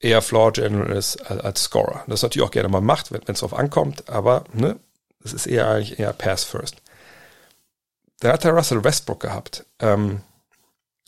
eher 0.00 0.22
Floor 0.22 0.52
General 0.52 0.90
ist 0.92 1.22
als 1.30 1.62
Scorer. 1.62 2.04
Das 2.06 2.22
natürlich 2.22 2.46
auch 2.46 2.52
gerne 2.52 2.68
mal 2.68 2.80
macht, 2.80 3.12
wenn 3.12 3.22
es 3.26 3.40
drauf 3.40 3.54
ankommt, 3.54 4.08
aber 4.08 4.44
ne, 4.52 4.78
es 5.24 5.32
ist 5.32 5.46
eher 5.46 5.68
eigentlich 5.68 5.98
eher 5.98 6.12
Pass 6.12 6.44
First. 6.44 6.76
Da 8.20 8.32
hat 8.32 8.44
er 8.44 8.52
Russell 8.52 8.84
Westbrook 8.84 9.20
gehabt. 9.20 9.64
Ähm, 9.80 10.20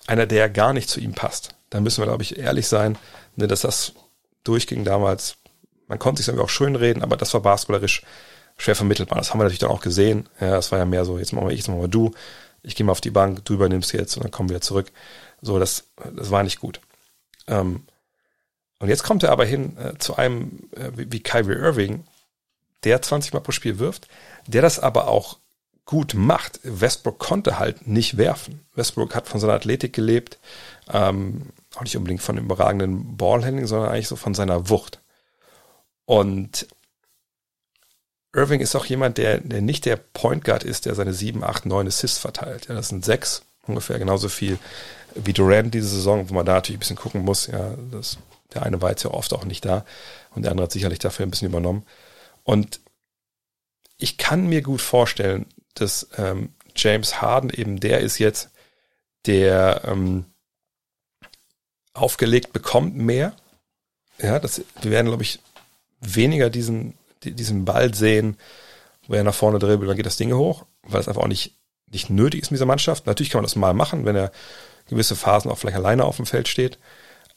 einer, 0.07 0.27
der 0.27 0.49
gar 0.49 0.73
nicht 0.73 0.89
zu 0.89 1.01
ihm 1.01 1.13
passt. 1.13 1.55
Da 1.71 1.81
müssen 1.81 2.03
wir, 2.03 2.07
glaube 2.07 2.23
ich, 2.23 2.39
ehrlich 2.39 2.69
sein, 2.69 2.99
ne, 3.37 3.47
dass 3.47 3.63
das 3.63 3.93
durchging 4.43 4.85
damals. 4.85 5.37
Man 5.87 5.99
konnte 5.99 6.21
sich 6.23 6.29
irgendwie 6.29 6.45
auch 6.45 6.51
schön 6.51 6.77
reden, 6.77 7.03
aber 7.03 7.17
das 7.17 7.33
war 7.35 7.41
basketballerisch 7.41 8.03
schwer 8.57 8.75
vermittelbar. 8.77 9.19
Das 9.19 9.31
haben 9.31 9.39
wir 9.39 9.45
natürlich 9.45 9.61
dann 9.61 9.71
auch 9.71 9.81
gesehen. 9.81 10.29
Ja, 10.41 10.53
das 10.53 10.73
war 10.73 10.79
ja 10.79 10.85
mehr 10.85 11.05
so, 11.05 11.19
jetzt 11.19 11.33
machen 11.33 11.47
wir 11.47 11.53
ich, 11.53 11.61
jetzt 11.61 11.69
machen 11.69 11.81
wir 11.81 11.89
du. 11.89 12.13
Ich 12.63 12.75
gehe 12.77 12.87
mal 12.87 12.93
auf 12.93 13.01
die 13.01 13.11
Bank, 13.11 13.45
du 13.45 13.55
übernimmst 13.55 13.93
jetzt 13.93 14.17
und 14.17 14.25
dann 14.25 14.31
kommen 14.31 14.49
wir 14.49 14.61
zurück. 14.61 14.91
So, 15.43 15.59
das, 15.59 15.89
das 16.15 16.31
war 16.31 16.43
nicht 16.43 16.61
gut. 16.61 16.81
Ähm, 17.47 17.85
und 18.79 18.89
jetzt 18.89 19.03
kommt 19.03 19.23
er 19.23 19.33
aber 19.33 19.45
hin 19.45 19.77
äh, 19.77 19.99
zu 19.99 20.17
einem 20.17 20.69
äh, 20.73 20.91
wie, 20.97 21.13
wie 21.13 21.23
Kyrie 21.23 21.55
Irving, 21.55 22.07
der 22.85 23.03
20 23.03 23.33
Mal 23.33 23.41
pro 23.41 23.53
Spiel 23.53 23.79
wirft, 23.79 24.09
der 24.47 24.63
das 24.63 24.79
aber 24.79 25.09
auch 25.09 25.39
gut 25.85 26.15
macht. 26.15 26.61
Westbrook 26.63 27.19
konnte 27.19 27.59
halt 27.59 27.87
nicht 27.87 28.17
werfen. 28.17 28.67
Westbrook 28.75 29.15
hat 29.15 29.29
von 29.29 29.41
seiner 29.41 29.53
Athletik 29.53 29.93
gelebt, 29.93 30.39
ähm, 30.93 31.53
auch 31.77 31.83
nicht 31.83 31.97
unbedingt 31.97 32.23
von 32.23 32.37
dem 32.37 32.47
überragenden 32.47 33.17
Ballhandling, 33.17 33.67
sondern 33.67 33.91
eigentlich 33.91 34.09
so 34.09 34.17
von 34.17 34.35
seiner 34.35 34.69
Wucht. 34.69 35.01
Und 36.07 36.67
Irving 38.35 38.61
ist 38.61 38.75
auch 38.75 38.87
jemand, 38.87 39.19
der, 39.19 39.39
der 39.39 39.63
nicht 39.63 39.85
der 39.85 39.97
Point 39.97 40.45
Guard 40.45 40.65
ist, 40.65 40.87
der 40.87 40.95
seine 40.95 41.13
7, 41.13 41.45
8, 41.45 41.67
9 41.67 41.87
Assists 41.87 42.19
verteilt. 42.19 42.67
Ja, 42.69 42.75
das 42.75 42.89
sind 42.89 43.05
sechs, 43.05 43.43
ungefähr 43.67 43.99
genauso 43.99 44.29
viel 44.29 44.59
wie 45.15 45.33
Durant 45.33 45.73
diese 45.73 45.89
Saison, 45.89 46.29
wo 46.29 46.35
man 46.35 46.45
da 46.45 46.55
natürlich 46.55 46.79
ein 46.79 46.81
bisschen 46.81 46.97
gucken 46.97 47.23
muss. 47.23 47.47
Ja, 47.47 47.75
das, 47.93 48.19
der 48.53 48.65
eine 48.65 48.83
war 48.83 48.91
jetzt 48.91 49.05
ja 49.05 49.11
oft 49.11 49.33
auch 49.33 49.45
nicht 49.45 49.65
da 49.65 49.85
und 50.35 50.43
der 50.43 50.51
andere 50.51 50.65
hat 50.65 50.73
sicherlich 50.73 50.99
dafür 50.99 51.27
ein 51.27 51.31
bisschen 51.31 51.49
übernommen. 51.49 51.85
Und 52.45 52.81
ich 53.97 54.19
kann 54.19 54.47
mir 54.47 54.63
gut 54.63 54.81
vorstellen, 54.81 55.47
dass 55.75 56.09
ähm, 56.17 56.55
James 56.77 57.21
Harden 57.21 57.51
eben 57.51 57.81
der 57.81 58.01
ist 58.01 58.19
jetzt, 58.19 58.51
der 59.27 59.83
ähm, 59.87 60.27
aufgelegt 61.95 62.53
bekommt 62.53 62.97
mehr. 62.97 63.35
Ja, 64.21 64.39
das, 64.39 64.63
wir 64.83 64.91
werden, 64.91 65.09
glaube 65.09 65.23
ich, 65.23 65.41
weniger 66.01 66.51
diesen, 66.51 66.97
diesen 67.23 67.65
Ball 67.65 67.95
sehen, 67.95 68.37
wo 69.07 69.15
er 69.15 69.25
nach 69.25 69.35
vorne 69.35 69.59
dribbelt, 69.59 69.89
dann 69.89 69.97
geht 69.97 70.07
das 70.07 70.17
Ding 70.17 70.33
hoch, 70.33 70.67
weil 70.83 71.01
es 71.01 71.09
einfach 71.09 71.23
auch 71.23 71.29
nicht, 71.29 71.57
nicht 71.91 72.11
nötig 72.11 72.43
ist 72.43 72.51
in 72.51 72.55
dieser 72.55 72.67
Mannschaft. 72.67 73.07
Natürlich 73.07 73.31
kann 73.31 73.39
man 73.39 73.45
das 73.45 73.57
mal 73.57 73.75
machen, 73.75 74.05
wenn 74.05 74.17
er 74.17 74.33
gewisse 74.87 75.17
Phasen 75.17 75.51
auch 75.51 75.59
vielleicht 75.59 75.77
alleine 75.77 76.05
auf 76.05 76.17
dem 76.17 76.27
Feld 76.27 76.49
steht. 76.49 76.79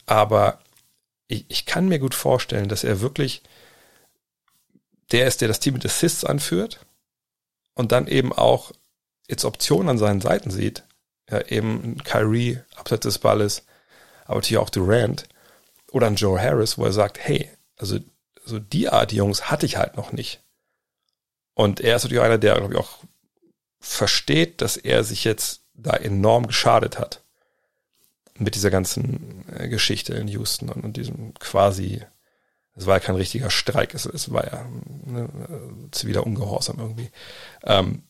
Aber 0.06 0.60
ich, 1.28 1.46
ich 1.48 1.66
kann 1.66 1.88
mir 1.88 1.98
gut 1.98 2.14
vorstellen, 2.14 2.68
dass 2.68 2.84
er 2.84 3.00
wirklich 3.00 3.42
der 5.12 5.26
ist, 5.26 5.40
der 5.40 5.48
das 5.48 5.60
Team 5.60 5.74
mit 5.74 5.84
Assists 5.84 6.24
anführt 6.24 6.80
und 7.74 7.92
dann 7.92 8.06
eben 8.06 8.32
auch 8.32 8.72
jetzt 9.28 9.44
Optionen 9.44 9.88
an 9.88 9.98
seinen 9.98 10.20
Seiten 10.20 10.50
sieht. 10.50 10.84
Ja, 11.30 11.42
eben 11.42 11.98
Kyrie 12.04 12.60
abseits 12.74 13.02
des 13.02 13.18
Balles, 13.18 13.64
aber 14.24 14.36
natürlich 14.36 14.58
auch 14.58 14.70
Durant 14.70 15.28
oder 15.90 16.06
ein 16.06 16.16
Joe 16.16 16.40
Harris, 16.40 16.78
wo 16.78 16.84
er 16.84 16.92
sagt, 16.92 17.18
hey, 17.18 17.50
also 17.76 17.98
so 18.44 18.58
die 18.58 18.88
Art 18.88 19.12
Jungs 19.12 19.50
hatte 19.50 19.66
ich 19.66 19.76
halt 19.76 19.96
noch 19.96 20.12
nicht. 20.12 20.40
Und 21.54 21.80
er 21.80 21.96
ist 21.96 22.04
natürlich 22.04 22.22
einer, 22.22 22.38
der, 22.38 22.56
glaube 22.56 22.74
ich, 22.74 22.80
auch 22.80 22.98
versteht, 23.80 24.60
dass 24.60 24.76
er 24.76 25.04
sich 25.04 25.24
jetzt 25.24 25.62
da 25.74 25.92
enorm 25.92 26.46
geschadet 26.46 26.98
hat. 26.98 27.22
Mit 28.38 28.54
dieser 28.54 28.70
ganzen 28.70 29.44
äh, 29.52 29.68
Geschichte 29.68 30.14
in 30.14 30.28
Houston 30.28 30.68
und, 30.68 30.84
und 30.84 30.96
diesem 30.96 31.34
quasi, 31.34 32.04
es 32.78 32.86
war 32.86 32.96
ja 32.96 33.00
kein 33.00 33.16
richtiger 33.16 33.50
Streik, 33.50 33.94
es, 33.94 34.06
es 34.06 34.32
war 34.32 34.44
ja 34.46 34.64
ne, 35.04 35.28
ziviler 35.90 36.24
Ungehorsam 36.24 36.78
irgendwie. 36.78 37.10
Ähm, 37.64 38.04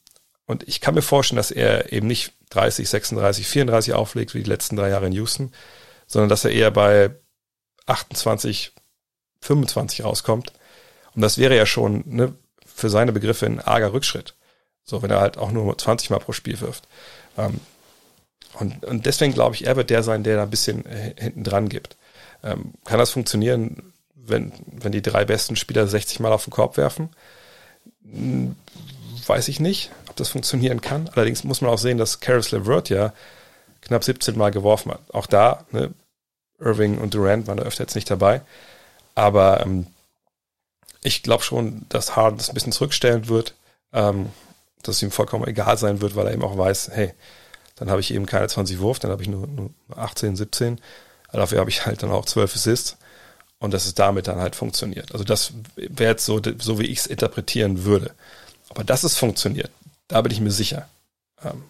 und 0.46 0.66
ich 0.68 0.80
kann 0.80 0.94
mir 0.94 1.02
vorstellen, 1.02 1.38
dass 1.38 1.50
er 1.50 1.92
eben 1.92 2.06
nicht 2.06 2.32
30, 2.50 2.88
36, 2.88 3.46
34 3.46 3.94
auflegt 3.94 4.34
wie 4.34 4.42
die 4.42 4.48
letzten 4.48 4.76
drei 4.76 4.90
Jahre 4.90 5.06
in 5.06 5.12
Houston, 5.12 5.52
sondern 6.06 6.28
dass 6.28 6.44
er 6.44 6.52
eher 6.52 6.70
bei 6.70 7.10
28, 7.86 8.72
25 9.40 10.04
rauskommt. 10.04 10.52
Und 11.14 11.22
das 11.22 11.38
wäre 11.38 11.56
ja 11.56 11.66
schon 11.66 12.04
ne, 12.06 12.34
für 12.64 12.90
seine 12.90 13.12
Begriffe 13.12 13.46
ein 13.46 13.60
arger 13.60 13.92
Rückschritt. 13.92 14.34
So, 14.84 15.02
wenn 15.02 15.10
er 15.10 15.20
halt 15.20 15.36
auch 15.36 15.50
nur 15.50 15.76
20 15.76 16.10
Mal 16.10 16.18
pro 16.18 16.32
Spiel 16.32 16.60
wirft. 16.60 16.88
Ähm, 17.36 17.60
und, 18.54 18.84
und 18.84 19.06
deswegen 19.06 19.34
glaube 19.34 19.54
ich, 19.54 19.66
er 19.66 19.76
wird 19.76 19.90
der 19.90 20.02
sein, 20.02 20.24
der 20.24 20.36
da 20.36 20.42
ein 20.42 20.50
bisschen 20.50 20.84
äh, 20.86 21.14
hinten 21.18 21.44
dran 21.44 21.68
gibt. 21.68 21.96
Ähm, 22.42 22.72
kann 22.84 22.98
das 22.98 23.10
funktionieren, 23.10 23.92
wenn, 24.28 24.52
wenn 24.70 24.92
die 24.92 25.02
drei 25.02 25.24
besten 25.24 25.56
Spieler 25.56 25.86
60 25.86 26.20
Mal 26.20 26.32
auf 26.32 26.44
den 26.44 26.50
Korb 26.50 26.76
werfen? 26.76 27.10
Hm, 28.04 28.56
weiß 29.26 29.48
ich 29.48 29.60
nicht, 29.60 29.90
ob 30.08 30.16
das 30.16 30.28
funktionieren 30.30 30.80
kann. 30.80 31.08
Allerdings 31.14 31.44
muss 31.44 31.60
man 31.60 31.70
auch 31.70 31.78
sehen, 31.78 31.98
dass 31.98 32.20
Karis 32.20 32.50
LeVert 32.50 32.88
ja 32.88 33.12
knapp 33.82 34.04
17 34.04 34.36
Mal 34.36 34.50
geworfen 34.50 34.92
hat. 34.92 35.00
Auch 35.12 35.26
da, 35.26 35.66
ne, 35.70 35.92
Irving 36.58 36.98
und 36.98 37.14
Durant 37.14 37.46
waren 37.46 37.58
da 37.58 37.64
öfter 37.64 37.84
jetzt 37.84 37.94
nicht 37.94 38.10
dabei. 38.10 38.42
Aber 39.14 39.60
ähm, 39.60 39.86
ich 41.02 41.22
glaube 41.22 41.42
schon, 41.42 41.86
dass 41.88 42.16
Harden 42.16 42.38
das 42.38 42.48
ein 42.48 42.54
bisschen 42.54 42.72
zurückstellen 42.72 43.28
wird, 43.28 43.54
ähm, 43.92 44.30
dass 44.82 44.96
es 44.96 45.02
ihm 45.02 45.10
vollkommen 45.10 45.46
egal 45.46 45.76
sein 45.76 46.00
wird, 46.00 46.16
weil 46.16 46.26
er 46.26 46.32
eben 46.32 46.44
auch 46.44 46.56
weiß, 46.56 46.90
hey, 46.92 47.12
dann 47.76 47.90
habe 47.90 48.00
ich 48.00 48.12
eben 48.12 48.26
keine 48.26 48.48
20 48.48 48.80
Wurf, 48.80 48.98
dann 48.98 49.10
habe 49.10 49.22
ich 49.22 49.28
nur, 49.28 49.46
nur 49.46 49.70
18, 49.94 50.36
17. 50.36 50.80
Dafür 51.32 51.60
habe 51.60 51.70
ich 51.70 51.86
halt 51.86 52.02
dann 52.02 52.10
auch 52.10 52.24
12 52.24 52.54
Assists 52.54 52.96
und 53.60 53.74
dass 53.74 53.86
es 53.86 53.94
damit 53.94 54.28
dann 54.28 54.40
halt 54.40 54.56
funktioniert. 54.56 55.12
Also 55.12 55.24
das 55.24 55.52
wäre 55.76 56.12
jetzt 56.12 56.24
so, 56.24 56.40
so 56.58 56.78
wie 56.78 56.86
ich 56.86 57.00
es 57.00 57.06
interpretieren 57.06 57.84
würde. 57.84 58.12
Aber 58.68 58.84
dass 58.84 59.04
es 59.04 59.16
funktioniert, 59.16 59.70
da 60.06 60.20
bin 60.22 60.32
ich 60.32 60.40
mir 60.40 60.50
sicher. 60.50 60.88
Ähm, 61.44 61.64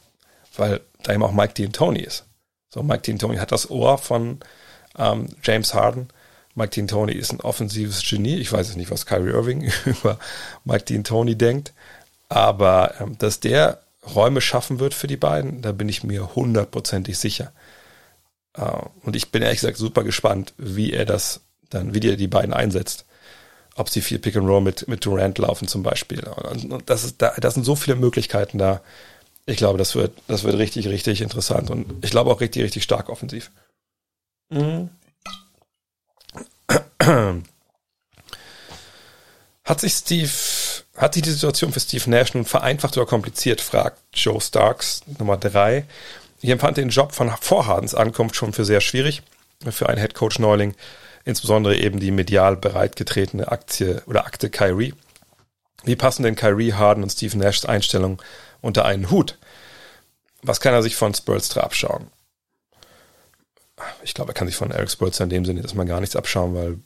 weil 0.56 0.80
da 1.02 1.12
eben 1.12 1.22
auch 1.22 1.32
Mike 1.32 1.54
D'Antoni 1.54 2.00
ist. 2.00 2.24
So, 2.70 2.82
Mike 2.82 3.10
D'Antoni 3.10 3.38
hat 3.38 3.52
das 3.52 3.70
Ohr 3.70 3.98
von 3.98 4.40
ähm, 4.98 5.28
James 5.42 5.72
Harden. 5.72 6.08
Mike 6.54 6.78
D'Antoni 6.78 7.12
ist 7.12 7.32
ein 7.32 7.40
offensives 7.40 8.02
Genie. 8.02 8.36
Ich 8.36 8.52
weiß 8.52 8.68
jetzt 8.68 8.76
nicht, 8.76 8.90
was 8.90 9.06
Kyrie 9.06 9.30
Irving 9.30 9.70
über 9.84 10.18
Mike 10.64 10.84
D'Antoni 10.86 11.36
denkt. 11.36 11.72
Aber 12.28 12.94
ähm, 13.00 13.16
dass 13.18 13.40
der 13.40 13.80
Räume 14.14 14.40
schaffen 14.40 14.80
wird 14.80 14.94
für 14.94 15.06
die 15.06 15.16
beiden, 15.16 15.62
da 15.62 15.72
bin 15.72 15.88
ich 15.88 16.02
mir 16.02 16.34
hundertprozentig 16.34 17.18
sicher. 17.18 17.52
Äh, 18.54 18.64
und 19.02 19.16
ich 19.16 19.30
bin 19.30 19.42
ehrlich 19.42 19.60
gesagt 19.60 19.78
super 19.78 20.04
gespannt, 20.04 20.52
wie 20.58 20.92
er 20.92 21.04
das 21.04 21.40
dann, 21.70 21.94
wie 21.94 22.08
er 22.08 22.16
die 22.16 22.28
beiden 22.28 22.52
einsetzt. 22.52 23.04
Ob 23.74 23.88
sie 23.88 24.00
viel 24.00 24.18
Pick 24.18 24.36
and 24.36 24.48
Roll 24.48 24.60
mit, 24.60 24.88
mit 24.88 25.04
Durant 25.04 25.38
laufen 25.38 25.68
zum 25.68 25.82
Beispiel. 25.82 26.20
Und 26.24 26.90
das, 26.90 27.04
ist, 27.04 27.22
da, 27.22 27.32
das 27.38 27.54
sind 27.54 27.64
so 27.64 27.76
viele 27.76 27.96
Möglichkeiten 27.96 28.58
da. 28.58 28.80
Ich 29.46 29.56
glaube, 29.56 29.78
das 29.78 29.94
wird, 29.94 30.12
das 30.26 30.42
wird 30.42 30.58
richtig, 30.58 30.88
richtig 30.88 31.20
interessant 31.20 31.70
und 31.70 32.04
ich 32.04 32.10
glaube 32.10 32.30
auch 32.30 32.40
richtig, 32.40 32.62
richtig 32.64 32.82
stark 32.82 33.08
offensiv. 33.08 33.50
Mhm. 34.50 34.90
Hat 39.64 39.80
sich 39.80 39.92
Steve 39.92 40.30
hat 40.96 41.14
sich 41.14 41.22
die 41.22 41.30
Situation 41.30 41.72
für 41.72 41.80
Steve 41.80 42.10
Nash 42.10 42.34
nun 42.34 42.44
vereinfacht 42.44 42.96
oder 42.96 43.06
kompliziert, 43.06 43.60
fragt 43.60 44.00
Joe 44.12 44.40
Starks 44.40 45.02
Nummer 45.18 45.36
drei. 45.36 45.86
Ich 46.40 46.50
empfand 46.50 46.76
den 46.76 46.88
Job 46.88 47.12
von 47.14 47.30
Vorhadens 47.40 47.94
Ankunft 47.94 48.34
schon 48.34 48.52
für 48.52 48.64
sehr 48.64 48.80
schwierig 48.80 49.22
für 49.70 49.88
einen 49.88 49.98
Headcoach 49.98 50.38
Neuling, 50.38 50.74
insbesondere 51.28 51.76
eben 51.76 52.00
die 52.00 52.10
medial 52.10 52.56
bereitgetretene 52.56 53.52
Aktie 53.52 54.02
oder 54.06 54.24
Akte 54.24 54.48
Kyrie. 54.48 54.94
Wie 55.84 55.94
passen 55.94 56.22
denn 56.22 56.36
Kyrie, 56.36 56.72
Harden 56.72 57.02
und 57.02 57.10
Steve 57.10 57.36
Nashs 57.36 57.66
Einstellung 57.66 58.22
unter 58.62 58.86
einen 58.86 59.10
Hut? 59.10 59.36
Was 60.40 60.60
kann 60.60 60.72
er 60.72 60.82
sich 60.82 60.96
von 60.96 61.12
Spolstra 61.12 61.60
abschauen? 61.60 62.10
Ich 64.02 64.14
glaube, 64.14 64.30
er 64.30 64.34
kann 64.34 64.48
sich 64.48 64.56
von 64.56 64.70
Eric 64.70 64.90
Spolstra 64.90 65.24
in 65.24 65.30
dem 65.30 65.44
Sinne 65.44 65.62
man 65.74 65.86
gar 65.86 66.00
nichts 66.00 66.16
abschauen, 66.16 66.54
weil 66.54 66.78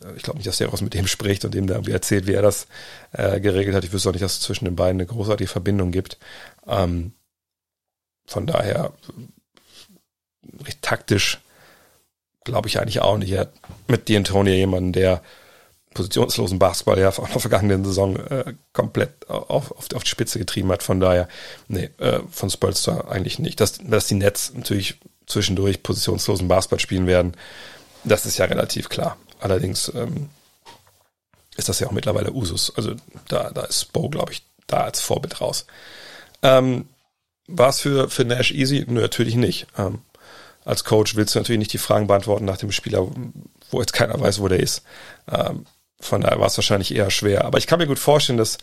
äh, 0.00 0.16
ich 0.16 0.22
glaube 0.22 0.38
nicht, 0.38 0.46
dass 0.46 0.58
der 0.58 0.72
was 0.72 0.80
mit 0.80 0.94
dem 0.94 1.08
spricht 1.08 1.44
und 1.44 1.54
dem 1.54 1.66
da 1.66 1.74
irgendwie 1.74 1.92
erzählt, 1.92 2.28
wie 2.28 2.34
er 2.34 2.42
das 2.42 2.68
äh, 3.10 3.40
geregelt 3.40 3.74
hat. 3.74 3.82
Ich 3.82 3.92
wüsste 3.92 4.10
auch 4.10 4.12
nicht, 4.12 4.22
dass 4.22 4.34
es 4.34 4.40
zwischen 4.42 4.64
den 4.64 4.76
beiden 4.76 5.00
eine 5.00 5.06
großartige 5.06 5.50
Verbindung 5.50 5.90
gibt. 5.90 6.18
Ähm, 6.68 7.14
von 8.26 8.46
daher 8.46 8.92
recht 10.64 10.82
taktisch 10.82 11.40
glaube 12.48 12.68
ich 12.68 12.80
eigentlich 12.80 13.00
auch 13.00 13.18
nicht. 13.18 13.32
Er 13.32 13.40
hat 13.40 13.52
mit 13.86 14.08
D'Antonio 14.08 14.52
jemanden, 14.52 14.92
der 14.92 15.22
positionslosen 15.94 16.58
Basketball 16.58 16.98
ja 16.98 17.08
auch 17.08 17.26
in 17.26 17.32
der 17.32 17.40
vergangenen 17.40 17.84
Saison 17.84 18.16
äh, 18.16 18.54
komplett 18.72 19.28
auf, 19.28 19.70
auf, 19.70 19.86
auf 19.94 20.02
die 20.04 20.10
Spitze 20.10 20.38
getrieben 20.38 20.70
hat. 20.70 20.82
Von 20.82 21.00
daher, 21.00 21.28
nee, 21.68 21.90
äh, 21.98 22.20
von 22.30 22.50
Spolster 22.50 23.10
eigentlich 23.10 23.38
nicht. 23.38 23.60
Dass, 23.60 23.78
dass 23.78 24.06
die 24.06 24.14
Nets 24.14 24.52
natürlich 24.54 24.98
zwischendurch 25.26 25.82
positionslosen 25.82 26.48
Basketball 26.48 26.80
spielen 26.80 27.06
werden, 27.06 27.36
das 28.04 28.26
ist 28.26 28.38
ja 28.38 28.46
relativ 28.46 28.88
klar. 28.88 29.16
Allerdings 29.40 29.92
ähm, 29.94 30.30
ist 31.56 31.68
das 31.68 31.80
ja 31.80 31.88
auch 31.88 31.92
mittlerweile 31.92 32.32
Usus. 32.32 32.72
Also 32.76 32.94
da, 33.28 33.50
da 33.50 33.62
ist 33.62 33.92
Bo, 33.92 34.08
glaube 34.08 34.32
ich, 34.32 34.42
da 34.66 34.84
als 34.84 35.00
Vorbild 35.00 35.40
raus. 35.40 35.66
Ähm, 36.42 36.88
War 37.46 37.70
es 37.70 37.80
für, 37.80 38.08
für 38.08 38.24
Nash 38.24 38.52
easy? 38.52 38.84
Nö, 38.86 39.00
natürlich 39.00 39.34
nicht. 39.34 39.66
Ähm, 39.76 40.00
als 40.68 40.84
Coach 40.84 41.16
willst 41.16 41.34
du 41.34 41.38
natürlich 41.38 41.58
nicht 41.58 41.72
die 41.72 41.78
Fragen 41.78 42.06
beantworten 42.06 42.44
nach 42.44 42.58
dem 42.58 42.72
Spieler, 42.72 43.06
wo 43.70 43.80
jetzt 43.80 43.94
keiner 43.94 44.20
weiß, 44.20 44.40
wo 44.40 44.48
der 44.48 44.60
ist. 44.60 44.82
Ähm, 45.26 45.64
von 45.98 46.20
daher 46.20 46.38
war 46.38 46.46
es 46.46 46.58
wahrscheinlich 46.58 46.94
eher 46.94 47.10
schwer. 47.10 47.46
Aber 47.46 47.56
ich 47.56 47.66
kann 47.66 47.78
mir 47.78 47.86
gut 47.86 47.98
vorstellen, 47.98 48.36
dass, 48.36 48.58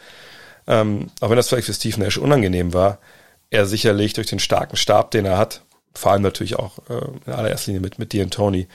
ähm, 0.67 1.09
auch 1.19 1.31
wenn 1.31 1.35
das 1.35 1.49
vielleicht 1.49 1.65
für 1.65 1.73
Steve 1.73 1.99
Nash 1.99 2.19
unangenehm 2.19 2.73
war, 2.73 2.99
er 3.49 3.65
sicherlich 3.65 4.13
durch 4.13 4.27
den 4.27 4.37
starken 4.37 4.77
Stab, 4.77 5.09
den 5.09 5.25
er 5.25 5.39
hat, 5.39 5.63
vor 5.95 6.11
allem 6.11 6.21
natürlich 6.21 6.57
auch 6.57 6.77
äh, 6.89 7.07
in 7.25 7.33
allererster 7.33 7.71
Linie 7.71 7.81
mit, 7.81 7.97
mit 7.97 8.13
D'Antoni, 8.13 8.67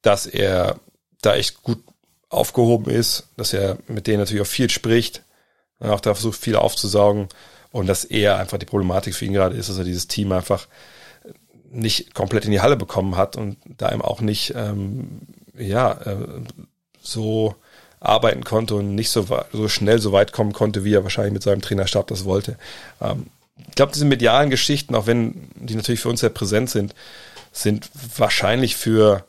dass 0.00 0.24
er 0.24 0.80
da 1.20 1.34
echt 1.34 1.62
gut 1.62 1.82
aufgehoben 2.30 2.90
ist, 2.90 3.28
dass 3.36 3.52
er 3.52 3.76
mit 3.88 4.06
denen 4.06 4.20
natürlich 4.20 4.42
auch 4.42 4.46
viel 4.50 4.70
spricht, 4.70 5.22
und 5.80 5.90
auch 5.90 6.00
da 6.00 6.14
versucht, 6.14 6.40
viel 6.40 6.56
aufzusaugen 6.56 7.28
und 7.72 7.86
dass 7.86 8.04
er 8.04 8.38
einfach 8.38 8.58
die 8.58 8.66
Problematik 8.66 9.14
für 9.14 9.26
ihn 9.26 9.34
gerade 9.34 9.54
ist, 9.54 9.68
dass 9.68 9.78
er 9.78 9.84
dieses 9.84 10.08
Team 10.08 10.32
einfach 10.32 10.66
nicht 11.70 12.14
komplett 12.14 12.44
in 12.44 12.50
die 12.50 12.60
Halle 12.60 12.76
bekommen 12.76 13.16
hat 13.16 13.36
und 13.36 13.56
da 13.76 13.92
ihm 13.92 14.02
auch 14.02 14.20
nicht 14.20 14.54
ähm, 14.56 15.20
ja 15.56 15.92
äh, 15.92 16.16
so 17.00 17.54
arbeiten 18.00 18.44
konnte 18.44 18.76
und 18.76 18.94
nicht 18.94 19.10
so, 19.10 19.26
so 19.52 19.68
schnell 19.68 19.98
so 19.98 20.12
weit 20.12 20.32
kommen 20.32 20.52
konnte, 20.52 20.84
wie 20.84 20.94
er 20.94 21.02
wahrscheinlich 21.02 21.32
mit 21.32 21.42
seinem 21.42 21.62
Trainerstab 21.62 22.06
das 22.06 22.24
wollte. 22.24 22.56
Ähm, 23.00 23.26
ich 23.68 23.74
glaube, 23.74 23.92
diese 23.92 24.04
medialen 24.04 24.50
Geschichten, 24.50 24.94
auch 24.94 25.06
wenn 25.06 25.48
die 25.56 25.74
natürlich 25.74 26.00
für 26.00 26.08
uns 26.08 26.20
sehr 26.20 26.30
präsent 26.30 26.70
sind, 26.70 26.94
sind 27.52 27.90
wahrscheinlich 28.16 28.76
für, 28.76 29.24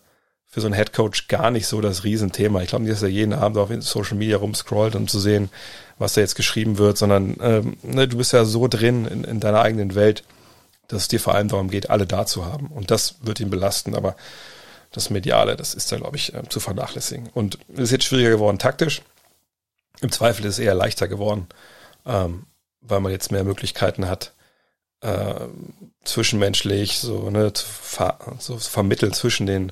für 0.46 0.62
so 0.62 0.68
einen 0.68 0.76
Headcoach 0.76 1.28
gar 1.28 1.50
nicht 1.50 1.68
so 1.68 1.82
das 1.82 2.04
Riesenthema. 2.04 2.62
Ich 2.62 2.70
glaube 2.70 2.84
nicht, 2.84 2.94
dass 2.94 3.02
er 3.02 3.10
jeden 3.10 3.34
Abend 3.34 3.58
auf 3.58 3.70
Social 3.80 4.18
Media 4.18 4.38
rumscrollt, 4.38 4.96
um 4.96 5.08
zu 5.08 5.20
sehen, 5.20 5.50
was 5.98 6.14
da 6.14 6.22
jetzt 6.22 6.36
geschrieben 6.36 6.78
wird, 6.78 6.98
sondern 6.98 7.38
ähm, 7.42 7.78
ne, 7.82 8.08
du 8.08 8.18
bist 8.18 8.34
ja 8.34 8.46
so 8.46 8.68
drin 8.68 9.06
in, 9.06 9.24
in 9.24 9.40
deiner 9.40 9.62
eigenen 9.62 9.96
Welt, 9.96 10.24
dass 10.90 11.04
es 11.04 11.08
dir 11.08 11.20
vor 11.20 11.36
allem 11.36 11.48
darum 11.48 11.70
geht, 11.70 11.90
alle 11.90 12.06
da 12.06 12.26
zu 12.26 12.46
haben. 12.46 12.68
Und 12.68 12.92
das 12.92 13.16
wird 13.22 13.40
ihn 13.40 13.50
belasten, 13.50 13.96
aber 13.96 14.16
das 14.92 15.10
Mediale, 15.10 15.56
das 15.56 15.74
ist 15.74 15.92
da, 15.92 15.98
glaube 15.98 16.18
ich, 16.18 16.34
äh, 16.34 16.44
zu 16.50 16.60
vernachlässigen. 16.60 17.30
Und 17.34 17.60
es 17.74 17.80
ist 17.84 17.92
jetzt 17.92 18.06
schwieriger 18.06 18.32
geworden 18.32 18.60
taktisch. 18.60 19.02
Im 20.02 20.12
Zweifel 20.12 20.46
ist 20.46 20.56
es 20.56 20.60
eher 20.60 20.76
leichter 20.76 21.08
geworden, 21.08 21.48
ähm, 22.06 22.48
weil 22.82 23.00
man 23.00 23.12
jetzt 23.12 23.32
mehr 23.32 23.44
Möglichkeiten 23.44 24.08
hat, 24.08 24.34
äh, 25.02 25.36
zwischenmenschlich 26.04 27.00
so, 27.00 27.30
ne, 27.30 27.54
zu, 27.54 27.66
ver 27.66 28.18
so 28.40 28.58
zu 28.58 28.70
vermitteln 28.70 29.14
zwischen 29.14 29.46
den 29.46 29.72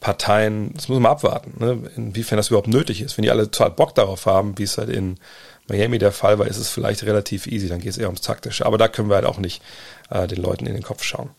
Parteien. 0.00 0.72
Das 0.74 0.88
muss 0.88 1.00
man 1.00 1.10
abwarten, 1.10 1.54
ne, 1.58 1.90
inwiefern 1.96 2.36
das 2.36 2.48
überhaupt 2.48 2.68
nötig 2.68 3.00
ist. 3.02 3.16
Wenn 3.16 3.22
die 3.22 3.30
alle 3.30 3.50
total 3.50 3.70
Bock 3.72 3.94
darauf 3.94 4.26
haben, 4.26 4.58
wie 4.58 4.64
es 4.64 4.78
halt 4.78 4.90
in 4.90 5.18
Miami 5.72 5.98
der 5.98 6.12
Fall 6.12 6.38
war, 6.38 6.46
ist 6.46 6.58
es 6.58 6.68
vielleicht 6.68 7.02
relativ 7.04 7.46
easy, 7.46 7.68
dann 7.68 7.80
geht 7.80 7.90
es 7.90 7.98
eher 7.98 8.08
ums 8.08 8.20
Taktische. 8.20 8.66
Aber 8.66 8.78
da 8.78 8.88
können 8.88 9.08
wir 9.08 9.16
halt 9.16 9.24
auch 9.24 9.38
nicht 9.38 9.62
äh, 10.10 10.26
den 10.26 10.40
Leuten 10.40 10.66
in 10.66 10.74
den 10.74 10.82
Kopf 10.82 11.02
schauen. 11.02 11.30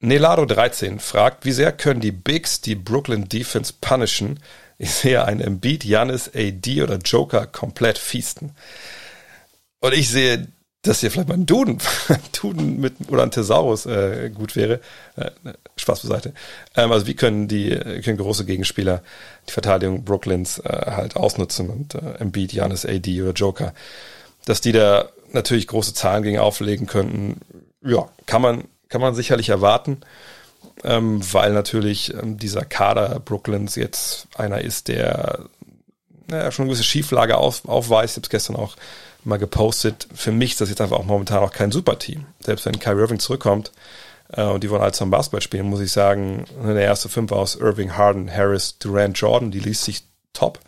Nelado 0.00 0.44
13 0.44 1.00
fragt, 1.00 1.44
wie 1.44 1.52
sehr 1.52 1.72
können 1.72 2.00
die 2.00 2.12
Bigs 2.12 2.60
die 2.60 2.74
Brooklyn 2.74 3.28
Defense 3.28 3.72
punishen? 3.80 4.40
Ich 4.76 4.90
sehe 4.92 5.24
einen 5.24 5.40
Embiid, 5.40 5.84
Janis, 5.84 6.30
AD 6.34 6.82
oder 6.82 6.98
Joker 6.98 7.46
komplett 7.46 7.98
fiesten. 7.98 8.54
Und 9.80 9.94
ich 9.94 10.08
sehe, 10.08 10.48
dass 10.82 11.00
hier 11.00 11.10
vielleicht 11.10 11.28
mal 11.28 11.34
ein 11.34 11.46
Duden, 11.46 11.78
Duden 12.40 12.80
mit, 12.80 12.94
oder 13.08 13.22
ein 13.22 13.30
Thesaurus 13.30 13.86
äh, 13.86 14.30
gut 14.30 14.56
wäre. 14.56 14.80
Äh, 15.16 15.30
Spaß 15.76 16.02
beiseite. 16.02 16.34
Ähm, 16.76 16.90
also 16.90 17.06
wie 17.06 17.14
können 17.14 17.46
die, 17.48 17.70
können 18.04 18.18
große 18.18 18.44
Gegenspieler 18.44 19.02
die 19.48 19.52
Verteidigung 19.52 20.04
Brooklyns 20.04 20.58
äh, 20.58 20.68
halt 20.68 21.16
ausnutzen 21.16 21.70
und 21.70 21.94
äh, 21.94 22.18
Embiid, 22.18 22.52
Janis, 22.52 22.84
AD 22.84 23.22
oder 23.22 23.32
Joker, 23.32 23.74
dass 24.44 24.60
die 24.60 24.72
da 24.72 25.08
natürlich 25.30 25.68
große 25.68 25.94
Zahlen 25.94 26.24
gegen 26.24 26.38
auflegen 26.38 26.86
könnten, 26.86 27.40
ja, 27.82 28.08
kann 28.26 28.42
man 28.42 28.64
kann 28.92 29.00
man 29.00 29.14
sicherlich 29.14 29.48
erwarten, 29.48 30.02
ähm, 30.84 31.22
weil 31.32 31.54
natürlich 31.54 32.12
ähm, 32.12 32.36
dieser 32.36 32.64
Kader 32.66 33.20
Brooklyns 33.20 33.74
jetzt 33.74 34.28
einer 34.36 34.60
ist, 34.60 34.88
der 34.88 35.46
naja, 36.28 36.52
schon 36.52 36.64
eine 36.64 36.70
gewisse 36.70 36.84
Schieflage 36.84 37.38
auf, 37.38 37.66
aufweist. 37.66 38.12
Ich 38.12 38.16
habe 38.18 38.26
es 38.26 38.30
gestern 38.30 38.56
auch 38.56 38.76
mal 39.24 39.38
gepostet. 39.38 40.08
Für 40.14 40.32
mich 40.32 40.52
ist 40.52 40.60
das 40.60 40.68
jetzt 40.68 40.80
einfach 40.80 40.98
auch 40.98 41.04
momentan 41.04 41.38
auch 41.38 41.52
kein 41.52 41.72
Superteam. 41.72 42.26
Selbst 42.40 42.66
wenn 42.66 42.78
Kyrie 42.78 43.00
Irving 43.00 43.18
zurückkommt 43.18 43.72
äh, 44.32 44.42
und 44.42 44.62
die 44.62 44.70
wollen 44.70 44.82
alle 44.82 44.92
zum 44.92 45.10
Basketball 45.10 45.40
spielen, 45.40 45.66
muss 45.66 45.80
ich 45.80 45.92
sagen, 45.92 46.44
der 46.62 46.80
erste 46.80 47.08
Fünf 47.08 47.32
aus 47.32 47.56
Irving, 47.56 47.96
Harden, 47.96 48.32
Harris, 48.32 48.78
Durant, 48.78 49.18
Jordan, 49.18 49.50
die 49.50 49.60
liest 49.60 49.84
sich 49.84 50.04
top. 50.32 50.58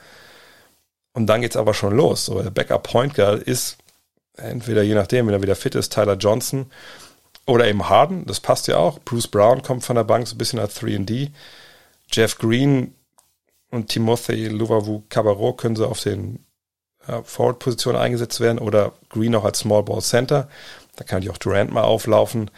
Und 1.12 1.26
dann 1.26 1.40
geht's 1.40 1.56
aber 1.56 1.74
schon 1.74 1.96
los. 1.96 2.26
So, 2.26 2.42
der 2.42 2.50
Backup 2.50 2.82
Point 2.82 3.14
Guard 3.14 3.42
ist 3.42 3.78
entweder 4.36 4.82
je 4.82 4.94
nachdem, 4.94 5.26
wenn 5.26 5.34
er 5.34 5.42
wieder 5.42 5.56
fit 5.56 5.74
ist, 5.74 5.92
Tyler 5.92 6.16
Johnson 6.16 6.66
oder 7.46 7.68
eben 7.68 7.88
Harden, 7.88 8.26
das 8.26 8.40
passt 8.40 8.68
ja 8.68 8.76
auch. 8.76 8.98
Bruce 9.00 9.28
Brown 9.28 9.62
kommt 9.62 9.84
von 9.84 9.96
der 9.96 10.04
Bank 10.04 10.26
so 10.26 10.34
ein 10.34 10.38
bisschen 10.38 10.58
als 10.58 10.80
3D. 10.80 11.30
Jeff 12.10 12.38
Green 12.38 12.94
und 13.70 13.88
Timothy 13.88 14.48
Luvavu 14.48 15.02
Cabarro 15.08 15.52
können 15.52 15.76
so 15.76 15.86
auf 15.86 16.00
den 16.00 16.44
äh, 17.06 17.22
Forward-Positionen 17.22 18.00
eingesetzt 18.00 18.40
werden 18.40 18.58
oder 18.58 18.92
Green 19.08 19.34
auch 19.34 19.44
als 19.44 19.60
Small 19.60 19.82
Ball 19.82 20.00
Center. 20.00 20.48
Da 20.96 21.04
kann 21.04 21.20
die 21.20 21.30
auch 21.30 21.38
Durant 21.38 21.72
mal 21.72 21.82
auflaufen 21.82 22.50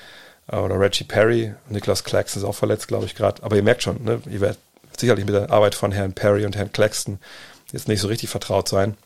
äh, 0.50 0.56
oder 0.56 0.78
Reggie 0.78 1.04
Perry. 1.04 1.54
Niklas 1.68 2.04
Claxton 2.04 2.42
ist 2.42 2.48
auch 2.48 2.54
verletzt, 2.54 2.88
glaube 2.88 3.06
ich, 3.06 3.14
gerade. 3.14 3.42
Aber 3.42 3.56
ihr 3.56 3.62
merkt 3.62 3.82
schon, 3.82 4.02
ne, 4.04 4.20
ihr 4.26 4.40
werdet 4.40 4.58
sicherlich 4.96 5.24
mit 5.24 5.34
der 5.34 5.50
Arbeit 5.50 5.74
von 5.74 5.92
Herrn 5.92 6.12
Perry 6.12 6.44
und 6.46 6.56
Herrn 6.56 6.72
Claxton 6.72 7.18
jetzt 7.72 7.88
nicht 7.88 8.00
so 8.00 8.08
richtig 8.08 8.30
vertraut 8.30 8.68
sein. 8.68 8.96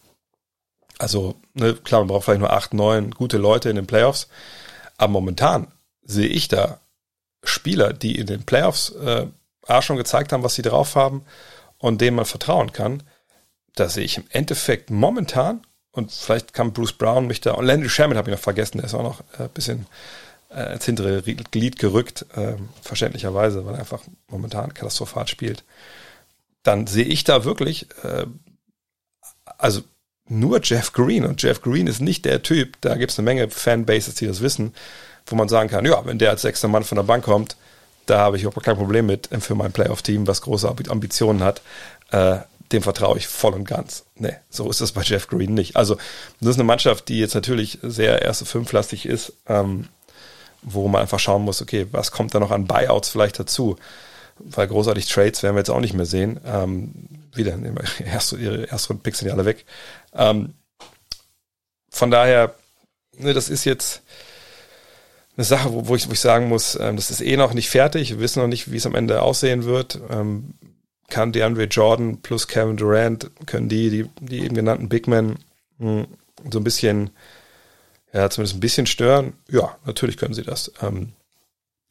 Also, 0.98 1.36
ne, 1.54 1.74
klar, 1.74 2.02
man 2.02 2.08
braucht 2.08 2.24
vielleicht 2.24 2.40
nur 2.40 2.52
acht, 2.52 2.74
neun 2.74 3.10
gute 3.12 3.38
Leute 3.38 3.70
in 3.70 3.76
den 3.76 3.86
Playoffs. 3.86 4.28
Aber 4.98 5.12
momentan 5.12 5.68
sehe 6.02 6.28
ich 6.28 6.48
da 6.48 6.80
Spieler, 7.42 7.92
die 7.92 8.18
in 8.18 8.26
den 8.26 8.44
Playoffs 8.44 8.90
äh, 8.90 9.26
A 9.66 9.82
schon 9.82 9.96
gezeigt 9.96 10.32
haben, 10.32 10.42
was 10.42 10.54
sie 10.54 10.62
drauf 10.62 10.96
haben 10.96 11.24
und 11.78 12.00
denen 12.00 12.16
man 12.16 12.26
vertrauen 12.26 12.72
kann. 12.72 13.02
Da 13.74 13.88
sehe 13.88 14.04
ich 14.04 14.16
im 14.16 14.24
Endeffekt 14.30 14.90
momentan, 14.90 15.62
und 15.92 16.12
vielleicht 16.12 16.52
kann 16.52 16.72
Bruce 16.72 16.92
Brown 16.92 17.26
mich 17.26 17.40
da, 17.40 17.52
und 17.52 17.66
Landry 17.66 17.88
Sherman 17.88 18.16
habe 18.16 18.30
ich 18.30 18.36
noch 18.36 18.42
vergessen, 18.42 18.78
der 18.78 18.86
ist 18.86 18.94
auch 18.94 19.02
noch 19.02 19.22
ein 19.38 19.46
äh, 19.46 19.48
bisschen 19.52 19.86
äh, 20.54 20.74
ins 20.74 20.84
hintere 20.84 21.22
Glied 21.22 21.78
gerückt, 21.78 22.26
äh, 22.34 22.54
verständlicherweise, 22.82 23.64
weil 23.64 23.74
er 23.74 23.80
einfach 23.80 24.02
momentan 24.28 24.74
katastrophal 24.74 25.28
spielt. 25.28 25.64
Dann 26.62 26.86
sehe 26.86 27.04
ich 27.04 27.24
da 27.24 27.44
wirklich, 27.44 27.86
äh, 28.02 28.26
also 29.58 29.82
nur 30.28 30.60
Jeff 30.62 30.92
Green. 30.92 31.24
Und 31.24 31.42
Jeff 31.42 31.60
Green 31.60 31.86
ist 31.86 32.00
nicht 32.00 32.24
der 32.24 32.42
Typ, 32.42 32.76
da 32.80 32.96
gibt 32.96 33.12
es 33.12 33.18
eine 33.18 33.24
Menge 33.24 33.50
Fanbases, 33.50 34.14
die 34.14 34.26
das 34.26 34.40
wissen, 34.40 34.74
wo 35.26 35.36
man 35.36 35.48
sagen 35.48 35.68
kann, 35.68 35.84
ja, 35.84 36.04
wenn 36.06 36.18
der 36.18 36.30
als 36.30 36.42
sechster 36.42 36.68
Mann 36.68 36.84
von 36.84 36.96
der 36.96 37.02
Bank 37.02 37.24
kommt, 37.24 37.56
da 38.06 38.18
habe 38.18 38.36
ich 38.36 38.42
überhaupt 38.42 38.64
kein 38.64 38.76
Problem 38.76 39.06
mit 39.06 39.28
für 39.40 39.54
mein 39.54 39.72
Playoff-Team, 39.72 40.26
was 40.26 40.42
große 40.42 40.68
Ambitionen 40.88 41.44
hat. 41.44 41.62
Dem 42.72 42.82
vertraue 42.82 43.18
ich 43.18 43.26
voll 43.26 43.54
und 43.54 43.64
ganz. 43.64 44.04
Nee, 44.16 44.36
so 44.48 44.70
ist 44.70 44.80
es 44.80 44.92
bei 44.92 45.02
Jeff 45.02 45.26
Green 45.26 45.54
nicht. 45.54 45.76
Also, 45.76 45.96
das 46.40 46.50
ist 46.50 46.56
eine 46.56 46.64
Mannschaft, 46.64 47.08
die 47.08 47.18
jetzt 47.18 47.34
natürlich 47.34 47.78
sehr 47.82 48.22
erste 48.22 48.44
fünflastig 48.44 49.06
ist, 49.06 49.32
ähm, 49.48 49.88
wo 50.62 50.86
man 50.88 51.02
einfach 51.02 51.18
schauen 51.18 51.42
muss, 51.42 51.62
okay, 51.62 51.86
was 51.90 52.12
kommt 52.12 52.34
da 52.34 52.40
noch 52.40 52.50
an 52.50 52.66
Buyouts 52.66 53.08
vielleicht 53.08 53.38
dazu? 53.38 53.76
Weil 54.38 54.68
großartig 54.68 55.06
Trades 55.06 55.42
werden 55.42 55.54
wir 55.56 55.60
jetzt 55.60 55.70
auch 55.70 55.80
nicht 55.80 55.94
mehr 55.94 56.06
sehen. 56.06 56.40
Ähm, 56.46 56.92
wieder, 57.34 57.58
erste, 58.04 58.36
ihre 58.36 58.68
ersten 58.68 59.00
Picks 59.00 59.18
sind 59.18 59.28
ja 59.28 59.34
alle 59.34 59.44
weg. 59.44 59.64
Ähm, 60.14 60.54
von 61.90 62.10
daher, 62.10 62.54
ne, 63.18 63.34
das 63.34 63.48
ist 63.48 63.64
jetzt 63.64 64.02
eine 65.36 65.44
Sache, 65.44 65.72
wo, 65.72 65.88
wo, 65.88 65.96
ich, 65.96 66.08
wo 66.08 66.12
ich 66.12 66.20
sagen 66.20 66.48
muss, 66.48 66.78
ähm, 66.80 66.96
das 66.96 67.10
ist 67.10 67.20
eh 67.20 67.36
noch 67.36 67.52
nicht 67.52 67.68
fertig. 67.68 68.10
Wir 68.10 68.20
wissen 68.20 68.40
noch 68.40 68.48
nicht, 68.48 68.70
wie 68.70 68.76
es 68.76 68.86
am 68.86 68.94
Ende 68.94 69.22
aussehen 69.22 69.64
wird. 69.64 69.98
Ähm, 70.10 70.54
kann 71.10 71.32
DeAndre 71.32 71.64
Jordan 71.64 72.22
plus 72.22 72.48
Kevin 72.48 72.76
Durant, 72.76 73.30
können 73.46 73.68
die, 73.68 73.90
die, 73.90 74.10
die 74.20 74.44
eben 74.44 74.54
genannten 74.54 74.88
Big 74.88 75.06
Men 75.06 75.38
mh, 75.78 76.02
hm, 76.02 76.06
so 76.50 76.58
ein 76.58 76.64
bisschen, 76.64 77.10
ja, 78.12 78.30
zumindest 78.30 78.56
ein 78.56 78.60
bisschen 78.60 78.86
stören? 78.86 79.34
Ja, 79.48 79.76
natürlich 79.84 80.16
können 80.16 80.34
sie 80.34 80.42
das. 80.42 80.72
Ähm, 80.80 81.12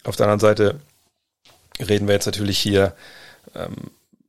auf 0.03 0.15
der 0.15 0.25
anderen 0.27 0.39
Seite 0.39 0.79
reden 1.79 2.07
wir 2.07 2.15
jetzt 2.15 2.25
natürlich 2.25 2.57
hier, 2.57 2.95
ähm, 3.55 3.75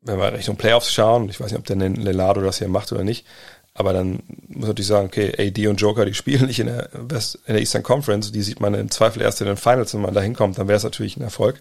wenn 0.03 0.19
wir 0.19 0.33
Richtung 0.33 0.57
Playoffs 0.57 0.93
schauen, 0.93 1.29
ich 1.29 1.41
weiß 1.41 1.51
nicht, 1.51 1.59
ob 1.59 1.67
der 1.67 1.77
Lelado 1.77 2.41
das 2.43 2.59
hier 2.59 2.69
macht 2.69 2.93
oder 2.93 3.05
nicht, 3.05 3.27
aber 3.75 3.93
dann 3.93 4.23
muss 4.49 4.61
man 4.61 4.69
natürlich 4.69 4.89
sagen, 4.89 5.07
okay, 5.07 5.33
AD 5.39 5.67
und 5.69 5.81
Joker, 5.81 6.05
die 6.05 6.15
spielen 6.15 6.47
nicht 6.47 6.61
in 6.61 6.67
der, 6.67 6.89
West, 6.93 7.37
in 7.47 7.55
der 7.55 7.61
Eastern 7.61 7.83
Conference, 7.83 8.33
die 8.33 8.43
sieht 8.43 8.61
man 8.61 8.75
im 8.75 8.91
Zweifel 8.91 9.23
erst 9.23 9.41
in 9.41 9.47
den 9.47 9.57
Finals, 9.57 9.95
wenn 9.95 10.01
man 10.01 10.15
da 10.15 10.21
hinkommt, 10.21 10.59
dann 10.59 10.69
wäre 10.69 10.77
es 10.77 10.85
natürlich 10.85 11.17
ein 11.17 11.23
Erfolg 11.23 11.61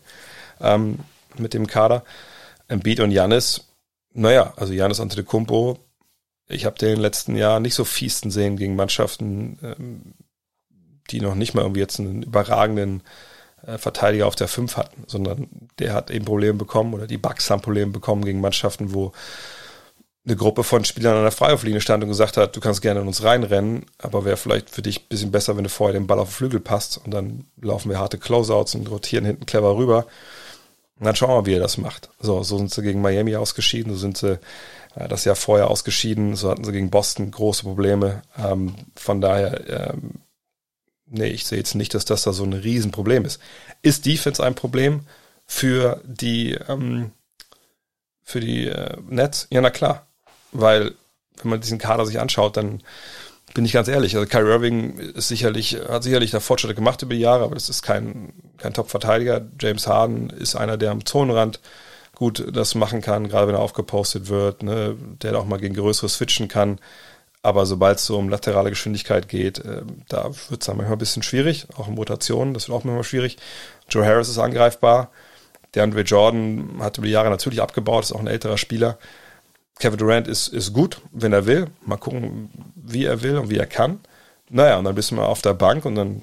ähm, 0.60 1.00
mit 1.38 1.54
dem 1.54 1.68
Kader. 1.68 2.04
Embiid 2.70 3.02
und 3.02 3.12
Janis, 3.12 3.68
naja, 4.14 4.54
also 4.56 4.74
Janis 4.74 5.00
Antetokounmpo, 5.00 5.78
ich 6.48 6.66
habe 6.66 6.78
den 6.78 7.00
letzten 7.00 7.36
Jahren 7.36 7.62
nicht 7.62 7.76
so 7.76 7.84
fiesten 7.84 8.32
sehen 8.32 8.58
gegen 8.58 8.76
Mannschaften, 8.76 9.60
ähm, 9.62 10.14
die 11.12 11.22
noch 11.22 11.36
nicht 11.36 11.54
mal 11.54 11.62
irgendwie 11.62 11.82
jetzt 11.82 12.00
einen 12.00 12.24
überragenden 12.24 13.04
äh, 13.66 13.78
Verteidiger 13.78 14.28
auf 14.28 14.36
der 14.36 14.48
5 14.48 14.78
hatten, 14.78 15.04
sondern 15.08 15.48
der 15.80 15.94
hat 15.94 16.12
eben 16.12 16.26
Probleme 16.26 16.58
bekommen 16.58 16.94
oder 16.94 17.08
die 17.08 17.18
Bucks 17.18 17.50
haben 17.50 17.62
Probleme 17.62 17.92
bekommen 17.92 18.26
gegen 18.26 18.42
Mannschaften, 18.42 18.94
wo 18.94 19.12
eine 20.26 20.36
Gruppe 20.36 20.64
von 20.64 20.86
Spielern 20.86 21.18
an 21.18 21.24
der 21.24 21.32
Freiwurflinie 21.32 21.82
stand 21.82 22.04
und 22.04 22.10
gesagt 22.10 22.38
hat, 22.38 22.56
du 22.56 22.60
kannst 22.60 22.82
gerne 22.82 23.02
in 23.02 23.08
uns 23.08 23.24
reinrennen, 23.24 23.86
aber 23.98 24.26
wäre 24.26 24.38
vielleicht 24.38 24.70
für 24.70 24.82
dich 24.82 25.02
ein 25.02 25.08
bisschen 25.10 25.32
besser, 25.32 25.56
wenn 25.56 25.64
du 25.64 25.70
vorher 25.70 25.94
den 25.94 26.08
Ball 26.08 26.20
auf 26.20 26.30
den 26.30 26.34
Flügel 26.34 26.60
passt 26.60 27.00
und 27.04 27.12
dann 27.12 27.46
laufen 27.62 27.90
wir 27.90 28.00
harte 28.00 28.18
Closeouts 28.18 28.76
und 28.76 28.90
rotieren 28.90 29.26
hinten 29.26 29.46
clever 29.46 29.76
rüber. 29.76 30.06
Und 31.00 31.06
dann 31.06 31.16
schauen 31.16 31.32
wir, 31.32 31.46
wie 31.46 31.56
er 31.56 31.62
das 31.62 31.78
macht. 31.78 32.10
So, 32.20 32.44
so 32.44 32.58
sind 32.58 32.72
sie 32.72 32.82
gegen 32.82 33.02
Miami 33.02 33.36
ausgeschieden, 33.36 33.94
so 33.94 33.98
sind 34.00 34.18
sie 34.18 34.40
äh, 34.96 35.08
das 35.08 35.26
Jahr 35.26 35.36
vorher 35.36 35.70
ausgeschieden, 35.70 36.36
so 36.36 36.52
hatten 36.52 36.66
sie 36.66 36.74
gegen 36.74 36.90
Boston 36.90 37.32
große 37.32 37.64
Probleme. 37.64 38.22
Ähm, 38.38 38.76
von 38.96 39.22
daher, 39.22 39.94
ähm, 39.94 40.16
nee, 41.06 41.28
ich 41.28 41.46
sehe 41.46 41.58
jetzt 41.58 41.76
nicht, 41.76 41.94
dass 41.94 42.06
das 42.06 42.24
da 42.24 42.34
so 42.34 42.44
ein 42.44 42.54
Riesenproblem 42.54 43.24
ist. 43.26 43.40
Ist 43.82 44.06
Defense 44.06 44.44
ein 44.44 44.56
Problem 44.56 45.02
für 45.46 46.02
die, 46.06 46.52
ähm, 46.68 47.12
für 48.24 48.42
die 48.42 48.68
äh, 48.68 48.98
Nets? 49.08 49.48
Ja, 49.52 49.62
na 49.62 49.70
klar. 49.70 50.06
weil 50.52 50.96
wenn 51.42 51.52
man 51.52 51.62
diesen 51.62 51.78
Kader 51.78 52.06
sich 52.06 52.20
anschaut, 52.20 52.58
dann 52.58 52.84
bin 53.54 53.66
ich 53.66 53.74
ganz 53.74 53.88
ehrlich, 53.88 54.16
also 54.16 54.28
Kyrie 54.28 54.52
Irving 54.52 54.98
ist 54.98 55.28
sicherlich, 55.28 55.78
hat 55.88 56.04
sicherlich 56.04 56.32
da 56.32 56.40
Fortschritte 56.40 56.76
gemacht 56.76 57.02
über 57.02 57.14
die 57.14 57.20
Jahre, 57.20 57.44
aber 57.44 57.56
das 57.56 57.70
ist 57.70 57.82
kein, 57.82 58.34
kein 58.58 58.74
Top-Verteidiger. 58.74 59.46
James 59.60 59.88
Harden 59.88 60.30
ist 60.30 60.56
einer, 60.56 60.78
der 60.78 60.92
am 60.92 61.06
Zonenrand 61.06 61.60
gut 62.16 62.46
das 62.52 62.76
machen 62.76 63.02
kann, 63.02 63.30
gerade 63.30 63.48
wenn 63.48 63.56
er 63.56 63.62
aufgepostet 63.62 64.28
wird, 64.28 64.62
ne, 64.62 64.96
der 65.22 65.38
auch 65.40 65.46
mal 65.46 65.60
gegen 65.60 65.76
größere 65.76 66.10
switchen 66.10 66.48
kann. 66.48 66.80
Aber 67.42 67.66
sobald 67.66 68.00
es 68.00 68.06
so 68.06 68.18
um 68.18 68.28
laterale 68.28 68.70
Geschwindigkeit 68.70 69.30
geht, 69.30 69.60
äh, 69.60 69.84
da 70.10 70.26
wird 70.50 70.62
es 70.62 70.68
dann 70.68 70.76
manchmal 70.76 70.98
ein 70.98 71.00
bisschen 71.00 71.24
schwierig, 71.24 71.68
auch 71.78 71.88
in 71.88 71.96
Rotationen, 71.96 72.54
das 72.54 72.68
wird 72.68 72.78
auch 72.78 72.84
manchmal 72.84 73.06
schwierig. 73.06 73.38
Joe 73.90 74.06
Harris 74.06 74.28
ist 74.28 74.38
angreifbar. 74.38 75.10
Der 75.76 75.84
Andre 75.84 76.02
Jordan 76.02 76.80
hat 76.80 76.98
über 76.98 77.08
die 77.08 77.14
Jahre 77.14 77.30
natürlich 77.30 77.62
abgebaut, 77.62 78.04
ist 78.04 78.12
auch 78.12 78.20
ein 78.20 78.28
älterer 78.28 78.58
Spieler. 78.58 78.98
Kevin 79.80 79.98
Durant 79.98 80.28
ist, 80.28 80.50
ist 80.50 80.74
gut, 80.74 81.02
wenn 81.12 81.34
er 81.34 81.46
will. 81.46 81.68
Mal 81.86 81.98
gucken, 81.98 82.50
wie 82.76 83.06
er 83.06 83.22
will 83.22 83.38
und 83.38 83.50
wie 83.50 83.58
er 83.58 83.66
kann. 83.66 84.00
Naja, 84.50 84.78
und 84.78 84.84
dann 84.84 84.96
bist 84.96 85.12
du 85.12 85.16
mal 85.16 85.26
auf 85.26 85.42
der 85.42 85.54
Bank 85.54 85.86
und 85.86 85.96
dann, 85.96 86.22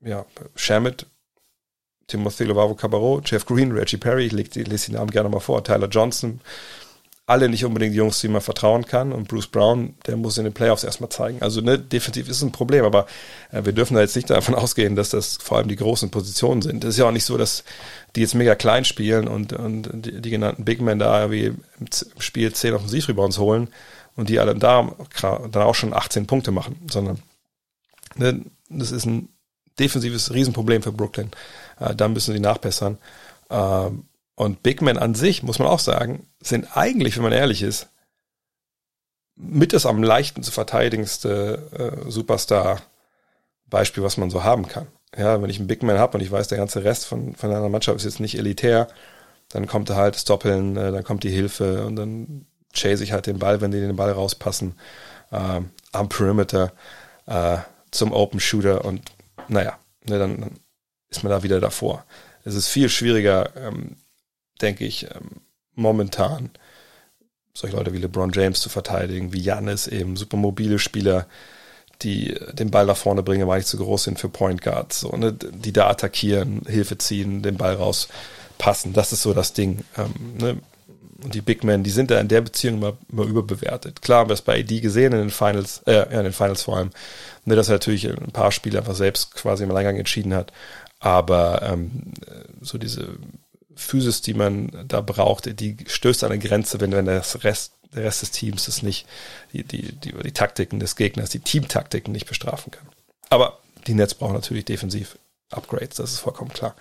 ja, 0.00 0.24
Shamit, 0.54 1.06
Timothy 2.06 2.44
Lovavo 2.44 2.74
Cabarro, 2.74 3.20
Jeff 3.24 3.46
Green, 3.46 3.72
Reggie 3.72 3.96
Perry, 3.96 4.26
ich 4.26 4.32
lese 4.32 4.90
die 4.90 4.92
Namen 4.92 5.10
gerne 5.10 5.28
mal 5.28 5.40
vor, 5.40 5.64
Tyler 5.64 5.88
Johnson, 5.88 6.40
alle 7.26 7.48
nicht 7.48 7.64
unbedingt 7.64 7.94
Jungs, 7.94 8.20
die 8.20 8.28
man 8.28 8.42
vertrauen 8.42 8.84
kann. 8.84 9.12
Und 9.12 9.28
Bruce 9.28 9.46
Brown, 9.46 9.94
der 10.06 10.16
muss 10.16 10.36
in 10.36 10.44
den 10.44 10.52
Playoffs 10.52 10.84
erstmal 10.84 11.08
zeigen. 11.08 11.40
Also 11.40 11.62
ne, 11.62 11.78
definitiv 11.78 12.28
ist 12.28 12.42
ein 12.42 12.52
Problem, 12.52 12.84
aber 12.84 13.06
äh, 13.50 13.64
wir 13.64 13.72
dürfen 13.72 13.94
da 13.94 14.00
jetzt 14.00 14.16
nicht 14.16 14.28
davon 14.28 14.54
ausgehen, 14.54 14.94
dass 14.94 15.10
das 15.10 15.38
vor 15.42 15.58
allem 15.58 15.68
die 15.68 15.76
großen 15.76 16.10
Positionen 16.10 16.60
sind. 16.60 16.84
Es 16.84 16.90
ist 16.90 16.98
ja 16.98 17.06
auch 17.06 17.12
nicht 17.12 17.24
so, 17.24 17.38
dass 17.38 17.64
die 18.14 18.20
jetzt 18.20 18.34
mega 18.34 18.54
klein 18.54 18.84
spielen 18.84 19.26
und, 19.26 19.54
und 19.54 19.88
die, 19.92 20.20
die 20.20 20.30
genannten 20.30 20.64
Big 20.64 20.80
Men 20.82 20.98
da 20.98 21.30
wie 21.30 21.46
im 21.46 21.86
Spiel 22.18 22.52
10 22.52 22.74
Offensivrebounds 22.74 23.38
holen 23.38 23.68
und 24.16 24.28
die 24.28 24.38
alle 24.38 24.54
da 24.54 24.92
dann 25.18 25.62
auch 25.62 25.74
schon 25.74 25.94
18 25.94 26.26
Punkte 26.26 26.52
machen, 26.52 26.76
sondern 26.90 27.20
ne, 28.16 28.44
das 28.68 28.92
ist 28.92 29.06
ein 29.06 29.30
defensives 29.78 30.32
Riesenproblem 30.32 30.82
für 30.82 30.92
Brooklyn. 30.92 31.30
Äh, 31.80 31.94
da 31.94 32.08
müssen 32.08 32.34
sie 32.34 32.40
nachbessern. 32.40 32.98
Ähm, 33.50 34.04
und 34.36 34.62
Big 34.62 34.82
Men 34.82 34.98
an 34.98 35.14
sich, 35.14 35.42
muss 35.42 35.58
man 35.58 35.68
auch 35.68 35.78
sagen, 35.78 36.26
sind 36.40 36.76
eigentlich, 36.76 37.16
wenn 37.16 37.22
man 37.22 37.32
ehrlich 37.32 37.62
ist, 37.62 37.88
mit 39.36 39.72
das 39.72 39.86
am 39.86 40.02
leichten 40.02 40.42
zu 40.42 40.52
verteidigendste 40.52 42.04
äh, 42.06 42.10
Superstar-Beispiel, 42.10 44.02
was 44.02 44.16
man 44.16 44.30
so 44.30 44.44
haben 44.44 44.68
kann. 44.68 44.86
Ja, 45.16 45.40
wenn 45.40 45.50
ich 45.50 45.58
einen 45.58 45.68
Big 45.68 45.82
Man 45.82 45.98
habe 45.98 46.16
und 46.16 46.22
ich 46.22 46.30
weiß, 46.30 46.48
der 46.48 46.58
ganze 46.58 46.84
Rest 46.84 47.06
von, 47.06 47.34
von 47.34 47.50
einer 47.50 47.68
Mannschaft 47.68 47.96
ist 47.96 48.04
jetzt 48.04 48.20
nicht 48.20 48.36
elitär, 48.36 48.88
dann 49.48 49.66
kommt 49.66 49.90
da 49.90 49.96
halt 49.96 50.16
Stoppeln, 50.16 50.76
äh, 50.76 50.90
dann 50.90 51.04
kommt 51.04 51.22
die 51.22 51.30
Hilfe 51.30 51.86
und 51.86 51.96
dann 51.96 52.46
chase 52.72 53.04
ich 53.04 53.12
halt 53.12 53.26
den 53.26 53.38
Ball, 53.38 53.60
wenn 53.60 53.70
die 53.70 53.80
den 53.80 53.96
Ball 53.96 54.10
rauspassen, 54.10 54.74
äh, 55.30 55.60
am 55.92 56.08
Perimeter 56.08 56.72
äh, 57.26 57.58
zum 57.90 58.12
Open 58.12 58.40
Shooter 58.40 58.84
und 58.84 59.02
naja, 59.48 59.78
ne, 60.04 60.18
dann, 60.18 60.40
dann 60.40 60.50
ist 61.08 61.22
man 61.22 61.30
da 61.30 61.42
wieder 61.42 61.60
davor. 61.60 62.04
Es 62.42 62.54
ist 62.54 62.68
viel 62.68 62.88
schwieriger, 62.88 63.54
ähm, 63.56 63.96
denke 64.64 64.84
ich, 64.84 65.04
ähm, 65.04 65.42
momentan 65.74 66.50
solche 67.54 67.76
Leute 67.76 67.92
wie 67.92 67.98
LeBron 67.98 68.32
James 68.32 68.60
zu 68.60 68.68
verteidigen, 68.68 69.32
wie 69.32 69.40
Janis 69.40 69.86
eben, 69.86 70.16
super 70.16 70.36
mobile 70.36 70.78
Spieler, 70.78 71.26
die 72.02 72.34
den 72.52 72.70
Ball 72.70 72.86
nach 72.86 72.96
vorne 72.96 73.22
bringen, 73.22 73.46
weil 73.46 73.58
nicht 73.58 73.68
zu 73.68 73.78
groß 73.78 74.04
sind 74.04 74.18
für 74.18 74.28
Point 74.28 74.62
Guards, 74.62 75.00
so, 75.00 75.10
ne, 75.16 75.32
die 75.32 75.72
da 75.72 75.88
attackieren, 75.88 76.62
Hilfe 76.66 76.98
ziehen, 76.98 77.42
den 77.42 77.56
Ball 77.56 77.74
rauspassen. 77.74 78.92
Das 78.92 79.12
ist 79.12 79.22
so 79.22 79.32
das 79.32 79.52
Ding. 79.52 79.84
Ähm, 79.96 80.12
ne? 80.38 80.56
Und 81.22 81.34
die 81.34 81.40
Big 81.40 81.62
Men, 81.62 81.84
die 81.84 81.90
sind 81.90 82.10
da 82.10 82.20
in 82.20 82.28
der 82.28 82.40
Beziehung 82.40 82.78
immer, 82.78 82.94
immer 83.10 83.24
überbewertet. 83.24 84.02
Klar 84.02 84.20
haben 84.20 84.30
wir 84.30 84.34
es 84.34 84.42
bei 84.42 84.58
AD 84.60 84.80
gesehen 84.80 85.12
in 85.12 85.20
den 85.20 85.30
Finals, 85.30 85.82
äh, 85.86 85.94
ja, 85.94 86.02
in 86.02 86.24
den 86.24 86.32
Finals 86.32 86.64
vor 86.64 86.76
allem, 86.76 86.90
ne, 87.44 87.54
dass 87.54 87.68
er 87.68 87.76
natürlich 87.76 88.08
ein 88.08 88.32
paar 88.32 88.50
Spiele 88.50 88.78
einfach 88.78 88.96
selbst 88.96 89.34
quasi 89.34 89.62
im 89.62 89.70
Alleingang 89.70 89.96
entschieden 89.96 90.34
hat. 90.34 90.52
Aber 90.98 91.62
ähm, 91.62 92.12
so 92.60 92.78
diese 92.78 93.16
Physis, 93.76 94.22
die 94.22 94.34
man 94.34 94.84
da 94.86 95.00
braucht, 95.00 95.60
die 95.60 95.76
stößt 95.86 96.24
an 96.24 96.32
eine 96.32 96.40
Grenze, 96.40 96.80
wenn, 96.80 96.92
wenn 96.92 97.06
das 97.06 97.44
Rest, 97.44 97.72
der 97.94 98.04
Rest 98.04 98.22
des 98.22 98.30
Teams 98.30 98.68
es 98.68 98.82
nicht, 98.82 99.06
die, 99.52 99.64
die, 99.64 99.92
die, 99.92 100.12
die 100.12 100.32
Taktiken 100.32 100.80
des 100.80 100.96
Gegners, 100.96 101.30
die 101.30 101.40
Teamtaktiken 101.40 102.12
nicht 102.12 102.26
bestrafen 102.26 102.70
kann. 102.70 102.88
Aber 103.30 103.58
die 103.86 103.94
Nets 103.94 104.14
brauchen 104.14 104.34
natürlich 104.34 104.64
defensiv 104.64 105.18
Upgrades, 105.50 105.96
das 105.96 106.12
ist 106.12 106.20
vollkommen 106.20 106.52
klar. 106.52 106.74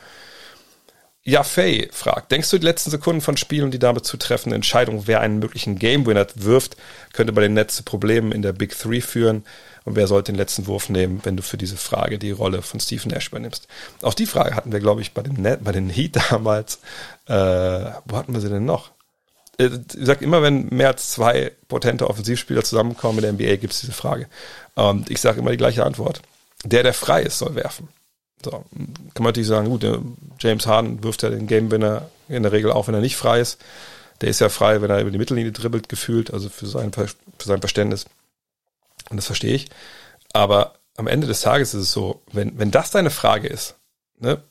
Ja, 1.26 1.44
Faye 1.44 1.88
fragt, 1.94 2.34
denkst 2.34 2.50
du, 2.50 2.58
die 2.58 2.66
letzten 2.66 2.90
Sekunden 2.90 3.22
von 3.22 3.38
Spielen 3.38 3.64
und 3.64 3.72
die 3.72 3.80
damit 3.80 4.06
zutreffende 4.06 4.58
Entscheidung, 4.58 5.08
wer 5.08 5.22
einen 5.22 5.40
möglichen 5.40 5.80
Game 5.80 6.06
Winner 6.06 6.28
wirft, 6.36 6.76
könnte 7.14 7.32
bei 7.32 7.42
den 7.42 7.54
Nets 7.54 7.78
zu 7.78 7.84
Problemen 7.84 8.34
in 8.34 8.42
der 8.42 8.52
Big 8.52 8.78
Three 8.78 9.00
führen? 9.00 9.46
Und 9.86 9.96
wer 9.96 10.08
sollte 10.08 10.32
den 10.32 10.38
letzten 10.38 10.68
Wurf 10.68 10.90
nehmen, 10.90 11.22
wenn 11.24 11.36
du 11.36 11.44
für 11.44 11.58
diese 11.58 11.78
Frage 11.78 12.18
die 12.18 12.32
Rolle 12.32 12.62
von 12.62 12.80
Stephen 12.80 13.12
Nash 13.12 13.28
übernimmst? 13.28 13.68
Auch 14.02 14.14
die 14.14 14.26
Frage 14.26 14.56
hatten 14.56 14.72
wir, 14.72 14.80
glaube 14.80 15.02
ich, 15.02 15.14
bei 15.14 15.22
den, 15.22 15.42
Net, 15.42 15.64
bei 15.64 15.72
den 15.72 15.90
Heat 15.90 16.18
damals. 16.32 16.80
Äh, 17.28 17.92
wo 18.06 18.18
hatten 18.18 18.34
wir 18.34 18.42
sie 18.42 18.50
denn 18.50 18.66
noch? 18.66 18.92
Äh, 19.58 19.66
ich 19.66 20.06
sag 20.06 20.22
immer, 20.22 20.42
wenn 20.42 20.70
mehr 20.70 20.88
als 20.88 21.12
zwei 21.12 21.52
potente 21.68 22.10
Offensivspieler 22.10 22.64
zusammenkommen 22.64 23.20
in 23.20 23.24
der 23.24 23.34
NBA, 23.34 23.58
gibt 23.58 23.74
es 23.74 23.82
diese 23.82 23.94
Frage. 23.94 24.28
Und 24.76 25.10
ich 25.10 25.20
sage 25.20 25.40
immer 25.40 25.52
die 25.52 25.58
gleiche 25.58 25.86
Antwort. 25.86 26.22
Der, 26.64 26.84
der 26.84 26.94
frei 26.94 27.24
ist, 27.24 27.40
soll 27.40 27.56
werfen. 27.56 27.90
So, 28.44 28.52
kann 28.52 28.66
man 29.20 29.26
natürlich 29.26 29.48
sagen, 29.48 29.70
gut, 29.70 29.86
James 30.40 30.68
Harden 30.68 31.04
wirft 31.04 31.24
ja 31.24 31.30
den 31.30 31.48
Game 31.48 31.72
Winner 31.72 32.10
in 32.28 32.44
der 32.44 32.52
Regel 32.52 32.72
auch, 32.72 32.88
wenn 32.88 32.96
er 32.96 33.02
nicht 33.02 33.16
frei 33.16 33.40
ist. 33.40 33.60
Der 34.22 34.30
ist 34.30 34.40
ja 34.40 34.50
frei, 34.50 34.82
wenn 34.82 34.90
er 34.90 35.02
über 35.02 35.12
die 35.12 35.18
Mittellinie 35.18 35.52
dribbelt, 35.52 35.90
gefühlt, 35.90 36.34
also 36.34 36.50
für 36.50 36.66
sein, 36.66 36.92
für 36.94 37.08
sein 37.40 37.60
Verständnis. 37.60 38.06
Und 39.10 39.18
das 39.18 39.26
verstehe 39.26 39.54
ich. 39.54 39.70
Aber 40.34 40.76
am 40.98 41.08
Ende 41.08 41.28
des 41.28 41.42
Tages 41.42 41.74
ist 41.74 41.82
es 41.82 41.92
so, 41.92 42.22
wenn, 42.32 42.58
wenn 42.58 42.72
das 42.72 42.92
deine 42.92 43.10
Frage 43.10 43.48
ist, 43.48 43.76
ne, 44.20 44.44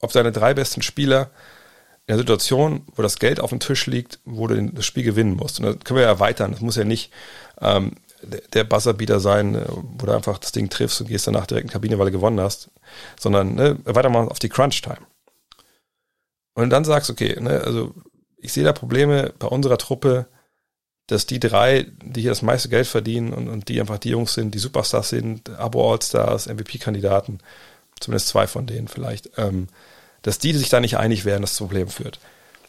ob 0.00 0.12
deine 0.12 0.32
drei 0.32 0.54
besten 0.54 0.82
Spieler 0.82 1.30
in 2.06 2.12
der 2.12 2.18
Situation, 2.18 2.86
wo 2.94 3.02
das 3.02 3.18
Geld 3.18 3.40
auf 3.40 3.50
dem 3.50 3.60
Tisch 3.60 3.86
liegt, 3.86 4.20
wo 4.24 4.46
du 4.46 4.62
das 4.70 4.86
Spiel 4.86 5.02
gewinnen 5.02 5.34
musst. 5.34 5.58
Und 5.58 5.66
das 5.66 5.78
können 5.84 5.96
wir 5.96 6.04
ja 6.04 6.08
erweitern. 6.08 6.52
Das 6.52 6.60
muss 6.60 6.76
ja 6.76 6.84
nicht 6.84 7.12
ähm, 7.60 7.96
der 8.52 8.64
Buzzerbeater 8.64 9.20
sein, 9.20 9.54
äh, 9.54 9.64
wo 9.68 10.06
du 10.06 10.12
einfach 10.12 10.38
das 10.38 10.52
Ding 10.52 10.68
triffst 10.68 11.00
und 11.00 11.08
gehst 11.08 11.26
danach 11.26 11.46
direkt 11.46 11.64
in 11.64 11.68
die 11.68 11.72
Kabine, 11.72 11.98
weil 11.98 12.06
du 12.06 12.12
gewonnen 12.12 12.40
hast, 12.40 12.70
sondern 13.18 13.54
ne, 13.54 13.78
mal 13.84 14.28
auf 14.28 14.38
die 14.38 14.48
Crunch-Time. 14.48 15.04
Und 16.54 16.70
dann 16.70 16.84
sagst, 16.84 17.10
okay, 17.10 17.38
ne, 17.40 17.60
also 17.62 17.92
ich 18.38 18.52
sehe 18.52 18.64
da 18.64 18.72
Probleme 18.72 19.34
bei 19.38 19.48
unserer 19.48 19.78
Truppe, 19.78 20.26
dass 21.06 21.26
die 21.26 21.38
drei, 21.38 21.86
die 22.02 22.22
hier 22.22 22.30
das 22.30 22.42
meiste 22.42 22.68
Geld 22.68 22.86
verdienen 22.86 23.32
und, 23.32 23.48
und 23.48 23.68
die 23.68 23.80
einfach 23.80 23.98
die 23.98 24.10
Jungs 24.10 24.34
sind, 24.34 24.54
die 24.54 24.58
Superstars 24.58 25.08
sind, 25.10 25.48
Abo-Allstars, 25.50 26.46
MVP-Kandidaten, 26.48 27.38
zumindest 28.00 28.28
zwei 28.28 28.46
von 28.46 28.66
denen 28.66 28.88
vielleicht, 28.88 29.30
ähm, 29.36 29.68
dass 30.22 30.38
die 30.38 30.52
sich 30.52 30.68
da 30.68 30.80
nicht 30.80 30.96
einig 30.96 31.24
werden, 31.24 31.42
das 31.42 31.54
zum 31.54 31.68
Problem 31.68 31.88
führt. 31.88 32.18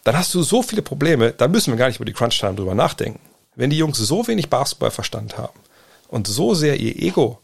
Dann 0.03 0.17
hast 0.17 0.33
du 0.33 0.43
so 0.43 0.61
viele 0.61 0.83
Probleme, 0.83 1.33
da 1.33 1.47
müssen 1.47 1.73
wir 1.73 1.77
gar 1.77 1.87
nicht 1.87 1.97
über 1.97 2.05
die 2.05 2.13
Crunch-Time 2.13 2.55
drüber 2.55 2.75
nachdenken. 2.75 3.19
Wenn 3.55 3.71
die 3.71 3.77
Jungs 3.77 3.97
so 3.97 4.27
wenig 4.27 4.49
Basketballverstand 4.49 5.37
haben 5.37 5.59
und 6.07 6.27
so 6.27 6.53
sehr 6.53 6.79
ihr 6.79 6.95
Ego 6.95 7.41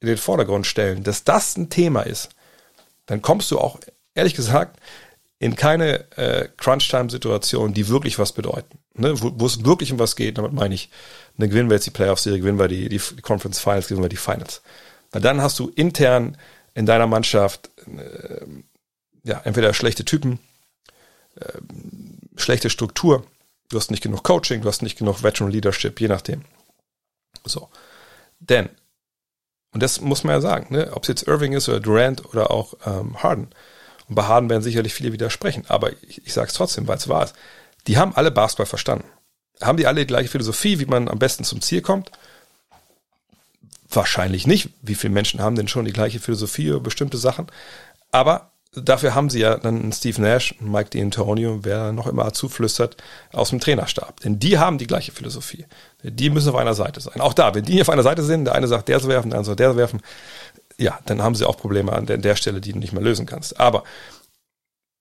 in 0.00 0.06
den 0.06 0.16
Vordergrund 0.16 0.66
stellen, 0.66 1.02
dass 1.02 1.24
das 1.24 1.56
ein 1.56 1.68
Thema 1.68 2.02
ist, 2.02 2.30
dann 3.06 3.22
kommst 3.22 3.50
du 3.50 3.58
auch, 3.58 3.80
ehrlich 4.14 4.34
gesagt, 4.34 4.78
in 5.40 5.56
keine 5.56 6.10
äh, 6.16 6.48
Crunch-Time-Situation, 6.56 7.74
die 7.74 7.88
wirklich 7.88 8.18
was 8.18 8.32
bedeuten. 8.32 8.78
Ne? 8.98 9.14
Wo, 9.20 9.46
es 9.46 9.64
wirklich 9.64 9.92
um 9.92 9.98
was 9.98 10.16
geht, 10.16 10.38
damit 10.38 10.52
meine 10.52 10.74
ich, 10.74 10.90
ne, 11.36 11.48
gewinnen 11.48 11.70
wir 11.70 11.76
jetzt 11.76 11.86
die 11.86 11.90
Playoff-Serie, 11.90 12.40
gewinnen 12.40 12.58
wir 12.58 12.68
die, 12.68 12.88
die 12.88 12.98
Conference 13.22 13.60
Finals, 13.60 13.88
gewinnen 13.88 14.04
wir 14.04 14.08
die 14.08 14.16
Finals. 14.16 14.62
Weil 15.12 15.22
dann 15.22 15.40
hast 15.40 15.58
du 15.58 15.68
intern 15.68 16.36
in 16.74 16.86
deiner 16.86 17.06
Mannschaft 17.06 17.70
äh, 17.86 18.44
ja 19.24 19.40
entweder 19.44 19.72
schlechte 19.72 20.04
Typen, 20.04 20.38
äh, 21.36 21.52
schlechte 22.36 22.70
Struktur, 22.70 23.24
du 23.70 23.76
hast 23.76 23.90
nicht 23.90 24.02
genug 24.02 24.24
Coaching, 24.24 24.62
du 24.62 24.68
hast 24.68 24.82
nicht 24.82 24.98
genug 24.98 25.22
Veteran 25.22 25.50
Leadership, 25.50 26.00
je 26.00 26.08
nachdem. 26.08 26.42
So. 27.44 27.68
Denn, 28.40 28.68
und 29.72 29.82
das 29.82 30.00
muss 30.00 30.24
man 30.24 30.34
ja 30.34 30.40
sagen, 30.40 30.74
ne, 30.74 30.92
ob 30.92 31.02
es 31.02 31.08
jetzt 31.08 31.26
Irving 31.28 31.52
ist 31.52 31.68
oder 31.68 31.80
Durant 31.80 32.24
oder 32.26 32.50
auch 32.50 32.74
ähm, 32.84 33.22
Harden, 33.22 33.48
und 34.08 34.14
bei 34.14 34.24
Harden 34.24 34.48
werden 34.48 34.62
sicherlich 34.62 34.94
viele 34.94 35.12
widersprechen, 35.12 35.64
aber 35.68 35.92
ich, 36.02 36.26
ich 36.26 36.32
sage 36.32 36.48
es 36.48 36.54
trotzdem, 36.54 36.88
weil 36.88 36.96
es 36.96 37.08
wahr 37.08 37.24
ist. 37.24 37.34
Die 37.88 37.96
haben 37.96 38.14
alle 38.14 38.30
Basketball 38.30 38.66
verstanden. 38.66 39.06
Haben 39.60 39.78
die 39.78 39.86
alle 39.86 40.00
die 40.00 40.06
gleiche 40.06 40.28
Philosophie, 40.28 40.78
wie 40.78 40.86
man 40.86 41.08
am 41.08 41.18
besten 41.18 41.42
zum 41.42 41.60
Ziel 41.60 41.80
kommt? 41.80 42.12
Wahrscheinlich 43.90 44.46
nicht. 44.46 44.70
Wie 44.82 44.94
viele 44.94 45.12
Menschen 45.12 45.40
haben 45.40 45.56
denn 45.56 45.68
schon 45.68 45.86
die 45.86 45.92
gleiche 45.92 46.20
Philosophie 46.20 46.66
über 46.66 46.80
bestimmte 46.80 47.16
Sachen? 47.16 47.46
Aber 48.12 48.52
dafür 48.74 49.14
haben 49.14 49.30
sie 49.30 49.40
ja 49.40 49.56
dann 49.56 49.90
Steve 49.92 50.20
Nash, 50.20 50.54
Mike 50.60 50.90
D'Antonio, 50.90 51.60
wer 51.62 51.92
noch 51.92 52.06
immer 52.06 52.32
zuflüstert, 52.34 52.98
aus 53.32 53.50
dem 53.50 53.58
Trainerstab. 53.58 54.20
Denn 54.20 54.38
die 54.38 54.58
haben 54.58 54.76
die 54.76 54.86
gleiche 54.86 55.12
Philosophie. 55.12 55.64
Die 56.02 56.30
müssen 56.30 56.50
auf 56.50 56.56
einer 56.56 56.74
Seite 56.74 57.00
sein. 57.00 57.20
Auch 57.20 57.34
da, 57.34 57.54
wenn 57.54 57.64
die 57.64 57.80
auf 57.80 57.88
einer 57.88 58.02
Seite 58.02 58.22
sind, 58.22 58.44
der 58.44 58.54
eine 58.54 58.68
sagt, 58.68 58.88
der 58.88 59.00
soll 59.00 59.10
werfen, 59.10 59.30
der 59.30 59.38
andere 59.38 59.52
sagt, 59.52 59.60
der 59.60 59.68
soll 59.70 59.78
werfen, 59.78 60.02
ja, 60.76 60.98
dann 61.06 61.22
haben 61.22 61.34
sie 61.34 61.46
auch 61.46 61.56
Probleme 61.56 61.92
an 61.92 62.06
der, 62.06 62.18
der 62.18 62.36
Stelle, 62.36 62.60
die 62.60 62.72
du 62.72 62.78
nicht 62.78 62.92
mehr 62.92 63.02
lösen 63.02 63.26
kannst. 63.26 63.58
Aber 63.58 63.82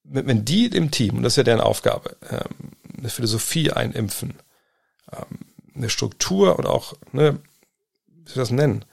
wenn 0.09 0.45
die 0.45 0.67
im 0.67 0.91
Team, 0.91 1.17
und 1.17 1.23
das 1.23 1.33
ist 1.33 1.37
ja 1.37 1.43
deren 1.43 1.61
Aufgabe, 1.61 2.15
ähm, 2.29 2.71
eine 2.97 3.09
Philosophie 3.09 3.71
einimpfen, 3.71 4.35
ähm, 5.11 5.39
eine 5.75 5.89
Struktur 5.89 6.57
und 6.57 6.65
auch, 6.65 6.93
ne, 7.11 7.39
wie 8.07 8.31
soll 8.31 8.41
das 8.41 8.51
nennen, 8.51 8.85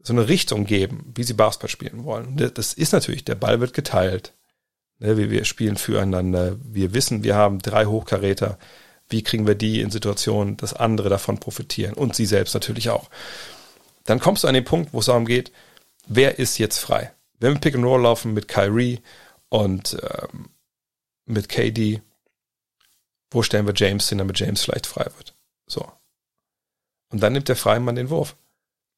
so 0.00 0.12
eine 0.12 0.28
Richtung 0.28 0.64
geben, 0.64 1.12
wie 1.14 1.24
sie 1.24 1.34
Basketball 1.34 1.68
spielen 1.68 2.04
wollen. 2.04 2.36
Das 2.54 2.72
ist 2.72 2.92
natürlich, 2.92 3.24
der 3.24 3.34
Ball 3.34 3.60
wird 3.60 3.74
geteilt. 3.74 4.32
Ne, 5.00 5.16
wir, 5.16 5.30
wir 5.30 5.44
spielen 5.44 5.76
füreinander. 5.76 6.56
Wir 6.62 6.94
wissen, 6.94 7.24
wir 7.24 7.34
haben 7.34 7.58
drei 7.58 7.86
Hochkaräter. 7.86 8.58
Wie 9.08 9.22
kriegen 9.22 9.46
wir 9.46 9.54
die 9.54 9.80
in 9.80 9.90
Situationen, 9.90 10.56
dass 10.56 10.74
andere 10.74 11.08
davon 11.08 11.38
profitieren 11.38 11.94
und 11.94 12.14
sie 12.14 12.26
selbst 12.26 12.54
natürlich 12.54 12.90
auch. 12.90 13.10
Dann 14.04 14.20
kommst 14.20 14.44
du 14.44 14.48
an 14.48 14.54
den 14.54 14.64
Punkt, 14.64 14.92
wo 14.92 15.00
es 15.00 15.06
darum 15.06 15.26
geht, 15.26 15.52
wer 16.06 16.38
ist 16.38 16.58
jetzt 16.58 16.78
frei? 16.78 17.12
Wenn 17.40 17.54
wir 17.54 17.60
Pick 17.60 17.74
and 17.74 17.84
Roll 17.84 18.02
laufen 18.02 18.34
mit 18.34 18.48
Kyrie 18.48 19.00
und 19.48 19.96
ähm, 20.02 20.50
mit 21.28 21.48
KD, 21.48 22.02
wo 23.30 23.42
stellen 23.42 23.66
wir 23.66 23.74
James 23.76 24.08
hin, 24.08 24.18
damit 24.18 24.38
James 24.40 24.62
vielleicht 24.62 24.86
frei 24.86 25.04
wird? 25.16 25.34
So. 25.66 25.90
Und 27.10 27.22
dann 27.22 27.32
nimmt 27.32 27.48
der 27.48 27.56
freie 27.56 27.80
Mann 27.80 27.96
den 27.96 28.10
Wurf. 28.10 28.36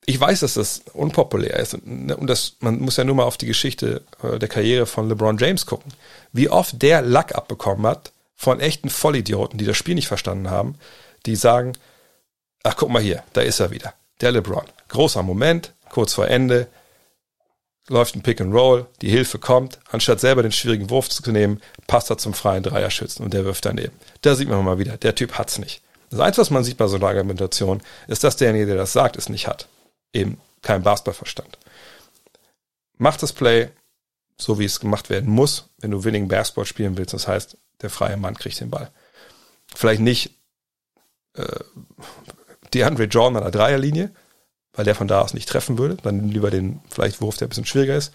Ich 0.06 0.18
weiß, 0.18 0.40
dass 0.40 0.54
das 0.54 0.82
unpopulär 0.94 1.58
ist 1.58 1.74
und, 1.74 2.10
und 2.10 2.26
das, 2.26 2.56
man 2.60 2.80
muss 2.80 2.96
ja 2.96 3.04
nur 3.04 3.14
mal 3.14 3.24
auf 3.24 3.36
die 3.36 3.46
Geschichte 3.46 4.02
äh, 4.22 4.38
der 4.38 4.48
Karriere 4.48 4.86
von 4.86 5.08
LeBron 5.08 5.38
James 5.38 5.66
gucken. 5.66 5.92
Wie 6.32 6.48
oft 6.48 6.80
der 6.80 7.02
Lack 7.02 7.34
abbekommen 7.34 7.86
hat 7.86 8.12
von 8.34 8.60
echten 8.60 8.88
Vollidioten, 8.88 9.58
die 9.58 9.66
das 9.66 9.76
Spiel 9.76 9.94
nicht 9.94 10.08
verstanden 10.08 10.48
haben, 10.48 10.76
die 11.26 11.36
sagen, 11.36 11.74
ach 12.62 12.76
guck 12.76 12.88
mal 12.88 13.02
hier, 13.02 13.22
da 13.34 13.42
ist 13.42 13.60
er 13.60 13.70
wieder, 13.70 13.92
der 14.22 14.32
LeBron. 14.32 14.64
Großer 14.88 15.22
Moment, 15.22 15.74
kurz 15.90 16.14
vor 16.14 16.26
Ende, 16.26 16.66
läuft 17.90 18.14
ein 18.14 18.22
Pick 18.22 18.40
and 18.40 18.54
Roll, 18.54 18.86
die 19.02 19.10
Hilfe 19.10 19.38
kommt, 19.38 19.80
anstatt 19.90 20.20
selber 20.20 20.42
den 20.42 20.52
schwierigen 20.52 20.90
Wurf 20.90 21.08
zu 21.08 21.28
nehmen, 21.32 21.60
passt 21.86 22.08
er 22.08 22.18
zum 22.18 22.34
freien 22.34 22.62
Dreierschützen 22.62 23.24
und 23.24 23.34
der 23.34 23.44
wirft 23.44 23.66
daneben. 23.66 23.92
Da 24.22 24.34
sieht 24.34 24.48
man 24.48 24.64
mal 24.64 24.78
wieder, 24.78 24.96
der 24.96 25.14
Typ 25.14 25.36
hat's 25.36 25.58
nicht. 25.58 25.82
Das 26.08 26.20
Einzige, 26.20 26.42
was 26.42 26.50
man 26.50 26.64
sieht 26.64 26.76
bei 26.76 26.86
so 26.86 26.96
einer 26.96 27.08
Argumentation, 27.08 27.82
ist, 28.06 28.24
dass 28.24 28.36
derjenige, 28.36 28.66
der 28.66 28.76
das 28.76 28.92
sagt, 28.92 29.16
es 29.16 29.28
nicht 29.28 29.46
hat. 29.48 29.68
Eben 30.12 30.40
kein 30.62 30.82
Basketballverstand. 30.82 31.58
Mach 32.96 33.16
das 33.16 33.32
Play 33.32 33.70
so, 34.36 34.58
wie 34.58 34.64
es 34.64 34.80
gemacht 34.80 35.10
werden 35.10 35.30
muss, 35.30 35.68
wenn 35.78 35.90
du 35.90 36.04
Winning 36.04 36.28
Basketball 36.28 36.66
spielen 36.66 36.96
willst. 36.96 37.14
Das 37.14 37.28
heißt, 37.28 37.56
der 37.82 37.90
freie 37.90 38.16
Mann 38.16 38.36
kriegt 38.36 38.60
den 38.60 38.70
Ball. 38.70 38.90
Vielleicht 39.74 40.00
nicht 40.00 40.34
äh, 41.34 41.60
DeAndre 42.72 43.04
Jordan 43.04 43.36
an 43.36 43.42
der 43.42 43.52
Dreierlinie, 43.52 44.12
weil 44.72 44.84
der 44.84 44.94
von 44.94 45.08
da 45.08 45.20
aus 45.20 45.34
nicht 45.34 45.48
treffen 45.48 45.78
würde. 45.78 45.96
Dann 45.96 46.28
lieber 46.28 46.50
den 46.50 46.80
vielleicht 46.88 47.20
Wurf, 47.20 47.36
der 47.36 47.46
ein 47.46 47.50
bisschen 47.50 47.66
schwieriger 47.66 47.96
ist. 47.96 48.12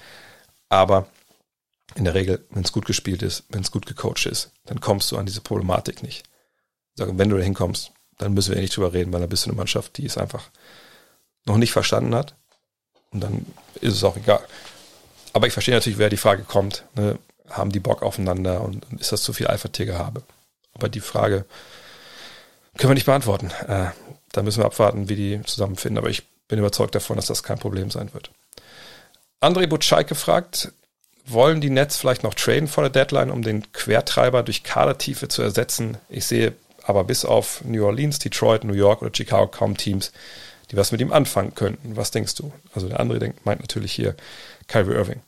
Aber 0.70 1.08
in 1.96 2.04
der 2.04 2.14
Regel, 2.14 2.46
wenn 2.50 2.64
es 2.64 2.72
gut 2.72 2.86
gespielt 2.86 3.22
ist, 3.22 3.44
wenn 3.50 3.62
es 3.62 3.72
gut 3.72 3.86
gecoacht 3.86 4.26
ist, 4.26 4.52
dann 4.66 4.82
kommst 4.82 5.12
du 5.12 5.18
an 5.18 5.26
diese 5.26 5.42
Problematik 5.42 6.04
nicht. 6.04 6.24
Sagen, 6.96 7.18
wenn 7.18 7.30
du 7.30 7.38
da 7.38 7.44
hinkommst, 7.44 7.92
dann 8.18 8.34
müssen 8.34 8.54
wir 8.54 8.62
nicht 8.62 8.76
drüber 8.76 8.94
reden, 8.94 9.12
weil 9.14 9.20
dann 9.20 9.30
bist 9.30 9.46
du 9.46 9.50
eine 9.50 9.58
Mannschaft, 9.58 9.98
die 9.98 10.06
es 10.06 10.18
einfach 10.18 10.50
noch 11.46 11.58
nicht 11.58 11.72
verstanden 11.72 12.16
hat. 12.16 12.36
Und 13.12 13.22
dann 13.22 13.46
ist 13.82 13.94
es 13.94 14.04
auch 14.04 14.18
egal. 14.18 14.46
Aber 15.34 15.48
ich 15.48 15.54
verstehe 15.54 15.76
natürlich, 15.76 16.00
wer 16.00 16.10
die 16.10 16.18
Frage 16.18 16.44
kommt. 16.44 16.86
Ne? 16.96 17.20
Haben 17.50 17.72
die 17.72 17.80
Bock 17.80 18.02
aufeinander 18.02 18.62
und, 18.62 18.86
ist 19.00 19.12
das 19.12 19.22
zu 19.22 19.34
viel 19.34 19.48
Eifertiergehabe? 19.48 20.24
Aber 20.74 20.90
die 20.90 21.02
Frage 21.02 21.46
können 22.78 22.92
wir 22.92 22.96
nicht 22.96 23.06
beantworten. 23.06 23.52
Äh, 23.68 23.92
da 24.32 24.44
müssen 24.44 24.62
wir 24.62 24.66
abwarten, 24.66 25.08
wie 25.08 25.16
die 25.16 25.42
zusammenfinden. 25.44 25.98
Aber 25.98 26.10
ich 26.10 26.24
bin 26.48 26.60
überzeugt 26.60 26.96
davon, 26.96 27.16
dass 27.16 27.28
das 27.28 27.44
kein 27.44 27.60
Problem 27.60 27.90
sein 27.90 28.14
wird. 28.14 28.32
André 29.42 29.68
Butscheik 29.68 30.08
gefragt, 30.08 30.72
wollen 31.26 31.62
die 31.62 31.70
Nets 31.70 31.98
vielleicht 31.98 32.24
noch 32.24 32.34
traden 32.34 32.68
vor 32.68 32.84
der 32.84 32.92
Deadline, 32.92 33.32
um 33.32 33.42
den 33.42 33.72
Quertreiber 33.72 34.44
durch 34.44 34.64
Kadertiefe 34.64 35.28
zu 35.28 35.42
ersetzen? 35.42 35.98
Ich 36.10 36.26
sehe 36.26 36.54
aber 36.84 37.04
bis 37.04 37.26
auf 37.26 37.64
New 37.64 37.84
Orleans, 37.84 38.20
Detroit, 38.20 38.64
New 38.64 38.74
York 38.74 39.02
oder 39.02 39.12
Chicago 39.14 39.48
kaum 39.48 39.76
Teams, 39.76 40.12
die 40.70 40.78
was 40.78 40.92
mit 40.92 41.02
ihm 41.02 41.12
anfangen 41.12 41.56
könnten. 41.56 41.96
Was 41.96 42.12
denkst 42.12 42.36
du? 42.36 42.54
Also 42.74 42.88
der 42.88 43.00
andere 43.00 43.20
denkt, 43.20 43.46
meint 43.46 43.62
natürlich 43.62 43.92
hier 43.92 44.16
Kyrie 44.68 44.94
Irving. 44.94 45.22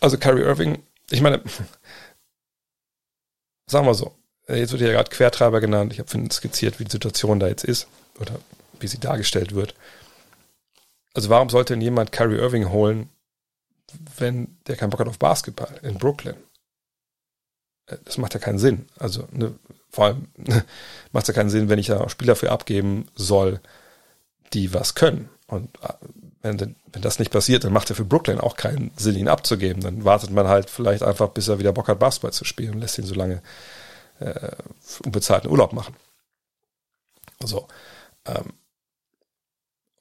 Also 0.00 0.18
Kyrie 0.18 0.42
Irving, 0.42 0.82
ich 1.10 1.20
meine, 1.20 1.40
sagen 3.66 3.86
wir 3.86 3.94
so, 3.94 4.12
jetzt 4.48 4.72
wird 4.72 4.82
ja 4.82 4.90
gerade 4.90 5.10
Quertreiber 5.10 5.60
genannt. 5.60 5.92
Ich 5.92 6.00
habe 6.00 6.30
skizziert, 6.30 6.80
wie 6.80 6.84
die 6.84 6.90
Situation 6.90 7.38
da 7.38 7.46
jetzt 7.46 7.64
ist 7.64 7.86
oder 8.20 8.40
wie 8.82 8.88
sie 8.88 9.00
dargestellt 9.00 9.54
wird. 9.54 9.74
Also 11.14 11.28
warum 11.28 11.50
sollte 11.50 11.74
denn 11.74 11.80
jemand 11.80 12.12
Kyrie 12.12 12.38
Irving 12.38 12.70
holen, 12.70 13.08
wenn 14.18 14.56
der 14.66 14.76
keinen 14.76 14.90
Bock 14.90 15.00
hat 15.00 15.08
auf 15.08 15.18
Basketball 15.18 15.78
in 15.82 15.98
Brooklyn? 15.98 16.36
Äh, 17.86 17.96
das 18.04 18.18
macht 18.18 18.34
ja 18.34 18.40
keinen 18.40 18.58
Sinn. 18.58 18.86
Also 18.98 19.28
ne, 19.30 19.54
vor 19.90 20.06
allem 20.06 20.28
ne, 20.36 20.64
macht 21.12 21.24
es 21.24 21.28
ja 21.28 21.34
keinen 21.34 21.50
Sinn, 21.50 21.68
wenn 21.68 21.78
ich 21.78 21.86
da 21.86 22.08
Spieler 22.08 22.36
für 22.36 22.50
abgeben 22.50 23.06
soll, 23.14 23.60
die 24.52 24.72
was 24.74 24.94
können. 24.94 25.28
Und 25.46 25.68
äh, 25.82 25.92
wenn, 26.42 26.76
wenn 26.92 27.02
das 27.02 27.18
nicht 27.18 27.30
passiert, 27.30 27.64
dann 27.64 27.72
macht 27.72 27.90
er 27.90 27.96
für 27.96 28.04
Brooklyn 28.04 28.40
auch 28.40 28.56
keinen 28.56 28.90
Sinn, 28.96 29.16
ihn 29.16 29.28
abzugeben. 29.28 29.82
Dann 29.82 30.04
wartet 30.04 30.30
man 30.30 30.48
halt 30.48 30.70
vielleicht 30.70 31.02
einfach, 31.02 31.28
bis 31.28 31.48
er 31.48 31.58
wieder 31.58 31.72
Bock 31.72 31.88
hat, 31.88 31.98
Basketball 31.98 32.32
zu 32.32 32.44
spielen 32.44 32.74
und 32.74 32.80
lässt 32.80 32.98
ihn 32.98 33.04
so 33.04 33.14
lange 33.14 33.42
äh, 34.18 34.50
unbezahlten 35.04 35.50
Urlaub 35.50 35.72
machen. 35.72 35.94
So. 37.44 37.68
Ähm, 38.26 38.52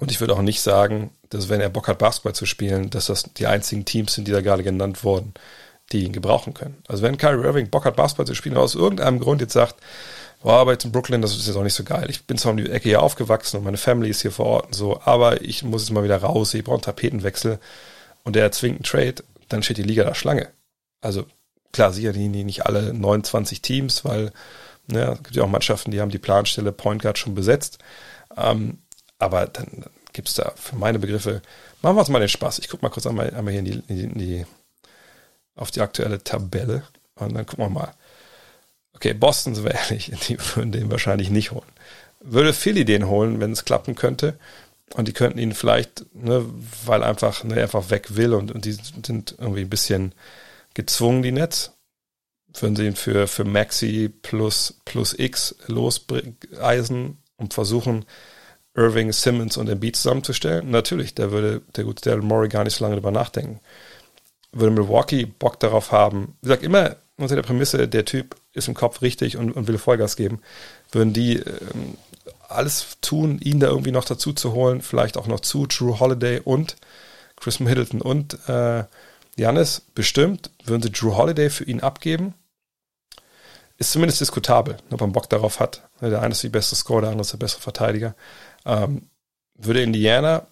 und 0.01 0.09
ich 0.09 0.19
würde 0.19 0.33
auch 0.33 0.41
nicht 0.41 0.61
sagen, 0.61 1.11
dass 1.29 1.47
wenn 1.47 1.61
er 1.61 1.69
Bock 1.69 1.87
hat, 1.87 1.99
Basketball 1.99 2.33
zu 2.33 2.47
spielen, 2.47 2.89
dass 2.89 3.05
das 3.05 3.21
die 3.37 3.45
einzigen 3.45 3.85
Teams 3.85 4.15
sind, 4.15 4.27
die 4.27 4.31
da 4.31 4.41
gerade 4.41 4.63
genannt 4.63 5.03
wurden, 5.03 5.35
die 5.91 6.05
ihn 6.05 6.11
gebrauchen 6.11 6.55
können. 6.55 6.81
Also 6.87 7.03
wenn 7.03 7.19
Kyrie 7.19 7.45
Irving 7.45 7.69
Bock 7.69 7.85
hat, 7.85 7.97
Basketball 7.97 8.25
zu 8.25 8.33
spielen, 8.33 8.57
aus 8.57 8.73
irgendeinem 8.73 9.19
Grund 9.19 9.41
jetzt 9.41 9.53
sagt, 9.53 9.75
boah, 10.41 10.53
aber 10.53 10.71
jetzt 10.71 10.85
in 10.85 10.91
Brooklyn, 10.91 11.21
das 11.21 11.37
ist 11.37 11.45
jetzt 11.45 11.55
auch 11.55 11.61
nicht 11.61 11.75
so 11.75 11.83
geil. 11.83 12.07
Ich 12.09 12.25
bin 12.25 12.39
zwar 12.39 12.51
um 12.51 12.57
die 12.57 12.67
Ecke 12.67 12.89
hier 12.89 13.03
aufgewachsen 13.03 13.57
und 13.57 13.63
meine 13.63 13.77
Family 13.77 14.09
ist 14.09 14.23
hier 14.23 14.31
vor 14.31 14.47
Ort 14.47 14.65
und 14.65 14.73
so, 14.73 14.99
aber 15.05 15.41
ich 15.41 15.61
muss 15.61 15.83
jetzt 15.83 15.91
mal 15.91 16.03
wieder 16.03 16.17
raus, 16.17 16.51
ich 16.55 16.63
brauche 16.63 16.77
einen 16.77 16.81
Tapetenwechsel 16.81 17.59
und 18.23 18.35
der 18.35 18.51
zwingt 18.51 18.77
einen 18.77 18.83
Trade, 18.83 19.23
dann 19.49 19.61
steht 19.61 19.77
die 19.77 19.83
Liga 19.83 20.03
da 20.03 20.15
Schlange. 20.15 20.49
Also 20.99 21.25
klar, 21.71 21.93
sicher 21.93 22.11
die 22.11 22.27
nicht 22.27 22.65
alle 22.65 22.91
29 22.91 23.61
Teams, 23.61 24.03
weil 24.03 24.31
ne, 24.87 25.11
es 25.11 25.21
gibt 25.21 25.35
ja 25.35 25.43
auch 25.43 25.47
Mannschaften, 25.47 25.91
die 25.91 26.01
haben 26.01 26.09
die 26.09 26.17
Planstelle 26.17 26.71
Point 26.71 27.03
Guard 27.03 27.19
schon 27.19 27.35
besetzt. 27.35 27.77
Ähm, 28.35 28.79
aber 29.21 29.45
dann 29.45 29.85
gibt 30.13 30.29
es 30.29 30.33
da 30.33 30.51
für 30.55 30.75
meine 30.75 30.99
Begriffe, 30.99 31.41
machen 31.81 31.95
wir 31.95 31.99
uns 31.99 32.09
mal 32.09 32.19
den 32.19 32.29
Spaß. 32.29 32.59
Ich 32.59 32.69
gucke 32.69 32.83
mal 32.83 32.89
kurz 32.89 33.05
einmal, 33.05 33.33
einmal 33.33 33.53
hier 33.53 33.59
in 33.59 33.65
die, 33.65 34.03
in 34.03 34.17
die, 34.17 34.45
auf 35.55 35.71
die 35.71 35.81
aktuelle 35.81 36.23
Tabelle 36.23 36.83
und 37.15 37.33
dann 37.33 37.45
gucken 37.45 37.65
wir 37.65 37.69
mal. 37.69 37.93
Okay, 38.95 39.13
Boston, 39.13 39.55
so 39.55 39.65
ehrlich, 39.65 40.11
die 40.27 40.37
würden 40.39 40.71
den 40.71 40.91
wahrscheinlich 40.91 41.29
nicht 41.29 41.51
holen. 41.51 41.71
Würde 42.19 42.53
Philly 42.53 42.83
den 42.83 43.07
holen, 43.07 43.39
wenn 43.39 43.51
es 43.51 43.65
klappen 43.65 43.95
könnte. 43.95 44.37
Und 44.93 45.07
die 45.07 45.13
könnten 45.13 45.39
ihn 45.39 45.53
vielleicht, 45.53 46.05
ne, 46.13 46.45
weil 46.85 47.01
einfach, 47.01 47.43
ne, 47.43 47.61
einfach 47.61 47.89
weg 47.89 48.15
will 48.15 48.33
und, 48.33 48.51
und 48.51 48.65
die 48.65 48.73
sind 48.73 49.35
irgendwie 49.39 49.61
ein 49.61 49.69
bisschen 49.69 50.13
gezwungen, 50.73 51.23
die 51.23 51.31
Nets. 51.31 51.71
Würden 52.59 52.75
sie 52.75 52.87
ihn 52.87 52.97
für, 52.97 53.27
für 53.27 53.45
Maxi 53.45 54.09
plus, 54.21 54.81
plus 54.83 55.17
X 55.17 55.55
loseisen 55.67 57.19
und 57.37 57.53
versuchen, 57.53 58.05
Irving, 58.75 59.11
Simmons 59.11 59.57
und 59.57 59.69
Embiid 59.69 59.95
zusammenzustellen? 59.95 60.69
Natürlich, 60.71 61.15
da 61.15 61.31
würde 61.31 61.61
der 61.75 61.83
gute 61.83 62.09
Daryl 62.09 62.23
Morey 62.23 62.49
gar 62.49 62.63
nicht 62.63 62.75
so 62.75 62.83
lange 62.83 62.95
drüber 62.95 63.11
nachdenken. 63.11 63.59
Würde 64.51 64.71
Milwaukee 64.71 65.25
Bock 65.25 65.59
darauf 65.59 65.91
haben, 65.91 66.37
wie 66.41 66.47
gesagt, 66.47 66.63
immer 66.63 66.95
unter 67.17 67.35
der 67.35 67.43
Prämisse, 67.43 67.87
der 67.87 68.05
Typ 68.05 68.35
ist 68.53 68.67
im 68.67 68.73
Kopf 68.73 69.01
richtig 69.01 69.37
und, 69.37 69.51
und 69.51 69.67
will 69.67 69.77
Vollgas 69.77 70.15
geben, 70.15 70.41
würden 70.91 71.13
die 71.13 71.37
ähm, 71.37 71.97
alles 72.47 72.97
tun, 73.01 73.39
ihn 73.39 73.59
da 73.59 73.67
irgendwie 73.67 73.91
noch 73.91 74.05
dazu 74.05 74.33
zu 74.33 74.53
holen, 74.53 74.81
vielleicht 74.81 75.17
auch 75.17 75.27
noch 75.27 75.39
zu 75.39 75.67
Drew 75.67 75.99
Holiday 75.99 76.41
und 76.43 76.75
Chris 77.39 77.59
Middleton 77.59 78.01
und 78.01 78.37
äh, 78.47 78.83
bestimmt, 79.95 80.51
würden 80.63 80.83
sie 80.83 80.91
Drew 80.91 81.15
Holiday 81.15 81.49
für 81.49 81.63
ihn 81.63 81.79
abgeben. 81.79 82.33
Ist 83.77 83.93
zumindest 83.93 84.21
diskutabel, 84.21 84.77
ob 84.91 85.01
man 85.01 85.11
Bock 85.11 85.27
darauf 85.29 85.59
hat. 85.59 85.89
Der 86.01 86.21
eine 86.21 86.33
ist 86.33 86.43
die 86.43 86.49
beste 86.49 86.75
Score, 86.75 87.01
der 87.01 87.09
andere 87.09 87.21
ist 87.21 87.33
der 87.33 87.39
bessere 87.39 87.61
Verteidiger. 87.61 88.15
Ähm, 88.65 89.09
würde 89.55 89.81
Indiana 89.83 90.47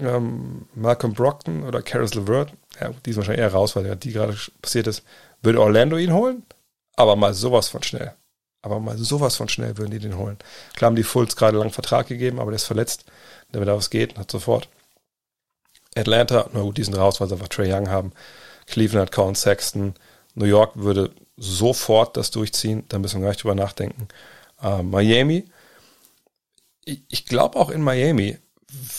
ähm, 0.00 0.66
Malcolm 0.74 1.12
Brockton 1.12 1.64
oder 1.64 1.82
Karis 1.82 2.14
LeVert, 2.14 2.52
ja, 2.80 2.90
die 3.04 3.10
ist 3.10 3.16
wahrscheinlich 3.16 3.42
eher 3.42 3.52
raus, 3.52 3.74
weil 3.76 3.96
die 3.96 4.12
gerade 4.12 4.36
passiert 4.62 4.86
ist, 4.86 5.02
würde 5.42 5.60
Orlando 5.60 5.96
ihn 5.96 6.12
holen, 6.12 6.44
aber 6.96 7.16
mal 7.16 7.34
sowas 7.34 7.68
von 7.68 7.82
schnell. 7.82 8.14
Aber 8.62 8.80
mal 8.80 8.98
sowas 8.98 9.36
von 9.36 9.48
schnell 9.48 9.78
würden 9.78 9.92
die 9.92 9.98
den 10.00 10.18
holen. 10.18 10.36
Klar 10.74 10.88
haben 10.88 10.96
die 10.96 11.04
Fulls 11.04 11.36
gerade 11.36 11.58
lang 11.58 11.70
Vertrag 11.70 12.08
gegeben, 12.08 12.40
aber 12.40 12.50
der 12.50 12.56
ist 12.56 12.64
verletzt. 12.64 13.04
Wenn 13.50 13.64
da 13.64 13.76
was 13.76 13.90
geht, 13.90 14.18
hat 14.18 14.30
sofort. 14.30 14.68
Atlanta, 15.96 16.48
na 16.52 16.62
gut, 16.62 16.76
die 16.76 16.84
sind 16.84 16.96
raus, 16.96 17.20
weil 17.20 17.28
sie 17.28 17.34
einfach 17.34 17.48
Trey 17.48 17.72
Young 17.72 17.88
haben. 17.88 18.12
Cleveland 18.66 19.08
hat 19.08 19.14
Colin 19.14 19.36
Sexton. 19.36 19.94
New 20.34 20.44
York 20.44 20.72
würde 20.74 21.12
sofort 21.36 22.16
das 22.16 22.30
durchziehen, 22.30 22.84
da 22.88 22.98
müssen 22.98 23.20
wir 23.20 23.22
gar 23.22 23.30
nicht 23.30 23.42
drüber 23.42 23.54
nachdenken. 23.54 24.08
Uh, 24.62 24.82
Miami, 24.82 25.44
ich, 26.88 27.04
ich 27.08 27.26
glaube 27.26 27.58
auch 27.58 27.70
in 27.70 27.82
Miami 27.82 28.38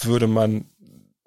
würde 0.04 0.28
man, 0.28 0.66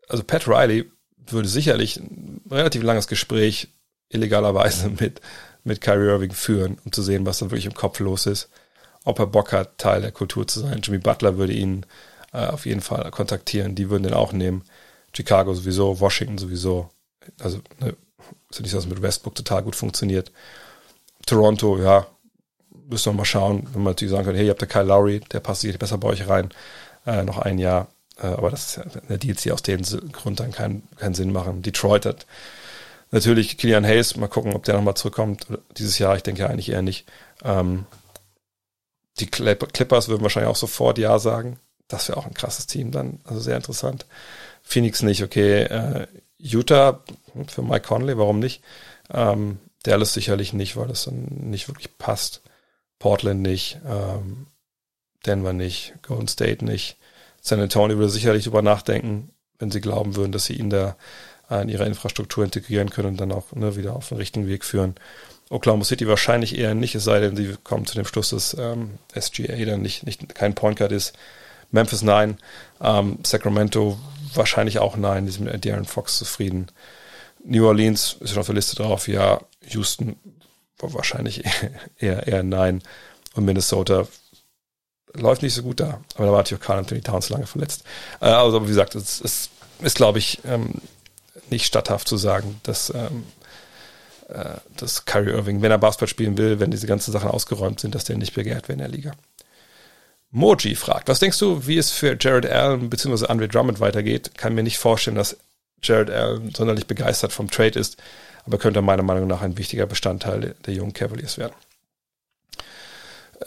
also 0.08 0.22
Pat 0.22 0.46
Riley 0.46 0.90
würde 1.26 1.48
sicherlich 1.48 1.96
ein 1.96 2.40
relativ 2.50 2.82
langes 2.82 3.08
Gespräch 3.08 3.68
illegalerweise 4.08 4.88
mit, 5.00 5.20
mit 5.64 5.80
Kyrie 5.80 6.08
Irving 6.08 6.32
führen, 6.32 6.78
um 6.84 6.92
zu 6.92 7.02
sehen, 7.02 7.26
was 7.26 7.38
da 7.38 7.46
wirklich 7.46 7.66
im 7.66 7.74
Kopf 7.74 7.98
los 8.00 8.26
ist. 8.26 8.48
ob 9.04 9.18
er 9.18 9.26
Bock 9.26 9.52
hat, 9.52 9.78
Teil 9.78 10.02
der 10.02 10.12
Kultur 10.12 10.46
zu 10.46 10.60
sein. 10.60 10.80
Jimmy 10.82 10.98
Butler 10.98 11.36
würde 11.36 11.52
ihn 11.52 11.84
äh, 12.32 12.46
auf 12.46 12.66
jeden 12.66 12.80
Fall 12.80 13.10
kontaktieren, 13.10 13.74
die 13.74 13.90
würden 13.90 14.04
den 14.04 14.14
auch 14.14 14.32
nehmen. 14.32 14.64
Chicago 15.14 15.52
sowieso, 15.54 16.00
Washington 16.00 16.38
sowieso. 16.38 16.88
Also 17.40 17.60
ne, 17.80 17.96
ist 18.50 18.60
nicht 18.60 18.70
so, 18.70 18.78
dass 18.78 18.86
mit 18.86 19.02
Westbrook 19.02 19.34
total 19.34 19.62
gut 19.62 19.76
funktioniert. 19.76 20.30
Toronto, 21.26 21.78
ja, 21.78 22.06
müssen 22.92 23.12
wir 23.12 23.16
mal 23.16 23.24
schauen, 23.24 23.66
wenn 23.72 23.82
man 23.82 23.92
natürlich 23.92 24.12
sagen 24.12 24.26
kann, 24.26 24.34
hey, 24.34 24.44
ihr 24.44 24.50
habt 24.50 24.62
da 24.62 24.66
Kyle 24.66 24.84
Lowry, 24.84 25.20
der 25.32 25.40
passt 25.40 25.62
sich 25.62 25.78
besser 25.78 25.98
bei 25.98 26.08
euch 26.08 26.28
rein, 26.28 26.50
äh, 27.06 27.22
noch 27.24 27.38
ein 27.38 27.58
Jahr. 27.58 27.88
Äh, 28.20 28.26
aber 28.26 28.50
das 28.50 28.66
ist 28.66 28.76
ja 28.76 28.84
der 29.08 29.18
Deals, 29.18 29.42
die 29.42 29.52
aus 29.52 29.62
dem 29.62 29.82
Grund 30.12 30.40
dann 30.40 30.52
keinen 30.52 30.88
keinen 30.96 31.14
Sinn 31.14 31.32
machen. 31.32 31.62
Detroit 31.62 32.06
hat 32.06 32.26
natürlich 33.10 33.58
Killian 33.58 33.84
Hayes, 33.84 34.16
mal 34.16 34.28
gucken, 34.28 34.54
ob 34.54 34.64
der 34.64 34.74
nochmal 34.74 34.94
zurückkommt. 34.94 35.46
Dieses 35.78 35.98
Jahr, 35.98 36.16
ich 36.16 36.22
denke 36.22 36.48
eigentlich 36.48 36.70
eher 36.70 36.82
nicht. 36.82 37.06
Ähm, 37.44 37.86
die 39.18 39.26
Clippers 39.26 40.08
würden 40.08 40.22
wahrscheinlich 40.22 40.50
auch 40.50 40.56
sofort 40.56 40.98
Ja 40.98 41.18
sagen. 41.18 41.58
Das 41.88 42.08
wäre 42.08 42.18
auch 42.18 42.26
ein 42.26 42.34
krasses 42.34 42.66
Team 42.66 42.90
dann, 42.90 43.20
also 43.24 43.40
sehr 43.40 43.56
interessant. 43.56 44.06
Phoenix 44.62 45.02
nicht, 45.02 45.22
okay. 45.22 45.64
Äh, 45.64 46.06
Utah 46.38 47.02
für 47.48 47.62
Mike 47.62 47.86
Conley, 47.86 48.16
warum 48.16 48.38
nicht? 48.38 48.62
Ähm, 49.12 49.58
Dallas 49.82 50.14
sicherlich 50.14 50.52
nicht, 50.52 50.76
weil 50.76 50.88
das 50.88 51.04
dann 51.04 51.24
nicht 51.24 51.68
wirklich 51.68 51.98
passt. 51.98 52.42
Portland 53.02 53.42
nicht, 53.42 53.80
ähm, 53.84 54.46
Denver 55.26 55.52
nicht, 55.52 55.94
Golden 56.02 56.28
State 56.28 56.64
nicht. 56.64 56.98
San 57.40 57.58
Antonio 57.58 57.98
würde 57.98 58.10
sicherlich 58.10 58.44
darüber 58.44 58.62
nachdenken, 58.62 59.30
wenn 59.58 59.72
sie 59.72 59.80
glauben 59.80 60.14
würden, 60.14 60.30
dass 60.30 60.44
sie 60.44 60.54
ihn 60.54 60.70
da 60.70 60.96
in 61.50 61.68
ihrer 61.68 61.86
Infrastruktur 61.86 62.44
integrieren 62.44 62.90
können 62.90 63.08
und 63.08 63.20
dann 63.20 63.32
auch 63.32 63.52
ne, 63.52 63.76
wieder 63.76 63.96
auf 63.96 64.08
den 64.08 64.18
richtigen 64.18 64.46
Weg 64.46 64.64
führen. 64.64 64.94
Oklahoma 65.50 65.84
City 65.84 66.06
wahrscheinlich 66.06 66.56
eher 66.56 66.74
nicht, 66.74 66.94
es 66.94 67.02
sei 67.04 67.18
denn, 67.18 67.36
sie 67.36 67.56
kommen 67.64 67.84
zu 67.84 67.96
dem 67.96 68.06
Schluss, 68.06 68.30
dass 68.30 68.56
ähm, 68.58 68.92
SGA 69.20 69.62
dann 69.66 69.82
nicht, 69.82 70.06
nicht 70.06 70.34
kein 70.34 70.54
Point 70.54 70.78
Guard 70.78 70.92
ist. 70.92 71.12
Memphis 71.72 72.02
nein, 72.02 72.38
ähm, 72.80 73.18
Sacramento 73.24 73.98
wahrscheinlich 74.32 74.78
auch 74.78 74.96
nein, 74.96 75.26
die 75.26 75.32
sind 75.32 75.44
mit 75.44 75.64
Darren 75.66 75.84
Fox 75.84 76.18
zufrieden. 76.18 76.68
New 77.44 77.66
Orleans 77.66 78.16
ist 78.20 78.30
schon 78.30 78.38
auf 78.38 78.46
der 78.46 78.54
Liste 78.54 78.76
drauf, 78.76 79.08
ja. 79.08 79.40
Houston 79.68 80.16
wahrscheinlich 80.78 81.44
eher, 81.98 82.26
eher 82.26 82.42
nein. 82.42 82.82
Und 83.34 83.44
Minnesota 83.44 84.06
läuft 85.14 85.42
nicht 85.42 85.54
so 85.54 85.62
gut 85.62 85.80
da. 85.80 86.00
Aber 86.14 86.26
da 86.26 86.32
war 86.32 86.38
natürlich 86.38 86.62
auch 86.62 86.66
Carl 86.66 86.78
Anthony 86.78 87.00
Towns 87.00 87.28
lange 87.28 87.46
verletzt. 87.46 87.84
Äh, 88.20 88.26
also, 88.26 88.62
wie 88.62 88.68
gesagt, 88.68 88.94
es, 88.94 89.20
es 89.20 89.50
ist, 89.80 89.96
glaube 89.96 90.18
ich, 90.18 90.40
ähm, 90.44 90.74
nicht 91.50 91.66
statthaft 91.66 92.08
zu 92.08 92.16
sagen, 92.16 92.60
dass, 92.62 92.90
ähm, 92.94 93.24
äh, 94.28 94.56
dass 94.76 95.04
Kyrie 95.04 95.32
Irving, 95.32 95.62
wenn 95.62 95.70
er 95.70 95.78
Basketball 95.78 96.08
spielen 96.08 96.38
will, 96.38 96.60
wenn 96.60 96.70
diese 96.70 96.86
ganzen 96.86 97.12
Sachen 97.12 97.30
ausgeräumt 97.30 97.80
sind, 97.80 97.94
dass 97.94 98.04
der 98.04 98.16
nicht 98.16 98.34
begehrt 98.34 98.68
wird 98.68 98.76
in 98.76 98.78
der 98.78 98.88
Liga. 98.88 99.12
Moji 100.30 100.74
fragt, 100.76 101.08
was 101.08 101.18
denkst 101.18 101.38
du, 101.38 101.66
wie 101.66 101.76
es 101.76 101.90
für 101.90 102.16
Jared 102.18 102.46
Allen 102.46 102.88
bzw. 102.88 103.26
Andre 103.26 103.48
Drummond 103.48 103.80
weitergeht? 103.80 104.32
Kann 104.36 104.54
mir 104.54 104.62
nicht 104.62 104.78
vorstellen, 104.78 105.16
dass 105.16 105.36
Jared 105.82 106.10
Allen 106.10 106.54
sonderlich 106.54 106.86
begeistert 106.86 107.34
vom 107.34 107.50
Trade 107.50 107.78
ist, 107.78 107.98
aber 108.46 108.58
könnte 108.58 108.82
meiner 108.82 109.02
Meinung 109.02 109.26
nach 109.26 109.42
ein 109.42 109.58
wichtiger 109.58 109.86
Bestandteil 109.86 110.54
der 110.66 110.74
jungen 110.74 110.92
Cavaliers 110.92 111.38
werden. 111.38 111.54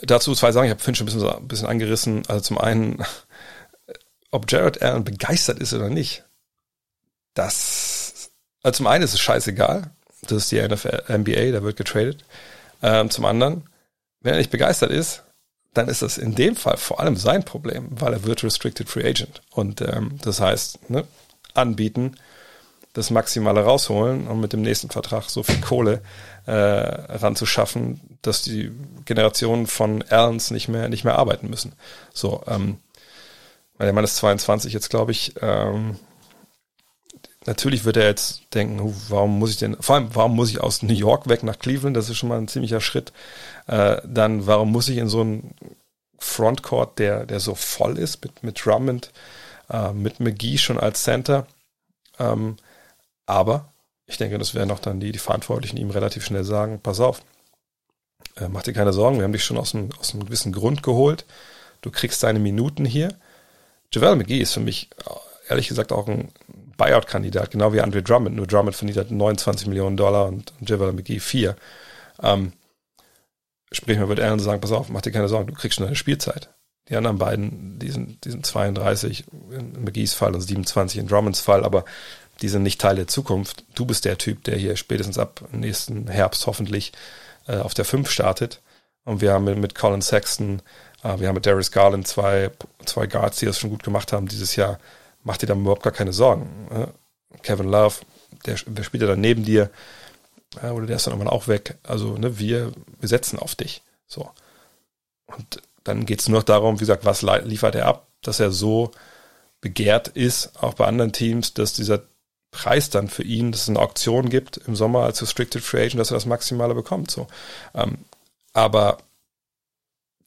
Dazu 0.02 0.34
zwei 0.34 0.52
Sachen, 0.52 0.66
ich 0.66 0.70
habe 0.70 0.82
Finn 0.82 0.94
schon 0.94 1.06
ein 1.06 1.12
bisschen, 1.12 1.28
ein 1.28 1.48
bisschen 1.48 1.68
angerissen. 1.68 2.22
Also 2.28 2.40
zum 2.40 2.58
einen, 2.58 3.04
ob 4.30 4.50
Jared 4.50 4.82
Allen 4.82 5.04
begeistert 5.04 5.58
ist 5.58 5.72
oder 5.72 5.88
nicht, 5.88 6.24
das, 7.34 8.30
also 8.62 8.78
zum 8.78 8.86
einen 8.86 9.04
ist 9.04 9.14
es 9.14 9.20
scheißegal, 9.20 9.90
das 10.22 10.44
ist 10.44 10.52
die 10.52 10.60
NFL, 10.60 11.04
NBA, 11.08 11.52
da 11.52 11.62
wird 11.62 11.76
getradet. 11.76 12.24
Ähm, 12.82 13.10
zum 13.10 13.24
anderen, 13.24 13.68
wenn 14.20 14.32
er 14.32 14.38
nicht 14.38 14.50
begeistert 14.50 14.90
ist, 14.90 15.22
dann 15.74 15.88
ist 15.88 16.02
das 16.02 16.16
in 16.18 16.34
dem 16.34 16.56
Fall 16.56 16.78
vor 16.78 17.00
allem 17.00 17.16
sein 17.16 17.44
Problem, 17.44 17.88
weil 17.90 18.14
er 18.14 18.24
wird 18.24 18.42
Restricted 18.42 18.88
Free 18.88 19.06
Agent. 19.06 19.42
Und 19.50 19.82
ähm, 19.82 20.18
das 20.22 20.40
heißt, 20.40 20.90
ne, 20.90 21.06
anbieten, 21.54 22.16
das 22.96 23.10
Maximale 23.10 23.62
rausholen 23.62 24.26
und 24.26 24.40
mit 24.40 24.54
dem 24.54 24.62
nächsten 24.62 24.88
Vertrag 24.88 25.28
so 25.28 25.42
viel 25.42 25.60
Kohle 25.60 26.00
äh, 26.46 26.52
ranzuschaffen, 26.52 28.00
dass 28.22 28.40
die 28.40 28.72
Generationen 29.04 29.66
von 29.66 30.02
Allens 30.08 30.50
nicht 30.50 30.68
mehr 30.68 30.88
nicht 30.88 31.04
mehr 31.04 31.18
arbeiten 31.18 31.50
müssen. 31.50 31.74
So, 32.14 32.42
ähm, 32.46 32.78
weil 33.76 33.86
der 33.86 33.92
Mann 33.92 34.04
ist 34.04 34.16
22 34.16 34.72
jetzt, 34.72 34.88
glaube 34.88 35.12
ich. 35.12 35.34
Ähm, 35.42 35.96
natürlich 37.44 37.84
wird 37.84 37.98
er 37.98 38.06
jetzt 38.06 38.54
denken, 38.54 38.94
warum 39.10 39.38
muss 39.38 39.50
ich 39.50 39.58
denn, 39.58 39.76
vor 39.78 39.96
allem, 39.96 40.14
warum 40.14 40.34
muss 40.34 40.48
ich 40.48 40.62
aus 40.62 40.82
New 40.82 40.94
York 40.94 41.28
weg 41.28 41.42
nach 41.42 41.58
Cleveland? 41.58 41.94
Das 41.98 42.08
ist 42.08 42.16
schon 42.16 42.30
mal 42.30 42.38
ein 42.38 42.48
ziemlicher 42.48 42.80
Schritt. 42.80 43.12
Äh, 43.66 43.98
dann, 44.06 44.46
warum 44.46 44.72
muss 44.72 44.88
ich 44.88 44.96
in 44.96 45.08
so 45.08 45.20
einen 45.20 45.54
Frontcourt, 46.18 46.98
der, 46.98 47.26
der 47.26 47.40
so 47.40 47.54
voll 47.54 47.98
ist 47.98 48.24
mit, 48.24 48.42
mit 48.42 48.64
Drummond, 48.64 49.12
äh, 49.68 49.92
mit 49.92 50.18
McGee 50.18 50.56
schon 50.56 50.80
als 50.80 51.02
Center? 51.02 51.46
Ähm, 52.18 52.56
aber 53.26 53.72
ich 54.06 54.16
denke, 54.18 54.38
das 54.38 54.54
werden 54.54 54.70
auch 54.70 54.78
dann 54.78 55.00
die, 55.00 55.12
die 55.12 55.18
Verantwortlichen 55.18 55.76
ihm 55.76 55.90
relativ 55.90 56.24
schnell 56.24 56.44
sagen, 56.44 56.80
pass 56.80 57.00
auf, 57.00 57.22
äh, 58.36 58.48
mach 58.48 58.62
dir 58.62 58.72
keine 58.72 58.92
Sorgen, 58.92 59.18
wir 59.18 59.24
haben 59.24 59.32
dich 59.32 59.44
schon 59.44 59.58
aus 59.58 59.74
einem, 59.74 59.90
aus 59.98 60.14
einem 60.14 60.24
gewissen 60.24 60.52
Grund 60.52 60.82
geholt. 60.82 61.24
Du 61.80 61.90
kriegst 61.90 62.22
deine 62.22 62.38
Minuten 62.38 62.84
hier. 62.84 63.14
Javel 63.92 64.16
McGee 64.16 64.40
ist 64.40 64.54
für 64.54 64.60
mich 64.60 64.90
ehrlich 65.48 65.68
gesagt 65.68 65.92
auch 65.92 66.08
ein 66.08 66.32
Buyout-Kandidat, 66.76 67.50
genau 67.50 67.72
wie 67.72 67.80
Andre 67.80 68.02
Drummond. 68.02 68.36
Nur 68.36 68.46
Drummond 68.46 68.76
verdient 68.76 68.98
halt 68.98 69.10
29 69.10 69.66
Millionen 69.66 69.96
Dollar 69.96 70.26
und 70.26 70.52
Javel 70.60 70.92
McGee 70.92 71.20
4. 71.20 71.56
Ähm, 72.22 72.52
sprich, 73.72 73.98
man 73.98 74.08
wird 74.08 74.20
Allen 74.20 74.38
sagen, 74.38 74.60
pass 74.60 74.72
auf, 74.72 74.88
mach 74.88 75.02
dir 75.02 75.12
keine 75.12 75.28
Sorgen, 75.28 75.46
du 75.46 75.54
kriegst 75.54 75.76
schon 75.76 75.84
deine 75.84 75.96
Spielzeit. 75.96 76.50
Die 76.88 76.96
anderen 76.96 77.18
beiden, 77.18 77.78
die 77.80 77.90
sind, 77.90 78.24
die 78.24 78.30
sind 78.30 78.46
32 78.46 79.24
in 79.50 79.82
McGees 79.82 80.14
Fall 80.14 80.34
und 80.34 80.40
27 80.40 81.00
in 81.00 81.08
Drummonds 81.08 81.40
Fall, 81.40 81.64
aber 81.64 81.84
die 82.42 82.48
sind 82.48 82.62
nicht 82.62 82.80
Teil 82.80 82.96
der 82.96 83.06
Zukunft. 83.06 83.64
Du 83.74 83.86
bist 83.86 84.04
der 84.04 84.18
Typ, 84.18 84.44
der 84.44 84.56
hier 84.56 84.76
spätestens 84.76 85.18
ab 85.18 85.42
nächsten 85.52 86.08
Herbst 86.08 86.46
hoffentlich 86.46 86.92
äh, 87.46 87.58
auf 87.58 87.74
der 87.74 87.84
5 87.84 88.10
startet. 88.10 88.60
Und 89.04 89.20
wir 89.20 89.32
haben 89.32 89.44
mit, 89.44 89.74
Colin 89.74 90.02
Sexton, 90.02 90.60
äh, 91.02 91.18
wir 91.18 91.28
haben 91.28 91.34
mit 91.34 91.46
Darius 91.46 91.70
Garland 91.70 92.06
zwei, 92.06 92.50
zwei 92.84 93.06
Guards, 93.06 93.38
die 93.38 93.46
das 93.46 93.58
schon 93.58 93.70
gut 93.70 93.82
gemacht 93.82 94.12
haben 94.12 94.28
dieses 94.28 94.56
Jahr. 94.56 94.78
Mach 95.22 95.36
dir 95.36 95.46
da 95.46 95.54
überhaupt 95.54 95.82
gar 95.82 95.92
keine 95.92 96.12
Sorgen. 96.12 96.68
Äh? 96.70 97.38
Kevin 97.42 97.68
Love, 97.68 97.96
der, 98.44 98.56
der 98.66 98.82
spielt 98.82 99.02
ja 99.02 99.08
dann 99.08 99.20
neben 99.20 99.44
dir, 99.44 99.70
äh, 100.62 100.68
oder 100.68 100.86
der 100.86 100.96
ist 100.96 101.06
dann 101.06 101.14
irgendwann 101.14 101.32
auch 101.32 101.48
weg. 101.48 101.76
Also, 101.82 102.18
ne, 102.18 102.38
wir, 102.38 102.72
wir 103.00 103.08
setzen 103.08 103.38
auf 103.38 103.54
dich. 103.54 103.82
So. 104.06 104.30
Und 105.26 105.62
dann 105.84 106.04
geht 106.04 106.20
es 106.20 106.28
nur 106.28 106.40
noch 106.40 106.44
darum, 106.44 106.76
wie 106.76 106.80
gesagt, 106.80 107.04
was 107.04 107.22
liefert 107.22 107.74
er 107.74 107.86
ab, 107.86 108.08
dass 108.22 108.40
er 108.40 108.50
so 108.50 108.90
begehrt 109.60 110.08
ist, 110.08 110.62
auch 110.62 110.74
bei 110.74 110.86
anderen 110.86 111.12
Teams, 111.12 111.54
dass 111.54 111.72
dieser 111.72 112.02
Preis 112.56 112.88
dann 112.88 113.08
für 113.08 113.22
ihn, 113.22 113.52
dass 113.52 113.62
es 113.62 113.68
eine 113.68 113.80
Auktion 113.80 114.30
gibt 114.30 114.56
im 114.56 114.74
Sommer 114.74 115.04
als 115.04 115.20
Restricted 115.20 115.62
Free 115.62 115.84
Agent, 115.84 116.00
dass 116.00 116.10
er 116.10 116.16
das 116.16 116.24
Maximale 116.24 116.74
bekommt. 116.74 117.10
So. 117.10 117.26
Ähm, 117.74 117.98
aber 118.54 118.96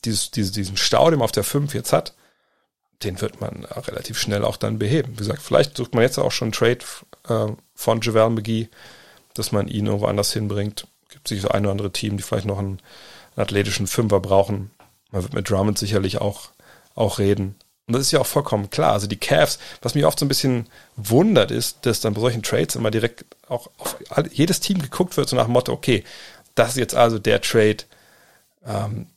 dieses, 0.05 0.29
dieses, 0.29 0.51
diesen 0.51 0.77
Stau, 0.77 1.09
den 1.09 1.17
man 1.17 1.25
auf 1.25 1.31
der 1.31 1.43
5 1.43 1.73
jetzt 1.73 1.91
hat, 1.91 2.13
den 3.01 3.19
wird 3.19 3.41
man 3.41 3.65
relativ 3.65 4.19
schnell 4.19 4.45
auch 4.45 4.57
dann 4.57 4.77
beheben. 4.77 5.13
Wie 5.13 5.17
gesagt, 5.17 5.41
vielleicht 5.41 5.75
sucht 5.75 5.95
man 5.95 6.03
jetzt 6.03 6.19
auch 6.19 6.31
schon 6.31 6.47
einen 6.47 6.51
Trade 6.51 6.79
äh, 7.29 7.53
von 7.73 8.01
Javel 8.01 8.29
McGee, 8.29 8.69
dass 9.33 9.51
man 9.51 9.67
ihn 9.67 9.87
irgendwo 9.87 10.05
anders 10.05 10.31
hinbringt. 10.31 10.85
Gibt 11.09 11.27
sich 11.27 11.41
so 11.41 11.49
ein 11.49 11.63
oder 11.63 11.71
andere 11.71 11.91
Team, 11.91 12.17
die 12.17 12.23
vielleicht 12.23 12.45
noch 12.45 12.59
einen, 12.59 12.79
einen 13.35 13.43
athletischen 13.43 13.87
Fünfer 13.87 14.19
brauchen. 14.19 14.69
Man 15.11 15.23
wird 15.23 15.33
mit 15.33 15.49
Drummond 15.49 15.79
sicherlich 15.79 16.21
auch, 16.21 16.49
auch 16.93 17.17
reden. 17.17 17.55
Und 17.89 17.93
das 17.93 18.03
ist 18.03 18.11
ja 18.11 18.19
auch 18.19 18.27
vollkommen 18.27 18.69
klar. 18.69 18.93
Also 18.93 19.07
die 19.07 19.17
Cavs, 19.17 19.57
was 19.81 19.95
mich 19.95 20.05
oft 20.05 20.19
so 20.19 20.25
ein 20.25 20.27
bisschen 20.27 20.67
wundert, 20.95 21.49
ist, 21.49 21.87
dass 21.87 22.01
dann 22.01 22.13
bei 22.13 22.21
solchen 22.21 22.43
Trades 22.43 22.75
immer 22.75 22.91
direkt 22.91 23.25
auch 23.47 23.71
auf 23.79 23.97
jedes 24.31 24.59
Team 24.59 24.79
geguckt 24.79 25.17
wird, 25.17 25.27
so 25.27 25.35
nach 25.35 25.45
dem 25.45 25.53
Motto, 25.53 25.73
okay, 25.73 26.03
das 26.53 26.69
ist 26.69 26.77
jetzt 26.77 26.93
also 26.93 27.17
der 27.17 27.41
Trade, 27.41 27.77
ähm, 28.63 29.07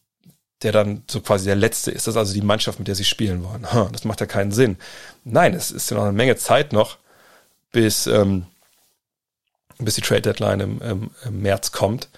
der 0.63 0.73
dann 0.73 1.03
so 1.07 1.21
quasi 1.21 1.45
der 1.45 1.55
letzte 1.55 1.91
ist. 1.91 2.07
Das 2.07 2.15
ist 2.15 2.19
also 2.19 2.33
die 2.33 2.41
Mannschaft, 2.41 2.79
mit 2.79 2.89
der 2.89 2.95
sie 2.95 3.05
spielen 3.05 3.45
wollen. 3.45 3.67
Das 3.93 4.05
macht 4.05 4.21
ja 4.21 4.27
keinen 4.27 4.53
Sinn. 4.53 4.79
Nein, 5.23 5.53
es 5.53 5.71
ist 5.71 5.91
ja 5.91 5.99
noch 5.99 6.05
eine 6.05 6.13
Menge 6.13 6.37
Zeit 6.37 6.73
noch, 6.73 6.97
bis, 7.73 8.07
ähm, 8.07 8.47
bis 9.77 9.97
die 9.97 10.01
Trade 10.01 10.23
Deadline 10.23 10.61
im, 10.61 10.81
im, 10.81 11.11
im 11.27 11.43
März 11.43 11.73
kommt. 11.73 12.09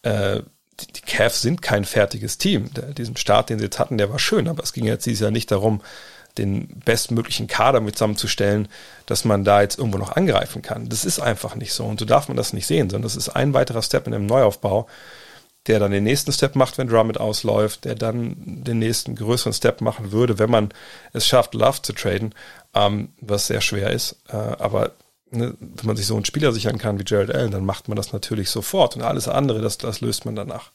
Äh, 0.00 0.40
die, 0.80 1.00
Cavs 1.02 1.42
sind 1.42 1.62
kein 1.62 1.84
fertiges 1.84 2.38
Team. 2.38 2.72
Der, 2.74 2.94
diesen 2.94 3.16
Start, 3.16 3.50
den 3.50 3.58
sie 3.58 3.64
jetzt 3.64 3.78
hatten, 3.78 3.98
der 3.98 4.10
war 4.10 4.18
schön, 4.18 4.48
aber 4.48 4.62
es 4.62 4.72
ging 4.72 4.84
jetzt 4.84 5.06
dieses 5.06 5.20
Jahr 5.20 5.30
nicht 5.30 5.50
darum, 5.50 5.80
den 6.38 6.68
bestmöglichen 6.84 7.48
Kader 7.48 7.80
mit 7.80 7.96
zusammenzustellen, 7.96 8.68
dass 9.06 9.24
man 9.24 9.44
da 9.44 9.60
jetzt 9.60 9.78
irgendwo 9.78 9.98
noch 9.98 10.12
angreifen 10.12 10.62
kann. 10.62 10.88
Das 10.88 11.04
ist 11.04 11.18
einfach 11.18 11.56
nicht 11.56 11.72
so 11.72 11.84
und 11.84 11.98
so 11.98 12.06
darf 12.06 12.28
man 12.28 12.36
das 12.36 12.52
nicht 12.52 12.66
sehen, 12.66 12.88
sondern 12.90 13.02
das 13.02 13.16
ist 13.16 13.30
ein 13.30 13.54
weiterer 13.54 13.82
Step 13.82 14.06
in 14.06 14.14
einem 14.14 14.26
Neuaufbau, 14.26 14.86
der 15.66 15.80
dann 15.80 15.90
den 15.90 16.04
nächsten 16.04 16.32
Step 16.32 16.54
macht, 16.54 16.78
wenn 16.78 16.88
Drummond 16.88 17.18
ausläuft, 17.18 17.84
der 17.84 17.94
dann 17.94 18.36
den 18.64 18.78
nächsten 18.78 19.16
größeren 19.16 19.52
Step 19.52 19.80
machen 19.80 20.12
würde, 20.12 20.38
wenn 20.38 20.50
man 20.50 20.70
es 21.12 21.26
schafft, 21.26 21.54
Love 21.54 21.82
zu 21.82 21.92
traden, 21.92 22.34
ähm, 22.74 23.10
was 23.20 23.48
sehr 23.48 23.60
schwer 23.60 23.90
ist. 23.90 24.16
Äh, 24.28 24.36
aber 24.36 24.92
ne, 25.30 25.54
wenn 25.58 25.86
man 25.86 25.96
sich 25.96 26.06
so 26.06 26.14
einen 26.14 26.24
Spieler 26.24 26.52
sichern 26.52 26.78
kann 26.78 26.98
wie 26.98 27.04
Jared 27.06 27.34
Allen, 27.34 27.50
dann 27.50 27.64
macht 27.64 27.88
man 27.88 27.96
das 27.96 28.12
natürlich 28.12 28.50
sofort 28.50 28.96
und 28.96 29.02
alles 29.02 29.28
andere, 29.28 29.60
das, 29.60 29.78
das 29.78 30.00
löst 30.00 30.24
man 30.24 30.36
danach. 30.36 30.72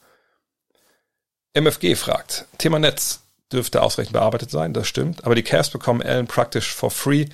MFG 1.54 1.96
fragt, 1.96 2.46
Thema 2.58 2.80
Netz 2.80 3.22
dürfte 3.52 3.82
ausreichend 3.82 4.14
bearbeitet 4.14 4.50
sein, 4.50 4.74
das 4.74 4.88
stimmt, 4.88 5.26
aber 5.26 5.36
die 5.36 5.44
Cavs 5.44 5.70
bekommen 5.70 6.02
Allen 6.02 6.28
praktisch 6.28 6.74
for 6.74 6.90
free. 6.90 7.28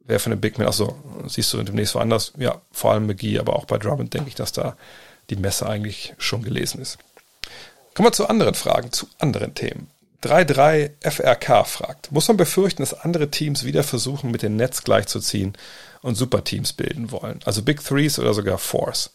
Wer 0.00 0.20
von 0.20 0.30
den 0.30 0.40
Big 0.40 0.56
Men, 0.56 0.68
achso, 0.68 0.96
siehst 1.26 1.52
du 1.52 1.62
demnächst 1.62 1.94
woanders, 1.94 2.32
ja, 2.38 2.60
vor 2.70 2.92
allem 2.92 3.06
McGee, 3.06 3.38
aber 3.38 3.56
auch 3.56 3.64
bei 3.64 3.76
Drummond 3.76 4.14
denke 4.14 4.28
ich, 4.28 4.34
dass 4.36 4.52
da 4.52 4.76
die 5.30 5.36
Messe 5.36 5.68
eigentlich 5.68 6.14
schon 6.18 6.42
gelesen 6.42 6.80
ist. 6.80 6.98
Kommen 7.94 8.08
wir 8.08 8.12
zu 8.12 8.28
anderen 8.28 8.54
Fragen, 8.54 8.92
zu 8.92 9.08
anderen 9.18 9.54
Themen. 9.54 9.90
33 10.20 10.92
FRK 11.00 11.64
fragt, 11.64 12.12
muss 12.12 12.28
man 12.28 12.36
befürchten, 12.36 12.82
dass 12.82 12.94
andere 12.94 13.30
Teams 13.30 13.64
wieder 13.64 13.82
versuchen, 13.82 14.30
mit 14.30 14.42
dem 14.42 14.56
Netz 14.56 14.82
gleichzuziehen 14.82 15.56
und 16.06 16.14
Superteams 16.14 16.72
bilden 16.72 17.10
wollen? 17.10 17.40
Also 17.44 17.62
Big 17.62 17.84
Threes 17.84 18.18
oder 18.18 18.32
sogar 18.32 18.58
Fours? 18.58 19.12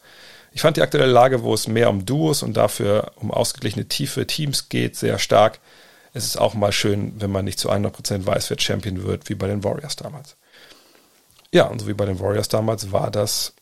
Ich 0.52 0.60
fand 0.60 0.76
die 0.76 0.82
aktuelle 0.82 1.10
Lage, 1.10 1.42
wo 1.42 1.54
es 1.54 1.66
mehr 1.66 1.88
um 1.88 2.04
Duos 2.04 2.42
und 2.42 2.56
dafür 2.56 3.12
um 3.16 3.30
ausgeglichene 3.30 3.88
tiefe 3.88 4.26
Teams 4.26 4.68
geht, 4.68 4.96
sehr 4.96 5.18
stark. 5.18 5.60
Es 6.12 6.24
ist 6.24 6.36
auch 6.36 6.52
mal 6.54 6.72
schön, 6.72 7.20
wenn 7.20 7.30
man 7.30 7.46
nicht 7.46 7.58
zu 7.58 7.70
100% 7.70 8.26
weiß, 8.26 8.50
wer 8.50 8.60
Champion 8.60 9.02
wird, 9.02 9.30
wie 9.30 9.34
bei 9.34 9.46
den 9.46 9.64
Warriors 9.64 9.96
damals. 9.96 10.36
Ja, 11.52 11.64
und 11.64 11.80
so 11.80 11.88
wie 11.88 11.94
bei 11.94 12.04
den 12.04 12.20
Warriors 12.20 12.48
damals 12.48 12.92
war 12.92 13.10
das 13.10 13.54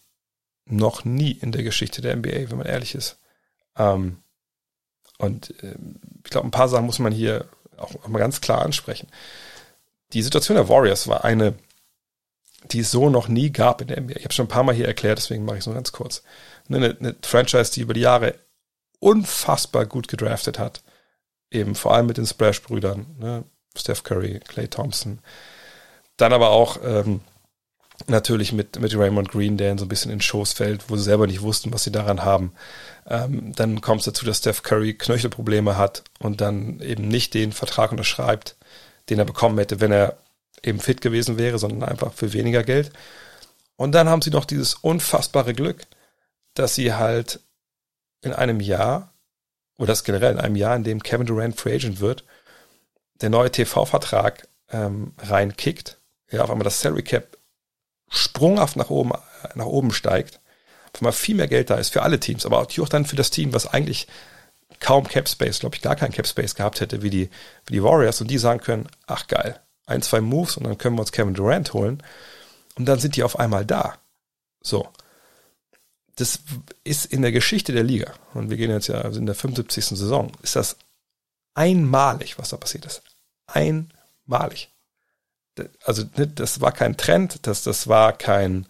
noch 0.67 1.05
nie 1.05 1.33
in 1.33 1.53
der 1.53 1.63
Geschichte 1.63 2.03
der 2.03 2.17
NBA, 2.17 2.51
wenn 2.51 2.59
man 2.59 2.67
ehrlich 2.67 2.95
ist. 2.95 3.19
Ähm, 3.77 4.19
und 5.19 5.51
äh, 5.63 5.77
ich 6.25 6.31
glaube, 6.31 6.49
ein 6.49 6.53
paar 6.53 6.69
Sachen 6.69 6.87
muss 6.87 6.99
man 6.99 7.13
hier 7.13 7.47
auch, 7.77 7.95
auch 8.03 8.09
mal 8.09 8.19
ganz 8.19 8.41
klar 8.41 8.63
ansprechen. 8.63 9.09
Die 10.13 10.23
Situation 10.23 10.57
der 10.57 10.69
Warriors 10.69 11.07
war 11.07 11.25
eine, 11.25 11.55
die 12.65 12.81
es 12.81 12.91
so 12.91 13.09
noch 13.11 13.29
nie 13.29 13.51
gab 13.51 13.81
in 13.81 13.89
der 13.89 14.01
NBA. 14.01 14.17
Ich 14.17 14.25
habe 14.25 14.35
schon 14.35 14.47
ein 14.47 14.51
paar 14.51 14.63
Mal 14.63 14.75
hier 14.75 14.87
erklärt, 14.87 15.19
deswegen 15.19 15.45
mache 15.45 15.57
ich 15.57 15.61
es 15.61 15.67
nur 15.67 15.75
ganz 15.75 15.93
kurz. 15.93 16.23
Eine, 16.69 16.97
eine 16.99 17.17
Franchise, 17.23 17.73
die 17.73 17.81
über 17.81 17.95
die 17.95 18.01
Jahre 18.01 18.35
unfassbar 18.99 19.87
gut 19.87 20.09
gedraftet 20.09 20.59
hat. 20.59 20.83
Eben 21.51 21.75
vor 21.75 21.95
allem 21.95 22.07
mit 22.07 22.17
den 22.17 22.27
Splash-Brüdern, 22.27 23.07
ne? 23.19 23.45
Steph 23.77 24.03
Curry, 24.03 24.41
Clay 24.41 24.69
Thompson. 24.69 25.21
Dann 26.17 26.33
aber 26.33 26.51
auch 26.51 26.79
ähm, 26.85 27.21
natürlich 28.09 28.53
mit, 28.53 28.81
mit 28.81 28.97
Raymond 28.97 29.31
Green, 29.31 29.57
der 29.57 29.77
so 29.79 29.85
ein 29.85 29.89
bisschen 29.89 30.11
in 30.11 30.21
Shows 30.21 30.53
fällt, 30.53 30.91
wo 30.91 30.97
sie 30.97 31.03
selber 31.03 31.27
nicht 31.27 31.43
wussten, 31.43 31.73
was 31.73 31.85
sie 31.85 31.93
daran 31.93 32.25
haben. 32.25 32.53
Ähm, 33.09 33.53
dann 33.55 33.81
kommt 33.81 34.01
es 34.01 34.07
dazu, 34.07 34.25
dass 34.25 34.39
Steph 34.39 34.63
Curry 34.63 34.95
Knöchelprobleme 34.95 35.77
hat 35.77 36.05
und 36.19 36.41
dann 36.41 36.81
eben 36.81 37.09
nicht 37.09 37.35
den 37.35 37.53
Vertrag 37.53 37.93
unterschreibt, 37.93 38.57
den 39.09 39.19
er 39.19 39.25
bekommen 39.25 39.59
hätte, 39.59 39.81
wenn 39.81 39.93
er 39.93 40.19
eben 40.65 40.81
fit 40.81 41.01
gewesen 41.01 41.39
wäre, 41.39 41.59
sondern 41.59 41.89
einfach 41.89 42.13
für 42.13 42.33
weniger 42.33 42.63
Geld. 42.63 42.93
Und 43.77 43.93
dann 43.93 44.09
haben 44.09 44.23
sie 44.23 44.31
noch 44.31 44.45
dieses 44.45 44.75
unfassbare 44.75 45.55
Glück, 45.55 45.83
dass 46.55 46.75
sie 46.75 46.95
halt 46.95 47.41
in 48.23 48.33
einem 48.33 48.61
Jahr, 48.61 49.15
oder 49.79 49.89
das 49.89 50.05
generell 50.05 50.33
in 50.33 50.41
einem 50.41 50.57
Jahr, 50.57 50.77
in 50.77 50.85
dem 50.85 51.03
Kevin 51.03 51.27
Durant 51.27 51.59
Free 51.59 51.75
Agent 51.75 52.01
wird, 52.01 52.25
der 53.21 53.31
neue 53.31 53.51
TV-Vertrag 53.51 54.49
ähm, 54.71 55.15
reinkickt, 55.19 55.99
ja, 56.31 56.43
auf 56.43 56.51
einmal 56.51 56.65
das 56.65 56.81
Salary 56.81 57.03
Cap 57.03 57.39
sprunghaft 58.09 58.77
nach 58.77 58.91
oben, 58.91 59.13
nach 59.55 59.67
oben 59.67 59.93
steigt, 59.93 60.41
auf 60.93 61.01
einmal 61.01 61.13
viel 61.13 61.37
mehr 61.37 61.49
Geld 61.49 61.71
da 61.71 61.77
ist 61.77 61.93
für 61.93 62.03
alle 62.03 62.21
Teams, 62.21 62.45
aber 62.45 62.59
auch 62.59 62.89
dann 62.89 63.07
für 63.07 63.17
das 63.17 63.31
Team, 63.31 63.53
was 63.53 63.67
eigentlich 63.67 64.09
kaum 64.81 65.07
Cap 65.07 65.29
Space, 65.29 65.61
glaube 65.61 65.77
ich, 65.77 65.83
gar 65.83 65.97
keinen 65.97 66.13
Cap 66.13 66.27
Space 66.27 66.55
gehabt 66.55 66.81
hätte, 66.81 67.03
wie 67.03 67.11
die, 67.11 67.31
wie 67.67 67.75
die 67.75 67.83
Warriors, 67.83 68.21
und 68.21 68.31
die 68.31 68.39
sagen 68.39 68.61
können, 68.61 68.89
ach 69.07 69.27
geil, 69.27 69.61
ein, 69.91 70.03
zwei 70.03 70.21
Moves 70.21 70.57
und 70.57 70.65
dann 70.65 70.79
können 70.79 70.97
wir 70.97 71.01
uns 71.01 71.13
Kevin 71.13 71.35
Durant 71.35 71.73
holen. 71.73 72.03
Und 72.77 72.87
dann 72.87 72.99
sind 72.99 73.17
die 73.17 73.23
auf 73.23 73.39
einmal 73.39 73.67
da. 73.67 73.99
So. 74.63 74.89
Das 76.17 76.41
ist 76.85 77.07
in 77.07 77.23
der 77.23 77.33
Geschichte 77.33 77.73
der 77.73 77.83
Liga, 77.83 78.13
und 78.35 78.51
wir 78.51 78.57
gehen 78.57 78.71
jetzt 78.71 78.89
ja 78.89 79.01
in 79.01 79.27
der 79.27 79.35
75. 79.35 79.87
Saison, 79.87 80.33
ist 80.43 80.57
das 80.57 80.77
einmalig, 81.55 82.39
was 82.39 82.51
da 82.51 82.57
passiert 82.57 82.85
ist. 82.85 83.03
Einmalig 83.47 84.71
also 85.85 86.05
ne, 86.17 86.27
das 86.27 86.61
war 86.61 86.73
kein 86.73 86.97
Trend, 86.97 87.47
das, 87.47 87.63
das 87.63 87.89
war 87.89 88.13
kein, 88.13 88.67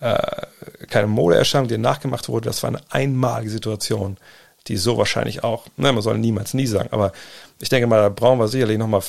äh, 0.00 0.46
keine 0.88 1.06
Modeerscheinung, 1.06 1.68
die 1.68 1.78
nachgemacht 1.78 2.28
wurde, 2.28 2.48
das 2.48 2.62
war 2.62 2.68
eine 2.68 2.82
einmalige 2.90 3.50
Situation, 3.50 4.16
die 4.66 4.76
so 4.76 4.98
wahrscheinlich 4.98 5.44
auch, 5.44 5.66
ne, 5.76 5.92
man 5.92 6.02
soll 6.02 6.18
niemals 6.18 6.54
nie 6.54 6.66
sagen, 6.66 6.90
aber 6.92 7.12
ich 7.60 7.68
denke 7.68 7.86
mal, 7.86 8.00
da 8.00 8.08
brauchen 8.08 8.38
wir 8.38 8.48
sicherlich 8.48 8.78
nochmal 8.78 9.02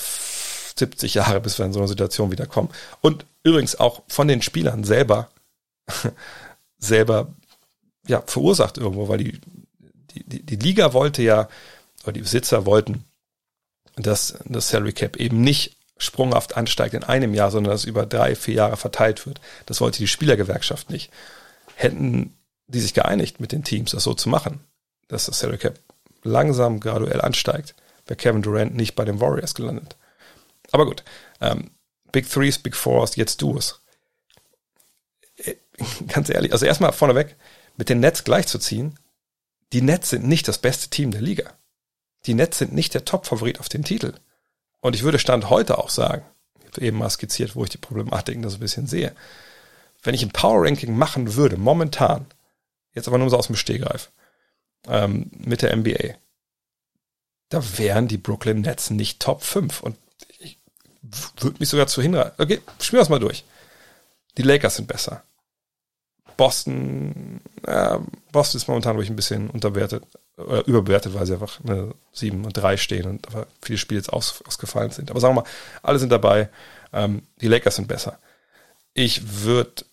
70 0.82 1.14
Jahre, 1.14 1.40
bis 1.40 1.58
wir 1.58 1.66
in 1.66 1.74
so 1.74 1.80
eine 1.80 1.88
Situation 1.88 2.32
wieder 2.32 2.46
kommen. 2.46 2.70
Und 3.02 3.26
übrigens 3.44 3.80
auch 3.80 4.02
von 4.08 4.28
den 4.28 4.42
Spielern 4.42 4.84
selber, 4.84 5.30
selber, 6.78 7.28
ja, 8.08 8.24
verursacht 8.26 8.78
irgendwo, 8.78 9.08
weil 9.08 9.20
die, 9.20 9.40
die, 10.16 10.44
die 10.44 10.56
Liga 10.56 10.94
wollte 10.94 11.22
ja, 11.22 11.48
oder 12.04 12.14
die 12.14 12.22
Besitzer 12.22 12.66
wollten, 12.66 13.06
dass 13.96 14.36
das 14.46 14.70
Salary 14.70 14.94
Cap 14.94 15.18
eben 15.18 15.42
nicht 15.42 15.78
sprunghaft 15.98 16.58
ansteigt 16.58 16.96
in 16.96 17.04
einem 17.04 17.34
Jahr, 17.34 17.52
sondern 17.52 17.72
dass 17.72 17.86
über 17.86 18.06
drei, 18.06 18.36
vier 18.36 18.56
Jahre 18.56 18.78
verteilt 18.78 19.28
wird. 19.28 19.40
Das 19.68 19.82
wollte 19.82 20.00
die 20.00 20.08
Spielergewerkschaft 20.08 20.90
nicht. 20.90 21.12
Hätten 21.76 22.34
die 22.68 22.80
sich 22.80 22.94
geeinigt 22.94 23.40
mit 23.40 23.52
den 23.52 23.64
Teams, 23.64 23.92
das 23.92 24.04
so 24.04 24.14
zu 24.14 24.30
machen, 24.30 24.62
dass 25.08 25.28
das 25.28 25.40
Salary 25.40 25.60
Cap 25.60 25.80
langsam 26.24 26.80
graduell 26.80 27.22
ansteigt, 27.22 27.76
wäre 28.08 28.18
Kevin 28.18 28.42
Durant 28.42 28.76
nicht 28.76 28.96
bei 28.96 29.06
den 29.06 29.20
Warriors 29.20 29.54
gelandet. 29.54 29.96
Aber 30.72 30.86
gut, 30.86 31.04
ähm, 31.40 31.72
Big 32.12 32.30
Threes, 32.30 32.60
Big 32.60 32.76
Fours, 32.76 33.16
jetzt 33.16 33.42
Duos. 33.42 33.82
Äh, 35.38 35.56
ganz 36.08 36.30
ehrlich, 36.30 36.54
also 36.54 36.66
erstmal 36.66 36.94
vorneweg, 36.94 37.36
mit 37.78 37.90
den 37.90 38.00
Nets 38.00 38.24
gleichzuziehen, 38.24 39.00
die 39.74 39.82
Nets 39.82 40.10
sind 40.10 40.28
nicht 40.28 40.48
das 40.48 40.58
beste 40.58 40.90
Team 40.90 41.12
der 41.12 41.22
Liga. 41.22 41.54
Die 42.26 42.34
Nets 42.34 42.58
sind 42.58 42.74
nicht 42.74 42.94
der 42.94 43.06
Top-Favorit 43.06 43.60
auf 43.60 43.70
den 43.70 43.84
Titel. 43.84 44.14
Und 44.82 44.96
ich 44.96 45.04
würde 45.04 45.20
Stand 45.20 45.50
heute 45.50 45.78
auch 45.78 45.90
sagen, 45.90 46.26
ich 46.60 46.66
habe 46.66 46.82
eben 46.82 46.98
mal 46.98 47.10
skizziert, 47.10 47.56
wo 47.56 47.64
ich 47.64 47.70
die 47.70 47.78
Problematiken 47.78 48.42
da 48.42 48.50
so 48.50 48.58
ein 48.58 48.62
bisschen 48.62 48.88
sehe. 48.88 49.16
Wenn 50.04 50.16
ich 50.16 50.24
ein 50.24 50.32
Power 50.32 50.66
Ranking 50.66 50.96
machen 50.96 51.36
würde, 51.36 51.58
momentan, 51.58 52.26
jetzt 52.94 53.08
aber 53.08 53.18
nur 53.18 53.30
so 53.30 53.38
aus 53.38 53.48
dem 53.48 53.56
Stehgreif, 53.56 54.12
ähm, 54.88 55.32
mit 55.38 55.62
der 55.62 55.76
NBA, 55.76 56.16
da 57.50 57.78
wären 57.78 58.08
die 58.08 58.18
Brooklyn 58.18 58.62
Nets 58.62 58.90
nicht 58.90 59.20
Top 59.20 59.44
5. 59.44 59.82
Und 59.82 59.98
würde 61.02 61.58
mich 61.60 61.70
sogar 61.70 61.88
zu 61.88 62.02
hinreißen. 62.02 62.34
Okay, 62.38 62.62
spielen 62.80 63.00
wir 63.00 63.04
es 63.04 63.10
mal 63.10 63.20
durch. 63.20 63.44
Die 64.38 64.44
Lakers 64.44 64.76
sind 64.76 64.88
besser. 64.88 65.24
Boston, 66.38 67.42
äh, 67.64 68.00
Boston 68.32 68.58
ist 68.58 68.68
momentan 68.68 68.96
ruhig 68.96 69.10
ein 69.10 69.16
bisschen 69.16 69.50
unterwertet 69.50 70.04
oder 70.38 70.66
überbewertet, 70.66 71.14
weil 71.14 71.26
sie 71.26 71.34
einfach 71.34 71.60
eine 71.64 71.94
7 72.14 72.46
und 72.46 72.54
3 72.54 72.78
stehen 72.78 73.08
und 73.08 73.28
viele 73.62 73.78
Spiele 73.78 74.00
jetzt 74.00 74.12
aus, 74.12 74.42
ausgefallen 74.48 74.92
sind. 74.92 75.12
Aber 75.12 75.20
sagen 75.20 75.36
wir 75.36 75.42
mal, 75.42 75.50
alle 75.84 76.00
sind 76.00 76.12
dabei. 76.12 76.50
Ähm, 76.94 77.24
die 77.42 77.48
Lakers 77.48 77.76
sind 77.76 77.88
besser. 77.88 78.20
Ich 78.94 79.44
würde 79.44 79.86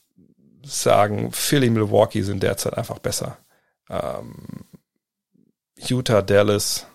sagen, 0.65 1.33
Philly, 1.33 1.71
Milwaukee 1.71 2.23
sind 2.23 2.43
derzeit 2.43 2.77
einfach 2.77 2.99
besser. 2.99 3.39
Ähm, 3.89 4.35
Utah, 5.77 6.23
Dallas, 6.23 6.87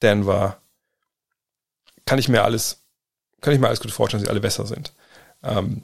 Denver, 0.00 0.60
kann 2.04 2.18
ich 2.18 2.28
mir 2.28 2.44
alles, 2.44 2.81
kann 3.42 3.52
ich 3.52 3.60
mir 3.60 3.68
alles 3.68 3.80
gut 3.80 3.90
vorstellen, 3.90 4.22
dass 4.22 4.28
sie 4.28 4.30
alle 4.30 4.40
besser 4.40 4.66
sind. 4.66 4.92
Ähm, 5.42 5.82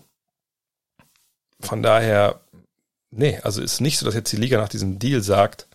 von 1.61 1.83
daher, 1.83 2.41
nee, 3.11 3.39
also 3.43 3.61
ist 3.61 3.81
nicht 3.81 3.99
so, 3.99 4.07
dass 4.07 4.15
jetzt 4.15 4.33
die 4.33 4.37
Liga 4.37 4.59
nach 4.59 4.69
diesem 4.69 4.99
Deal 4.99 5.23
sagt, 5.23 5.67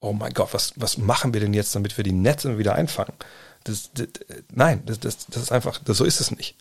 oh 0.00 0.12
mein 0.12 0.34
Gott, 0.34 0.52
was, 0.52 0.74
was 0.76 0.98
machen 0.98 1.32
wir 1.32 1.40
denn 1.40 1.54
jetzt, 1.54 1.74
damit 1.74 1.96
wir 1.96 2.04
die 2.04 2.12
Netze 2.12 2.58
wieder 2.58 2.74
einfangen? 2.74 3.14
Das, 3.64 3.90
das, 3.94 4.08
nein, 4.52 4.82
das, 4.84 5.00
das, 5.00 5.26
das 5.26 5.44
ist 5.44 5.52
einfach, 5.52 5.78
das, 5.78 5.96
so 5.96 6.04
ist 6.04 6.20
es 6.20 6.30
nicht. 6.30 6.56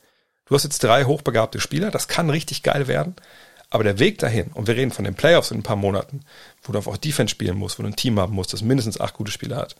Du 0.45 0.55
hast 0.55 0.63
jetzt 0.63 0.83
drei 0.83 1.05
hochbegabte 1.05 1.59
Spieler, 1.59 1.91
das 1.91 2.07
kann 2.07 2.29
richtig 2.29 2.63
geil 2.63 2.87
werden, 2.87 3.15
aber 3.69 3.83
der 3.83 3.99
Weg 3.99 4.19
dahin, 4.19 4.51
und 4.53 4.67
wir 4.67 4.75
reden 4.75 4.91
von 4.91 5.05
den 5.05 5.15
Playoffs 5.15 5.51
in 5.51 5.59
ein 5.59 5.63
paar 5.63 5.75
Monaten, 5.75 6.21
wo 6.61 6.71
du 6.71 6.79
auch 6.79 6.97
Defense 6.97 7.31
spielen 7.31 7.57
musst, 7.57 7.79
wo 7.79 7.83
du 7.83 7.89
ein 7.89 7.95
Team 7.95 8.19
haben 8.19 8.33
musst, 8.33 8.53
das 8.53 8.61
mindestens 8.61 8.99
acht 8.99 9.15
gute 9.15 9.31
Spieler 9.31 9.57
hat, 9.57 9.75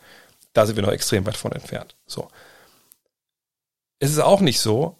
da 0.52 0.66
sind 0.66 0.76
wir 0.76 0.82
noch 0.82 0.92
extrem 0.92 1.24
weit 1.26 1.36
von 1.36 1.52
entfernt. 1.52 1.94
So. 2.06 2.28
Es 4.02 4.10
ist 4.10 4.18
auch 4.18 4.40
nicht 4.40 4.58
so, 4.58 4.96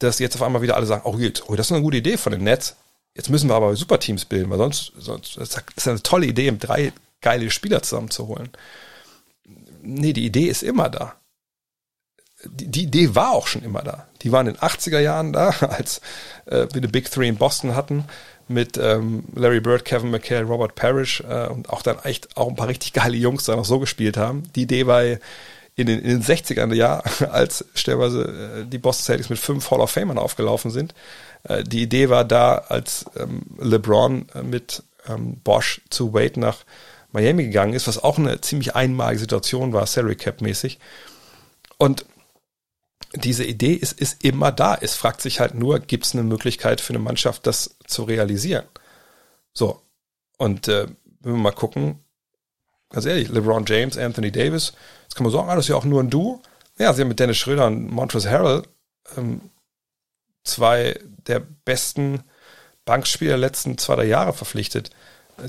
dass 0.00 0.18
jetzt 0.18 0.34
auf 0.34 0.42
einmal 0.42 0.60
wieder 0.60 0.74
alle 0.74 0.86
sagen, 0.86 1.02
oh, 1.04 1.16
oh 1.46 1.54
das 1.54 1.66
ist 1.66 1.72
eine 1.72 1.82
gute 1.82 1.98
Idee 1.98 2.16
von 2.16 2.32
den 2.32 2.42
Nets. 2.42 2.74
Jetzt 3.14 3.30
müssen 3.30 3.48
wir 3.48 3.54
aber 3.54 3.76
Superteams 3.76 4.24
bilden, 4.24 4.50
weil 4.50 4.58
sonst, 4.58 4.92
sonst 4.98 5.36
das 5.36 5.62
ist 5.76 5.86
eine 5.86 6.02
tolle 6.02 6.26
Idee, 6.26 6.50
drei 6.58 6.92
geile 7.20 7.48
Spieler 7.52 7.80
zusammenzuholen. 7.80 8.50
Nee, 9.82 10.12
die 10.12 10.26
Idee 10.26 10.46
ist 10.46 10.64
immer 10.64 10.88
da. 10.88 11.14
Die, 12.44 12.66
die, 12.66 12.82
Idee 12.82 13.14
war 13.14 13.30
auch 13.30 13.46
schon 13.46 13.62
immer 13.62 13.82
da. 13.82 14.08
Die 14.22 14.32
waren 14.32 14.48
in 14.48 14.54
den 14.54 14.62
80er 14.62 14.98
Jahren 14.98 15.32
da, 15.32 15.50
als 15.60 16.00
äh, 16.46 16.66
wir 16.72 16.78
eine 16.78 16.88
Big 16.88 17.08
Three 17.12 17.28
in 17.28 17.36
Boston 17.36 17.76
hatten 17.76 18.04
mit 18.48 18.76
ähm, 18.78 19.26
Larry 19.36 19.60
Bird, 19.60 19.84
Kevin 19.84 20.10
McHale, 20.10 20.42
Robert 20.42 20.74
Parrish 20.74 21.20
äh, 21.20 21.46
und 21.46 21.70
auch 21.70 21.82
dann 21.82 22.00
echt 22.00 22.36
auch 22.36 22.48
ein 22.48 22.56
paar 22.56 22.66
richtig 22.66 22.94
geile 22.94 23.16
Jungs 23.16 23.44
da 23.44 23.54
noch 23.54 23.64
so 23.64 23.78
gespielt 23.78 24.16
haben. 24.16 24.42
Die 24.56 24.62
Idee 24.62 24.88
war 24.88 25.04
in 25.76 25.86
den, 25.86 26.00
in 26.00 26.20
den 26.20 26.22
60ern 26.22 26.72
ja, 26.74 26.98
als 27.30 27.64
stellweise 27.74 28.62
äh, 28.62 28.66
die 28.66 28.78
Boston 28.78 29.04
Celtics 29.04 29.30
mit 29.30 29.38
fünf 29.38 29.70
Hall 29.70 29.80
of 29.80 29.90
Famern 29.90 30.18
aufgelaufen 30.18 30.70
sind. 30.70 30.94
Äh, 31.44 31.64
die 31.64 31.82
Idee 31.82 32.08
war 32.08 32.24
da, 32.24 32.56
als 32.68 33.06
ähm, 33.16 33.42
LeBron 33.58 34.28
äh, 34.34 34.42
mit 34.42 34.82
ähm, 35.08 35.40
Bosch 35.42 35.80
zu 35.90 36.14
Wade 36.14 36.40
nach 36.40 36.64
Miami 37.12 37.44
gegangen 37.44 37.74
ist, 37.74 37.86
was 37.86 38.02
auch 38.02 38.18
eine 38.18 38.40
ziemlich 38.40 38.74
einmalige 38.74 39.20
Situation 39.20 39.72
war, 39.72 39.86
Salary 39.86 40.16
Cap 40.16 40.40
mäßig. 40.40 40.78
Und 41.78 42.06
diese 43.14 43.44
Idee 43.44 43.74
ist, 43.74 43.92
ist 44.00 44.24
immer 44.24 44.50
da. 44.50 44.76
Es 44.80 44.94
fragt 44.94 45.20
sich 45.20 45.38
halt 45.38 45.54
nur, 45.54 45.78
gibt 45.78 46.04
es 46.06 46.14
eine 46.14 46.24
Möglichkeit 46.24 46.80
für 46.80 46.92
eine 46.92 47.02
Mannschaft, 47.02 47.46
das 47.46 47.76
zu 47.86 48.02
realisieren? 48.02 48.64
So. 49.52 49.80
Und 50.36 50.66
äh, 50.66 50.88
wenn 51.20 51.32
wir 51.32 51.38
mal 51.38 51.52
gucken, 51.52 52.03
ganz 52.94 53.06
ehrlich, 53.06 53.28
LeBron 53.28 53.64
James, 53.66 53.98
Anthony 53.98 54.30
Davis, 54.30 54.72
jetzt 55.02 55.16
kann 55.16 55.24
man 55.24 55.32
sagen, 55.32 55.48
ah, 55.48 55.56
das 55.56 55.64
ist 55.64 55.68
ja 55.68 55.76
auch 55.76 55.84
nur 55.84 56.00
ein 56.00 56.10
Duo. 56.10 56.40
Ja, 56.78 56.92
sie 56.92 57.02
haben 57.02 57.08
mit 57.08 57.18
Dennis 57.18 57.36
Schröder 57.36 57.66
und 57.66 57.90
Montrezl 57.90 58.30
Harrell 58.30 58.62
ähm, 59.16 59.40
zwei 60.44 60.98
der 61.26 61.40
besten 61.64 62.22
Bankspieler 62.84 63.32
der 63.32 63.38
letzten 63.38 63.78
zwei, 63.78 63.96
drei 63.96 64.04
Jahre 64.04 64.32
verpflichtet, 64.32 64.90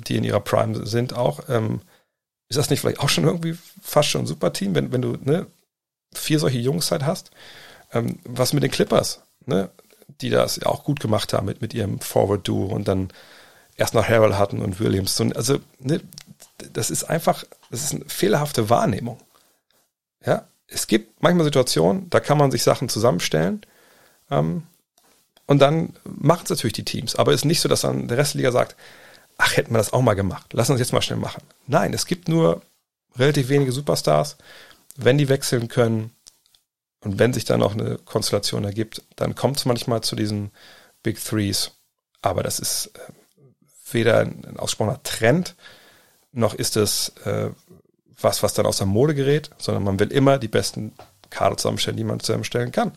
die 0.08 0.18
in 0.18 0.24
ihrer 0.24 0.40
Prime 0.40 0.88
sind 0.88 1.14
auch. 1.14 1.48
Ähm, 1.48 1.82
ist 2.50 2.58
das 2.58 2.70
nicht 2.70 2.80
vielleicht 2.80 3.00
auch 3.00 3.10
schon 3.10 3.26
irgendwie 3.26 3.58
fast 3.82 4.10
schon 4.10 4.22
ein 4.22 4.28
super 4.28 4.52
Team, 4.52 4.74
wenn, 4.74 4.92
wenn 4.92 5.02
du 5.02 5.18
ne, 5.22 5.46
vier 6.14 6.40
solche 6.40 6.60
Jungs 6.60 6.90
halt 6.92 7.06
hast? 7.06 7.30
Ähm, 7.94 8.20
was 8.24 8.54
mit 8.54 8.64
den 8.64 8.72
Clippers, 8.72 9.22
ne, 9.46 9.70
die 10.22 10.32
das 10.32 10.64
auch 10.64 10.84
gut 10.84 11.00
gemacht 11.00 11.34
haben 11.34 11.46
mit, 11.46 11.62
mit 11.62 11.76
ihrem 11.76 12.00
Forward-Duo 12.00 12.66
und 12.66 12.88
dann 12.88 13.10
erst 13.76 13.94
noch 13.94 14.08
Harrell 14.08 14.36
hatten 14.36 14.62
und 14.62 14.80
Williams. 14.80 15.20
Also, 15.20 15.60
ne, 15.80 16.02
das 16.58 16.90
ist 16.90 17.04
einfach, 17.06 17.44
das 17.70 17.84
ist 17.84 17.94
eine 17.94 18.06
fehlerhafte 18.06 18.70
Wahrnehmung. 18.70 19.20
Ja, 20.26 20.48
es 20.68 20.88
gibt 20.88 21.22
manchmal 21.22 21.46
Situationen, 21.46 22.10
da 22.10 22.20
kann 22.20 22.38
man 22.38 22.52
sich 22.52 22.64
Sachen 22.64 22.90
zusammenstellen. 22.90 23.62
Ähm, 24.32 24.64
und 25.48 25.60
dann 25.60 25.94
machen 26.04 26.42
es 26.46 26.50
natürlich 26.50 26.74
die 26.74 26.86
Teams. 26.86 27.16
Aber 27.16 27.32
es 27.32 27.42
ist 27.42 27.46
nicht 27.46 27.62
so, 27.62 27.70
dass 27.70 27.82
dann 27.82 28.08
der 28.08 28.18
Rest 28.18 28.34
der 28.34 28.40
Liga 28.40 28.52
sagt, 28.52 28.76
ach, 29.38 29.56
hätten 29.56 29.74
wir 29.74 29.78
das 29.78 29.94
auch 29.94 30.02
mal 30.02 30.16
gemacht. 30.16 30.54
Lass 30.54 30.70
uns 30.70 30.80
jetzt 30.80 30.94
mal 30.94 31.02
schnell 31.02 31.20
machen. 31.20 31.44
Nein, 31.68 31.94
es 31.94 32.06
gibt 32.08 32.28
nur 32.28 32.62
relativ 33.16 33.50
wenige 33.50 33.72
Superstars. 33.72 34.38
Wenn 34.96 35.18
die 35.18 35.30
wechseln 35.30 35.68
können 35.68 36.12
und 37.02 37.20
wenn 37.20 37.34
sich 37.34 37.46
dann 37.46 37.62
auch 37.62 37.74
eine 37.74 37.98
Konstellation 38.00 38.64
ergibt, 38.64 39.04
dann 39.16 39.36
kommt 39.36 39.58
es 39.58 39.66
manchmal 39.66 40.02
zu 40.02 40.16
diesen 40.16 40.52
Big 41.04 41.24
Threes. 41.24 41.72
Aber 42.22 42.42
das 42.42 42.60
ist 42.60 42.92
äh, 42.96 43.00
weder 43.92 44.22
ein 44.22 44.58
ausgesprochener 44.58 45.04
Trend, 45.04 45.56
noch 46.36 46.54
ist 46.54 46.78
es 46.78 47.10
äh, 47.26 47.50
was, 48.22 48.44
was 48.44 48.54
dann 48.54 48.66
aus 48.66 48.78
der 48.78 48.88
Mode 48.88 49.16
gerät, 49.16 49.50
sondern 49.58 49.84
man 49.84 50.00
will 50.00 50.12
immer 50.12 50.38
die 50.38 50.48
besten 50.48 50.94
Kader 51.30 51.58
zusammenstellen, 51.58 51.98
die 51.98 52.04
man 52.04 52.20
zusammenstellen 52.20 52.72
kann. 52.72 52.94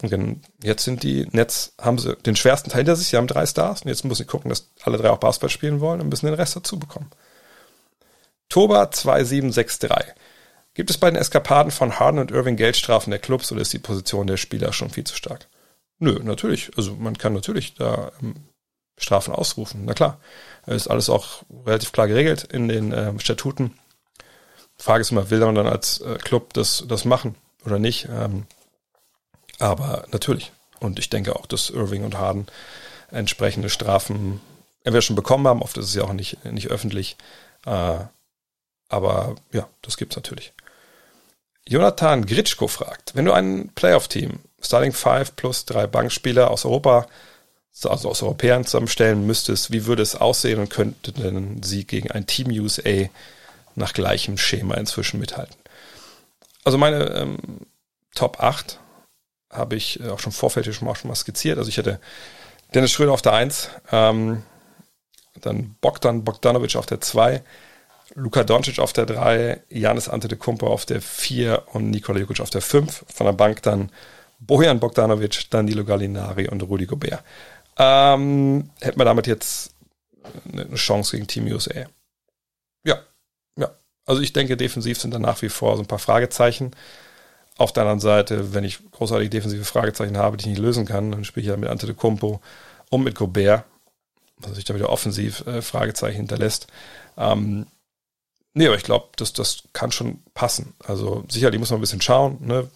Und 0.00 0.42
jetzt 0.62 0.84
sind 0.84 1.02
die 1.02 1.26
Nets, 1.32 1.74
haben 1.80 1.98
sie 1.98 2.14
den 2.14 2.36
schwersten 2.36 2.70
Teil 2.70 2.80
hinter 2.80 2.94
sich, 2.94 3.08
sie 3.08 3.16
haben 3.16 3.26
drei 3.26 3.46
Stars 3.46 3.82
und 3.82 3.88
jetzt 3.88 4.04
müssen 4.04 4.22
sie 4.22 4.30
gucken, 4.30 4.48
dass 4.48 4.70
alle 4.82 4.96
drei 4.96 5.10
auch 5.10 5.18
Basketball 5.18 5.50
spielen 5.50 5.80
wollen 5.80 6.00
und 6.00 6.08
müssen 6.08 6.26
den 6.26 6.36
Rest 6.36 6.54
dazu 6.54 6.78
bekommen. 6.78 7.10
Toba 8.48 8.90
2763. 8.90 10.14
Gibt 10.74 10.90
es 10.90 10.98
bei 10.98 11.10
den 11.10 11.20
Eskapaden 11.20 11.72
von 11.72 11.98
Harden 11.98 12.20
und 12.20 12.30
Irving 12.30 12.56
Geldstrafen 12.56 13.10
der 13.10 13.18
Clubs 13.18 13.50
oder 13.50 13.60
ist 13.60 13.72
die 13.72 13.80
Position 13.80 14.28
der 14.28 14.36
Spieler 14.36 14.72
schon 14.72 14.90
viel 14.90 15.04
zu 15.04 15.16
stark? 15.16 15.48
Nö, 15.98 16.20
natürlich. 16.22 16.70
Also 16.76 16.94
man 16.94 17.18
kann 17.18 17.32
natürlich 17.32 17.74
da 17.74 18.12
ähm, 18.22 18.36
Strafen 18.98 19.34
ausrufen. 19.34 19.84
Na 19.84 19.94
klar. 19.94 20.18
Ist 20.66 20.88
alles 20.88 21.08
auch 21.08 21.42
relativ 21.64 21.92
klar 21.92 22.08
geregelt 22.08 22.44
in 22.44 22.68
den 22.68 22.92
ähm, 22.92 23.20
Statuten. 23.20 23.78
Frage 24.76 25.00
ist 25.00 25.10
immer, 25.10 25.30
will 25.30 25.40
man 25.40 25.54
dann 25.54 25.66
als 25.66 26.00
äh, 26.00 26.16
Club 26.18 26.52
das, 26.52 26.84
das 26.86 27.04
machen 27.04 27.34
oder 27.64 27.78
nicht? 27.78 28.08
Ähm, 28.10 28.46
aber 29.58 30.04
natürlich. 30.12 30.52
Und 30.80 30.98
ich 30.98 31.10
denke 31.10 31.34
auch, 31.36 31.46
dass 31.46 31.70
Irving 31.70 32.04
und 32.04 32.18
Harden 32.18 32.46
entsprechende 33.10 33.70
Strafen 33.70 34.40
entweder 34.84 35.02
schon 35.02 35.16
bekommen 35.16 35.46
haben, 35.48 35.62
oft 35.62 35.76
ist 35.78 35.86
es 35.86 35.94
ja 35.94 36.04
auch 36.04 36.12
nicht, 36.12 36.44
nicht 36.44 36.68
öffentlich. 36.68 37.16
Äh, 37.66 37.98
aber 38.88 39.36
ja, 39.52 39.68
das 39.82 39.96
gibt's 39.96 40.16
natürlich. 40.16 40.52
Jonathan 41.66 42.24
Gritschko 42.24 42.68
fragt, 42.68 43.14
wenn 43.14 43.26
du 43.26 43.32
ein 43.32 43.70
Playoff-Team, 43.74 44.38
Starting 44.60 44.92
5 44.92 45.36
plus 45.36 45.66
drei 45.66 45.86
Bankspieler 45.86 46.50
aus 46.50 46.64
Europa, 46.64 47.06
also 47.86 48.08
aus 48.10 48.22
Europäern 48.22 48.64
zusammenstellen 48.64 49.26
müsstest, 49.26 49.70
wie 49.72 49.86
würde 49.86 50.02
es 50.02 50.16
aussehen 50.16 50.58
und 50.58 50.70
könnten 50.70 51.62
sie 51.62 51.84
gegen 51.84 52.10
ein 52.10 52.26
Team 52.26 52.48
USA 52.50 53.08
nach 53.74 53.92
gleichem 53.92 54.38
Schema 54.38 54.74
inzwischen 54.74 55.20
mithalten? 55.20 55.54
Also 56.64 56.78
meine 56.78 57.04
ähm, 57.14 57.38
Top 58.14 58.40
8 58.40 58.80
habe 59.50 59.76
ich 59.76 60.00
äh, 60.00 60.08
auch 60.08 60.18
schon 60.18 60.32
vorfältig 60.32 60.74
schon 60.74 60.86
mal, 60.86 60.94
schon 60.94 61.08
mal 61.08 61.14
skizziert. 61.14 61.58
Also 61.58 61.68
ich 61.68 61.76
hätte 61.76 62.00
Dennis 62.74 62.90
Schröder 62.90 63.12
auf 63.12 63.22
der 63.22 63.32
1, 63.32 63.70
ähm, 63.92 64.42
dann 65.40 65.76
Bogdan 65.80 66.24
Bogdanovic 66.24 66.76
auf 66.76 66.86
der 66.86 67.00
2, 67.00 67.42
Luka 68.14 68.42
Doncic 68.42 68.78
auf 68.78 68.92
der 68.92 69.06
3, 69.06 69.62
Janis 69.68 70.08
Antetokounmpo 70.08 70.66
auf 70.66 70.84
der 70.84 71.00
4 71.00 71.62
und 71.72 71.90
Nikola 71.90 72.18
Jokic 72.18 72.40
auf 72.40 72.50
der 72.50 72.62
5. 72.62 73.04
Von 73.12 73.26
der 73.26 73.32
Bank 73.32 73.62
dann 73.62 73.90
Bojan 74.40 74.80
Bogdanovic, 74.80 75.50
Danilo 75.50 75.84
Gallinari 75.84 76.48
und 76.48 76.62
Rudi 76.62 76.86
Gobert. 76.86 77.22
Ähm, 77.78 78.70
hätten 78.80 78.98
wir 78.98 79.04
damit 79.04 79.26
jetzt 79.26 79.72
eine 80.52 80.74
Chance 80.74 81.16
gegen 81.16 81.28
Team 81.28 81.46
USA? 81.46 81.86
Ja, 82.84 82.98
ja. 83.56 83.70
Also 84.04 84.20
ich 84.20 84.32
denke, 84.32 84.56
defensiv 84.56 85.00
sind 85.00 85.14
da 85.14 85.18
nach 85.18 85.40
wie 85.42 85.48
vor 85.48 85.76
so 85.76 85.82
ein 85.82 85.88
paar 85.88 86.00
Fragezeichen. 86.00 86.72
Auf 87.56 87.72
der 87.72 87.84
anderen 87.84 88.00
Seite, 88.00 88.52
wenn 88.52 88.64
ich 88.64 88.78
großartige 88.90 89.30
defensive 89.30 89.64
Fragezeichen 89.64 90.16
habe, 90.16 90.36
die 90.36 90.42
ich 90.42 90.50
nicht 90.50 90.58
lösen 90.58 90.86
kann, 90.86 91.12
dann 91.12 91.24
spiele 91.24 91.42
ich 91.42 91.50
ja 91.50 91.56
mit 91.56 91.70
Ante 91.70 91.86
de 91.86 91.94
Kumpo 91.94 92.40
und 92.90 93.02
mit 93.02 93.14
Gobert, 93.14 93.64
was 94.38 94.54
sich 94.54 94.64
da 94.64 94.74
wieder 94.74 94.90
offensiv 94.90 95.46
äh, 95.46 95.62
Fragezeichen 95.62 96.16
hinterlässt. 96.16 96.66
Ähm, 97.16 97.66
nee, 98.54 98.66
aber 98.66 98.76
ich 98.76 98.84
glaube, 98.84 99.08
das, 99.16 99.32
das 99.32 99.64
kann 99.72 99.92
schon 99.92 100.22
passen. 100.34 100.74
Also 100.84 101.24
sicherlich 101.28 101.58
muss 101.58 101.70
man 101.70 101.78
ein 101.78 101.82
bisschen 101.82 102.00
schauen, 102.00 102.38
ne? 102.40 102.68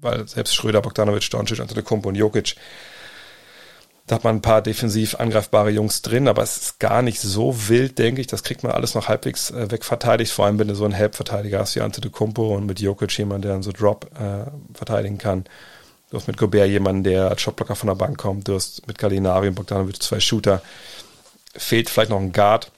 weil 0.00 0.28
selbst 0.28 0.54
Schröder, 0.54 0.82
Bogdanovic, 0.82 1.28
Doncic, 1.30 1.60
Ante 1.60 1.74
de 1.74 1.82
Kumpo 1.82 2.08
und 2.08 2.14
Jokic 2.14 2.56
da 4.06 4.16
hat 4.16 4.24
man 4.24 4.36
ein 4.36 4.42
paar 4.42 4.60
defensiv 4.60 5.14
angreifbare 5.14 5.70
Jungs 5.70 6.02
drin, 6.02 6.28
aber 6.28 6.42
es 6.42 6.56
ist 6.58 6.78
gar 6.78 7.00
nicht 7.00 7.20
so 7.20 7.68
wild, 7.68 7.98
denke 7.98 8.20
ich. 8.20 8.26
Das 8.26 8.42
kriegt 8.42 8.62
man 8.62 8.72
alles 8.72 8.94
noch 8.94 9.08
halbwegs 9.08 9.50
äh, 9.50 9.70
wegverteidigt, 9.70 10.30
vor 10.30 10.44
allem 10.44 10.58
wenn 10.58 10.68
du 10.68 10.74
so 10.74 10.84
einen 10.84 10.92
Help-Verteidiger 10.92 11.60
hast 11.60 11.74
wie 11.74 11.80
Ante 11.80 12.02
de 12.02 12.10
Kumpo 12.10 12.54
und 12.54 12.66
mit 12.66 12.80
Jokic 12.80 13.16
jemand, 13.16 13.44
der 13.44 13.52
dann 13.52 13.62
so 13.62 13.72
Drop 13.72 14.10
äh, 14.20 14.50
verteidigen 14.76 15.16
kann. 15.16 15.44
Du 16.10 16.18
hast 16.18 16.26
mit 16.26 16.36
Gobert 16.36 16.68
jemanden, 16.68 17.02
der 17.02 17.30
als 17.30 17.40
Shotblocker 17.40 17.76
von 17.76 17.86
der 17.86 17.94
Bank 17.94 18.18
kommt. 18.18 18.46
Du 18.46 18.54
hast 18.54 18.86
mit 18.86 18.98
Gallinari 18.98 19.48
und 19.48 19.54
Bogdanovic 19.54 20.02
zwei 20.02 20.20
Shooter. 20.20 20.60
Fehlt 21.56 21.88
vielleicht 21.88 22.10
noch 22.10 22.20
ein 22.20 22.32
Guard. 22.32 22.70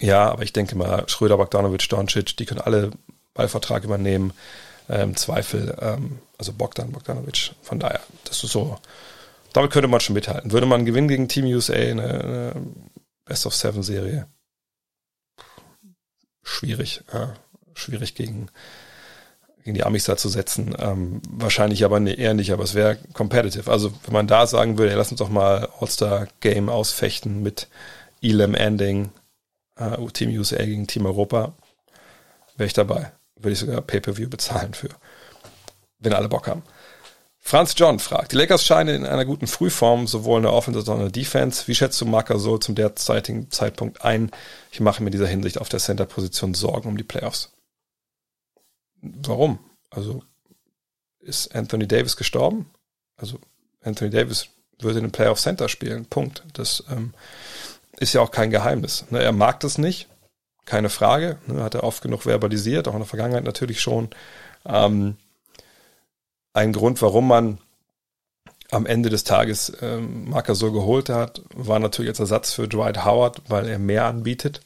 Ja, 0.00 0.30
aber 0.30 0.42
ich 0.42 0.52
denke 0.52 0.76
mal, 0.76 1.04
Schröder, 1.08 1.36
Bogdanovic, 1.36 1.88
Doncic, 1.88 2.36
die 2.38 2.46
können 2.46 2.60
alle 2.60 2.90
Ballvertrag 3.34 3.84
übernehmen. 3.84 4.32
Äh, 4.88 5.02
Im 5.02 5.14
Zweifel, 5.14 5.76
ähm, 5.80 6.20
also 6.38 6.54
Bogdan, 6.54 6.90
Bogdanovic. 6.90 7.52
Von 7.62 7.78
daher, 7.78 8.00
das 8.24 8.42
ist 8.42 8.50
so 8.50 8.78
damit 9.52 9.70
könnte 9.70 9.88
man 9.88 10.00
schon 10.00 10.14
mithalten. 10.14 10.52
Würde 10.52 10.66
man 10.66 10.84
gewinnen 10.84 11.08
gegen 11.08 11.28
Team 11.28 11.46
USA, 11.46 11.74
eine, 11.74 12.02
eine 12.02 12.66
Best 13.24 13.46
of 13.46 13.54
Seven 13.54 13.82
Serie, 13.82 14.26
schwierig, 16.42 17.02
äh, 17.12 17.28
schwierig 17.74 18.14
gegen, 18.14 18.48
gegen 19.62 19.74
die 19.74 19.84
Amis 19.84 20.04
da 20.04 20.16
zu 20.16 20.28
setzen. 20.28 20.74
Ähm, 20.78 21.22
wahrscheinlich 21.28 21.84
aber 21.84 22.00
ne, 22.00 22.14
eher 22.14 22.34
nicht, 22.34 22.52
aber 22.52 22.64
es 22.64 22.74
wäre 22.74 22.98
competitive. 23.12 23.70
Also 23.70 23.92
wenn 24.04 24.12
man 24.12 24.26
da 24.26 24.46
sagen 24.46 24.78
würde, 24.78 24.92
ja, 24.92 24.98
lass 24.98 25.10
uns 25.10 25.18
doch 25.18 25.28
mal 25.28 25.68
All-Star 25.80 26.28
Game 26.40 26.68
ausfechten 26.68 27.42
mit 27.42 27.68
Elam 28.20 28.54
Ending, 28.54 29.10
äh, 29.76 30.06
Team 30.12 30.30
USA 30.30 30.64
gegen 30.64 30.86
Team 30.86 31.06
Europa, 31.06 31.54
wäre 32.56 32.66
ich 32.66 32.74
dabei. 32.74 33.12
Würde 33.36 33.52
ich 33.52 33.58
sogar 33.58 33.80
Pay-Per-View 33.80 34.28
bezahlen 34.28 34.74
für, 34.74 34.90
wenn 35.98 36.12
alle 36.12 36.28
Bock 36.28 36.46
haben. 36.46 36.62
Franz 37.44 37.74
John 37.76 37.98
fragt, 37.98 38.32
die 38.32 38.36
Lakers 38.36 38.64
scheinen 38.64 38.94
in 38.94 39.04
einer 39.04 39.24
guten 39.24 39.48
Frühform, 39.48 40.06
sowohl 40.06 40.38
in 40.38 40.44
der 40.44 40.52
Offense 40.52 40.78
als 40.78 40.88
auch 40.88 40.94
in 40.94 41.00
der 41.00 41.10
Defense. 41.10 41.66
Wie 41.66 41.74
schätzt 41.74 42.00
du 42.00 42.06
Marker 42.06 42.38
so 42.38 42.56
zum 42.56 42.76
derzeitigen 42.76 43.50
Zeitpunkt 43.50 44.04
ein? 44.04 44.30
Ich 44.70 44.80
mache 44.80 45.02
mir 45.02 45.08
in 45.08 45.12
dieser 45.12 45.26
Hinsicht 45.26 45.58
auf 45.58 45.68
der 45.68 45.80
Center-Position 45.80 46.54
Sorgen 46.54 46.88
um 46.88 46.96
die 46.96 47.02
Playoffs. 47.02 47.52
Warum? 49.02 49.58
Also 49.90 50.22
ist 51.18 51.54
Anthony 51.54 51.88
Davis 51.88 52.16
gestorben? 52.16 52.70
Also 53.16 53.40
Anthony 53.82 54.10
Davis 54.10 54.48
würde 54.78 55.00
in 55.00 55.06
den 55.06 55.12
Playoff 55.12 55.40
Center 55.40 55.68
spielen. 55.68 56.06
Punkt. 56.06 56.44
Das 56.52 56.84
ähm, 56.90 57.12
ist 57.98 58.12
ja 58.12 58.20
auch 58.20 58.30
kein 58.30 58.50
Geheimnis. 58.50 59.04
Ne, 59.10 59.20
er 59.20 59.32
mag 59.32 59.58
das 59.60 59.78
nicht, 59.78 60.08
keine 60.64 60.90
Frage. 60.90 61.38
Ne, 61.48 61.62
hat 61.62 61.74
er 61.74 61.82
oft 61.82 62.02
genug 62.02 62.22
verbalisiert, 62.22 62.86
auch 62.86 62.94
in 62.94 63.00
der 63.00 63.08
Vergangenheit 63.08 63.44
natürlich 63.44 63.80
schon. 63.80 64.10
Ähm, 64.64 65.16
ein 66.52 66.72
Grund, 66.72 67.00
warum 67.02 67.28
man 67.28 67.58
am 68.70 68.86
Ende 68.86 69.10
des 69.10 69.24
Tages 69.24 69.72
ähm, 69.82 70.30
Marker 70.30 70.54
so 70.54 70.72
geholt 70.72 71.08
hat, 71.08 71.42
war 71.54 71.78
natürlich 71.78 72.10
als 72.10 72.20
Ersatz 72.20 72.54
für 72.54 72.68
Dwight 72.68 73.04
Howard, 73.04 73.42
weil 73.48 73.68
er 73.68 73.78
mehr 73.78 74.06
anbietet 74.06 74.62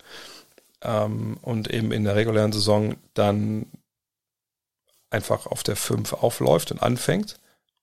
ähm, 0.82 1.38
und 1.42 1.68
eben 1.70 1.90
in 1.90 2.04
der 2.04 2.14
regulären 2.14 2.52
Saison 2.52 2.94
dann 3.14 3.66
einfach 5.10 5.46
auf 5.46 5.62
der 5.62 5.76
5 5.76 6.12
aufläuft 6.12 6.70
und 6.70 6.82
anfängt. 6.82 7.38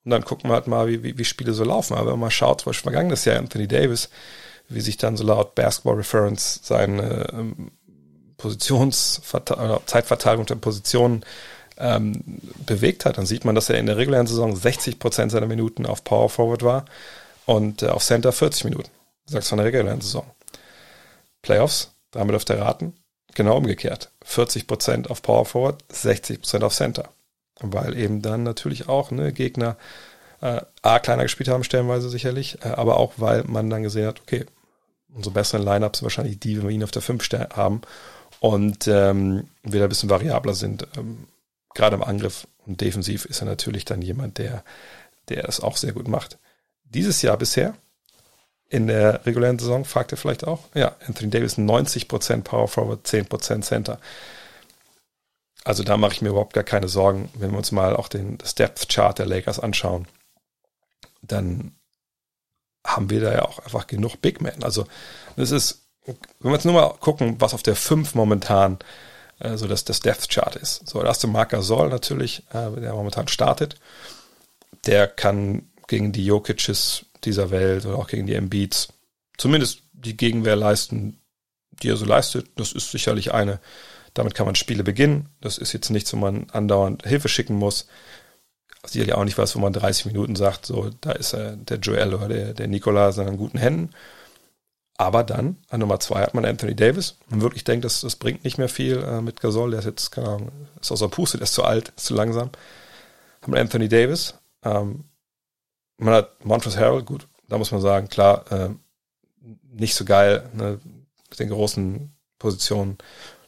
Und 0.05 0.11
dann 0.11 0.23
gucken 0.23 0.49
wir 0.49 0.55
halt 0.55 0.67
mal, 0.67 0.87
wie, 0.87 1.03
wie, 1.03 1.17
wie 1.17 1.25
Spiele 1.25 1.53
so 1.53 1.63
laufen. 1.63 1.95
Aber 1.95 2.13
wenn 2.13 2.19
man 2.19 2.31
schaut, 2.31 2.61
zum 2.61 2.69
Beispiel 2.69 2.91
vergangenes 2.91 3.25
Jahr 3.25 3.39
Anthony 3.39 3.67
Davis, 3.67 4.09
wie 4.69 4.81
sich 4.81 4.97
dann 4.97 5.17
so 5.17 5.23
laut 5.23 5.55
Basketball 5.55 5.95
Reference 5.95 6.61
seine 6.63 7.27
ähm, 7.33 7.71
Positionsverteilung, 8.37 9.79
Zeitverteilung 9.85 10.45
der 10.45 10.55
Positionen 10.55 11.23
ähm, 11.77 12.41
bewegt 12.65 13.05
hat, 13.05 13.17
dann 13.17 13.25
sieht 13.25 13.45
man, 13.45 13.55
dass 13.55 13.69
er 13.69 13.79
in 13.79 13.85
der 13.85 13.97
regulären 13.97 14.27
Saison 14.27 14.55
60 14.55 14.99
Prozent 14.99 15.31
seiner 15.31 15.47
Minuten 15.47 15.85
auf 15.85 16.03
Power 16.03 16.29
Forward 16.29 16.63
war 16.63 16.85
und 17.45 17.83
äh, 17.83 17.87
auf 17.87 18.03
Center 18.03 18.31
40 18.31 18.65
Minuten. 18.65 18.89
Sagst 19.25 19.49
von 19.49 19.57
der 19.57 19.67
regulären 19.67 20.01
Saison. 20.01 20.25
Playoffs, 21.41 21.91
damit 22.11 22.35
auf 22.35 22.45
der 22.45 22.61
raten, 22.61 22.93
genau 23.33 23.57
umgekehrt. 23.57 24.09
40 24.23 24.67
Prozent 24.67 25.09
auf 25.09 25.21
Power 25.21 25.45
Forward, 25.45 25.83
60 25.89 26.41
Prozent 26.41 26.63
auf 26.63 26.73
Center. 26.73 27.09
Weil 27.59 27.97
eben 27.97 28.21
dann 28.21 28.43
natürlich 28.43 28.89
auch 28.89 29.11
ne, 29.11 29.31
Gegner 29.31 29.77
äh, 30.41 30.61
A 30.81 30.99
kleiner 30.99 31.23
gespielt 31.23 31.49
haben, 31.49 31.63
stellenweise 31.63 32.09
sicherlich, 32.09 32.59
äh, 32.63 32.69
aber 32.69 32.97
auch, 32.97 33.13
weil 33.17 33.43
man 33.45 33.69
dann 33.69 33.83
gesehen 33.83 34.07
hat, 34.07 34.21
okay, 34.21 34.45
unsere 35.13 35.33
besseren 35.33 35.65
Lineups 35.65 35.99
sind 35.99 36.05
wahrscheinlich 36.05 36.39
die, 36.39 36.57
wenn 36.57 36.67
wir 36.67 36.75
ihn 36.75 36.83
auf 36.83 36.91
der 36.91 37.01
5 37.01 37.27
haben 37.55 37.81
und 38.39 38.87
ähm, 38.87 39.47
wieder 39.63 39.85
ein 39.85 39.89
bisschen 39.89 40.09
variabler 40.09 40.53
sind. 40.53 40.87
Ähm, 40.97 41.27
gerade 41.73 41.95
im 41.95 42.03
Angriff 42.03 42.47
und 42.65 42.81
defensiv 42.81 43.25
ist 43.25 43.41
er 43.41 43.45
natürlich 43.45 43.85
dann 43.85 44.01
jemand, 44.01 44.37
der, 44.37 44.63
der 45.29 45.47
es 45.47 45.59
auch 45.59 45.77
sehr 45.77 45.93
gut 45.93 46.07
macht. 46.07 46.37
Dieses 46.83 47.21
Jahr 47.21 47.37
bisher, 47.37 47.75
in 48.69 48.87
der 48.87 49.25
regulären 49.25 49.59
Saison, 49.59 49.85
fragt 49.85 50.11
ihr 50.11 50.17
vielleicht 50.17 50.45
auch, 50.45 50.61
ja, 50.73 50.95
Anthony 51.07 51.29
Davis 51.29 51.57
90% 51.57 52.43
Power 52.43 52.67
Forward, 52.67 53.05
10% 53.05 53.61
Center. 53.61 53.99
Also 55.63 55.83
da 55.83 55.97
mache 55.97 56.13
ich 56.13 56.21
mir 56.21 56.29
überhaupt 56.29 56.53
gar 56.53 56.63
keine 56.63 56.87
Sorgen, 56.87 57.29
wenn 57.35 57.51
wir 57.51 57.57
uns 57.57 57.71
mal 57.71 57.95
auch 57.95 58.07
den, 58.07 58.37
Depth 58.57 58.89
Chart 58.89 59.17
der 59.17 59.25
Lakers 59.25 59.59
anschauen. 59.59 60.07
Dann 61.21 61.75
haben 62.85 63.09
wir 63.09 63.21
da 63.21 63.31
ja 63.31 63.43
auch 63.43 63.59
einfach 63.59 63.87
genug 63.87 64.21
Big 64.21 64.41
Men. 64.41 64.63
Also 64.63 64.85
das 65.37 65.51
ist, 65.51 65.85
wenn 66.05 66.17
wir 66.41 66.53
jetzt 66.53 66.65
nur 66.65 66.73
mal 66.73 66.93
gucken, 66.99 67.39
was 67.39 67.53
auf 67.53 67.63
der 67.63 67.75
5 67.75 68.15
momentan 68.15 68.75
äh, 68.75 69.12
so 69.55 69.67
dass 69.67 69.83
das 69.83 69.99
Death 69.99 70.29
Chart 70.29 70.55
ist. 70.55 70.87
So, 70.87 70.99
der 70.99 71.07
erste 71.07 71.27
Marker 71.27 71.61
soll 71.61 71.89
natürlich, 71.89 72.43
äh, 72.51 72.79
der 72.79 72.93
momentan 72.93 73.27
startet, 73.27 73.75
der 74.85 75.07
kann 75.07 75.69
gegen 75.87 76.11
die 76.11 76.25
Jokic's 76.25 77.05
dieser 77.23 77.51
Welt 77.51 77.85
oder 77.85 77.97
auch 77.97 78.07
gegen 78.07 78.27
die 78.27 78.35
Embiids 78.35 78.89
zumindest 79.37 79.83
die 79.91 80.17
Gegenwehr 80.17 80.55
leisten, 80.55 81.19
die 81.81 81.89
er 81.89 81.97
so 81.97 82.05
leistet. 82.05 82.47
Das 82.55 82.71
ist 82.71 82.91
sicherlich 82.91 83.33
eine, 83.33 83.59
damit 84.13 84.35
kann 84.35 84.45
man 84.45 84.55
Spiele 84.55 84.83
beginnen. 84.83 85.29
Das 85.41 85.57
ist 85.57 85.73
jetzt 85.73 85.89
nichts, 85.89 86.13
wo 86.13 86.17
man 86.17 86.49
andauernd 86.51 87.05
Hilfe 87.05 87.29
schicken 87.29 87.55
muss. 87.55 87.87
Sicherlich 88.85 89.13
auch 89.13 89.23
nicht 89.23 89.37
was, 89.37 89.55
wo 89.55 89.59
man 89.59 89.73
30 89.73 90.07
Minuten 90.07 90.35
sagt, 90.35 90.65
so, 90.65 90.89
da 91.01 91.13
ist 91.13 91.33
äh, 91.33 91.55
der 91.57 91.77
Joel 91.77 92.13
oder 92.13 92.27
der, 92.27 92.53
der 92.53 92.67
Nikola 92.67 93.09
in 93.09 93.37
guten 93.37 93.57
Händen. 93.57 93.91
Aber 94.97 95.23
dann, 95.23 95.57
an 95.69 95.79
Nummer 95.79 95.99
zwei 95.99 96.21
hat 96.21 96.33
man 96.33 96.45
Anthony 96.45 96.75
Davis. 96.75 97.17
Man 97.29 97.41
wirklich 97.41 97.63
denkt, 97.63 97.83
das, 97.83 98.01
das 98.01 98.15
bringt 98.15 98.43
nicht 98.43 98.57
mehr 98.57 98.69
viel 98.69 98.97
äh, 98.97 99.21
mit 99.21 99.41
Gasol. 99.41 99.71
Der 99.71 99.79
ist 99.79 99.85
jetzt, 99.85 100.11
keine 100.11 100.27
Ahnung, 100.27 100.51
ist 100.79 100.91
aus 100.91 100.99
der 100.99 101.07
Puste, 101.07 101.37
der 101.37 101.45
ist 101.45 101.53
zu 101.53 101.63
alt, 101.63 101.91
ist 101.95 102.05
zu 102.05 102.13
langsam. 102.13 102.51
Hat 103.41 103.47
man 103.47 103.59
Anthony 103.59 103.89
Davis. 103.89 104.35
Ähm, 104.63 105.05
man 105.97 106.13
hat 106.13 106.45
Montrezl 106.45 106.79
Harrell, 106.79 107.03
gut, 107.03 107.27
da 107.47 107.57
muss 107.57 107.71
man 107.71 107.81
sagen, 107.81 108.07
klar, 108.07 108.51
äh, 108.51 108.69
nicht 109.71 109.95
so 109.95 110.05
geil, 110.05 110.49
ne, 110.53 110.79
mit 111.29 111.39
den 111.39 111.49
großen 111.49 112.15
Positionen. 112.37 112.97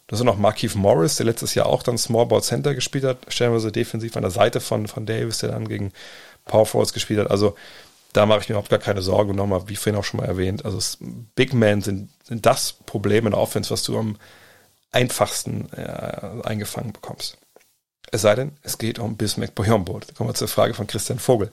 Das 0.07 0.19
ist 0.19 0.26
noch 0.26 0.38
Markeith 0.38 0.76
Morris, 0.76 1.15
der 1.15 1.26
letztes 1.26 1.55
Jahr 1.55 1.65
auch 1.67 1.84
dann 1.84 1.97
Small 1.97 2.26
Ball 2.26 2.41
Center 2.41 2.76
gespielt 2.76 3.03
hat, 3.03 3.17
stellenweise 3.27 3.72
defensiv 3.72 4.15
an 4.15 4.22
der 4.22 4.31
Seite 4.31 4.59
von, 4.61 4.88
von 4.88 5.05
Davis, 5.05 5.39
der 5.39 5.49
dann 5.49 5.67
gegen 5.67 5.91
Power 6.45 6.65
Forwards 6.65 6.93
gespielt 6.93 7.19
hat. 7.19 7.31
Also 7.31 7.55
da 8.15 8.25
mache 8.25 8.41
ich 8.41 8.49
mir 8.49 8.53
überhaupt 8.53 8.69
gar 8.69 8.79
keine 8.79 9.01
Sorgen. 9.01 9.31
Und 9.31 9.35
nochmal, 9.35 9.67
wie 9.67 9.75
vorhin 9.75 9.99
auch 9.99 10.03
schon 10.03 10.19
mal 10.19 10.27
erwähnt, 10.27 10.63
also 10.63 10.79
Big 11.35 11.53
Men 11.53 11.81
sind, 11.81 12.09
sind 12.23 12.45
das 12.45 12.73
Problem 12.73 13.25
in 13.25 13.31
der 13.31 13.39
Offense, 13.39 13.71
was 13.71 13.83
du 13.83 13.97
am 13.97 14.17
einfachsten 14.91 15.69
äh, 15.73 16.41
eingefangen 16.43 16.93
bekommst. 16.93 17.37
Es 18.11 18.21
sei 18.21 18.35
denn, 18.35 18.53
es 18.63 18.77
geht 18.77 18.99
um 18.99 19.17
Bismack 19.17 19.55
Biombo. 19.55 19.99
Da 19.99 20.13
kommen 20.13 20.29
wir 20.29 20.35
zur 20.35 20.47
Frage 20.47 20.73
von 20.73 20.87
Christian 20.87 21.19
Vogel. 21.19 21.51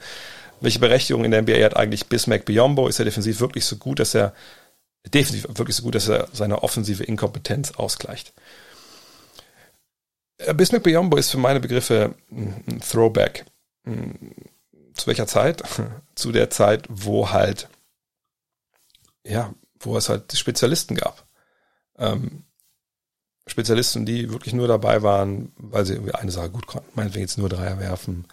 Welche 0.60 0.78
Berechtigung 0.78 1.24
in 1.24 1.32
der 1.32 1.42
NBA 1.42 1.64
hat 1.64 1.76
eigentlich 1.76 2.06
Bismack 2.06 2.44
Biombo? 2.44 2.86
Ist 2.86 3.00
er 3.00 3.04
defensiv 3.04 3.40
wirklich 3.40 3.64
so 3.64 3.76
gut, 3.76 3.98
dass 3.98 4.14
er 4.14 4.32
defensiv 5.12 5.48
wirklich 5.48 5.74
so 5.74 5.82
gut, 5.82 5.96
dass 5.96 6.08
er 6.08 6.28
seine 6.32 6.62
offensive 6.62 7.02
Inkompetenz 7.02 7.72
ausgleicht? 7.72 8.32
Äh, 10.38 10.54
Bismack 10.54 10.84
Biombo 10.84 11.16
ist 11.16 11.32
für 11.32 11.38
meine 11.38 11.58
Begriffe 11.58 12.14
ein 12.30 12.80
Throwback 12.80 13.44
zu 14.94 15.06
welcher 15.06 15.26
Zeit? 15.26 15.62
zu 16.14 16.32
der 16.32 16.50
Zeit, 16.50 16.86
wo 16.88 17.30
halt, 17.30 17.68
ja, 19.24 19.54
wo 19.78 19.96
es 19.96 20.08
halt 20.08 20.32
Spezialisten 20.36 20.96
gab. 20.96 21.26
Ähm, 21.98 22.44
Spezialisten, 23.46 24.06
die 24.06 24.30
wirklich 24.30 24.54
nur 24.54 24.68
dabei 24.68 25.02
waren, 25.02 25.52
weil 25.56 25.84
sie 25.84 25.94
irgendwie 25.94 26.14
eine 26.14 26.30
Sache 26.30 26.50
gut 26.50 26.66
konnten. 26.66 26.90
Meinetwegen 26.94 27.22
jetzt 27.22 27.38
nur 27.38 27.48
Dreier 27.48 27.80
werfen, 27.80 28.28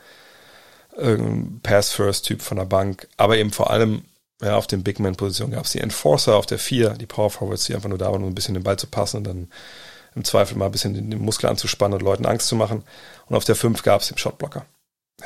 irgendein 0.95 1.61
Pass-First-Typ 1.61 2.41
von 2.41 2.57
der 2.57 2.65
Bank, 2.65 3.07
aber 3.18 3.38
eben 3.38 3.52
vor 3.52 3.72
allem 3.72 4.03
ja, 4.41 4.56
auf 4.56 4.68
den 4.68 4.84
Big-Man-Positionen 4.84 5.53
gab 5.53 5.65
es 5.65 5.72
die 5.72 5.81
Enforcer 5.81 6.36
auf 6.36 6.45
der 6.45 6.60
4, 6.60 6.91
die 6.91 7.06
Power 7.06 7.30
Forwards, 7.30 7.65
die 7.65 7.76
einfach 7.76 7.90
nur 7.90 7.98
da 7.98 8.11
waren, 8.11 8.23
um 8.23 8.30
ein 8.30 8.36
bisschen 8.36 8.53
den 8.53 8.64
Ball 8.64 8.77
zu 8.77 8.88
passen 8.88 9.18
und 9.18 9.23
dann 9.26 9.49
im 10.15 10.23
Zweifel 10.23 10.57
mal 10.57 10.65
ein 10.65 10.72
bisschen 10.72 10.94
den 10.94 11.22
Muskel 11.22 11.49
anzuspannen 11.49 11.99
und 11.99 12.06
Leuten 12.06 12.26
Angst 12.26 12.48
zu 12.48 12.56
machen. 12.56 12.84
Und 13.27 13.36
auf 13.36 13.44
der 13.44 13.56
5 13.56 13.84
gab 13.84 14.02
es 14.02 14.07
den 14.07 14.18
Shotblocker 14.18 14.65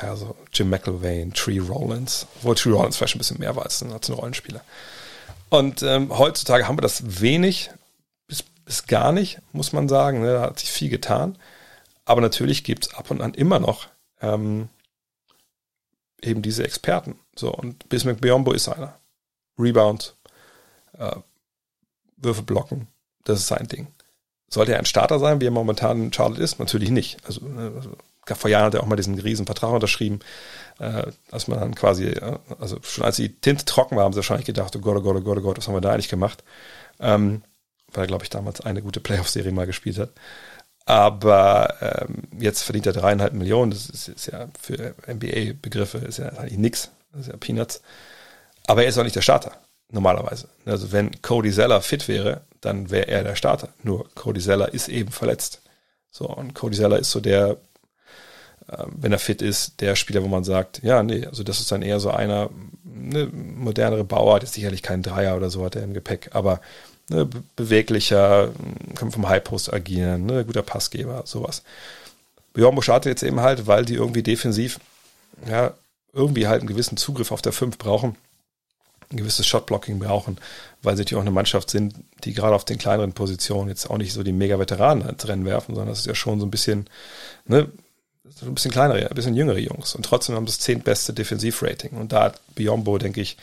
ja, 0.00 0.16
so 0.16 0.36
Jim 0.52 0.70
McElvain, 0.70 1.32
Tree 1.32 1.58
Rollins, 1.58 2.26
obwohl 2.36 2.54
Tree 2.54 2.70
Rollins 2.70 2.96
vielleicht 2.96 3.16
ein 3.16 3.18
bisschen 3.18 3.38
mehr 3.38 3.56
war 3.56 3.64
als 3.64 3.82
ein, 3.82 3.92
als 3.92 4.08
ein 4.08 4.14
Rollenspieler. 4.14 4.62
Und 5.50 5.82
ähm, 5.82 6.16
heutzutage 6.16 6.66
haben 6.66 6.76
wir 6.76 6.82
das 6.82 7.20
wenig, 7.20 7.70
bis, 8.26 8.42
bis 8.64 8.86
gar 8.86 9.12
nicht, 9.12 9.40
muss 9.52 9.72
man 9.72 9.88
sagen. 9.88 10.20
Ne? 10.20 10.32
Da 10.32 10.40
hat 10.42 10.58
sich 10.58 10.70
viel 10.70 10.90
getan. 10.90 11.38
Aber 12.04 12.20
natürlich 12.20 12.64
gibt 12.64 12.86
es 12.86 12.94
ab 12.94 13.10
und 13.10 13.20
an 13.20 13.34
immer 13.34 13.60
noch 13.60 13.86
ähm, 14.20 14.68
eben 16.22 16.42
diese 16.42 16.64
Experten. 16.64 17.18
So, 17.36 17.52
und 17.52 17.88
Bismarck 17.88 18.20
Biombo 18.20 18.52
ist 18.52 18.68
einer. 18.68 18.98
Rebound, 19.58 20.16
äh, 20.98 21.16
Würfe 22.16 22.42
blocken, 22.42 22.88
das 23.24 23.40
ist 23.40 23.46
sein 23.46 23.68
Ding. 23.68 23.88
Sollte 24.48 24.72
er 24.72 24.78
ein 24.78 24.86
Starter 24.86 25.18
sein, 25.18 25.40
wie 25.40 25.46
er 25.46 25.50
momentan 25.50 26.04
in 26.04 26.12
Charlotte 26.12 26.42
ist? 26.42 26.58
Natürlich 26.58 26.90
nicht. 26.90 27.18
Also, 27.24 27.44
ne, 27.46 27.72
also 27.74 27.96
vor 28.26 28.50
Jahren 28.50 28.64
hat 28.66 28.74
er 28.74 28.82
auch 28.82 28.86
mal 28.86 28.96
diesen 28.96 29.18
riesen 29.18 29.46
Vertrag 29.46 29.70
unterschrieben, 29.70 30.20
äh, 30.78 31.04
als 31.30 31.48
man 31.48 31.60
dann 31.60 31.74
quasi, 31.74 32.06
äh, 32.06 32.38
also 32.58 32.78
schon 32.82 33.04
als 33.04 33.16
die 33.16 33.34
Tinte 33.40 33.64
trocken 33.64 33.96
war, 33.96 34.04
haben 34.04 34.12
sie 34.12 34.18
wahrscheinlich 34.18 34.46
gedacht, 34.46 34.74
oh 34.76 34.80
Gott, 34.80 34.96
oh 34.96 35.02
Gott, 35.02 35.16
oh 35.16 35.20
Gott, 35.20 35.38
oh 35.38 35.42
Gott, 35.42 35.58
was 35.58 35.68
haben 35.68 35.74
wir 35.74 35.80
da 35.80 35.92
eigentlich 35.92 36.08
gemacht? 36.08 36.42
Ähm, 37.00 37.42
weil 37.92 38.04
er, 38.04 38.08
glaube 38.08 38.24
ich, 38.24 38.30
damals 38.30 38.60
eine 38.60 38.82
gute 38.82 39.00
Playoff-Serie 39.00 39.52
mal 39.52 39.66
gespielt 39.66 39.98
hat. 39.98 40.10
Aber 40.86 41.74
ähm, 41.80 42.22
jetzt 42.38 42.62
verdient 42.62 42.86
er 42.86 42.92
dreieinhalb 42.92 43.32
Millionen, 43.32 43.70
das 43.70 43.88
ist, 43.88 44.08
ist 44.08 44.26
ja 44.26 44.48
für 44.60 44.94
NBA-Begriffe 45.06 45.98
ist 45.98 46.18
ja 46.18 46.28
eigentlich 46.30 46.58
nix, 46.58 46.90
das 47.12 47.22
ist 47.22 47.28
ja 47.28 47.36
Peanuts. 47.36 47.80
Aber 48.66 48.82
er 48.82 48.88
ist 48.88 48.98
auch 48.98 49.04
nicht 49.04 49.16
der 49.16 49.22
Starter, 49.22 49.52
normalerweise. 49.90 50.48
Also 50.66 50.92
wenn 50.92 51.22
Cody 51.22 51.52
Zeller 51.52 51.80
fit 51.80 52.08
wäre, 52.08 52.42
dann 52.60 52.90
wäre 52.90 53.08
er 53.08 53.24
der 53.24 53.36
Starter. 53.36 53.70
Nur 53.82 54.08
Cody 54.14 54.40
Zeller 54.40 54.72
ist 54.72 54.88
eben 54.88 55.10
verletzt. 55.10 55.62
So, 56.10 56.28
und 56.28 56.54
Cody 56.54 56.76
Zeller 56.76 56.98
ist 56.98 57.10
so 57.10 57.20
der 57.20 57.56
wenn 58.66 59.12
er 59.12 59.18
fit 59.18 59.42
ist, 59.42 59.80
der 59.80 59.96
Spieler, 59.96 60.22
wo 60.22 60.28
man 60.28 60.44
sagt, 60.44 60.82
ja, 60.82 61.02
nee, 61.02 61.26
also 61.26 61.42
das 61.42 61.60
ist 61.60 61.70
dann 61.70 61.82
eher 61.82 62.00
so 62.00 62.10
einer, 62.10 62.50
ne, 62.82 63.26
modernere 63.26 64.04
Bauart, 64.04 64.42
ist 64.42 64.54
sicherlich 64.54 64.82
kein 64.82 65.02
Dreier 65.02 65.36
oder 65.36 65.50
so 65.50 65.64
hat 65.64 65.76
er 65.76 65.82
im 65.82 65.94
Gepäck, 65.94 66.30
aber 66.32 66.60
ne, 67.10 67.28
beweglicher, 67.56 68.50
kann 68.94 69.10
vom 69.10 69.28
High 69.28 69.44
Post 69.44 69.72
agieren, 69.72 70.26
ne, 70.26 70.44
guter 70.44 70.62
Passgeber, 70.62 71.22
sowas. 71.26 71.62
Biombo 72.54 72.80
startet 72.82 73.10
jetzt 73.10 73.22
eben 73.22 73.40
halt, 73.40 73.66
weil 73.66 73.84
die 73.84 73.94
irgendwie 73.94 74.22
defensiv, 74.22 74.80
ja, 75.48 75.74
irgendwie 76.12 76.46
halt 76.46 76.60
einen 76.60 76.68
gewissen 76.68 76.96
Zugriff 76.96 77.32
auf 77.32 77.42
der 77.42 77.52
5 77.52 77.76
brauchen, 77.76 78.16
ein 79.10 79.16
gewisses 79.18 79.46
Shotblocking 79.46 79.98
brauchen, 79.98 80.38
weil 80.82 80.96
sie 80.96 81.02
natürlich 81.02 81.18
auch 81.18 81.26
eine 81.26 81.30
Mannschaft 81.30 81.68
sind, 81.68 81.94
die 82.24 82.32
gerade 82.32 82.54
auf 82.54 82.64
den 82.64 82.78
kleineren 82.78 83.12
Positionen 83.12 83.68
jetzt 83.68 83.90
auch 83.90 83.98
nicht 83.98 84.12
so 84.12 84.22
die 84.22 84.32
Mega-Veteranen 84.32 85.08
ins 85.08 85.28
Rennen 85.28 85.44
werfen, 85.44 85.74
sondern 85.74 85.90
das 85.90 86.00
ist 86.00 86.06
ja 86.06 86.14
schon 86.14 86.40
so 86.40 86.46
ein 86.46 86.50
bisschen, 86.50 86.86
ne, 87.46 87.68
so 88.24 88.46
ein 88.46 88.54
bisschen 88.54 88.70
kleinere, 88.70 89.08
ein 89.08 89.14
bisschen 89.14 89.36
jüngere 89.36 89.58
Jungs. 89.58 89.94
Und 89.94 90.04
trotzdem 90.04 90.34
haben 90.34 90.46
das 90.46 90.58
zehntbeste 90.58 91.12
Defensivrating. 91.12 91.90
Und 91.92 92.12
da 92.12 92.24
hat 92.24 92.40
Biombo, 92.54 92.98
denke 92.98 93.20
ich, 93.20 93.36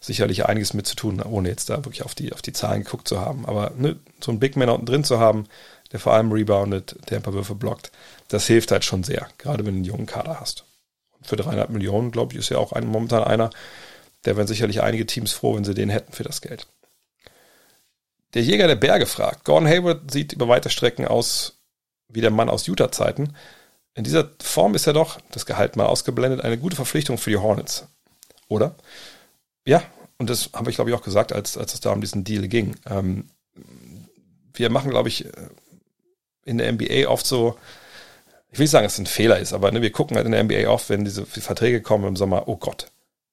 sicherlich 0.00 0.46
einiges 0.46 0.74
mit 0.74 0.86
zu 0.86 0.94
tun, 0.94 1.20
ohne 1.22 1.48
jetzt 1.48 1.70
da 1.70 1.78
wirklich 1.78 2.04
auf 2.04 2.14
die, 2.14 2.32
auf 2.32 2.42
die 2.42 2.52
Zahlen 2.52 2.84
geguckt 2.84 3.08
zu 3.08 3.20
haben. 3.20 3.46
Aber 3.46 3.72
ne, 3.76 3.96
so 4.20 4.30
einen 4.30 4.40
Big 4.40 4.56
Man 4.56 4.68
unten 4.68 4.86
drin 4.86 5.04
zu 5.04 5.18
haben, 5.18 5.46
der 5.92 6.00
vor 6.00 6.12
allem 6.12 6.32
reboundet, 6.32 6.96
der 7.10 7.18
ein 7.18 7.22
paar 7.22 7.32
Würfe 7.32 7.54
blockt, 7.54 7.90
das 8.28 8.46
hilft 8.46 8.72
halt 8.72 8.84
schon 8.84 9.04
sehr, 9.04 9.28
gerade 9.38 9.64
wenn 9.64 9.74
du 9.74 9.78
einen 9.78 9.84
jungen 9.84 10.06
Kader 10.06 10.40
hast. 10.40 10.64
Und 11.18 11.26
für 11.26 11.36
dreieinhalb 11.36 11.70
Millionen, 11.70 12.10
glaube 12.10 12.32
ich, 12.32 12.38
ist 12.38 12.50
ja 12.50 12.58
auch 12.58 12.72
ein, 12.72 12.86
momentan 12.86 13.22
einer, 13.22 13.50
der 14.24 14.36
wären 14.36 14.46
sicherlich 14.46 14.82
einige 14.82 15.06
Teams 15.06 15.32
froh, 15.32 15.56
wenn 15.56 15.64
sie 15.64 15.74
den 15.74 15.88
hätten 15.88 16.12
für 16.12 16.24
das 16.24 16.40
Geld. 16.40 16.66
Der 18.34 18.42
Jäger 18.42 18.66
der 18.66 18.76
Berge 18.76 19.06
fragt, 19.06 19.44
Gordon 19.44 19.68
Hayward 19.68 20.10
sieht 20.10 20.32
über 20.32 20.48
weite 20.48 20.68
Strecken 20.68 21.06
aus 21.06 21.54
wie 22.08 22.20
der 22.20 22.30
Mann 22.30 22.48
aus 22.48 22.66
Utah-Zeiten. 22.66 23.34
In 23.96 24.04
dieser 24.04 24.30
Form 24.40 24.74
ist 24.74 24.86
ja 24.86 24.92
doch, 24.92 25.18
das 25.32 25.46
Gehalt 25.46 25.74
mal 25.76 25.86
ausgeblendet, 25.86 26.42
eine 26.42 26.58
gute 26.58 26.76
Verpflichtung 26.76 27.16
für 27.16 27.30
die 27.30 27.38
Hornets. 27.38 27.86
Oder? 28.48 28.76
Ja, 29.64 29.82
und 30.18 30.28
das 30.28 30.50
habe 30.52 30.70
ich, 30.70 30.76
glaube 30.76 30.90
ich, 30.90 30.96
auch 30.96 31.02
gesagt, 31.02 31.32
als, 31.32 31.56
als 31.56 31.74
es 31.74 31.80
da 31.80 31.92
um 31.92 32.02
diesen 32.02 32.22
Deal 32.22 32.46
ging. 32.46 32.76
Ähm, 32.88 33.24
wir 34.52 34.68
machen, 34.70 34.90
glaube 34.90 35.08
ich, 35.08 35.26
in 36.44 36.58
der 36.58 36.70
NBA 36.70 37.08
oft 37.08 37.26
so, 37.26 37.58
ich 38.50 38.58
will 38.58 38.64
nicht 38.64 38.70
sagen, 38.70 38.84
dass 38.84 38.94
es 38.94 38.98
ein 38.98 39.06
Fehler 39.06 39.38
ist, 39.38 39.54
aber 39.54 39.72
ne, 39.72 39.80
wir 39.80 39.90
gucken 39.92 40.16
halt 40.16 40.26
in 40.26 40.32
der 40.32 40.44
NBA 40.44 40.68
oft, 40.68 40.90
wenn 40.90 41.04
diese 41.04 41.24
Verträge 41.24 41.80
kommen 41.80 42.06
im 42.06 42.16
Sommer, 42.16 42.48
oh 42.48 42.56
Gott, 42.56 42.88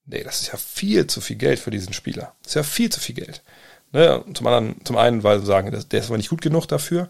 nee, 0.06 0.24
das 0.24 0.42
ist 0.42 0.48
ja 0.48 0.58
viel 0.58 1.08
zu 1.08 1.20
viel 1.20 1.36
Geld 1.36 1.60
für 1.60 1.72
diesen 1.72 1.94
Spieler. 1.94 2.34
Das 2.42 2.52
ist 2.52 2.56
ja 2.56 2.64
viel 2.64 2.90
zu 2.90 3.02
viel 3.02 3.16
Geld. 3.16 3.44
Ne, 3.92 4.24
zum 4.34 4.48
anderen, 4.48 4.84
zum 4.86 4.98
einen, 4.98 5.24
weil 5.24 5.40
sie 5.40 5.46
sagen, 5.46 5.72
der 5.72 6.00
ist 6.00 6.08
aber 6.08 6.18
nicht 6.18 6.30
gut 6.30 6.42
genug 6.42 6.68
dafür. 6.68 7.10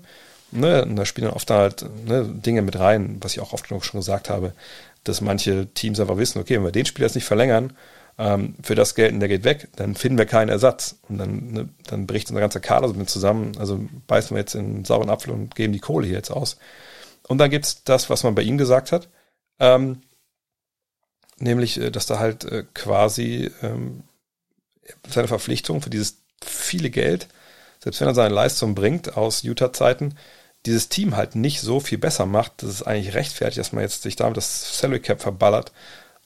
Ne, 0.55 0.84
und 0.84 0.95
da 0.95 1.05
spielen 1.05 1.25
dann 1.27 1.35
oft 1.35 1.49
halt 1.49 1.85
ne, 2.05 2.25
Dinge 2.25 2.61
mit 2.61 2.77
rein, 2.77 3.17
was 3.21 3.34
ich 3.34 3.39
auch 3.39 3.53
oft 3.53 3.67
genug 3.67 3.85
schon 3.85 3.99
gesagt 3.99 4.30
habe, 4.30 4.53
dass 5.03 5.19
manche 5.19 5.67
Teams 5.73 5.99
einfach 5.99 6.17
wissen, 6.17 6.39
okay, 6.39 6.55
wenn 6.55 6.63
wir 6.63 6.71
den 6.71 6.85
Spieler 6.85 7.07
jetzt 7.07 7.15
nicht 7.15 7.25
verlängern, 7.25 7.73
ähm, 8.17 8.55
für 8.61 8.75
das 8.75 8.95
Geld 8.95 9.13
und 9.13 9.19
der 9.19 9.30
geht 9.30 9.43
weg, 9.43 9.69
dann 9.75 9.95
finden 9.95 10.17
wir 10.17 10.25
keinen 10.25 10.49
Ersatz. 10.49 10.97
Und 11.09 11.17
dann, 11.17 11.51
ne, 11.51 11.69
dann 11.88 12.05
bricht 12.05 12.30
unser 12.30 12.41
ganzer 12.41 12.59
Kader 12.59 12.88
so 12.88 12.93
mit 12.93 13.09
zusammen. 13.09 13.53
Also 13.57 13.80
beißen 14.07 14.35
wir 14.35 14.41
jetzt 14.41 14.55
in 14.55 14.65
einen 14.65 14.85
sauren 14.85 15.09
Apfel 15.09 15.34
und 15.34 15.55
geben 15.55 15.73
die 15.73 15.80
Kohle 15.80 16.05
hier 16.05 16.17
jetzt 16.17 16.31
aus. 16.31 16.57
Und 17.27 17.38
dann 17.39 17.49
gibt's 17.49 17.84
das, 17.84 18.09
was 18.09 18.23
man 18.23 18.35
bei 18.35 18.43
ihm 18.43 18.57
gesagt 18.57 18.91
hat, 18.91 19.09
ähm, 19.59 20.01
nämlich, 21.39 21.80
äh, 21.80 21.89
dass 21.89 22.05
da 22.05 22.19
halt 22.19 22.43
äh, 22.45 22.65
quasi 22.73 23.51
ähm, 23.61 24.03
seine 25.09 25.27
Verpflichtung 25.27 25.81
für 25.81 25.89
dieses 25.89 26.17
viele 26.43 26.89
Geld, 26.89 27.27
selbst 27.84 28.01
wenn 28.01 28.07
er 28.07 28.15
seine 28.15 28.34
Leistung 28.34 28.75
bringt 28.75 29.17
aus 29.17 29.43
Utah-Zeiten, 29.43 30.15
dieses 30.65 30.90
Team 30.90 31.15
halt 31.15 31.35
nicht 31.35 31.61
so 31.61 31.80
viel 31.80 31.98
besser 31.98 32.26
macht, 32.26 32.64
dass 32.64 32.69
es 32.69 32.84
eigentlich 32.84 33.15
rechtfertigt, 33.15 33.60
dass 33.60 33.73
man 33.73 33.84
jetzt 33.84 34.03
sich 34.03 34.15
damit 34.15 34.38
das 34.38 34.80
Salary 34.80 34.99
Cap 34.99 35.22
verballert 35.22 35.72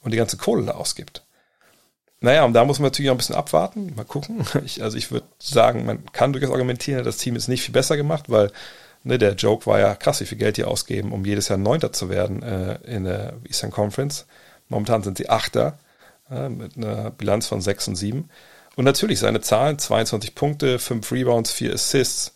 und 0.02 0.12
die 0.12 0.16
ganze 0.16 0.36
Kohle 0.36 0.64
da 0.64 0.72
ausgibt. 0.72 1.22
Naja, 2.20 2.44
und 2.44 2.52
da 2.52 2.64
muss 2.64 2.78
man 2.78 2.86
natürlich 2.86 3.10
auch 3.10 3.14
ein 3.14 3.18
bisschen 3.18 3.36
abwarten, 3.36 3.94
mal 3.94 4.04
gucken. 4.04 4.44
Ich, 4.64 4.82
also 4.82 4.96
ich 4.96 5.10
würde 5.10 5.26
sagen, 5.38 5.86
man 5.86 6.04
kann 6.12 6.32
durchaus 6.32 6.52
argumentieren, 6.52 7.04
das 7.04 7.18
Team 7.18 7.36
ist 7.36 7.48
nicht 7.48 7.62
viel 7.62 7.72
besser 7.72 7.96
gemacht, 7.96 8.24
weil 8.28 8.50
ne, 9.04 9.18
der 9.18 9.34
Joke 9.34 9.66
war 9.66 9.78
ja 9.78 9.94
krass, 9.94 10.20
wie 10.20 10.26
viel 10.26 10.38
Geld 10.38 10.56
die 10.56 10.64
ausgeben, 10.64 11.12
um 11.12 11.24
jedes 11.24 11.48
Jahr 11.48 11.58
Neunter 11.58 11.92
zu 11.92 12.08
werden 12.08 12.42
äh, 12.42 12.78
in 12.84 13.04
der 13.04 13.34
Eastern 13.46 13.70
Conference. 13.70 14.26
Momentan 14.68 15.02
sind 15.02 15.18
sie 15.18 15.28
Achter 15.30 15.78
äh, 16.30 16.48
mit 16.48 16.76
einer 16.76 17.10
Bilanz 17.10 17.46
von 17.46 17.60
6 17.60 17.88
und 17.88 17.96
7. 17.96 18.28
Und 18.76 18.84
natürlich 18.84 19.18
seine 19.18 19.40
Zahlen, 19.40 19.78
22 19.78 20.34
Punkte, 20.34 20.78
5 20.78 21.10
Rebounds, 21.10 21.52
4 21.52 21.74
Assists, 21.74 22.34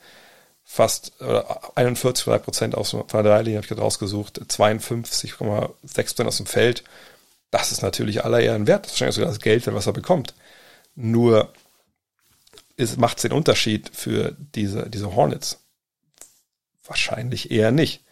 fast 0.73 1.13
äh, 1.21 1.25
41,3 1.25 2.39
Prozent 2.39 2.75
aus 2.75 2.93
der 2.93 3.23
Dreilinie 3.23 3.59
habe 3.59 3.65
ich 3.65 3.69
gerade 3.69 3.83
rausgesucht, 3.83 4.41
52,6 4.41 5.37
Prozent 5.37 6.27
aus 6.27 6.39
dem 6.39 6.47
Feld. 6.47 6.83
Das 7.51 7.73
ist 7.73 7.83
natürlich 7.83 8.25
aller 8.25 8.41
Ehren 8.41 8.67
wert. 8.67 8.87
Das 8.87 8.93
ist 8.93 8.95
wahrscheinlich 8.95 9.17
sogar 9.17 9.31
das 9.31 9.41
Geld, 9.41 9.67
was 9.67 9.87
er 9.87 9.93
bekommt. 9.93 10.35
Nur 10.95 11.53
macht 12.97 13.19
es 13.19 13.23
den 13.23 13.33
Unterschied 13.33 13.91
für 13.93 14.35
diese, 14.55 14.89
diese 14.89 15.15
Hornets. 15.15 15.59
Wahrscheinlich 16.87 17.51
eher 17.51 17.71
nicht. 17.71 18.03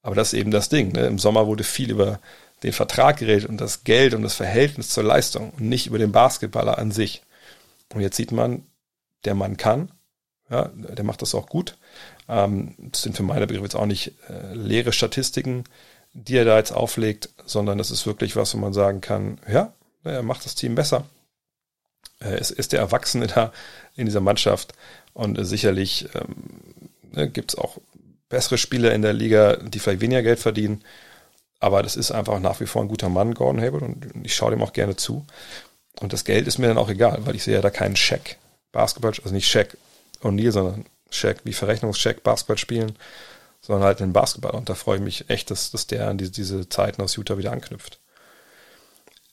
Aber 0.00 0.14
das 0.14 0.32
ist 0.32 0.38
eben 0.38 0.52
das 0.52 0.68
Ding. 0.68 0.92
Ne? 0.92 1.06
Im 1.06 1.18
Sommer 1.18 1.48
wurde 1.48 1.64
viel 1.64 1.90
über 1.90 2.20
den 2.62 2.72
Vertrag 2.72 3.16
geredet 3.16 3.48
und 3.48 3.60
das 3.60 3.82
Geld 3.82 4.14
und 4.14 4.22
das 4.22 4.34
Verhältnis 4.34 4.90
zur 4.90 5.02
Leistung 5.02 5.50
und 5.50 5.62
nicht 5.62 5.88
über 5.88 5.98
den 5.98 6.12
Basketballer 6.12 6.78
an 6.78 6.92
sich. 6.92 7.22
Und 7.92 8.00
jetzt 8.00 8.16
sieht 8.16 8.30
man, 8.30 8.64
der 9.24 9.34
Mann 9.34 9.56
kann, 9.56 9.90
ja, 10.48 10.70
der 10.72 11.04
macht 11.04 11.22
das 11.22 11.34
auch 11.34 11.48
gut. 11.48 11.76
Ähm, 12.28 12.74
das 12.78 13.02
sind 13.02 13.16
für 13.16 13.22
meine 13.22 13.46
Begriffe 13.46 13.64
jetzt 13.64 13.76
auch 13.76 13.86
nicht 13.86 14.12
äh, 14.28 14.54
leere 14.54 14.92
Statistiken, 14.92 15.64
die 16.12 16.36
er 16.36 16.44
da 16.44 16.56
jetzt 16.56 16.72
auflegt, 16.72 17.28
sondern 17.44 17.78
das 17.78 17.90
ist 17.90 18.06
wirklich 18.06 18.36
was, 18.36 18.54
wo 18.54 18.58
man 18.58 18.72
sagen 18.72 19.00
kann, 19.00 19.38
ja, 19.48 19.72
er 20.04 20.22
macht 20.22 20.44
das 20.44 20.54
Team 20.54 20.74
besser. 20.74 21.04
Es 22.18 22.50
ist 22.50 22.72
der 22.72 22.80
Erwachsene 22.80 23.26
da 23.34 23.52
in 23.94 24.06
dieser 24.06 24.20
Mannschaft 24.20 24.72
und 25.12 25.44
sicherlich 25.46 26.08
ähm, 26.14 26.80
ne, 27.12 27.28
gibt 27.28 27.52
es 27.52 27.58
auch 27.58 27.78
bessere 28.28 28.58
Spieler 28.58 28.92
in 28.92 29.02
der 29.02 29.12
Liga, 29.12 29.56
die 29.56 29.78
vielleicht 29.78 30.00
weniger 30.00 30.22
Geld 30.22 30.40
verdienen, 30.40 30.82
aber 31.60 31.82
das 31.82 31.96
ist 31.96 32.10
einfach 32.10 32.38
nach 32.40 32.60
wie 32.60 32.66
vor 32.66 32.82
ein 32.82 32.88
guter 32.88 33.08
Mann, 33.08 33.34
Gordon 33.34 33.60
Hayward, 33.62 33.82
und 33.82 34.06
ich 34.24 34.34
schaue 34.34 34.50
dem 34.50 34.62
auch 34.62 34.72
gerne 34.72 34.96
zu. 34.96 35.24
Und 36.00 36.12
das 36.12 36.24
Geld 36.24 36.46
ist 36.46 36.58
mir 36.58 36.68
dann 36.68 36.78
auch 36.78 36.90
egal, 36.90 37.24
weil 37.24 37.34
ich 37.34 37.44
sehe 37.44 37.54
ja 37.54 37.62
da 37.62 37.70
keinen 37.70 37.96
Scheck. 37.96 38.36
Basketball, 38.72 39.12
also 39.12 39.34
nicht 39.34 39.48
Scheck 39.48 39.78
O'Neal, 40.22 40.52
sondern 40.52 40.84
Scheck 41.10 41.40
wie 41.44 41.52
Verrechnungscheck 41.52 42.22
Basketball 42.22 42.58
spielen, 42.58 42.96
sondern 43.60 43.84
halt 43.84 44.00
den 44.00 44.12
Basketball. 44.12 44.54
Und 44.54 44.68
da 44.68 44.74
freue 44.74 44.96
ich 44.96 45.02
mich 45.02 45.30
echt, 45.30 45.50
dass, 45.50 45.70
dass 45.70 45.86
der 45.86 46.08
an 46.08 46.18
diese, 46.18 46.32
diese 46.32 46.68
Zeiten 46.68 47.02
aus 47.02 47.16
Utah 47.16 47.38
wieder 47.38 47.52
anknüpft. 47.52 48.00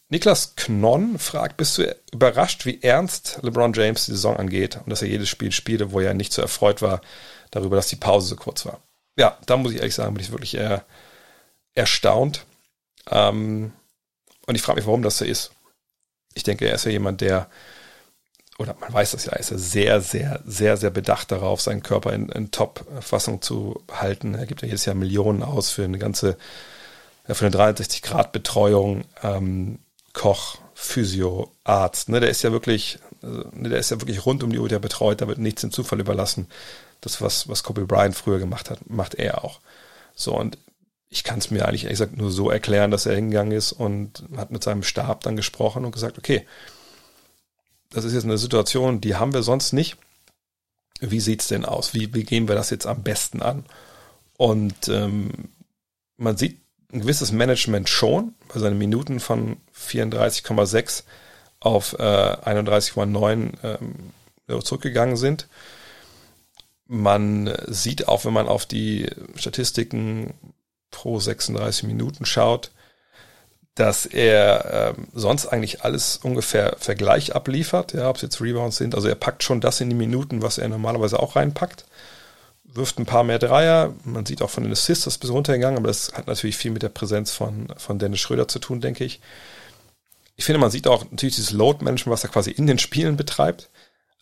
Niklas 0.09 0.55
Knon 0.55 1.17
fragt, 1.17 1.57
bist 1.57 1.77
du 1.77 1.95
überrascht, 2.11 2.65
wie 2.65 2.81
ernst 2.83 3.39
LeBron 3.41 3.73
James 3.73 4.05
die 4.05 4.11
Saison 4.11 4.37
angeht 4.37 4.77
und 4.77 4.89
dass 4.89 5.01
er 5.01 5.07
jedes 5.07 5.29
Spiel 5.29 5.51
spielte, 5.51 5.91
wo 5.91 5.99
er 5.99 6.13
nicht 6.13 6.33
so 6.33 6.41
erfreut 6.41 6.81
war 6.81 7.01
darüber, 7.49 7.75
dass 7.75 7.87
die 7.87 7.95
Pause 7.95 8.27
so 8.27 8.35
kurz 8.35 8.65
war? 8.65 8.81
Ja, 9.17 9.37
da 9.45 9.57
muss 9.57 9.71
ich 9.71 9.79
ehrlich 9.79 9.95
sagen, 9.95 10.13
bin 10.13 10.23
ich 10.23 10.31
wirklich 10.31 10.55
eher 10.55 10.85
erstaunt. 11.73 12.45
Ähm, 13.09 13.73
und 14.45 14.55
ich 14.55 14.61
frage 14.61 14.79
mich, 14.79 14.85
warum 14.85 15.01
das 15.01 15.17
so 15.17 15.25
ist 15.25 15.51
ich 16.33 16.43
denke, 16.43 16.67
er 16.67 16.75
ist 16.75 16.85
ja 16.85 16.91
jemand, 16.91 17.21
der, 17.21 17.49
oder 18.59 18.75
man 18.79 18.93
weiß 18.93 19.11
das 19.11 19.25
ja, 19.25 19.33
ist 19.33 19.51
ja 19.51 19.57
sehr, 19.57 20.01
sehr, 20.01 20.41
sehr, 20.45 20.77
sehr 20.77 20.91
bedacht 20.91 21.31
darauf, 21.31 21.61
seinen 21.61 21.81
Körper 21.81 22.13
in, 22.13 22.29
in 22.29 22.51
Top-Fassung 22.51 23.41
zu 23.41 23.83
halten. 23.91 24.35
Er 24.35 24.45
gibt 24.45 24.61
ja 24.61 24.67
jedes 24.67 24.85
Jahr 24.85 24.95
Millionen 24.95 25.41
aus 25.41 25.71
für 25.71 25.83
eine 25.83 25.97
ganze, 25.97 26.37
für 27.27 27.45
eine 27.45 27.55
360-Grad-Betreuung, 27.55 29.05
ähm, 29.23 29.79
Koch, 30.13 30.57
Physio, 30.75 31.51
Arzt. 31.63 32.09
Ne, 32.09 32.19
der 32.19 32.29
ist 32.29 32.43
ja 32.43 32.51
wirklich, 32.51 32.99
ne, 33.21 33.69
der 33.69 33.79
ist 33.79 33.89
ja 33.89 33.99
wirklich 33.99 34.25
rund 34.25 34.43
um 34.43 34.51
die 34.51 34.59
Uhr 34.59 34.69
der 34.69 34.79
betreut, 34.79 35.21
da 35.21 35.27
wird 35.27 35.39
nichts 35.39 35.61
dem 35.61 35.71
Zufall 35.71 35.99
überlassen. 35.99 36.47
Das, 37.01 37.21
was, 37.21 37.49
was 37.49 37.63
Kobe 37.63 37.85
Bryant 37.85 38.15
früher 38.15 38.39
gemacht 38.39 38.69
hat, 38.69 38.89
macht 38.89 39.15
er 39.15 39.43
auch. 39.43 39.59
So, 40.15 40.37
und 40.37 40.57
ich 41.09 41.23
kann 41.23 41.39
es 41.39 41.51
mir 41.51 41.67
eigentlich 41.67 41.83
ehrlich 41.83 41.99
gesagt 41.99 42.17
nur 42.17 42.31
so 42.31 42.49
erklären, 42.49 42.91
dass 42.91 43.05
er 43.05 43.15
hingegangen 43.15 43.51
ist 43.51 43.71
und 43.71 44.23
hat 44.37 44.51
mit 44.51 44.63
seinem 44.63 44.83
Stab 44.83 45.21
dann 45.21 45.35
gesprochen 45.35 45.85
und 45.85 45.91
gesagt, 45.91 46.17
okay, 46.17 46.45
das 47.93 48.05
ist 48.05 48.13
jetzt 48.13 48.25
eine 48.25 48.37
Situation, 48.37 49.01
die 49.01 49.15
haben 49.15 49.33
wir 49.33 49.43
sonst 49.43 49.73
nicht. 49.73 49.97
Wie 50.99 51.19
sieht's 51.19 51.47
denn 51.47 51.65
aus? 51.65 51.93
Wie, 51.93 52.13
wie 52.13 52.23
gehen 52.23 52.47
wir 52.47 52.55
das 52.55 52.69
jetzt 52.69 52.87
am 52.87 53.03
besten 53.03 53.41
an? 53.41 53.65
Und 54.37 54.87
ähm, 54.87 55.29
man 56.17 56.37
sieht 56.37 56.59
ein 56.91 57.01
gewisses 57.01 57.31
Management 57.31 57.89
schon, 57.89 58.35
bei 58.53 58.59
seinen 58.59 58.77
Minuten 58.77 59.19
von 59.19 59.57
34,6 59.75 61.03
auf 61.59 61.93
äh, 61.93 62.03
31,9 62.03 63.51
ähm, 63.63 64.63
zurückgegangen 64.63 65.17
sind. 65.17 65.47
Man 66.87 67.53
sieht 67.67 68.07
auch, 68.07 68.25
wenn 68.25 68.33
man 68.33 68.47
auf 68.47 68.65
die 68.65 69.09
Statistiken 69.35 70.33
pro 70.91 71.19
36 71.19 71.83
Minuten 71.85 72.25
schaut, 72.25 72.71
dass 73.75 74.05
er 74.05 74.93
ähm, 74.97 75.07
sonst 75.13 75.47
eigentlich 75.47 75.83
alles 75.83 76.17
ungefähr 76.21 76.75
Vergleich 76.79 77.35
abliefert, 77.35 77.93
ja, 77.93 78.09
ob 78.09 78.17
es 78.17 78.21
jetzt 78.21 78.39
Rebounds 78.39 78.77
sind. 78.77 78.93
Also 78.93 79.07
er 79.07 79.15
packt 79.15 79.43
schon 79.43 79.61
das 79.61 79.81
in 79.81 79.89
die 79.89 79.95
Minuten, 79.95 80.41
was 80.41 80.59
er 80.59 80.69
normalerweise 80.69 81.19
auch 81.19 81.35
reinpackt. 81.35 81.85
Wirft 82.63 82.99
ein 82.99 83.05
paar 83.05 83.23
mehr 83.23 83.39
Dreier. 83.39 83.93
Man 84.03 84.25
sieht 84.25 84.41
auch 84.41 84.49
von 84.49 84.63
den 84.63 84.71
Assists, 84.71 85.05
das 85.05 85.15
ist 85.15 85.19
bis 85.19 85.31
runtergegangen, 85.31 85.77
aber 85.77 85.87
das 85.87 86.13
hat 86.13 86.27
natürlich 86.27 86.57
viel 86.57 86.71
mit 86.71 86.83
der 86.83 86.89
Präsenz 86.89 87.31
von, 87.31 87.67
von 87.77 87.97
Dennis 87.97 88.19
Schröder 88.19 88.47
zu 88.47 88.59
tun, 88.59 88.79
denke 88.81 89.03
ich. 89.03 89.21
Ich 90.35 90.45
finde, 90.45 90.59
man 90.59 90.71
sieht 90.71 90.87
auch 90.87 91.05
natürlich 91.09 91.35
dieses 91.35 91.51
Load-Management, 91.51 92.13
was 92.13 92.23
er 92.23 92.29
quasi 92.29 92.51
in 92.51 92.67
den 92.67 92.79
Spielen 92.79 93.17
betreibt. 93.17 93.69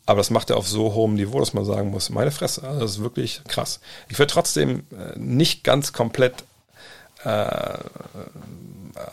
Aber 0.06 0.18
das 0.18 0.30
macht 0.30 0.49
er 0.49 0.57
auf 0.57 0.68
so 0.68 0.94
hohem 0.94 1.14
Niveau, 1.14 1.40
dass 1.40 1.53
man 1.53 1.64
sagen 1.64 1.91
muss, 1.91 2.10
meine 2.10 2.32
Fresse, 2.32 2.64
also 2.64 2.80
das 2.80 2.91
ist 2.91 3.03
wirklich 3.03 3.41
krass. 3.48 3.80
Ich 4.10 4.18
würde 4.18 4.34
trotzdem 4.34 4.84
äh, 4.91 5.18
nicht 5.18 5.64
ganz 5.64 5.94
komplett 5.94 6.44
äh, 7.23 7.77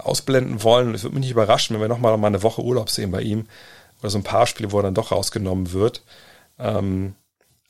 ausblenden 0.02 0.62
wollen. 0.62 0.94
Es 0.94 1.02
würde 1.02 1.14
mich 1.14 1.22
nicht 1.22 1.32
überraschen, 1.32 1.74
wenn 1.74 1.80
wir 1.80 1.88
nochmal 1.88 2.16
mal 2.18 2.28
eine 2.28 2.42
Woche 2.42 2.62
Urlaub 2.62 2.90
sehen 2.90 3.10
bei 3.10 3.22
ihm 3.22 3.46
oder 4.00 4.10
so 4.10 4.18
ein 4.18 4.24
paar 4.24 4.46
Spiele, 4.46 4.72
wo 4.72 4.78
er 4.78 4.84
dann 4.84 4.94
doch 4.94 5.12
rausgenommen 5.12 5.72
wird. 5.72 6.02
Ähm, 6.58 7.14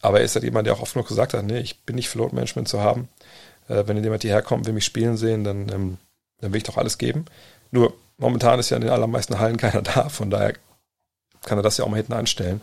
aber 0.00 0.18
er 0.18 0.24
ist 0.24 0.34
halt 0.34 0.44
jemand, 0.44 0.66
der 0.66 0.74
auch 0.74 0.80
oft 0.80 0.96
noch 0.96 1.06
gesagt 1.06 1.34
hat, 1.34 1.44
nee, 1.44 1.58
ich 1.58 1.82
bin 1.84 1.96
nicht 1.96 2.08
für 2.08 2.18
Load 2.18 2.34
Management 2.34 2.68
zu 2.68 2.80
haben. 2.80 3.08
Äh, 3.68 3.84
wenn 3.86 4.02
jemand 4.02 4.22
hierher 4.22 4.42
kommt, 4.42 4.66
will 4.66 4.72
mich 4.72 4.84
spielen 4.84 5.16
sehen, 5.16 5.44
dann, 5.44 5.68
ähm, 5.70 5.98
dann 6.40 6.52
will 6.52 6.58
ich 6.58 6.64
doch 6.64 6.76
alles 6.76 6.98
geben. 6.98 7.24
Nur 7.70 7.94
momentan 8.16 8.58
ist 8.58 8.70
ja 8.70 8.76
in 8.76 8.82
den 8.82 8.92
allermeisten 8.92 9.38
Hallen 9.38 9.56
keiner 9.58 9.82
da, 9.82 10.08
von 10.08 10.30
daher 10.30 10.54
kann 11.44 11.58
er 11.58 11.62
das 11.62 11.78
ja 11.78 11.84
auch 11.84 11.88
mal 11.88 11.96
hinten 11.96 12.12
anstellen. 12.12 12.60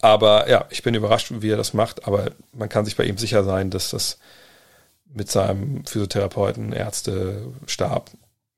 Aber 0.00 0.48
ja, 0.48 0.66
ich 0.70 0.82
bin 0.82 0.94
überrascht, 0.94 1.32
wie 1.40 1.50
er 1.50 1.56
das 1.56 1.74
macht, 1.74 2.06
aber 2.06 2.30
man 2.52 2.68
kann 2.68 2.84
sich 2.84 2.96
bei 2.96 3.04
ihm 3.04 3.18
sicher 3.18 3.42
sein, 3.42 3.70
dass 3.70 3.90
das 3.90 4.18
mit 5.12 5.30
seinem 5.30 5.84
Physiotherapeuten, 5.86 6.72
Ärzte, 6.72 7.52
Stab, 7.66 8.10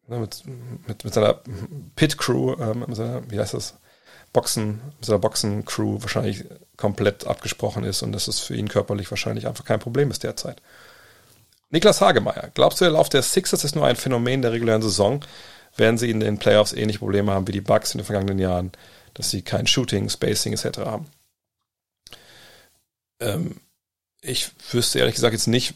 ne, 0.09 0.19
mit, 0.19 0.43
mit, 0.87 1.05
mit 1.05 1.15
seiner 1.15 1.41
Pit-Crew, 1.97 2.57
ähm, 2.61 2.85
seiner, 2.95 3.29
wie 3.31 3.39
heißt 3.39 3.55
das, 3.55 3.75
Boxen, 4.33 4.81
mit 4.97 5.05
seiner 5.05 5.19
Boxen-Crew 5.19 6.01
wahrscheinlich 6.01 6.45
komplett 6.77 7.27
abgesprochen 7.27 7.85
ist 7.85 8.03
und 8.03 8.13
dass 8.13 8.29
es 8.29 8.41
für 8.41 8.55
ihn 8.55 8.69
körperlich 8.69 9.11
wahrscheinlich 9.11 9.47
einfach 9.47 9.65
kein 9.65 9.81
Problem 9.81 10.11
ist 10.11 10.23
derzeit. 10.23 10.63
Niklas 11.71 12.01
Hagemeyer, 12.01 12.51
glaubst 12.55 12.81
du, 12.81 12.85
der 12.85 12.93
Lauf 12.93 13.09
der 13.09 13.23
Sixers 13.23 13.65
ist 13.65 13.75
nur 13.75 13.87
ein 13.87 13.97
Phänomen 13.97 14.43
der 14.43 14.53
regulären 14.53 14.83
Saison? 14.83 15.25
Werden 15.77 15.99
sie 15.99 16.11
in 16.11 16.21
den 16.21 16.39
Playoffs 16.39 16.73
ähnliche 16.73 16.99
Probleme 16.99 17.33
haben 17.33 17.47
wie 17.47 17.53
die 17.53 17.61
Bucks 17.61 17.95
in 17.95 17.99
den 17.99 18.05
vergangenen 18.05 18.39
Jahren, 18.39 18.73
dass 19.15 19.31
sie 19.31 19.43
kein 19.43 19.67
Shooting, 19.67 20.09
Spacing 20.09 20.53
etc. 20.53 20.79
haben? 20.79 21.07
Ähm, 23.21 23.61
ich 24.21 24.51
wüsste 24.73 24.99
ehrlich 24.99 25.15
gesagt 25.15 25.33
jetzt 25.33 25.47
nicht, 25.47 25.75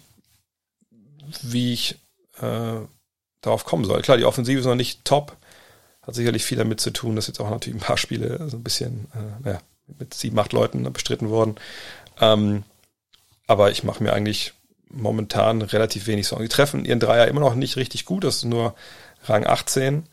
wie 1.42 1.72
ich 1.72 1.96
äh, 2.40 2.80
darauf 3.40 3.64
kommen 3.64 3.84
soll. 3.84 4.02
Klar, 4.02 4.16
die 4.16 4.24
Offensive 4.24 4.58
ist 4.58 4.66
noch 4.66 4.74
nicht 4.74 5.04
top. 5.04 5.36
Hat 6.02 6.14
sicherlich 6.14 6.44
viel 6.44 6.58
damit 6.58 6.80
zu 6.80 6.90
tun, 6.90 7.16
dass 7.16 7.26
jetzt 7.26 7.40
auch 7.40 7.50
natürlich 7.50 7.80
ein 7.80 7.86
paar 7.86 7.96
Spiele 7.96 8.48
so 8.48 8.56
ein 8.56 8.62
bisschen, 8.62 9.06
äh, 9.14 9.42
naja, 9.44 9.60
mit 9.98 10.14
sieben, 10.14 10.38
acht 10.38 10.52
Leuten 10.52 10.90
bestritten 10.92 11.30
worden. 11.30 11.56
Ähm, 12.20 12.64
aber 13.46 13.70
ich 13.70 13.84
mache 13.84 14.02
mir 14.02 14.12
eigentlich 14.12 14.54
momentan 14.88 15.62
relativ 15.62 16.06
wenig 16.06 16.28
Sorgen. 16.28 16.44
Die 16.44 16.48
treffen 16.48 16.84
ihren 16.84 17.00
Dreier 17.00 17.28
immer 17.28 17.40
noch 17.40 17.54
nicht 17.54 17.76
richtig 17.76 18.04
gut, 18.04 18.24
das 18.24 18.36
ist 18.36 18.44
nur 18.44 18.74
Rang 19.24 19.46
18. 19.46 20.04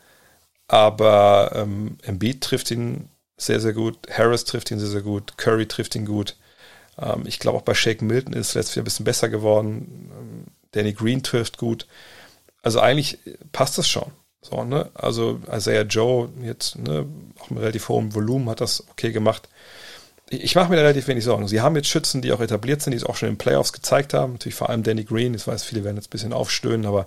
Aber 0.68 1.52
ähm, 1.54 1.98
Embiid 2.02 2.40
trifft 2.42 2.70
ihn 2.70 3.08
sehr, 3.36 3.60
sehr 3.60 3.72
gut. 3.72 3.98
Harris 4.10 4.44
trifft 4.44 4.70
ihn 4.70 4.78
sehr, 4.78 4.88
sehr 4.88 5.02
gut. 5.02 5.36
Curry 5.36 5.66
trifft 5.66 5.94
ihn 5.94 6.06
gut. 6.06 6.36
Ähm, 6.98 7.24
ich 7.26 7.38
glaube 7.38 7.58
auch 7.58 7.62
bei 7.62 7.74
Shake 7.74 8.02
Milton 8.02 8.32
ist 8.32 8.48
es 8.48 8.54
letztes 8.54 8.74
Jahr 8.76 8.82
ein 8.82 8.84
bisschen 8.84 9.04
besser 9.04 9.28
geworden. 9.28 10.46
Danny 10.72 10.92
Green 10.92 11.22
trifft 11.22 11.58
gut. 11.58 11.86
Also 12.62 12.80
eigentlich 12.80 13.18
passt 13.52 13.78
das 13.78 13.88
schon. 13.88 14.10
So, 14.42 14.64
ne? 14.64 14.90
Also 14.94 15.40
Isaiah 15.50 15.82
Joe 15.82 16.28
jetzt 16.42 16.76
ne, 16.76 17.06
auch 17.38 17.50
mit 17.50 17.60
relativ 17.60 17.88
hohem 17.88 18.14
Volumen 18.14 18.48
hat 18.50 18.60
das 18.60 18.84
okay 18.90 19.12
gemacht. 19.12 19.48
Ich, 20.30 20.42
ich 20.42 20.54
mache 20.56 20.70
mir 20.70 20.78
relativ 20.78 21.06
wenig 21.06 21.24
Sorgen. 21.24 21.46
Sie 21.46 21.60
haben 21.60 21.76
jetzt 21.76 21.88
Schützen, 21.88 22.22
die 22.22 22.32
auch 22.32 22.40
etabliert 22.40 22.82
sind, 22.82 22.90
die 22.90 22.96
es 22.96 23.04
auch 23.04 23.14
schon 23.14 23.28
in 23.28 23.34
den 23.34 23.38
Playoffs 23.38 23.72
gezeigt 23.72 24.14
haben. 24.14 24.32
Natürlich 24.32 24.56
vor 24.56 24.68
allem 24.68 24.82
Danny 24.82 25.04
Green. 25.04 25.34
Ich 25.34 25.46
weiß, 25.46 25.62
viele 25.62 25.84
werden 25.84 25.96
jetzt 25.96 26.08
ein 26.08 26.10
bisschen 26.10 26.32
aufstöhnen, 26.32 26.86
aber 26.86 27.06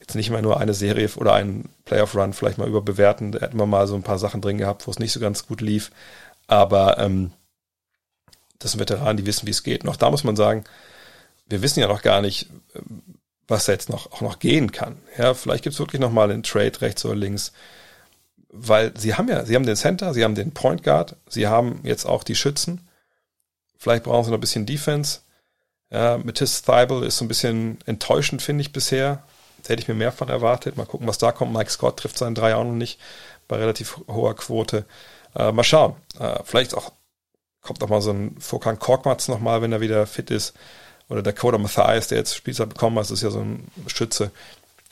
jetzt 0.00 0.14
nicht 0.14 0.30
mehr 0.30 0.42
nur 0.42 0.60
eine 0.60 0.74
Serie 0.74 1.08
oder 1.16 1.34
einen 1.34 1.68
Playoff-Run 1.84 2.32
vielleicht 2.32 2.58
mal 2.58 2.68
überbewerten. 2.68 3.32
Da 3.32 3.40
hätten 3.40 3.58
wir 3.58 3.66
mal 3.66 3.88
so 3.88 3.96
ein 3.96 4.04
paar 4.04 4.18
Sachen 4.18 4.40
drin 4.40 4.58
gehabt, 4.58 4.86
wo 4.86 4.90
es 4.90 5.00
nicht 5.00 5.12
so 5.12 5.18
ganz 5.18 5.46
gut 5.46 5.60
lief. 5.60 5.90
Aber 6.46 6.98
ähm, 6.98 7.32
das 8.60 8.72
sind 8.72 8.80
Veteranen, 8.80 9.16
die 9.16 9.26
wissen, 9.26 9.46
wie 9.46 9.50
es 9.52 9.64
geht. 9.64 9.86
Auch 9.86 9.96
da 9.96 10.10
muss 10.10 10.24
man 10.24 10.36
sagen, 10.36 10.64
wir 11.48 11.62
wissen 11.62 11.80
ja 11.80 11.88
noch 11.88 12.02
gar 12.02 12.20
nicht, 12.20 12.48
was 13.46 13.64
da 13.64 13.72
jetzt 13.72 13.88
noch, 13.88 14.12
auch 14.12 14.20
noch 14.20 14.38
gehen 14.38 14.72
kann. 14.72 14.98
Ja, 15.16 15.34
vielleicht 15.34 15.64
gibt 15.64 15.74
es 15.74 15.80
wirklich 15.80 16.00
noch 16.00 16.12
mal 16.12 16.30
einen 16.30 16.42
Trade 16.42 16.80
rechts 16.80 17.04
oder 17.04 17.16
links. 17.16 17.52
Weil 18.50 18.96
sie 18.96 19.14
haben 19.14 19.28
ja, 19.28 19.44
sie 19.44 19.54
haben 19.54 19.66
den 19.66 19.76
Center, 19.76 20.14
sie 20.14 20.24
haben 20.24 20.34
den 20.34 20.52
Point 20.52 20.82
Guard, 20.82 21.16
sie 21.28 21.46
haben 21.46 21.80
jetzt 21.84 22.06
auch 22.06 22.24
die 22.24 22.34
Schützen. 22.34 22.88
Vielleicht 23.78 24.04
brauchen 24.04 24.24
sie 24.24 24.30
noch 24.30 24.38
ein 24.38 24.42
bisschen 24.42 24.66
Defense. 24.66 25.20
Ja, 25.90 26.18
Matisse 26.18 26.62
Thibel 26.62 27.02
ist 27.02 27.16
so 27.18 27.24
ein 27.24 27.28
bisschen 27.28 27.78
enttäuschend, 27.86 28.42
finde 28.42 28.62
ich 28.62 28.72
bisher. 28.72 29.22
Da 29.62 29.70
hätte 29.70 29.82
ich 29.82 29.88
mir 29.88 29.94
mehr 29.94 30.12
von 30.12 30.28
erwartet. 30.28 30.76
Mal 30.76 30.86
gucken, 30.86 31.06
was 31.06 31.18
da 31.18 31.32
kommt. 31.32 31.52
Mike 31.52 31.70
Scott 31.70 31.98
trifft 31.98 32.18
seinen 32.18 32.34
Drei 32.34 32.54
auch 32.54 32.64
noch 32.64 32.72
nicht 32.72 32.98
bei 33.48 33.56
relativ 33.56 33.98
hoher 34.08 34.36
Quote. 34.36 34.84
Äh, 35.34 35.52
mal 35.52 35.64
schauen. 35.64 35.94
Äh, 36.18 36.40
vielleicht 36.44 36.74
auch 36.74 36.92
kommt 37.60 37.82
auch 37.82 37.88
mal 37.88 38.00
so 38.00 38.12
ein 38.12 38.36
Vorkan 38.40 38.78
Korkmaz 38.78 39.28
nochmal, 39.28 39.62
wenn 39.62 39.72
er 39.72 39.80
wieder 39.80 40.06
fit 40.06 40.30
ist. 40.30 40.54
Oder 41.08 41.22
Dakota 41.22 41.58
Mathias, 41.58 42.08
der 42.08 42.18
jetzt 42.18 42.34
Spielzeit 42.34 42.68
bekommen 42.68 42.98
hat, 42.98 43.10
ist 43.10 43.22
ja 43.22 43.30
so 43.30 43.40
ein 43.40 43.66
Schütze, 43.86 44.30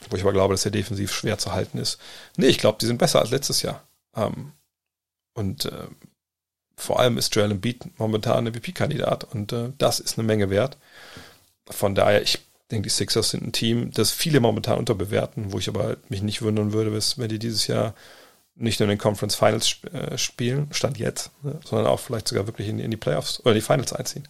wo 0.09 0.17
ich 0.17 0.23
aber 0.23 0.33
glaube, 0.33 0.55
dass 0.55 0.65
er 0.65 0.71
defensiv 0.71 1.13
schwer 1.13 1.39
zu 1.39 1.53
halten 1.53 1.79
ist. 1.79 1.99
Nee, 2.37 2.47
ich 2.47 2.59
glaube, 2.59 2.79
die 2.81 2.87
sind 2.87 2.99
besser 2.99 3.21
als 3.21 3.31
letztes 3.31 3.63
Jahr. 3.63 3.83
Ähm, 4.15 4.53
und 5.35 5.67
äh, 5.67 5.87
vor 6.77 7.01
allem 7.01 7.19
ist 7.19 7.35
Joel 7.35 7.53
Embiid 7.53 7.99
momentan 7.99 8.47
ein 8.47 8.53
MVP-Kandidat 8.53 9.25
und 9.25 9.53
äh, 9.53 9.73
das 9.79 10.01
ist 10.01 10.19
eine 10.19 10.27
Menge 10.27 10.51
wert. 10.51 10.77
Von 11.69 11.95
daher, 11.95 12.23
ich 12.23 12.39
denke, 12.71 12.85
die 12.85 12.95
Sixers 12.95 13.31
sind 13.31 13.47
ein 13.47 13.53
Team, 13.53 13.91
das 13.93 14.13
viele 14.13 14.41
momentan 14.41 14.79
unterbewerten, 14.79 15.53
wo 15.53 15.59
ich 15.59 15.69
aber 15.69 15.97
mich 16.09 16.23
nicht 16.23 16.43
wundern 16.43 16.73
würde, 16.73 16.93
wenn 16.93 17.29
die 17.29 17.39
dieses 17.39 17.67
Jahr 17.67 17.95
nicht 18.57 18.81
nur 18.81 18.87
in 18.87 18.97
den 18.97 18.99
Conference 18.99 19.35
Finals 19.35 19.69
sp 19.69 19.89
äh, 19.93 20.19
spielen, 20.19 20.69
stand 20.73 20.99
jetzt, 20.99 21.31
ne, 21.43 21.61
sondern 21.65 21.87
auch 21.87 22.01
vielleicht 22.01 22.29
sogar 22.29 22.47
wirklich 22.47 22.69
in, 22.69 22.79
in, 22.79 22.91
die 22.91 22.97
Playoffs 22.97 23.41
oder 23.41 23.55
die 23.55 23.61
Finals 23.61 23.93
einziehen. 23.93 24.27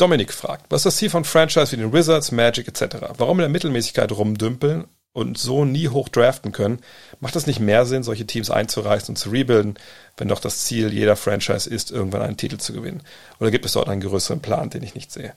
Dominik 0.00 0.32
fragt, 0.32 0.66
was 0.70 0.80
ist 0.80 0.86
das 0.86 0.96
Ziel 0.96 1.10
von 1.10 1.24
Franchise 1.24 1.72
wie 1.72 1.76
den 1.76 1.92
Wizards, 1.92 2.32
Magic 2.32 2.68
etc.? 2.68 2.96
Warum 3.18 3.38
in 3.38 3.42
der 3.42 3.48
Mittelmäßigkeit 3.50 4.10
rumdümpeln 4.12 4.86
und 5.12 5.36
so 5.36 5.64
nie 5.64 5.88
hoch 5.88 6.08
draften 6.08 6.52
können? 6.52 6.80
Macht 7.20 7.36
es 7.36 7.46
nicht 7.46 7.60
mehr 7.60 7.84
Sinn, 7.84 8.02
solche 8.02 8.26
Teams 8.26 8.50
einzureißen 8.50 9.12
und 9.12 9.16
zu 9.16 9.30
rebuilden, 9.30 9.78
wenn 10.16 10.28
doch 10.28 10.40
das 10.40 10.64
Ziel 10.64 10.92
jeder 10.92 11.16
Franchise 11.16 11.68
ist, 11.68 11.90
irgendwann 11.90 12.22
einen 12.22 12.38
Titel 12.38 12.56
zu 12.56 12.72
gewinnen? 12.72 13.02
Oder 13.40 13.50
gibt 13.50 13.66
es 13.66 13.72
dort 13.72 13.88
einen 13.88 14.00
größeren 14.00 14.40
Plan, 14.40 14.70
den 14.70 14.82
ich 14.82 14.94
nicht 14.94 15.12
sehe? 15.12 15.34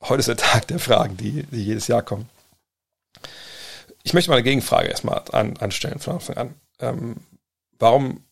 Heute 0.00 0.20
ist 0.20 0.28
der 0.28 0.36
Tag 0.38 0.66
der 0.68 0.78
Fragen, 0.78 1.16
die, 1.16 1.42
die 1.42 1.64
jedes 1.64 1.88
Jahr 1.88 2.02
kommen. 2.02 2.28
Ich 4.02 4.14
möchte 4.14 4.30
mal 4.30 4.36
eine 4.36 4.44
Gegenfrage 4.44 4.88
erstmal 4.88 5.22
an, 5.32 5.58
anstellen 5.58 5.98
von 5.98 6.14
Anfang 6.14 6.36
an. 6.36 6.54
Ähm, 6.78 7.16
warum, 7.78 8.24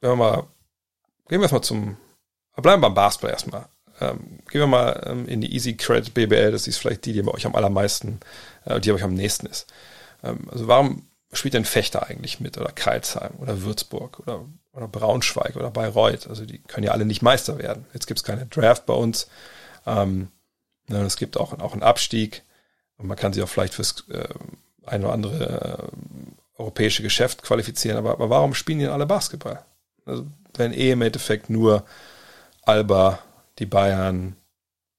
wenn 0.00 0.10
wir 0.10 0.16
mal, 0.16 0.42
gehen 1.28 1.38
wir 1.38 1.42
erstmal 1.42 1.62
zum, 1.62 1.96
bleiben 2.56 2.82
wir 2.82 2.88
beim 2.88 2.94
Basketball 2.94 3.30
erstmal. 3.30 3.66
Ähm, 4.00 4.40
gehen 4.50 4.60
wir 4.60 4.66
mal 4.66 5.02
ähm, 5.06 5.26
in 5.26 5.40
die 5.40 5.54
Easy 5.54 5.74
Credit 5.76 6.12
BBL, 6.12 6.52
das 6.52 6.66
ist 6.66 6.76
vielleicht 6.76 7.06
die, 7.06 7.12
die 7.12 7.22
bei 7.22 7.32
euch 7.32 7.46
am 7.46 7.54
allermeisten, 7.54 8.20
äh, 8.64 8.80
die 8.80 8.90
bei 8.90 8.96
euch 8.96 9.02
am 9.02 9.14
nächsten 9.14 9.46
ist. 9.46 9.72
Ähm, 10.22 10.48
also 10.50 10.68
warum 10.68 11.06
spielt 11.32 11.54
denn 11.54 11.64
Fechter 11.64 12.06
eigentlich 12.06 12.40
mit 12.40 12.58
oder 12.58 12.72
Kreilsheim 12.72 13.32
oder 13.38 13.62
Würzburg 13.62 14.20
oder, 14.20 14.44
oder 14.72 14.88
Braunschweig 14.88 15.56
oder 15.56 15.70
Bayreuth? 15.70 16.28
Also 16.28 16.44
die 16.44 16.58
können 16.58 16.84
ja 16.84 16.92
alle 16.92 17.04
nicht 17.04 17.22
Meister 17.22 17.58
werden. 17.58 17.86
Jetzt 17.92 18.06
gibt 18.06 18.18
es 18.18 18.24
keine 18.24 18.46
Draft 18.46 18.86
bei 18.86 18.94
uns. 18.94 19.28
Ähm, 19.86 20.28
ne, 20.88 21.02
es 21.02 21.16
gibt 21.16 21.36
auch, 21.36 21.58
auch 21.58 21.72
einen 21.72 21.82
Abstieg 21.82 22.42
und 22.98 23.06
man 23.06 23.16
kann 23.16 23.32
sich 23.32 23.42
auch 23.42 23.48
vielleicht 23.48 23.74
fürs 23.74 24.04
äh, 24.10 24.28
ein 24.84 25.04
oder 25.04 25.12
andere 25.12 25.90
äh, 25.90 26.60
europäische 26.60 27.02
Geschäft 27.02 27.42
qualifizieren. 27.42 27.98
Aber, 27.98 28.12
aber 28.12 28.30
warum 28.30 28.54
spielen 28.54 28.78
die 28.78 28.86
alle 28.86 29.06
Basketball? 29.06 29.64
Also 30.04 30.26
wenn 30.54 30.72
eh 30.72 30.92
im 30.92 31.02
Endeffekt 31.02 31.50
nur 31.50 31.84
Alba, 32.62 33.18
die 33.58 33.66
Bayern, 33.66 34.36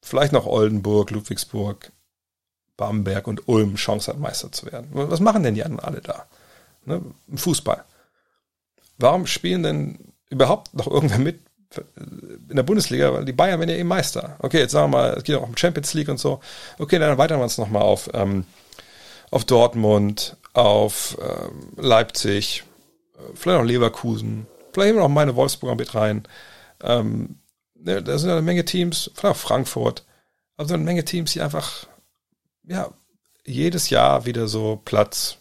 vielleicht 0.02 0.34
noch 0.34 0.46
Oldenburg, 0.46 1.12
Ludwigsburg, 1.12 1.92
Bamberg 2.78 3.28
und 3.28 3.48
Ulm 3.48 3.76
Chance 3.76 4.12
hat, 4.12 4.20
Meister 4.20 4.52
zu 4.52 4.72
werden. 4.72 4.90
Was 4.92 5.20
machen 5.20 5.44
denn 5.44 5.56
die 5.56 5.64
anderen 5.64 5.84
alle 5.84 6.02
da? 6.02 6.28
Ne? 6.86 7.02
Fußball. 7.36 7.84
Warum 8.98 9.28
spielen 9.28 9.64
denn 9.64 10.14
überhaupt 10.30 10.74
noch 10.74 10.88
irgendwer 10.88 11.20
mit 11.20 11.40
in 12.50 12.56
der 12.56 12.64
Bundesliga? 12.64 13.14
Weil 13.14 13.26
die 13.26 13.34
Bayern 13.34 13.60
werden 13.60 13.72
ja 13.72 13.76
eben 13.76 13.90
Meister. 13.90 14.38
Okay, 14.40 14.60
jetzt 14.60 14.72
sagen 14.72 14.92
wir 14.92 14.98
mal, 14.98 15.14
es 15.14 15.24
geht 15.24 15.36
auch 15.36 15.48
um 15.48 15.58
Champions 15.58 15.94
League 15.94 16.10
und 16.10 16.20
so. 16.20 16.40
Okay, 16.78 17.00
dann 17.00 17.10
erweitern 17.10 17.40
wir 17.40 17.44
uns 17.44 17.58
nochmal 17.58 17.82
auf, 17.82 18.10
ähm, 18.14 18.46
auf 19.32 19.44
Dortmund, 19.44 20.38
auf 20.54 21.18
ähm, 21.22 21.74
Leipzig, 21.76 22.64
äh, 23.16 23.36
vielleicht 23.36 23.60
auch 23.60 23.66
Leverkusen, 23.66 24.48
vielleicht 24.72 24.92
immer 24.92 25.02
noch 25.02 25.10
meine 25.10 25.36
Wolfsburger 25.36 25.76
mit 25.76 25.94
rein. 25.94 26.24
Ähm, 26.82 27.40
da 27.80 28.18
sind 28.18 28.30
eine 28.30 28.42
Menge 28.42 28.66
Teams, 28.66 29.12
Frankfurt, 29.14 30.04
also 30.58 30.74
eine 30.74 30.84
Menge 30.84 31.06
Teams, 31.06 31.34
die 31.34 31.42
einfach, 31.42 31.88
ja, 32.64 32.92
jedes 33.46 33.90
Jahr 33.90 34.26
wieder 34.26 34.48
so 34.48 34.82
Platz 34.84 35.38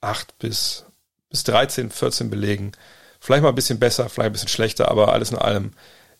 8 0.00 0.38
bis, 0.38 0.86
bis 1.28 1.44
13, 1.44 1.90
14 1.90 2.30
belegen. 2.30 2.72
Vielleicht 3.20 3.42
mal 3.42 3.50
ein 3.50 3.54
bisschen 3.54 3.78
besser, 3.78 4.08
vielleicht 4.08 4.30
ein 4.30 4.32
bisschen 4.32 4.48
schlechter, 4.48 4.90
aber 4.90 5.12
alles 5.12 5.30
in 5.30 5.38
allem 5.38 5.72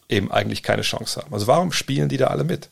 eben 0.09 0.31
eigentlich 0.33 0.63
keine 0.63 0.83
Chance 0.83 1.21
haben. 1.21 1.33
Also 1.33 1.47
warum 1.47 1.73
spielen 1.73 2.09
die 2.09 2.17
da 2.17 2.29
alle 2.29 2.45
mit? 2.45 2.71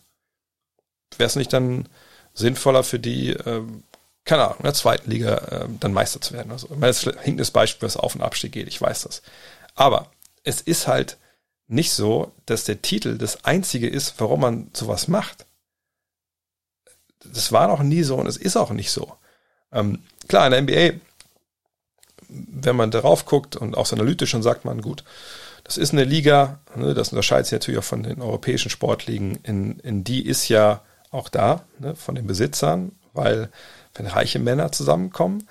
Wäre 1.16 1.28
es 1.28 1.36
nicht 1.36 1.52
dann 1.52 1.88
sinnvoller 2.34 2.82
für 2.82 2.98
die, 2.98 3.30
ähm, 3.30 3.84
keine 4.24 4.44
Ahnung, 4.44 4.58
in 4.58 4.64
der 4.64 4.74
zweiten 4.74 5.10
Liga 5.10 5.62
ähm, 5.62 5.78
dann 5.80 5.92
Meister 5.92 6.20
zu 6.20 6.34
werden? 6.34 6.50
Also, 6.50 6.66
ich 6.66 6.76
meine, 6.76 6.92
das 6.92 7.08
hinkt 7.22 7.40
das 7.40 7.50
Beispiel, 7.50 7.86
was 7.86 7.96
auf 7.96 8.14
und 8.14 8.22
Abstieg 8.22 8.52
geht, 8.52 8.68
ich 8.68 8.80
weiß 8.80 9.02
das. 9.02 9.22
Aber 9.74 10.10
es 10.42 10.60
ist 10.60 10.88
halt 10.88 11.16
nicht 11.68 11.92
so, 11.92 12.32
dass 12.46 12.64
der 12.64 12.82
Titel 12.82 13.18
das 13.18 13.44
einzige 13.44 13.88
ist, 13.88 14.14
warum 14.18 14.40
man 14.40 14.70
sowas 14.72 15.08
macht. 15.08 15.46
Das 17.24 17.50
war 17.50 17.66
noch 17.66 17.82
nie 17.82 18.02
so 18.02 18.16
und 18.16 18.26
es 18.26 18.36
ist 18.36 18.56
auch 18.56 18.70
nicht 18.70 18.90
so. 18.90 19.14
Ähm, 19.72 20.02
klar, 20.28 20.46
in 20.46 20.52
der 20.52 20.62
NBA, 20.62 21.00
wenn 22.28 22.76
man 22.76 22.90
darauf 22.90 23.24
guckt 23.24 23.56
und 23.56 23.76
auch 23.76 23.86
so 23.86 23.96
analytisch, 23.96 24.32
dann 24.32 24.42
sagt 24.42 24.64
man, 24.64 24.80
gut, 24.80 25.02
das 25.64 25.76
ist 25.76 25.92
eine 25.92 26.04
Liga, 26.04 26.60
ne, 26.76 26.94
das 26.94 27.08
unterscheidet 27.10 27.46
sich 27.46 27.52
natürlich 27.52 27.78
auch 27.80 27.84
von 27.84 28.04
den 28.04 28.22
europäischen 28.22 28.70
Sportligen, 28.70 29.36
in, 29.42 29.80
in 29.80 30.04
die 30.04 30.24
ist 30.24 30.48
ja 30.48 30.82
auch 31.10 31.28
da, 31.28 31.64
ne, 31.80 31.96
von 31.96 32.14
den 32.14 32.26
Besitzern, 32.26 32.92
weil 33.12 33.50
wenn 33.94 34.06
reiche 34.06 34.38
Männer 34.38 34.70
zusammenkommen, 34.70 35.48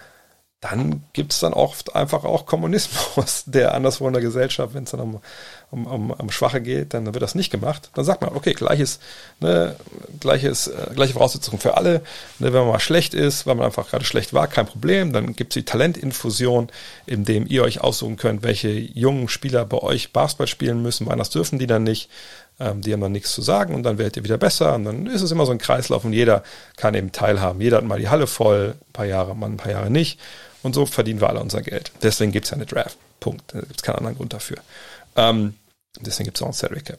dann 0.72 1.04
gibt 1.14 1.32
es 1.32 1.40
dann 1.40 1.54
oft 1.54 1.96
einfach 1.96 2.24
auch 2.24 2.46
Kommunismus, 2.48 3.44
der 3.46 3.76
anderswo 3.76 4.08
in 4.08 4.14
der 4.14 4.22
Gesellschaft, 4.22 4.74
wenn 4.74 4.84
es 4.84 4.92
dann 4.92 5.00
um, 5.00 5.22
um, 5.70 5.86
um, 5.86 6.12
um 6.12 6.32
Schwache 6.32 6.60
geht, 6.60 6.94
dann 6.94 7.06
wird 7.06 7.22
das 7.22 7.36
nicht 7.36 7.52
gemacht. 7.52 7.92
Dann 7.94 8.04
sagt 8.04 8.22
man, 8.22 8.36
okay, 8.36 8.54
gleiches, 8.54 9.00
ne, 9.40 9.76
gleiches, 10.20 10.68
äh, 10.68 10.92
gleiche 10.96 11.14
Voraussetzungen 11.14 11.60
für 11.60 11.78
alle. 11.78 12.02
Ne, 12.40 12.52
wenn 12.52 12.62
man 12.62 12.70
mal 12.70 12.80
schlecht 12.80 13.14
ist, 13.14 13.46
weil 13.46 13.56
man 13.56 13.66
einfach 13.66 13.90
gerade 13.90 14.06
schlecht 14.06 14.34
war, 14.34 14.48
kein 14.48 14.66
Problem. 14.66 15.14
Dann 15.14 15.36
gibt 15.36 15.54
es 15.54 15.62
die 15.62 15.66
Talentinfusion, 15.66 16.70
in 17.06 17.26
dem 17.26 17.46
ihr 17.48 17.64
euch 17.64 17.82
aussuchen 17.82 18.18
könnt, 18.18 18.42
welche 18.42 18.70
jungen 18.70 19.28
Spieler 19.28 19.66
bei 19.66 19.78
euch 19.78 20.14
Basketball 20.14 20.48
spielen 20.48 20.82
müssen. 20.82 21.10
Anders 21.10 21.30
dürfen 21.30 21.60
die 21.60 21.68
dann 21.68 21.84
nicht. 21.84 22.10
Ähm, 22.60 22.82
die 22.82 22.94
haben 22.94 23.02
dann 23.02 23.12
nichts 23.12 23.34
zu 23.34 23.42
sagen 23.42 23.76
und 23.76 23.84
dann 23.84 23.98
werdet 23.98 24.18
ihr 24.18 24.24
wieder 24.24 24.38
besser. 24.38 24.74
Und 24.76 24.86
dann 24.86 25.08
ist 25.08 25.22
es 25.22 25.32
immer 25.32 25.46
so 25.46 25.52
ein 25.52 25.58
Kreislauf 25.58 26.06
und 26.06 26.14
jeder 26.14 26.44
kann 26.78 26.96
eben 26.96 27.12
teilhaben. 27.12 27.62
Jeder 27.62 27.78
hat 27.78 27.84
mal 27.84 28.00
die 28.00 28.10
Halle 28.10 28.28
voll, 28.28 28.76
ein 28.80 28.94
paar 28.94 29.06
Jahre, 29.06 29.36
mal 29.36 29.48
ein 29.48 29.58
paar 29.58 29.72
Jahre 29.72 29.92
nicht. 29.92 30.20
Und 30.66 30.74
so 30.74 30.88
verdienen 30.88 31.22
wir 31.22 31.30
alle 31.30 31.42
unser 31.42 31.62
Geld. 31.62 31.92
Deswegen 32.02 32.32
gibt 32.32 32.46
es 32.46 32.50
ja 32.50 32.56
eine 32.56 32.66
Draft. 32.66 32.98
Punkt. 33.20 33.54
Da 33.54 33.60
gibt 33.60 33.76
es 33.78 33.84
keinen 33.84 33.98
anderen 33.98 34.16
Grund 34.16 34.34
dafür. 34.34 34.58
Ähm, 35.16 35.54
deswegen 36.00 36.26
gibt 36.26 36.38
es 36.38 36.42
auch 36.42 36.48
ein 36.48 36.54
Salary 36.54 36.82
Cap. 36.82 36.98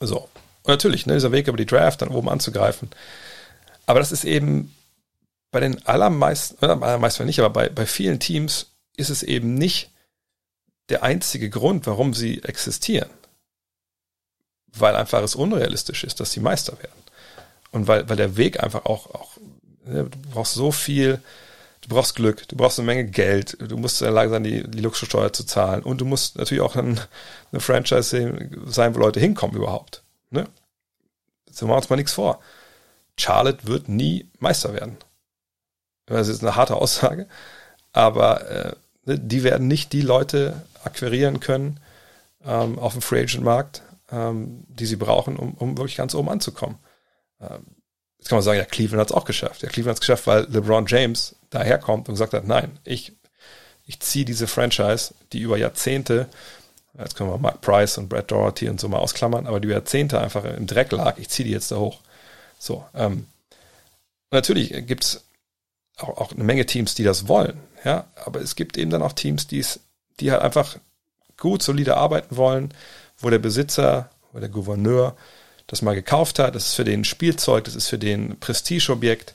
So. 0.00 0.20
Und 0.20 0.68
natürlich, 0.68 1.04
ne, 1.04 1.12
dieser 1.12 1.32
Weg 1.32 1.48
über 1.48 1.58
die 1.58 1.66
Draft 1.66 2.00
dann 2.00 2.08
oben 2.08 2.30
anzugreifen. 2.30 2.88
Aber 3.84 3.98
das 3.98 4.10
ist 4.10 4.24
eben 4.24 4.74
bei 5.50 5.60
den 5.60 5.86
allermeisten, 5.86 6.56
oder 6.64 6.82
allermeisten 6.82 7.26
nicht, 7.26 7.40
aber 7.40 7.50
bei, 7.50 7.68
bei 7.68 7.84
vielen 7.84 8.20
Teams 8.20 8.68
ist 8.96 9.10
es 9.10 9.22
eben 9.22 9.52
nicht 9.52 9.90
der 10.88 11.02
einzige 11.02 11.50
Grund, 11.50 11.86
warum 11.86 12.14
sie 12.14 12.42
existieren. 12.42 13.10
Weil 14.68 14.96
einfach 14.96 15.22
es 15.22 15.34
unrealistisch 15.34 16.04
ist, 16.04 16.20
dass 16.20 16.32
sie 16.32 16.40
Meister 16.40 16.78
werden. 16.78 17.02
Und 17.70 17.86
weil, 17.86 18.08
weil 18.08 18.16
der 18.16 18.38
Weg 18.38 18.62
einfach 18.62 18.86
auch, 18.86 19.10
auch 19.14 19.36
ne, 19.84 20.04
du 20.04 20.18
brauchst 20.30 20.54
so 20.54 20.72
viel, 20.72 21.20
du 21.86 21.94
brauchst 21.94 22.16
Glück, 22.16 22.48
du 22.48 22.56
brauchst 22.56 22.78
eine 22.78 22.86
Menge 22.86 23.04
Geld, 23.06 23.56
du 23.60 23.76
musst 23.76 24.00
in 24.00 24.06
der 24.06 24.14
Lage 24.14 24.30
sein, 24.30 24.42
die, 24.42 24.68
die 24.68 24.80
Luxussteuer 24.80 25.32
zu 25.32 25.44
zahlen 25.44 25.82
und 25.82 26.00
du 26.00 26.04
musst 26.04 26.36
natürlich 26.36 26.62
auch 26.62 26.74
ein, 26.74 27.00
eine 27.52 27.60
Franchise 27.60 28.50
sein, 28.66 28.94
wo 28.94 28.98
Leute 28.98 29.20
hinkommen 29.20 29.56
überhaupt. 29.56 30.02
Ne? 30.30 30.48
Jetzt 31.46 31.62
machen 31.62 31.70
wir 31.70 31.76
uns 31.76 31.90
mal 31.90 31.96
nichts 31.96 32.12
vor. 32.12 32.40
Charlotte 33.16 33.66
wird 33.66 33.88
nie 33.88 34.28
Meister 34.40 34.74
werden. 34.74 34.96
Das 36.06 36.28
ist 36.28 36.42
eine 36.42 36.56
harte 36.56 36.76
Aussage, 36.76 37.28
aber 37.92 38.50
äh, 38.50 38.72
ne, 39.04 39.18
die 39.18 39.42
werden 39.42 39.68
nicht 39.68 39.92
die 39.92 40.02
Leute 40.02 40.62
akquirieren 40.84 41.40
können 41.40 41.80
ähm, 42.44 42.78
auf 42.78 42.92
dem 42.92 43.02
Free 43.02 43.22
Agent 43.22 43.44
Markt, 43.44 43.82
ähm, 44.10 44.64
die 44.68 44.86
sie 44.86 44.96
brauchen, 44.96 45.36
um, 45.36 45.54
um 45.54 45.78
wirklich 45.78 45.96
ganz 45.96 46.14
oben 46.14 46.28
anzukommen. 46.28 46.78
Ähm, 47.40 47.64
jetzt 48.18 48.28
kann 48.28 48.36
man 48.36 48.42
sagen, 48.42 48.58
ja, 48.58 48.64
Cleveland 48.64 49.00
hat 49.00 49.10
es 49.10 49.16
auch 49.16 49.24
geschafft. 49.24 49.62
Ja, 49.62 49.68
Cleveland 49.68 49.96
hat 49.96 49.96
es 49.96 50.00
geschafft, 50.00 50.26
weil 50.26 50.44
LeBron 50.44 50.86
James 50.86 51.35
daherkommt 51.50 52.08
und 52.08 52.14
gesagt 52.14 52.32
hat, 52.32 52.46
nein, 52.46 52.78
ich, 52.84 53.12
ich 53.86 54.00
ziehe 54.00 54.24
diese 54.24 54.46
Franchise, 54.46 55.14
die 55.32 55.40
über 55.40 55.56
Jahrzehnte, 55.56 56.28
jetzt 56.98 57.16
können 57.16 57.30
wir 57.30 57.38
Mark 57.38 57.60
Price 57.60 57.98
und 57.98 58.08
Brad 58.08 58.30
Doherty 58.30 58.68
und 58.68 58.80
so 58.80 58.88
mal 58.88 58.98
ausklammern, 58.98 59.46
aber 59.46 59.60
die 59.60 59.66
über 59.66 59.76
Jahrzehnte 59.76 60.20
einfach 60.20 60.44
im 60.44 60.66
Dreck 60.66 60.92
lag, 60.92 61.18
ich 61.18 61.28
ziehe 61.28 61.46
die 61.46 61.52
jetzt 61.52 61.70
da 61.70 61.76
hoch. 61.76 62.00
So, 62.58 62.84
ähm, 62.94 63.26
natürlich 64.30 64.70
gibt's 64.86 65.24
auch, 65.96 66.16
auch 66.18 66.32
eine 66.32 66.44
Menge 66.44 66.66
Teams, 66.66 66.94
die 66.94 67.04
das 67.04 67.28
wollen, 67.28 67.60
ja, 67.84 68.06
aber 68.24 68.40
es 68.40 68.56
gibt 68.56 68.76
eben 68.76 68.90
dann 68.90 69.02
auch 69.02 69.12
Teams, 69.12 69.46
die's, 69.46 69.80
die 70.20 70.32
halt 70.32 70.42
einfach 70.42 70.78
gut, 71.36 71.62
solide 71.62 71.96
arbeiten 71.96 72.36
wollen, 72.36 72.72
wo 73.18 73.30
der 73.30 73.38
Besitzer 73.38 74.10
oder 74.32 74.40
der 74.40 74.50
Gouverneur 74.50 75.16
das 75.66 75.82
mal 75.82 75.94
gekauft 75.94 76.38
hat, 76.38 76.54
das 76.54 76.66
ist 76.68 76.74
für 76.74 76.84
den 76.84 77.04
Spielzeug, 77.04 77.64
das 77.64 77.74
ist 77.74 77.88
für 77.88 77.98
den 77.98 78.38
Prestigeobjekt 78.38 79.34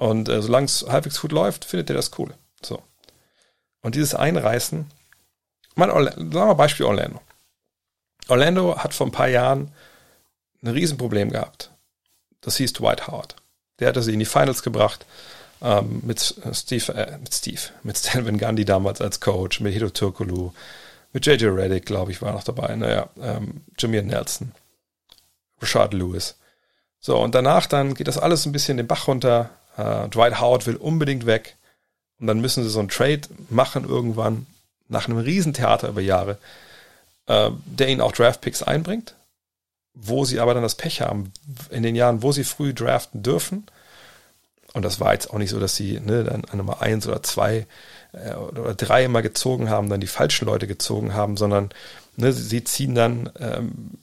und 0.00 0.30
äh, 0.30 0.40
solange 0.40 0.64
es 0.64 0.86
halbwegs 0.88 1.20
gut 1.20 1.30
läuft, 1.30 1.66
findet 1.66 1.90
er 1.90 1.96
das 1.96 2.18
cool. 2.18 2.32
So. 2.62 2.82
Und 3.82 3.94
dieses 3.94 4.14
Einreißen, 4.14 4.90
mal, 5.74 5.90
sagen 5.90 6.32
wir 6.32 6.54
Beispiel 6.54 6.86
Orlando. 6.86 7.20
Orlando 8.26 8.78
hat 8.78 8.94
vor 8.94 9.06
ein 9.06 9.12
paar 9.12 9.28
Jahren 9.28 9.74
ein 10.62 10.68
Riesenproblem 10.68 11.30
gehabt. 11.30 11.70
Das 12.40 12.56
hieß 12.56 12.72
Dwight 12.72 13.08
Howard. 13.08 13.36
Der 13.78 13.88
hatte 13.88 14.02
sie 14.02 14.14
in 14.14 14.20
die 14.20 14.24
Finals 14.24 14.62
gebracht 14.62 15.04
ähm, 15.60 16.00
mit 16.02 16.34
Steve, 16.52 16.94
äh, 16.94 17.18
mit 17.18 17.34
Steve, 17.34 17.60
mit 17.82 17.98
Stan 17.98 18.24
Van 18.24 18.64
damals 18.64 19.02
als 19.02 19.20
Coach, 19.20 19.60
mit 19.60 19.74
Hito 19.74 19.90
Turkoglu, 19.90 20.52
mit 21.12 21.26
JJ 21.26 21.44
Reddick, 21.44 21.84
glaube 21.84 22.10
ich, 22.10 22.22
war 22.22 22.32
noch 22.32 22.44
dabei. 22.44 22.74
Naja, 22.74 23.10
ähm, 23.20 23.64
Jameer 23.78 24.02
Nelson, 24.02 24.52
Rashad 25.60 25.92
Lewis. 25.92 26.36
So, 27.00 27.18
und 27.18 27.34
danach 27.34 27.66
dann 27.66 27.92
geht 27.92 28.08
das 28.08 28.16
alles 28.16 28.46
ein 28.46 28.52
bisschen 28.52 28.78
den 28.78 28.86
Bach 28.86 29.08
runter. 29.08 29.50
Äh, 29.76 30.08
Dwight 30.08 30.40
Howard 30.40 30.66
will 30.66 30.76
unbedingt 30.76 31.26
weg. 31.26 31.56
Und 32.18 32.26
dann 32.26 32.40
müssen 32.40 32.62
sie 32.62 32.70
so 32.70 32.80
einen 32.80 32.88
Trade 32.88 33.22
machen 33.48 33.88
irgendwann, 33.88 34.46
nach 34.88 35.06
einem 35.06 35.18
Riesentheater 35.18 35.88
über 35.88 36.00
Jahre, 36.00 36.38
äh, 37.26 37.50
der 37.64 37.88
ihnen 37.88 38.00
auch 38.00 38.12
Draftpicks 38.12 38.62
einbringt, 38.62 39.14
wo 39.94 40.24
sie 40.24 40.40
aber 40.40 40.52
dann 40.52 40.62
das 40.62 40.74
Pech 40.74 41.00
haben, 41.00 41.32
in 41.70 41.82
den 41.82 41.94
Jahren, 41.94 42.22
wo 42.22 42.32
sie 42.32 42.44
früh 42.44 42.74
draften 42.74 43.22
dürfen. 43.22 43.66
Und 44.72 44.84
das 44.84 45.00
war 45.00 45.12
jetzt 45.12 45.30
auch 45.30 45.38
nicht 45.38 45.50
so, 45.50 45.58
dass 45.58 45.76
sie 45.76 45.98
ne, 46.00 46.24
dann 46.24 46.44
an 46.44 46.58
Nummer 46.58 46.82
eins 46.82 47.06
oder 47.06 47.22
zwei 47.22 47.66
äh, 48.12 48.34
oder 48.34 48.74
drei 48.74 49.04
immer 49.04 49.22
gezogen 49.22 49.70
haben, 49.70 49.88
dann 49.88 50.00
die 50.00 50.06
falschen 50.06 50.46
Leute 50.46 50.66
gezogen 50.66 51.14
haben, 51.14 51.36
sondern 51.36 51.70
ne, 52.16 52.32
sie 52.32 52.64
ziehen 52.64 52.94
dann 52.94 53.30
ähm, 53.38 53.98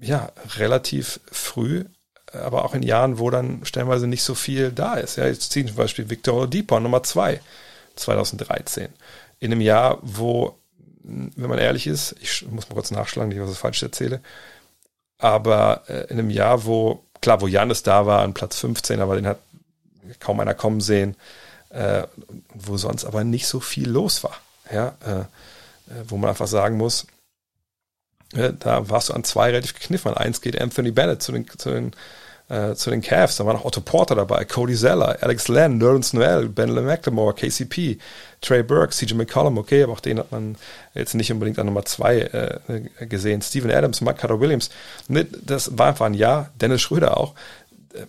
ja 0.00 0.32
relativ 0.56 1.20
früh, 1.30 1.84
aber 2.32 2.64
auch 2.64 2.74
in 2.74 2.82
Jahren, 2.82 3.18
wo 3.18 3.30
dann 3.30 3.64
stellenweise 3.64 4.06
nicht 4.06 4.22
so 4.22 4.34
viel 4.34 4.72
da 4.72 4.94
ist. 4.94 5.16
Ja, 5.16 5.26
jetzt 5.26 5.52
ziehen 5.52 5.66
zum 5.66 5.76
Beispiel 5.76 6.10
Victor 6.10 6.34
Oladipo 6.34 6.78
Nummer 6.80 7.02
zwei 7.02 7.40
2013 7.96 8.88
in 9.40 9.52
einem 9.52 9.60
Jahr, 9.60 9.98
wo, 10.02 10.56
wenn 11.02 11.50
man 11.50 11.58
ehrlich 11.58 11.86
ist, 11.86 12.14
ich 12.20 12.46
muss 12.48 12.68
mal 12.68 12.74
kurz 12.74 12.90
nachschlagen, 12.92 13.28
nicht, 13.28 13.40
was 13.40 13.50
ich 13.50 13.58
falsch 13.58 13.82
erzähle, 13.82 14.20
aber 15.18 15.82
äh, 15.88 16.04
in 16.04 16.18
einem 16.18 16.30
Jahr, 16.30 16.64
wo, 16.64 17.04
klar, 17.20 17.40
wo 17.40 17.48
Janis 17.48 17.82
da 17.82 18.06
war, 18.06 18.22
an 18.22 18.34
Platz 18.34 18.58
15, 18.60 19.00
aber 19.00 19.16
den 19.16 19.26
hat 19.26 19.38
kaum 20.20 20.40
einer 20.40 20.54
kommen 20.54 20.80
sehen, 20.80 21.16
äh, 21.70 22.04
wo 22.54 22.76
sonst 22.76 23.04
aber 23.04 23.24
nicht 23.24 23.46
so 23.46 23.60
viel 23.60 23.88
los 23.88 24.22
war. 24.22 24.36
Ja, 24.72 24.94
äh, 25.04 25.20
äh 25.20 26.04
wo 26.06 26.16
man 26.16 26.30
einfach 26.30 26.46
sagen 26.46 26.76
muss, 26.76 27.06
äh, 28.34 28.52
da 28.58 28.88
warst 28.88 29.08
du 29.08 29.14
an 29.14 29.24
zwei 29.24 29.50
relativ 29.50 29.74
gekniffen. 29.74 30.12
An 30.12 30.18
eins 30.18 30.40
geht 30.40 30.60
Anthony 30.60 30.90
Bennett 30.90 31.22
zu 31.22 31.32
den, 31.32 31.48
zu 31.48 31.70
den, 31.70 31.92
äh, 32.52 32.74
zu 32.74 32.90
den 32.90 33.00
Cavs. 33.00 33.36
Da 33.36 33.46
war 33.46 33.54
noch 33.54 33.64
Otto 33.64 33.80
Porter 33.80 34.14
dabei, 34.14 34.44
Cody 34.44 34.76
Zeller, 34.76 35.16
Alex 35.20 35.48
Len, 35.48 35.78
Nerlens 35.78 36.12
Noel, 36.12 36.48
Ben 36.48 36.72
McLemore, 36.72 37.34
KCP, 37.34 37.98
Trey 38.42 38.62
Burke, 38.62 38.92
CJ 38.92 39.14
McCollum. 39.14 39.56
Okay, 39.56 39.82
aber 39.82 39.94
auch 39.94 40.00
den 40.00 40.18
hat 40.18 40.30
man 40.30 40.56
jetzt 40.92 41.14
nicht 41.14 41.32
unbedingt 41.32 41.58
an 41.58 41.66
Nummer 41.66 41.84
zwei 41.86 42.18
äh, 42.20 43.06
gesehen. 43.06 43.40
Steven 43.40 43.70
Adams, 43.70 44.02
Mike 44.02 44.18
Carter 44.18 44.38
Williams. 44.40 44.70
Ne, 45.08 45.24
das 45.24 45.78
war 45.78 45.88
einfach 45.88 46.06
ein 46.06 46.14
Jahr. 46.14 46.50
Dennis 46.60 46.82
Schröder 46.82 47.16
auch 47.16 47.34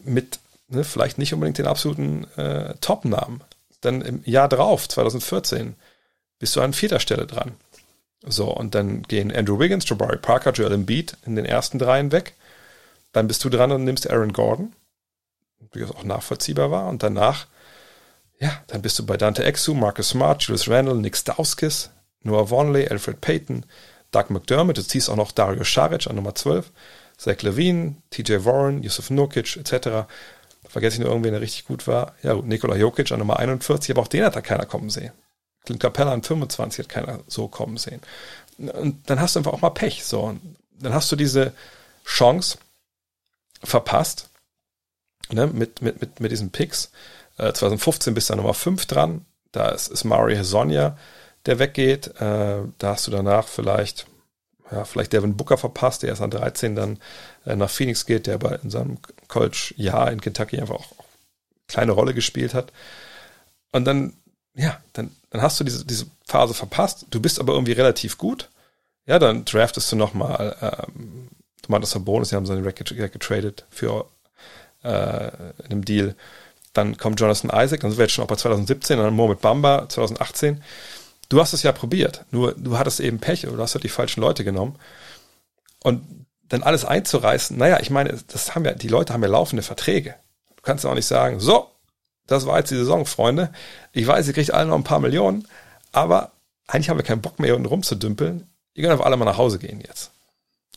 mit 0.03 0.39
ne, 0.67 0.83
vielleicht 0.83 1.17
nicht 1.17 1.33
unbedingt 1.33 1.57
den 1.57 1.67
absoluten 1.67 2.27
äh, 2.35 2.73
Top-Namen. 2.81 3.41
Dann 3.81 4.01
im 4.01 4.21
Jahr 4.25 4.49
drauf, 4.49 4.89
2014, 4.89 5.75
bist 6.39 6.55
du 6.55 6.61
an 6.61 6.73
vierter 6.73 6.99
Stelle 6.99 7.27
dran. 7.27 7.53
So, 8.25 8.49
und 8.49 8.75
dann 8.75 9.03
gehen 9.03 9.33
Andrew 9.33 9.59
Wiggins, 9.59 9.87
Jabari 9.87 10.17
Parker, 10.17 10.51
Joel 10.51 10.73
Embiid 10.73 11.17
in 11.25 11.35
den 11.35 11.45
ersten 11.45 11.79
dreien 11.79 12.11
weg. 12.11 12.35
Dann 13.13 13.27
bist 13.27 13.43
du 13.43 13.49
dran 13.49 13.71
und 13.71 13.85
nimmst 13.85 14.09
Aaron 14.09 14.33
Gordon, 14.33 14.73
wie 15.71 15.79
das 15.79 15.91
auch 15.91 16.03
nachvollziehbar 16.03 16.69
war. 16.69 16.87
Und 16.87 17.01
danach, 17.01 17.47
ja, 18.39 18.61
dann 18.67 18.81
bist 18.81 18.99
du 18.99 19.05
bei 19.05 19.15
Dante 19.15 19.43
Exu, 19.43 19.73
Marcus 19.73 20.09
Smart, 20.09 20.43
Julius 20.43 20.69
Randle, 20.69 20.95
Nick 20.95 21.15
Stauskis, 21.15 21.89
Noah 22.21 22.49
Vonley, 22.49 22.87
Alfred 22.87 23.21
Payton, 23.21 23.65
Doug 24.11 24.25
McDermott, 24.29 24.77
du 24.77 24.83
ziehst 24.83 25.09
auch 25.09 25.15
noch 25.15 25.31
Dario 25.31 25.63
Saric 25.63 26.07
an 26.07 26.17
Nummer 26.17 26.35
12, 26.35 26.71
Zach 27.17 27.41
Levine, 27.41 27.95
TJ 28.09 28.43
Warren, 28.43 28.83
Yusuf 28.83 29.09
Nurkic, 29.09 29.55
etc 29.57 30.05
vergesse 30.73 30.95
ich 30.95 30.99
nur 31.01 31.09
irgendwen, 31.09 31.33
der 31.33 31.41
richtig 31.41 31.65
gut 31.65 31.87
war. 31.87 32.13
Ja, 32.23 32.33
Nikola 32.35 32.75
Jokic 32.75 33.11
an 33.11 33.19
Nummer 33.19 33.37
41, 33.37 33.91
aber 33.91 34.01
auch 34.01 34.07
den 34.07 34.23
hat 34.23 34.35
da 34.35 34.41
keiner 34.41 34.65
kommen 34.65 34.89
sehen. 34.89 35.11
Clint 35.65 35.79
Capella 35.79 36.11
an 36.11 36.23
25 36.23 36.85
hat 36.85 36.89
keiner 36.89 37.19
so 37.27 37.47
kommen 37.47 37.77
sehen. 37.77 38.01
Und 38.57 39.09
dann 39.09 39.21
hast 39.21 39.35
du 39.35 39.39
einfach 39.39 39.53
auch 39.53 39.61
mal 39.61 39.69
Pech. 39.69 40.03
So, 40.03 40.21
und 40.21 40.57
dann 40.79 40.93
hast 40.93 41.11
du 41.11 41.15
diese 41.15 41.53
Chance 42.05 42.57
verpasst, 43.63 44.29
ne, 45.31 45.47
mit, 45.47 45.81
mit, 45.81 46.01
mit, 46.01 46.19
mit 46.19 46.31
diesen 46.31 46.51
Picks. 46.51 46.91
Äh, 47.37 47.53
2015 47.53 48.13
bist 48.13 48.29
du 48.29 48.35
Nummer 48.35 48.53
5 48.53 48.85
dran. 48.85 49.25
Da 49.51 49.69
ist, 49.69 49.87
ist 49.87 50.03
Mario 50.03 50.37
Hezonja, 50.37 50.97
der 51.45 51.59
weggeht. 51.59 52.07
Äh, 52.19 52.61
da 52.77 52.87
hast 52.87 53.07
du 53.07 53.11
danach 53.11 53.47
vielleicht 53.47 54.07
ja, 54.71 54.85
vielleicht 54.85 55.13
Devin 55.13 55.37
Booker 55.37 55.57
verpasst, 55.57 56.01
der 56.01 56.09
erst 56.09 56.21
an 56.21 56.31
13 56.31 56.75
dann 56.75 56.99
äh, 57.45 57.55
nach 57.55 57.69
Phoenix 57.69 58.05
geht, 58.05 58.27
der 58.27 58.35
aber 58.35 58.61
in 58.63 58.69
seinem 58.69 58.97
College-Jahr 59.27 60.11
in 60.11 60.21
Kentucky 60.21 60.59
einfach 60.59 60.75
auch 60.75 60.93
kleine 61.67 61.91
Rolle 61.91 62.13
gespielt 62.13 62.53
hat. 62.53 62.71
Und 63.71 63.85
dann, 63.85 64.13
ja, 64.55 64.79
dann, 64.93 65.11
dann 65.29 65.41
hast 65.41 65.59
du 65.59 65.63
diese, 65.63 65.85
diese 65.85 66.07
Phase 66.25 66.53
verpasst. 66.53 67.07
Du 67.09 67.19
bist 67.19 67.39
aber 67.39 67.53
irgendwie 67.53 67.73
relativ 67.73 68.17
gut. 68.17 68.49
Ja, 69.05 69.19
dann 69.19 69.45
draftest 69.45 69.91
du 69.91 69.95
nochmal 69.95 70.55
ähm, 70.61 71.29
Domantas 71.63 71.91
Sabonis, 71.91 72.29
sie 72.29 72.35
haben 72.35 72.45
seine 72.45 72.65
Record 72.65 72.95
getradet 72.95 73.65
für 73.69 74.05
äh, 74.83 75.31
einem 75.65 75.83
Deal. 75.83 76.15
Dann 76.73 76.97
kommt 76.97 77.19
Jonathan 77.19 77.51
Isaac, 77.53 77.81
dann 77.81 77.91
sind 77.91 77.97
wir 77.97 78.05
jetzt 78.05 78.13
schon 78.13 78.23
auch 78.23 78.29
bei 78.29 78.35
2017, 78.35 78.97
dann 78.97 79.13
Mohamed 79.13 79.41
Bamba 79.41 79.87
2018 79.89 80.61
du 81.33 81.41
hast 81.41 81.53
es 81.53 81.63
ja 81.63 81.71
probiert, 81.71 82.25
nur 82.31 82.53
du 82.53 82.77
hattest 82.77 82.99
eben 82.99 83.19
Pech 83.19 83.47
oder 83.47 83.57
du 83.57 83.63
hast 83.63 83.73
halt 83.73 83.83
die 83.83 83.89
falschen 83.89 84.21
Leute 84.21 84.43
genommen. 84.43 84.77
Und 85.79 86.03
dann 86.47 86.63
alles 86.63 86.85
einzureißen, 86.85 87.57
naja, 87.57 87.79
ich 87.81 87.89
meine, 87.89 88.17
das 88.27 88.53
haben 88.53 88.65
ja, 88.65 88.73
die 88.73 88.87
Leute 88.87 89.13
haben 89.13 89.23
ja 89.23 89.29
laufende 89.29 89.63
Verträge. 89.63 90.15
Du 90.55 90.61
kannst 90.61 90.83
ja 90.83 90.91
auch 90.91 90.95
nicht 90.95 91.07
sagen, 91.07 91.39
so, 91.39 91.67
das 92.27 92.45
war 92.45 92.59
jetzt 92.59 92.71
die 92.71 92.75
Saison, 92.75 93.05
Freunde. 93.05 93.51
Ich 93.91 94.05
weiß, 94.05 94.27
ihr 94.27 94.33
kriegt 94.33 94.53
alle 94.53 94.69
noch 94.69 94.77
ein 94.77 94.83
paar 94.83 94.99
Millionen, 94.99 95.47
aber 95.91 96.31
eigentlich 96.67 96.89
haben 96.89 96.97
wir 96.97 97.03
keinen 97.03 97.21
Bock 97.21 97.39
mehr, 97.39 97.47
hier 97.47 97.55
unten 97.55 97.67
rumzudümpeln. 97.67 98.47
Ihr 98.75 98.83
könnt 98.83 98.93
einfach 98.93 99.05
alle 99.05 99.17
mal 99.17 99.25
nach 99.25 99.37
Hause 99.37 99.59
gehen 99.59 99.81
jetzt. 99.85 100.11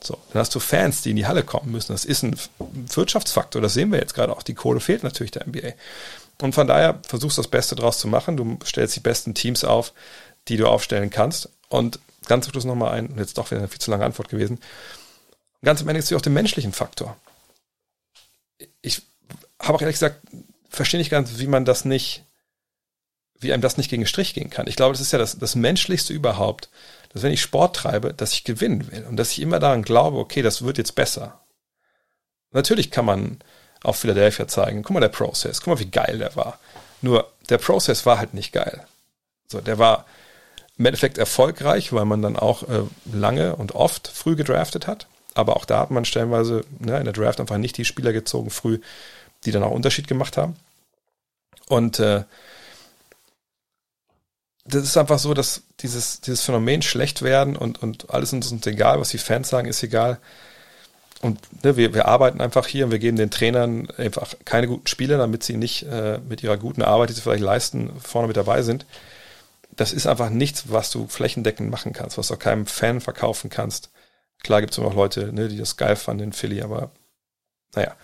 So, 0.02 0.18
dann 0.32 0.40
hast 0.40 0.54
du 0.54 0.60
Fans, 0.60 1.02
die 1.02 1.10
in 1.10 1.16
die 1.16 1.26
Halle 1.26 1.42
kommen 1.42 1.72
müssen. 1.72 1.92
Das 1.92 2.04
ist 2.04 2.22
ein 2.22 2.38
Wirtschaftsfaktor, 2.58 3.62
das 3.62 3.74
sehen 3.74 3.90
wir 3.90 3.98
jetzt 3.98 4.14
gerade 4.14 4.32
auch. 4.32 4.42
Die 4.42 4.54
Kohle 4.54 4.80
fehlt 4.80 5.02
natürlich 5.02 5.30
der 5.30 5.46
NBA. 5.46 5.72
Und 6.42 6.54
von 6.54 6.66
daher 6.66 7.00
versuchst 7.06 7.38
du 7.38 7.42
das 7.42 7.50
Beste 7.50 7.76
draus 7.76 7.98
zu 7.98 8.08
machen. 8.08 8.36
Du 8.36 8.58
stellst 8.64 8.94
die 8.94 9.00
besten 9.00 9.34
Teams 9.34 9.64
auf, 9.64 9.92
die 10.48 10.58
du 10.58 10.68
aufstellen 10.68 11.10
kannst. 11.10 11.48
Und 11.68 11.98
ganz 12.26 12.44
zum 12.44 12.52
Schluss 12.52 12.64
nochmal 12.64 12.92
ein, 12.92 13.14
jetzt 13.16 13.38
doch 13.38 13.50
wieder 13.50 13.58
eine 13.58 13.68
viel 13.68 13.80
zu 13.80 13.90
lange 13.90 14.04
Antwort 14.04 14.28
gewesen. 14.28 14.60
Ganz 15.62 15.80
am 15.80 15.88
Ende 15.88 15.98
ist 15.98 16.12
auch 16.12 16.20
den 16.20 16.34
menschlichen 16.34 16.72
Faktor. 16.72 17.16
Ich 18.82 19.02
habe 19.58 19.74
auch 19.74 19.80
ehrlich 19.80 19.96
gesagt, 19.96 20.20
verstehe 20.68 20.98
nicht 21.00 21.10
ganz, 21.10 21.38
wie 21.38 21.46
man 21.46 21.64
das 21.64 21.84
nicht, 21.84 22.22
wie 23.38 23.52
einem 23.52 23.62
das 23.62 23.78
nicht 23.78 23.88
gegen 23.88 24.02
den 24.02 24.08
Strich 24.08 24.34
gehen 24.34 24.50
kann. 24.50 24.66
Ich 24.66 24.76
glaube, 24.76 24.92
das 24.92 25.00
ist 25.00 25.12
ja 25.12 25.18
das, 25.18 25.38
das 25.38 25.54
Menschlichste 25.54 26.12
überhaupt, 26.12 26.68
dass 27.12 27.22
wenn 27.22 27.32
ich 27.32 27.40
Sport 27.40 27.76
treibe, 27.76 28.14
dass 28.14 28.32
ich 28.32 28.44
gewinnen 28.44 28.90
will 28.90 29.04
und 29.04 29.16
dass 29.16 29.32
ich 29.32 29.40
immer 29.40 29.58
daran 29.58 29.82
glaube, 29.82 30.18
okay, 30.18 30.42
das 30.42 30.62
wird 30.62 30.78
jetzt 30.78 30.94
besser. 30.94 31.40
Natürlich 32.52 32.90
kann 32.90 33.04
man 33.04 33.38
auf 33.82 33.98
Philadelphia 33.98 34.48
zeigen, 34.48 34.82
guck 34.82 34.94
mal 34.94 35.00
der 35.00 35.08
Prozess, 35.08 35.60
guck 35.60 35.74
mal, 35.74 35.80
wie 35.80 35.90
geil 35.90 36.18
der 36.18 36.34
war. 36.36 36.58
Nur 37.02 37.30
der 37.48 37.58
Prozess 37.58 38.06
war 38.06 38.18
halt 38.18 38.34
nicht 38.34 38.52
geil. 38.52 38.84
So, 39.48 39.60
der 39.60 39.78
war 39.78 40.06
im 40.78 40.86
Endeffekt 40.86 41.18
erfolgreich, 41.18 41.92
weil 41.92 42.04
man 42.04 42.22
dann 42.22 42.36
auch 42.36 42.62
äh, 42.64 42.82
lange 43.12 43.56
und 43.56 43.74
oft 43.74 44.08
früh 44.08 44.36
gedraftet 44.36 44.86
hat. 44.86 45.06
Aber 45.34 45.56
auch 45.56 45.64
da 45.64 45.80
hat 45.80 45.90
man 45.90 46.04
stellenweise 46.04 46.64
ne, 46.78 46.98
in 46.98 47.04
der 47.04 47.12
Draft 47.12 47.40
einfach 47.40 47.58
nicht 47.58 47.76
die 47.76 47.84
Spieler 47.84 48.12
gezogen 48.12 48.50
früh, 48.50 48.80
die 49.44 49.52
dann 49.52 49.62
auch 49.62 49.70
Unterschied 49.70 50.08
gemacht 50.08 50.36
haben. 50.36 50.56
Und 51.68 52.00
äh, 52.00 52.24
das 54.68 54.84
ist 54.84 54.96
einfach 54.96 55.18
so, 55.18 55.34
dass 55.34 55.62
dieses, 55.80 56.20
dieses 56.20 56.42
Phänomen 56.42 56.82
schlecht 56.82 57.22
werden 57.22 57.56
und, 57.56 57.82
und 57.82 58.10
alles 58.10 58.32
ist 58.32 58.52
uns 58.52 58.66
egal, 58.66 59.00
was 59.00 59.10
die 59.10 59.18
Fans 59.18 59.48
sagen, 59.48 59.68
ist 59.68 59.82
egal. 59.82 60.18
Und 61.22 61.40
ne, 61.64 61.76
wir, 61.76 61.94
wir 61.94 62.06
arbeiten 62.06 62.40
einfach 62.40 62.66
hier 62.66 62.84
und 62.84 62.90
wir 62.90 62.98
geben 62.98 63.16
den 63.16 63.30
Trainern 63.30 63.88
einfach 63.96 64.34
keine 64.44 64.66
guten 64.66 64.86
Spiele, 64.86 65.16
damit 65.16 65.42
sie 65.42 65.56
nicht 65.56 65.84
äh, 65.84 66.18
mit 66.28 66.42
ihrer 66.42 66.58
guten 66.58 66.82
Arbeit, 66.82 67.08
die 67.08 67.14
sie 67.14 67.22
vielleicht 67.22 67.42
leisten, 67.42 67.90
vorne 68.00 68.28
mit 68.28 68.36
dabei 68.36 68.62
sind. 68.62 68.84
Das 69.74 69.92
ist 69.92 70.06
einfach 70.06 70.30
nichts, 70.30 70.64
was 70.68 70.90
du 70.90 71.06
flächendeckend 71.06 71.70
machen 71.70 71.92
kannst, 71.92 72.18
was 72.18 72.28
du 72.28 72.34
auch 72.34 72.38
keinem 72.38 72.66
Fan 72.66 73.00
verkaufen 73.00 73.50
kannst. 73.50 73.90
Klar 74.42 74.60
gibt 74.60 74.72
es 74.72 74.78
immer 74.78 74.88
noch 74.88 74.96
Leute, 74.96 75.32
ne, 75.32 75.48
die 75.48 75.58
das 75.58 75.76
geil 75.76 75.96
fanden 75.96 76.24
in 76.24 76.32
Philly, 76.32 76.62
aber 76.62 76.90
naja. 77.74 77.94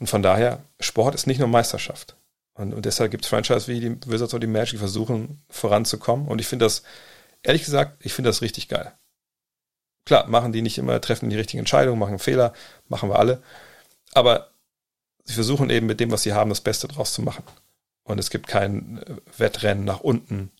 Und 0.00 0.08
von 0.08 0.22
daher, 0.22 0.62
Sport 0.80 1.14
ist 1.14 1.26
nicht 1.26 1.38
nur 1.38 1.48
Meisterschaft. 1.48 2.16
Und, 2.54 2.72
und 2.72 2.86
deshalb 2.86 3.10
gibt 3.10 3.24
es 3.24 3.30
Franchise 3.30 3.66
wie 3.68 3.80
die 3.80 3.96
Wizards 4.06 4.32
oder 4.32 4.40
die 4.40 4.46
Magic, 4.46 4.72
die 4.72 4.78
versuchen 4.78 5.42
voranzukommen. 5.48 6.28
Und 6.28 6.40
ich 6.40 6.46
finde 6.46 6.64
das, 6.64 6.82
ehrlich 7.42 7.64
gesagt, 7.64 8.04
ich 8.04 8.12
finde 8.12 8.30
das 8.30 8.42
richtig 8.42 8.68
geil. 8.68 8.92
Klar, 10.04 10.28
machen 10.28 10.52
die 10.52 10.62
nicht 10.62 10.78
immer, 10.78 11.00
treffen 11.00 11.30
die 11.30 11.36
richtigen 11.36 11.60
Entscheidungen, 11.60 11.98
machen 11.98 12.18
Fehler, 12.18 12.52
machen 12.88 13.08
wir 13.08 13.18
alle. 13.18 13.42
Aber 14.12 14.50
sie 15.24 15.34
versuchen 15.34 15.70
eben 15.70 15.86
mit 15.86 15.98
dem, 15.98 16.10
was 16.10 16.22
sie 16.22 16.32
haben, 16.32 16.50
das 16.50 16.60
Beste 16.60 16.86
draus 16.86 17.12
zu 17.12 17.22
machen. 17.22 17.42
Und 18.04 18.18
es 18.18 18.30
gibt 18.30 18.46
kein 18.46 18.98
äh, 18.98 19.16
Wettrennen 19.38 19.84
nach 19.84 20.00
unten 20.00 20.52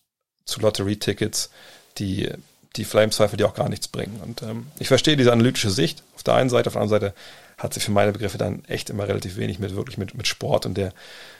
zu 0.45 0.59
Lottery-Tickets, 0.59 1.51
die, 1.97 2.29
die 2.75 2.85
Flamezweifel, 2.85 3.37
die 3.37 3.43
auch 3.45 3.53
gar 3.53 3.69
nichts 3.69 3.87
bringen. 3.87 4.19
Und 4.21 4.41
ähm, 4.41 4.67
ich 4.79 4.87
verstehe 4.87 5.15
diese 5.15 5.31
analytische 5.31 5.69
Sicht 5.69 6.03
auf 6.15 6.23
der 6.23 6.33
einen 6.33 6.49
Seite, 6.49 6.67
auf 6.67 6.73
der 6.73 6.81
anderen 6.81 7.01
Seite 7.01 7.15
hat 7.57 7.73
sie 7.73 7.79
für 7.79 7.91
meine 7.91 8.11
Begriffe 8.11 8.37
dann 8.37 8.65
echt 8.65 8.89
immer 8.89 9.07
relativ 9.07 9.37
wenig 9.37 9.59
mit 9.59 9.75
wirklich 9.75 9.97
mit, 9.97 10.15
mit 10.15 10.27
Sport 10.27 10.65
und 10.65 10.75
der, 10.75 10.93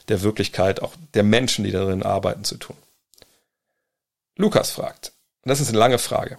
der 0.08 0.22
Wirklichkeit 0.22 0.82
auch 0.82 0.94
der 1.14 1.24
Menschen, 1.24 1.66
die 1.66 1.72
darin 1.72 2.04
arbeiten, 2.04 2.44
zu 2.44 2.58
tun. 2.58 2.78
Lukas 4.38 4.72
fragt, 4.72 5.12
und 5.44 5.50
das 5.50 5.62
ist 5.62 5.70
eine 5.70 5.78
lange 5.78 5.98
Frage. 5.98 6.38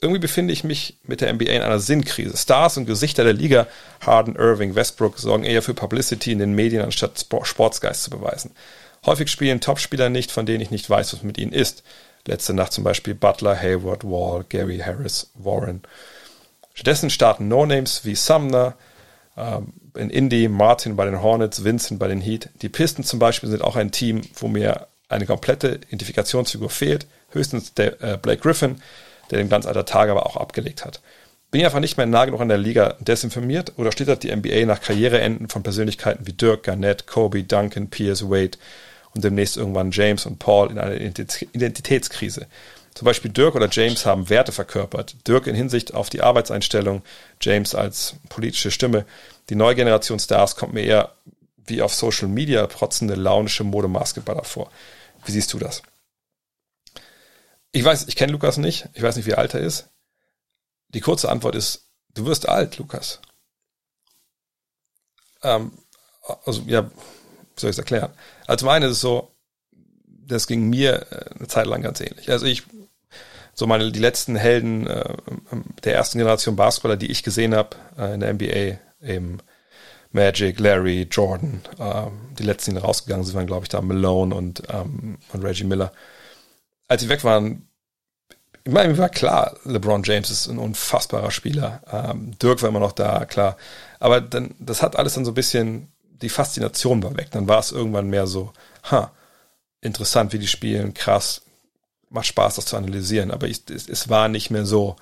Irgendwie 0.00 0.20
befinde 0.20 0.52
ich 0.52 0.64
mich 0.64 0.98
mit 1.04 1.20
der 1.20 1.32
NBA 1.32 1.52
in 1.52 1.62
einer 1.62 1.78
Sinnkrise. 1.78 2.36
Stars 2.36 2.76
und 2.76 2.86
Gesichter 2.86 3.24
der 3.24 3.32
Liga, 3.32 3.66
Harden, 4.00 4.36
Irving, 4.36 4.74
Westbrook, 4.74 5.18
sorgen 5.18 5.44
eher 5.44 5.62
für 5.62 5.72
Publicity 5.72 6.32
in 6.32 6.40
den 6.40 6.54
Medien, 6.54 6.82
anstatt 6.82 7.26
Sportsgeist 7.42 8.02
zu 8.02 8.10
beweisen. 8.10 8.50
Häufig 9.06 9.30
spielen 9.30 9.60
Topspieler 9.60 10.08
nicht, 10.08 10.32
von 10.32 10.46
denen 10.46 10.60
ich 10.60 10.70
nicht 10.70 10.88
weiß, 10.90 11.12
was 11.12 11.22
mit 11.22 11.38
ihnen 11.38 11.52
ist. 11.52 11.84
Letzte 12.26 12.54
Nacht 12.54 12.72
zum 12.72 12.84
Beispiel 12.84 13.14
Butler, 13.14 13.56
Hayward, 13.56 14.04
Wall, 14.04 14.44
Gary 14.48 14.78
Harris, 14.78 15.30
Warren. 15.34 15.82
Stattdessen 16.74 17.08
starten 17.08 17.48
No-Names 17.48 18.04
wie 18.04 18.16
Sumner, 18.16 18.74
ähm, 19.36 19.72
in 19.96 20.10
Indy, 20.10 20.48
Martin 20.48 20.96
bei 20.96 21.04
den 21.04 21.22
Hornets, 21.22 21.62
Vincent 21.62 22.00
bei 22.00 22.08
den 22.08 22.20
Heat. 22.20 22.50
Die 22.62 22.68
Pisten 22.68 23.04
zum 23.04 23.20
Beispiel 23.20 23.48
sind 23.48 23.62
auch 23.62 23.76
ein 23.76 23.92
Team, 23.92 24.22
wo 24.34 24.48
mir 24.48 24.88
eine 25.08 25.24
komplette 25.24 25.80
Identifikationsfigur 25.86 26.68
fehlt. 26.70 27.06
Höchstens 27.30 27.74
der 27.74 28.02
äh, 28.02 28.18
Blake 28.20 28.42
Griffin, 28.42 28.82
der 29.30 29.38
den 29.38 29.48
Glanz 29.48 29.66
alter 29.66 29.84
Tage 29.84 30.10
aber 30.10 30.26
auch 30.26 30.36
abgelegt 30.36 30.84
hat. 30.84 31.00
Bin 31.50 31.60
ich 31.60 31.66
einfach 31.66 31.80
nicht 31.80 31.96
mehr 31.96 32.06
nah 32.06 32.24
genug 32.24 32.40
an 32.40 32.48
der 32.48 32.58
Liga 32.58 32.96
desinformiert 32.98 33.74
oder 33.76 33.92
schlittert 33.92 34.24
die 34.24 34.34
NBA 34.34 34.66
nach 34.66 34.80
Karriereenden 34.80 35.48
von 35.48 35.62
Persönlichkeiten 35.62 36.26
wie 36.26 36.32
Dirk, 36.32 36.64
Garnett, 36.64 37.06
Kobe, 37.06 37.44
Duncan, 37.44 37.90
Pierce, 37.90 38.28
Wade 38.28 38.58
und 39.14 39.22
demnächst 39.22 39.56
irgendwann 39.56 39.92
James 39.92 40.26
und 40.26 40.40
Paul 40.40 40.72
in 40.72 40.78
eine 40.80 40.96
Identitätskrise? 40.96 42.48
Zum 42.94 43.06
Beispiel 43.06 43.32
Dirk 43.32 43.56
oder 43.56 43.68
James 43.70 44.06
haben 44.06 44.30
Werte 44.30 44.52
verkörpert. 44.52 45.16
Dirk 45.26 45.46
in 45.46 45.54
Hinsicht 45.54 45.94
auf 45.94 46.10
die 46.10 46.22
Arbeitseinstellung, 46.22 47.02
James 47.40 47.74
als 47.74 48.16
politische 48.28 48.70
Stimme. 48.70 49.04
Die 49.48 49.56
neue 49.56 49.74
Generation 49.74 50.20
Stars 50.20 50.54
kommt 50.54 50.74
mir 50.74 50.82
eher 50.82 51.14
wie 51.66 51.82
auf 51.82 51.94
Social 51.94 52.28
Media 52.28 52.66
protzende, 52.66 53.14
launische 53.14 53.64
Modemasketballer 53.64 54.44
vor. 54.44 54.70
Wie 55.24 55.32
siehst 55.32 55.52
du 55.52 55.58
das? 55.58 55.82
Ich 57.72 57.84
weiß, 57.84 58.06
ich 58.06 58.16
kenne 58.16 58.32
Lukas 58.32 58.56
nicht. 58.56 58.88
Ich 58.94 59.02
weiß 59.02 59.16
nicht, 59.16 59.26
wie 59.26 59.34
alt 59.34 59.54
er 59.54 59.60
ist. 59.60 59.88
Die 60.90 61.00
kurze 61.00 61.28
Antwort 61.28 61.56
ist, 61.56 61.88
du 62.14 62.26
wirst 62.26 62.48
alt, 62.48 62.78
Lukas. 62.78 63.20
Ähm, 65.42 65.72
also, 66.44 66.62
ja, 66.66 66.84
wie 66.86 67.60
soll 67.60 67.70
ich 67.70 67.74
es 67.74 67.78
erklären? 67.78 68.12
Also, 68.46 68.66
meine 68.66 68.86
ist 68.86 68.92
es 68.92 69.00
so, 69.00 69.34
das 70.06 70.46
ging 70.46 70.70
mir 70.70 71.06
äh, 71.10 71.34
eine 71.36 71.48
Zeit 71.48 71.66
lang 71.66 71.82
ganz 71.82 72.00
ähnlich. 72.00 72.30
Also, 72.30 72.46
ich, 72.46 72.62
so 73.54 73.66
meine, 73.66 73.90
die 73.92 74.00
letzten 74.00 74.36
Helden 74.36 74.86
äh, 74.86 75.14
der 75.84 75.94
ersten 75.94 76.18
Generation 76.18 76.56
Basketballer, 76.56 76.96
die 76.96 77.10
ich 77.10 77.22
gesehen 77.22 77.54
habe 77.54 77.76
äh, 77.98 78.14
in 78.14 78.20
der 78.20 78.34
NBA, 78.34 78.78
eben 79.02 79.38
Magic, 80.12 80.60
Larry, 80.60 81.08
Jordan, 81.10 81.60
äh, 81.78 82.06
die 82.38 82.44
letzten, 82.44 82.74
die 82.74 82.80
rausgegangen 82.80 83.24
sind, 83.24 83.34
waren, 83.34 83.46
glaube 83.46 83.64
ich, 83.64 83.68
da 83.68 83.80
Malone 83.80 84.34
und, 84.34 84.62
ähm, 84.70 85.18
und 85.32 85.44
Reggie 85.44 85.64
Miller 85.64 85.92
als 86.88 87.02
sie 87.02 87.08
weg 87.08 87.24
waren, 87.24 87.68
ich 88.66 88.72
meine, 88.72 88.88
mir 88.88 88.98
war 88.98 89.10
klar, 89.10 89.56
LeBron 89.64 90.02
James 90.04 90.30
ist 90.30 90.46
ein 90.46 90.58
unfassbarer 90.58 91.30
Spieler. 91.30 91.82
Ähm, 91.90 92.38
Dirk 92.38 92.62
war 92.62 92.70
immer 92.70 92.80
noch 92.80 92.92
da, 92.92 93.26
klar. 93.26 93.58
Aber 94.00 94.22
dann, 94.22 94.54
das 94.58 94.80
hat 94.80 94.96
alles 94.96 95.14
dann 95.14 95.26
so 95.26 95.32
ein 95.32 95.34
bisschen, 95.34 95.92
die 96.02 96.30
Faszination 96.30 97.02
war 97.02 97.14
weg. 97.16 97.28
Dann 97.30 97.46
war 97.46 97.58
es 97.58 97.72
irgendwann 97.72 98.08
mehr 98.08 98.26
so, 98.26 98.52
ha, 98.84 99.12
interessant, 99.82 100.32
wie 100.32 100.38
die 100.38 100.46
spielen, 100.46 100.94
krass, 100.94 101.42
macht 102.14 102.26
Spaß, 102.26 102.56
das 102.56 102.66
zu 102.66 102.76
analysieren. 102.76 103.30
Aber 103.30 103.46
ich, 103.48 103.62
es, 103.70 103.88
es, 103.88 104.08
war 104.08 104.28
nicht 104.28 104.50
mehr 104.50 104.64
so, 104.64 104.96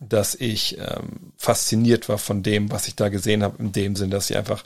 dass 0.00 0.34
ich 0.34 0.78
ähm, 0.78 1.32
fasziniert 1.36 2.08
war 2.08 2.18
von 2.18 2.42
dem, 2.42 2.70
was 2.70 2.88
ich 2.88 2.94
da 2.94 3.08
gesehen 3.08 3.42
habe, 3.42 3.56
in 3.58 3.72
dem 3.72 3.96
Sinn, 3.96 4.10
dass 4.10 4.26
sie 4.26 4.36
einfach 4.36 4.64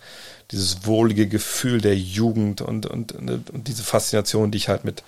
dieses 0.50 0.86
wohlige 0.86 1.26
Gefühl 1.28 1.80
der 1.80 1.96
Jugend 1.96 2.60
und, 2.60 2.86
und, 2.86 3.12
und 3.12 3.68
diese 3.68 3.82
Faszination, 3.82 4.50
die 4.50 4.58
ich 4.58 4.68
halt 4.68 4.84
mit 4.84 5.02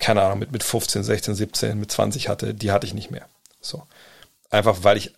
keine 0.00 0.22
Ahnung, 0.22 0.40
mit, 0.40 0.50
mit 0.50 0.64
15, 0.64 1.04
16, 1.04 1.34
17, 1.34 1.78
mit 1.78 1.92
20 1.92 2.28
hatte, 2.28 2.54
die 2.54 2.72
hatte 2.72 2.86
ich 2.86 2.94
nicht 2.94 3.10
mehr. 3.10 3.26
So. 3.60 3.86
Einfach 4.48 4.78
weil 4.82 4.96
ich, 4.96 5.14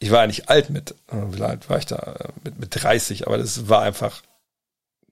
ich 0.00 0.10
war 0.10 0.26
nicht 0.26 0.50
alt 0.50 0.68
mit, 0.68 0.90
äh, 1.08 1.16
wie 1.30 1.42
alt 1.42 1.70
war 1.70 1.78
ich 1.78 1.86
da? 1.86 1.96
Äh, 1.96 2.28
mit, 2.42 2.58
mit 2.58 2.82
30, 2.82 3.26
aber 3.26 3.38
das 3.38 3.68
war 3.68 3.82
einfach, 3.82 4.22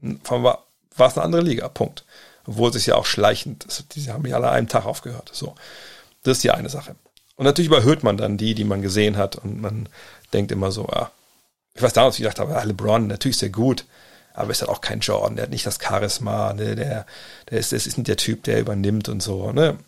war, 0.01 0.67
war 0.97 1.09
es 1.09 1.17
eine 1.17 1.25
andere 1.25 1.43
Liga, 1.43 1.69
Punkt. 1.69 2.05
Obwohl 2.47 2.71
es 2.71 2.77
ist 2.77 2.87
ja 2.87 2.97
auch 2.97 3.07
schleichend, 3.07 3.67
das, 3.67 3.85
die 3.89 4.11
haben 4.11 4.23
mich 4.23 4.35
alle 4.35 4.49
an 4.49 4.55
einem 4.55 4.69
Tag 4.69 4.87
aufgehört. 4.87 5.31
So. 5.33 5.55
Das 6.23 6.39
ist 6.39 6.45
die 6.45 6.51
eine 6.51 6.69
Sache. 6.69 6.97
Und 7.37 7.47
natürlich 7.47 7.69
überhöht 7.69 8.03
man 8.03 8.17
dann 8.17 8.37
die, 8.37 8.55
die 8.55 8.65
man 8.65 8.83
gesehen 8.83 9.17
hat 9.17 9.37
und 9.37 9.61
man 9.61 9.89
denkt 10.33 10.53
immer 10.53 10.71
so, 10.71 10.87
ah, 10.89 11.11
ich 11.75 11.83
weiß 11.83 11.93
damals, 11.93 12.19
wie 12.19 12.23
ich 12.23 12.29
dachte, 12.29 12.47
ah, 12.47 12.63
LeBron, 12.63 13.07
natürlich 13.07 13.37
ist 13.37 13.43
er 13.43 13.49
gut, 13.49 13.85
aber 14.35 14.51
ist 14.51 14.61
halt 14.61 14.71
auch 14.71 14.81
kein 14.81 15.01
Jordan, 15.01 15.37
der 15.37 15.45
hat 15.45 15.51
nicht 15.51 15.67
das 15.67 15.79
Charisma, 15.81 16.53
ne, 16.53 16.77
der, 16.77 17.07
der 17.51 17.59
ist, 17.59 17.73
das 17.73 17.87
ist 17.87 17.97
nicht 17.97 18.09
der 18.09 18.17
Typ, 18.17 18.45
der 18.45 18.61
übernimmt 18.61 19.09
und 19.09 19.23
so, 19.23 19.53
ne? 19.53 19.79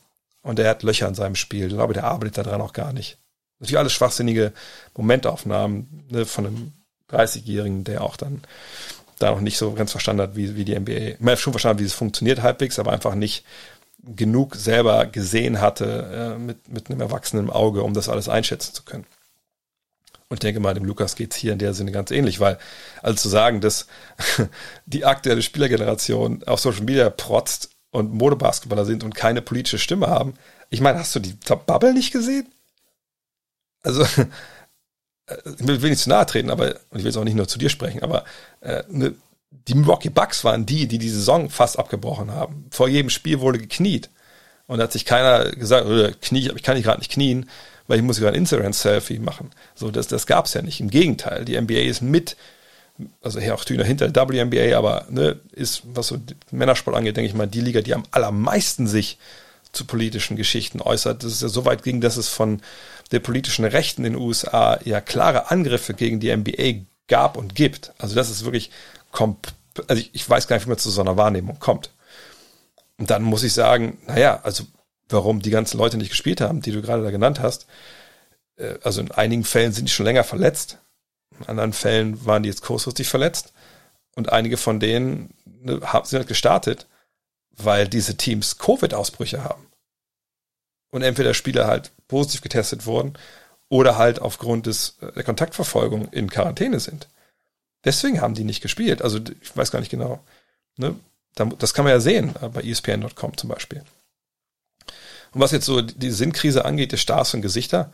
Und 0.43 0.59
der 0.59 0.69
hat 0.69 0.83
Löcher 0.83 1.09
in 1.09 1.15
seinem 1.15 1.37
Spiel. 1.37 1.69
Ich 1.69 1.73
glaube, 1.73 1.95
der 1.95 2.05
arbeitet 2.05 2.47
daran 2.47 2.61
auch 2.61 2.75
gar 2.75 2.93
nicht. 2.93 3.17
Natürlich 3.59 3.79
alles 3.79 3.95
schwachsinnige 3.95 4.53
Momentaufnahmen 4.95 6.05
ne, 6.11 6.27
von 6.27 6.47
einem 6.47 6.73
30-Jährigen, 7.11 7.85
der 7.85 8.03
auch 8.03 8.19
dann 8.19 8.43
da 9.19 9.31
noch 9.31 9.41
nicht 9.41 9.59
so 9.59 9.73
ganz 9.73 9.91
verstanden 9.91 10.23
hat, 10.23 10.37
wie, 10.37 10.57
wie 10.57 10.65
die 10.65 10.79
NBA. 10.79 11.17
Man 11.19 11.33
hat 11.33 11.41
schon 11.41 11.53
verstanden, 11.53 11.81
wie 11.81 11.87
es 11.87 11.95
funktioniert 11.95 12.43
halbwegs, 12.43 12.79
aber 12.79 12.93
einfach 12.93 13.15
nicht 13.15 13.45
genug 14.05 14.57
selber 14.57 15.07
gesehen 15.07 15.61
hatte 15.61 16.37
äh, 16.37 16.39
mit, 16.39 16.69
mit 16.69 16.91
einem 16.91 17.01
erwachsenen 17.01 17.51
Auge, 17.51 17.83
um 17.83 17.95
das 17.95 18.09
alles 18.09 18.29
einschätzen 18.29 18.75
zu 18.75 18.83
können. 18.83 19.07
Und 20.29 20.37
ich 20.37 20.41
denke 20.41 20.61
mal, 20.61 20.75
dem 20.75 20.85
Lukas 20.85 21.17
geht 21.17 21.33
es 21.33 21.37
hier 21.37 21.53
in 21.53 21.59
der 21.59 21.75
Sinne 21.75 21.93
ganz 21.93 22.11
ähnlich, 22.11 22.41
weil 22.41 22.59
also 23.03 23.17
zu 23.17 23.29
sagen, 23.29 23.61
dass 23.61 23.87
die 24.87 25.05
aktuelle 25.05 25.43
Spielergeneration 25.43 26.43
auf 26.45 26.61
Social 26.61 26.85
Media 26.85 27.09
protzt 27.11 27.71
und 27.91 28.13
Modebasketballer 28.13 28.85
sind 28.85 29.05
und 29.05 29.15
keine 29.15 29.43
politische 29.43 29.79
Stimme 29.79 30.09
haben, 30.09 30.35
ich 30.71 30.81
meine, 30.81 30.99
hast 30.99 31.15
du 31.15 31.21
die 31.21 31.37
Bubble 31.67 31.95
nicht 31.95 32.13
gesehen? 32.13 32.49
Also, 33.83 34.05
ich 35.59 35.67
will 35.67 35.91
nicht 35.91 36.03
zu 36.03 36.11
nahe 36.11 36.27
treten, 36.27 36.51
aber 36.51 36.75
und 36.91 36.99
ich 36.99 37.05
will 37.05 37.07
jetzt 37.07 37.17
auch 37.17 37.25
nicht 37.25 37.37
nur 37.37 37.49
zu 37.49 37.59
dir 37.59 37.71
sprechen, 37.71 38.03
aber 38.03 38.25
äh, 38.61 38.83
ne, 38.89 39.15
die 39.69 39.75
Milwaukee 39.75 40.11
Bucks 40.11 40.45
waren 40.45 40.67
die, 40.67 40.87
die 40.87 40.99
die 40.99 41.09
Saison 41.09 41.49
fast 41.49 41.79
abgebrochen 41.79 42.33
haben. 42.33 42.67
Vor 42.71 42.89
jedem 42.89 43.09
Spiel 43.09 43.41
wurde 43.41 43.59
gekniet. 43.59 44.11
Und 44.67 44.79
da 44.79 44.85
hat 44.85 44.93
sich 44.93 45.05
keiner 45.05 45.51
gesagt, 45.53 45.89
äh, 45.89 46.13
Knie, 46.21 46.51
ich 46.55 46.63
kann 46.63 46.75
nicht 46.75 46.85
gerade 46.85 46.99
nicht 46.99 47.13
knien 47.13 47.49
weil 47.87 47.99
ich 47.99 48.05
muss 48.05 48.19
gerade 48.19 48.37
ein 48.37 48.41
Instagram-Selfie 48.41 49.19
machen. 49.19 49.51
So, 49.75 49.91
das, 49.91 50.07
das 50.07 50.27
gab 50.27 50.47
es 50.47 50.55
ja 50.55 50.63
nicht. 50.63 50.81
Im 50.81 50.91
Gegenteil, 50.91 51.45
die 51.45 51.61
NBA 51.61 51.81
ist 51.81 52.03
mit 52.03 52.37
also 53.23 53.41
hier 53.41 53.55
auch 53.57 53.65
hinter 53.65 54.09
der 54.09 54.29
WNBA, 54.29 54.79
aber 54.79 55.07
ne, 55.11 55.41
ist, 55.51 55.83
was 55.85 56.07
so 56.07 56.19
Männersport 56.53 56.97
angeht, 56.97 57.17
denke 57.17 57.29
ich 57.29 57.35
mal, 57.35 57.49
die 57.49 57.61
Liga, 57.61 57.81
die 57.81 57.93
am 57.93 58.05
allermeisten 58.13 58.87
sich 58.87 59.19
zu 59.73 59.85
politischen 59.85 60.37
Geschichten 60.37 60.81
äußert. 60.81 61.25
Das 61.25 61.33
ist 61.33 61.43
ja 61.43 61.49
so 61.49 61.65
weit 61.65 61.83
ging, 61.83 62.01
dass 62.01 62.17
es 62.17 62.29
von 62.29 62.63
der 63.11 63.21
politischen 63.21 63.65
Rechten 63.65 64.05
in 64.05 64.15
den 64.15 64.23
USA 64.23 64.79
ja 64.85 65.01
klare 65.01 65.51
Angriffe 65.51 65.95
gegen 65.95 66.21
die 66.21 66.35
NBA 66.35 66.87
gab 67.09 67.37
und 67.37 67.55
gibt. 67.55 67.93
Also 67.99 68.15
das 68.15 68.31
ist 68.31 68.45
wirklich, 68.45 68.71
also 69.13 70.01
ich, 70.01 70.11
ich 70.15 70.29
weiß 70.29 70.49
gar 70.49 70.57
nicht, 70.57 70.67
wie 70.67 70.71
man 70.71 70.79
zu 70.79 70.91
so 70.91 71.01
einer 71.01 71.17
Wahrnehmung 71.17 71.59
kommt. 71.59 71.91
Und 72.99 73.11
dann 73.11 73.23
muss 73.23 73.43
ich 73.43 73.53
sagen, 73.53 73.99
naja, 74.07 74.41
also 74.43 74.65
warum 75.09 75.43
die 75.43 75.51
ganzen 75.51 75.79
Leute 75.79 75.97
nicht 75.97 76.11
gespielt 76.11 76.41
haben, 76.41 76.63
die 76.63 76.73
du 76.73 76.81
gerade 76.81 77.03
da 77.03 77.11
genannt 77.11 77.41
hast, 77.41 77.67
äh, 78.57 78.75
also 78.83 79.01
in 79.01 79.11
einigen 79.11 79.45
Fällen 79.45 79.73
sind 79.73 79.89
die 79.89 79.93
schon 79.93 80.07
länger 80.07 80.25
verletzt, 80.25 80.79
in 81.39 81.47
anderen 81.47 81.73
Fällen 81.73 82.25
waren 82.25 82.43
die 82.43 82.49
jetzt 82.49 82.63
kurzfristig 82.63 83.09
verletzt 83.09 83.53
und 84.15 84.33
einige 84.33 84.57
von 84.57 84.79
denen 84.81 85.35
ne, 85.45 85.81
sind 86.05 86.19
halt 86.19 86.29
gestartet, 86.29 86.87
weil 87.51 87.89
diese 87.89 88.17
Teams 88.17 88.59
Covid-Ausbrüche 88.59 89.43
haben. 89.43 89.67
Und 90.95 91.03
entweder 91.03 91.35
Spieler 91.35 91.67
halt 91.67 91.91
positiv 92.07 92.41
getestet 92.41 92.87
wurden 92.87 93.15
oder 93.69 93.99
halt 93.99 94.21
aufgrund 94.21 94.67
des, 94.67 94.97
äh, 95.01 95.11
der 95.11 95.25
Kontaktverfolgung 95.25 96.07
in 96.13 96.31
Quarantäne 96.31 96.79
sind. 96.79 97.09
Deswegen 97.85 98.21
haben 98.21 98.35
die 98.35 98.45
nicht 98.45 98.61
gespielt. 98.61 99.03
Also 99.03 99.19
ich 99.41 99.57
weiß 99.57 99.73
gar 99.73 99.81
nicht 99.81 99.91
genau. 99.91 100.23
Ne? 100.77 100.95
Das 101.59 101.75
kann 101.75 101.85
man 101.85 101.93
ja 101.93 101.99
sehen 101.99 102.33
äh, 102.41 102.49
bei 102.49 102.61
ESPN.com 102.63 103.37
zum 103.37 103.49
Beispiel. 103.49 103.83
Und 105.33 105.41
was 105.41 105.51
jetzt 105.51 105.67
so 105.67 105.83
die 105.83 106.13
Sinnkrise 106.13 106.65
angeht, 106.65 106.93
die 106.93 106.97
Stars 106.97 107.35
und 107.35 107.43
Gesichter, 107.43 107.93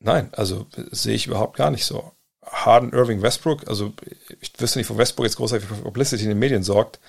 nein, 0.00 0.28
also 0.32 0.66
sehe 0.90 1.14
ich 1.14 1.26
überhaupt 1.26 1.56
gar 1.56 1.70
nicht 1.70 1.86
so. 1.86 2.12
Harden, 2.44 2.92
Irving, 2.92 3.22
Westbrook, 3.22 3.66
also 3.68 3.94
ich 4.42 4.52
wüsste 4.60 4.78
nicht, 4.78 4.90
wo 4.90 4.98
Westbrook 4.98 5.24
jetzt 5.24 5.36
großartig 5.36 5.66
für 5.66 5.76
Publicity 5.76 6.24
in 6.24 6.28
den 6.28 6.38
Medien 6.38 6.62
sorgt. 6.62 7.00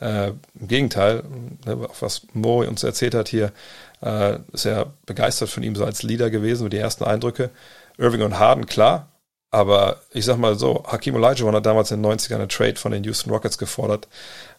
Äh, 0.00 0.28
Im 0.28 0.68
Gegenteil, 0.68 1.24
ne, 1.66 1.88
was 2.00 2.22
Mo 2.32 2.62
uns 2.62 2.82
erzählt 2.82 3.14
hat 3.14 3.28
hier, 3.28 3.52
äh, 4.00 4.38
ist 4.52 4.66
er 4.66 4.92
begeistert 5.06 5.48
von 5.48 5.62
ihm 5.62 5.74
so 5.74 5.84
als 5.84 6.02
Leader 6.02 6.30
gewesen, 6.30 6.64
mit 6.64 6.72
die 6.72 6.78
ersten 6.78 7.04
Eindrücke. 7.04 7.50
Irving 7.96 8.22
und 8.22 8.38
Harden, 8.38 8.66
klar, 8.66 9.08
aber 9.50 10.02
ich 10.12 10.24
sag 10.24 10.36
mal 10.36 10.56
so, 10.56 10.84
Hakim 10.86 11.16
Olajuwon 11.16 11.54
hat 11.54 11.66
damals 11.66 11.90
in 11.90 12.02
den 12.02 12.12
90ern 12.12 12.36
eine 12.36 12.48
Trade 12.48 12.76
von 12.76 12.92
den 12.92 13.02
Houston 13.04 13.30
Rockets 13.30 13.58
gefordert. 13.58 14.08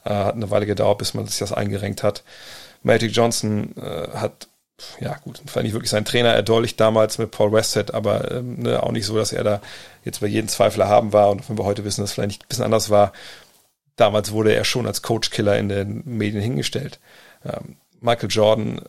Äh, 0.04 0.10
hat 0.10 0.36
eine 0.36 0.52
Weile 0.52 0.66
gedauert, 0.66 0.98
bis 0.98 1.14
man 1.14 1.28
sich 1.28 1.40
das 1.40 1.54
eingerenkt 1.54 2.04
hat. 2.04 2.24
Magic 2.84 3.12
Johnson 3.12 3.76
äh, 3.78 4.10
hat 4.18 4.48
ja 5.00 5.18
gut, 5.24 5.42
war 5.54 5.64
nicht 5.64 5.74
wirklich 5.74 5.90
sein 5.90 6.06
Trainer 6.06 6.34
erdolcht 6.34 6.80
damals 6.80 7.18
mit 7.18 7.32
Paul 7.32 7.52
Westhead, 7.52 7.94
aber 7.94 8.32
ähm, 8.32 8.60
ne, 8.60 8.82
auch 8.82 8.92
nicht 8.92 9.06
so, 9.06 9.18
dass 9.18 9.34
er 9.34 9.44
da 9.44 9.62
jetzt 10.06 10.22
bei 10.22 10.28
jedem 10.28 10.48
Zweifel 10.48 10.88
haben 10.88 11.14
war 11.14 11.30
und 11.30 11.48
wenn 11.50 11.58
wir 11.58 11.66
heute 11.66 11.84
wissen, 11.84 12.02
dass 12.02 12.12
es 12.12 12.14
vielleicht 12.14 12.44
ein 12.44 12.48
bisschen 12.48 12.64
anders 12.64 12.90
war, 12.90 13.12
damals 14.00 14.32
wurde 14.32 14.54
er 14.54 14.64
schon 14.64 14.88
als 14.88 15.02
Coach-Killer 15.02 15.58
in 15.58 15.70
den 15.70 16.04
Medien 16.06 16.42
hingestellt. 16.42 17.00
Ähm, 17.44 17.78
Michael 18.02 18.30
Jordan, 18.30 18.82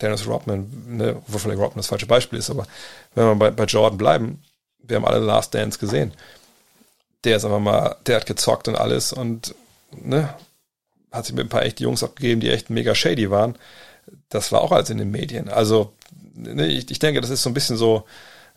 Dennis 0.00 0.26
Rodman, 0.26 0.70
ne, 0.88 1.22
wo 1.26 1.38
vielleicht 1.38 1.58
Rodman 1.58 1.78
das 1.78 1.86
falsche 1.86 2.06
Beispiel 2.06 2.38
ist, 2.38 2.50
aber 2.50 2.66
wenn 3.14 3.26
wir 3.26 3.34
bei, 3.36 3.50
bei 3.50 3.64
Jordan 3.64 3.98
bleiben, 3.98 4.42
wir 4.78 4.96
haben 4.96 5.06
alle 5.06 5.18
Last 5.18 5.54
Dance 5.54 5.78
gesehen. 5.78 6.12
Der 7.24 7.36
ist 7.36 7.44
einfach 7.44 7.60
mal, 7.60 7.96
der 8.06 8.16
hat 8.16 8.26
gezockt 8.26 8.68
und 8.68 8.76
alles 8.76 9.12
und 9.12 9.54
ne, 9.92 10.34
hat 11.10 11.26
sich 11.26 11.34
mit 11.34 11.46
ein 11.46 11.50
paar 11.50 11.64
echte 11.64 11.82
Jungs 11.82 12.02
abgegeben, 12.02 12.40
die 12.40 12.50
echt 12.50 12.70
mega 12.70 12.94
shady 12.94 13.30
waren 13.30 13.56
das 14.28 14.52
war 14.52 14.60
auch 14.60 14.72
alles 14.72 14.90
in 14.90 14.98
den 14.98 15.10
Medien. 15.10 15.48
Also 15.48 15.92
ne, 16.34 16.66
ich, 16.66 16.90
ich 16.90 16.98
denke, 16.98 17.20
das 17.20 17.30
ist 17.30 17.42
so 17.42 17.50
ein 17.50 17.54
bisschen 17.54 17.76
so, 17.76 18.04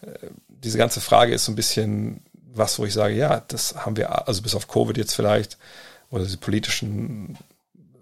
äh, 0.01 0.27
diese 0.47 0.77
ganze 0.77 1.01
Frage 1.01 1.33
ist 1.33 1.45
so 1.45 1.51
ein 1.51 1.55
bisschen 1.55 2.21
was, 2.53 2.79
wo 2.79 2.85
ich 2.85 2.93
sage, 2.93 3.15
ja, 3.15 3.43
das 3.47 3.75
haben 3.75 3.97
wir, 3.97 4.27
also 4.27 4.41
bis 4.41 4.55
auf 4.55 4.67
Covid 4.67 4.97
jetzt 4.97 5.13
vielleicht, 5.13 5.57
oder 6.09 6.23
diese 6.23 6.37
politischen 6.37 7.37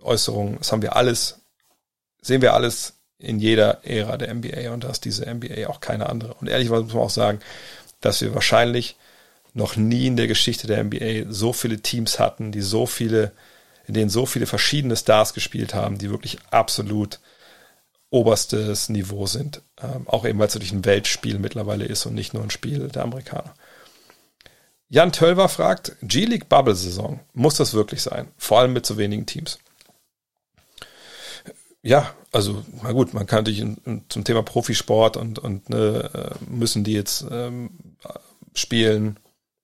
Äußerungen, 0.01 0.57
das 0.57 0.71
haben 0.71 0.81
wir 0.81 0.95
alles, 0.95 1.39
sehen 2.21 2.41
wir 2.41 2.53
alles 2.53 2.93
in 3.19 3.39
jeder 3.39 3.83
Ära 3.85 4.17
der 4.17 4.33
NBA 4.33 4.71
und 4.71 4.83
da 4.83 4.89
ist 4.89 5.05
diese 5.05 5.25
NBA 5.25 5.67
auch 5.67 5.79
keine 5.79 6.07
andere. 6.09 6.35
Und 6.35 6.47
ehrlich 6.47 6.69
muss 6.69 6.93
man 6.93 7.03
auch 7.03 7.09
sagen, 7.09 7.39
dass 7.99 8.21
wir 8.21 8.33
wahrscheinlich 8.35 8.95
noch 9.53 9.75
nie 9.75 10.07
in 10.07 10.17
der 10.17 10.27
Geschichte 10.27 10.67
der 10.67 10.83
NBA 10.83 11.31
so 11.31 11.51
viele 11.51 11.81
Teams 11.81 12.19
hatten, 12.19 12.51
die 12.51 12.61
so 12.61 12.85
viele, 12.85 13.31
in 13.87 13.95
denen 13.95 14.09
so 14.09 14.25
viele 14.25 14.45
verschiedene 14.45 14.95
Stars 14.95 15.33
gespielt 15.33 15.73
haben, 15.73 15.97
die 15.97 16.11
wirklich 16.11 16.37
absolut 16.51 17.19
oberstes 18.09 18.89
Niveau 18.89 19.25
sind. 19.25 19.61
Ähm, 19.81 20.07
auch 20.07 20.25
eben, 20.25 20.39
weil 20.39 20.47
es 20.47 20.53
natürlich 20.53 20.73
ein 20.73 20.85
Weltspiel 20.85 21.39
mittlerweile 21.39 21.85
ist 21.85 22.05
und 22.05 22.13
nicht 22.13 22.33
nur 22.33 22.43
ein 22.43 22.51
Spiel 22.51 22.87
der 22.87 23.03
Amerikaner. 23.03 23.53
Jan 24.89 25.11
Tölver 25.11 25.49
fragt, 25.49 25.95
G-League 26.01 26.47
Bubble 26.47 26.75
Saison, 26.75 27.19
muss 27.33 27.55
das 27.55 27.73
wirklich 27.73 28.01
sein? 28.01 28.29
Vor 28.37 28.59
allem 28.59 28.73
mit 28.73 28.85
so 28.85 28.97
wenigen 28.97 29.25
Teams. 29.25 29.59
Ja, 31.81 32.13
also, 32.31 32.65
na 32.81 32.91
gut, 32.91 33.13
man 33.13 33.27
kann 33.27 33.39
natürlich 33.39 33.65
zum 34.09 34.23
Thema 34.23 34.43
Profisport 34.43 35.17
und, 35.17 35.39
und 35.39 35.69
ne, 35.69 36.09
äh, 36.13 36.45
müssen 36.49 36.83
die 36.83 36.93
jetzt 36.93 37.25
ähm, 37.29 37.69
spielen. 38.53 39.19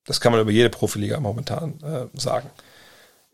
Das 0.06 0.22
kann 0.22 0.32
man 0.32 0.42
über 0.42 0.52
jede 0.52 0.70
Profiliga 0.70 1.20
momentan 1.20 1.82
äh, 1.82 2.20
sagen. 2.20 2.50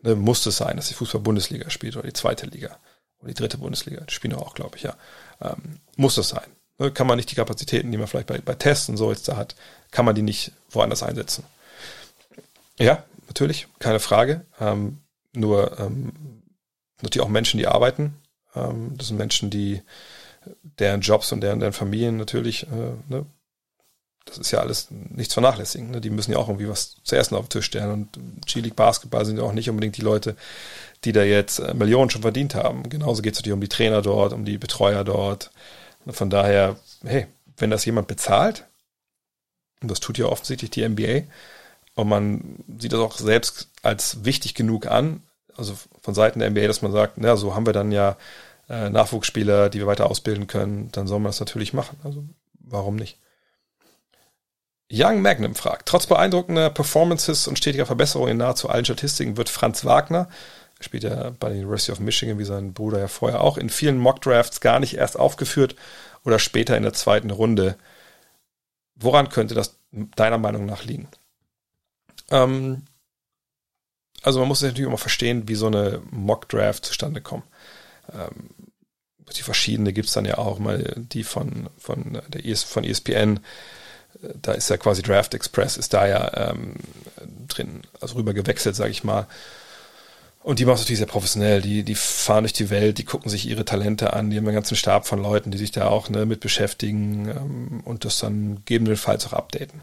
Ne, 0.02 0.14
muss 0.14 0.46
es 0.46 0.56
sein, 0.56 0.76
dass 0.76 0.88
die 0.88 0.94
Fußball-Bundesliga 0.94 1.70
spielt 1.70 1.96
oder 1.96 2.06
die 2.06 2.14
zweite 2.14 2.46
Liga 2.46 2.78
oder 3.20 3.28
die 3.28 3.34
dritte 3.34 3.58
Bundesliga, 3.58 4.00
die 4.02 4.14
spielen 4.14 4.34
auch, 4.34 4.54
glaube 4.54 4.76
ich, 4.76 4.82
ja. 4.82 4.96
Ähm, 5.40 5.80
muss 5.96 6.14
das 6.14 6.30
sein. 6.30 6.48
Ne? 6.78 6.90
Kann 6.90 7.06
man 7.06 7.16
nicht 7.16 7.30
die 7.30 7.36
Kapazitäten, 7.36 7.92
die 7.92 7.98
man 7.98 8.06
vielleicht 8.06 8.26
bei, 8.26 8.38
bei 8.38 8.54
Tests 8.54 8.88
und 8.88 8.96
so 8.96 9.10
jetzt 9.10 9.28
da 9.28 9.36
hat, 9.36 9.54
kann 9.90 10.04
man 10.04 10.14
die 10.14 10.22
nicht 10.22 10.52
woanders 10.70 11.02
einsetzen. 11.02 11.44
Ja, 12.80 13.04
natürlich, 13.26 13.68
keine 13.78 14.00
Frage. 14.00 14.46
Ähm, 14.58 14.98
nur 15.32 15.78
ähm, 15.78 16.12
natürlich 17.02 17.24
auch 17.24 17.30
Menschen, 17.30 17.58
die 17.58 17.66
arbeiten. 17.66 18.16
Ähm, 18.54 18.94
das 18.96 19.08
sind 19.08 19.18
Menschen, 19.18 19.50
die 19.50 19.82
deren 20.78 21.02
Jobs 21.02 21.30
und 21.32 21.42
deren, 21.42 21.60
deren 21.60 21.74
Familien 21.74 22.16
natürlich, 22.16 22.64
äh, 22.64 22.94
ne, 23.08 23.26
das 24.24 24.38
ist 24.38 24.50
ja 24.50 24.60
alles 24.60 24.88
nichts 24.90 25.34
vernachlässigen. 25.34 25.90
Ne? 25.90 26.00
Die 26.00 26.10
müssen 26.10 26.32
ja 26.32 26.38
auch 26.38 26.48
irgendwie 26.48 26.68
was 26.68 26.96
zu 27.04 27.16
essen 27.16 27.34
auf 27.34 27.46
den 27.46 27.50
Tisch 27.50 27.66
stellen. 27.66 27.90
Und 27.90 28.18
G-League 28.46 28.76
Basketball 28.76 29.24
sind 29.24 29.38
ja 29.38 29.42
auch 29.42 29.52
nicht 29.52 29.68
unbedingt 29.68 29.96
die 29.96 30.02
Leute, 30.02 30.36
die 31.04 31.12
da 31.12 31.22
jetzt 31.22 31.58
äh, 31.58 31.74
Millionen 31.74 32.10
schon 32.10 32.22
verdient 32.22 32.54
haben. 32.54 32.88
Genauso 32.88 33.20
geht 33.20 33.34
es 33.34 33.40
natürlich 33.40 33.54
um 33.54 33.60
die 33.60 33.68
Trainer 33.68 34.00
dort, 34.00 34.32
um 34.32 34.44
die 34.44 34.58
Betreuer 34.58 35.04
dort. 35.04 35.50
Von 36.06 36.30
daher, 36.30 36.76
hey, 37.04 37.26
wenn 37.58 37.70
das 37.70 37.84
jemand 37.84 38.08
bezahlt, 38.08 38.64
und 39.82 39.90
das 39.90 40.00
tut 40.00 40.16
ja 40.16 40.26
offensichtlich 40.26 40.70
die 40.70 40.88
NBA, 40.88 41.22
und 41.94 42.08
man 42.08 42.64
sieht 42.78 42.92
das 42.92 43.00
auch 43.00 43.18
selbst 43.18 43.68
als 43.82 44.24
wichtig 44.24 44.54
genug 44.54 44.86
an, 44.86 45.22
also 45.56 45.74
von 46.02 46.14
Seiten 46.14 46.38
der 46.38 46.50
NBA, 46.50 46.66
dass 46.66 46.82
man 46.82 46.92
sagt, 46.92 47.14
na, 47.16 47.36
so 47.36 47.54
haben 47.54 47.66
wir 47.66 47.72
dann 47.72 47.92
ja 47.92 48.16
äh, 48.68 48.88
Nachwuchsspieler, 48.88 49.68
die 49.68 49.78
wir 49.78 49.86
weiter 49.86 50.08
ausbilden 50.08 50.46
können, 50.46 50.90
dann 50.92 51.06
soll 51.06 51.18
man 51.18 51.30
das 51.30 51.40
natürlich 51.40 51.72
machen. 51.72 51.98
Also 52.04 52.24
warum 52.58 52.96
nicht? 52.96 53.18
Young 54.92 55.22
Magnum 55.22 55.54
fragt, 55.54 55.88
trotz 55.88 56.06
beeindruckender 56.06 56.70
Performances 56.70 57.46
und 57.46 57.58
stetiger 57.58 57.86
Verbesserungen 57.86 58.32
in 58.32 58.38
nahezu 58.38 58.68
allen 58.68 58.84
Statistiken 58.84 59.36
wird 59.36 59.48
Franz 59.48 59.84
Wagner 59.84 60.28
spielt 60.80 61.04
ja 61.04 61.30
bei 61.38 61.50
der 61.50 61.58
University 61.58 61.92
of 61.92 62.00
Michigan, 62.00 62.38
wie 62.38 62.44
sein 62.44 62.72
Bruder 62.72 62.98
ja 62.98 63.08
vorher 63.08 63.42
auch, 63.42 63.58
in 63.58 63.68
vielen 63.68 63.98
Mock-Drafts 63.98 64.60
gar 64.60 64.80
nicht 64.80 64.96
erst 64.96 65.18
aufgeführt 65.18 65.76
oder 66.24 66.38
später 66.38 66.76
in 66.76 66.82
der 66.82 66.94
zweiten 66.94 67.30
Runde. 67.30 67.76
Woran 68.96 69.28
könnte 69.28 69.54
das 69.54 69.78
deiner 69.92 70.38
Meinung 70.38 70.66
nach 70.66 70.84
liegen? 70.84 71.08
Ähm, 72.30 72.84
also 74.22 74.40
man 74.40 74.48
muss 74.48 74.62
natürlich 74.62 74.86
immer 74.86 74.98
verstehen, 74.98 75.48
wie 75.48 75.54
so 75.54 75.66
eine 75.66 76.02
Mock-Draft 76.10 76.84
zustande 76.84 77.20
kommt. 77.20 77.44
Ähm, 78.12 78.50
die 79.36 79.42
verschiedene 79.42 79.92
gibt 79.92 80.08
es 80.08 80.14
dann 80.14 80.24
ja 80.24 80.38
auch 80.38 80.58
mal, 80.58 80.94
die 80.96 81.24
von, 81.24 81.68
von, 81.78 82.20
der 82.28 82.44
ES, 82.44 82.64
von 82.64 82.84
ESPN, 82.84 83.40
da 84.42 84.52
ist 84.52 84.68
ja 84.68 84.76
quasi 84.76 85.02
Draft 85.02 85.34
Express, 85.34 85.76
ist 85.76 85.94
da 85.94 86.06
ja 86.06 86.50
ähm, 86.50 86.74
drin, 87.48 87.82
also 88.00 88.16
rüber 88.16 88.34
gewechselt, 88.34 88.76
sage 88.76 88.90
ich 88.90 89.04
mal. 89.04 89.26
Und 90.42 90.58
die 90.58 90.64
machen 90.64 90.76
es 90.76 90.80
natürlich 90.80 90.98
sehr 90.98 91.06
professionell. 91.06 91.60
Die, 91.60 91.82
die 91.82 91.94
fahren 91.94 92.44
durch 92.44 92.54
die 92.54 92.70
Welt, 92.70 92.98
die 92.98 93.04
gucken 93.04 93.30
sich 93.30 93.46
ihre 93.46 93.64
Talente 93.64 94.14
an, 94.14 94.30
die 94.30 94.38
haben 94.38 94.46
einen 94.46 94.54
ganzen 94.54 94.76
Stab 94.76 95.06
von 95.06 95.22
Leuten, 95.22 95.50
die 95.50 95.58
sich 95.58 95.70
da 95.70 95.88
auch 95.88 96.08
ne, 96.08 96.24
mit 96.26 96.40
beschäftigen 96.40 97.28
ähm, 97.28 97.82
und 97.84 98.04
das 98.04 98.18
dann 98.18 98.56
gegebenenfalls 98.56 99.26
auch 99.26 99.34
updaten. 99.34 99.82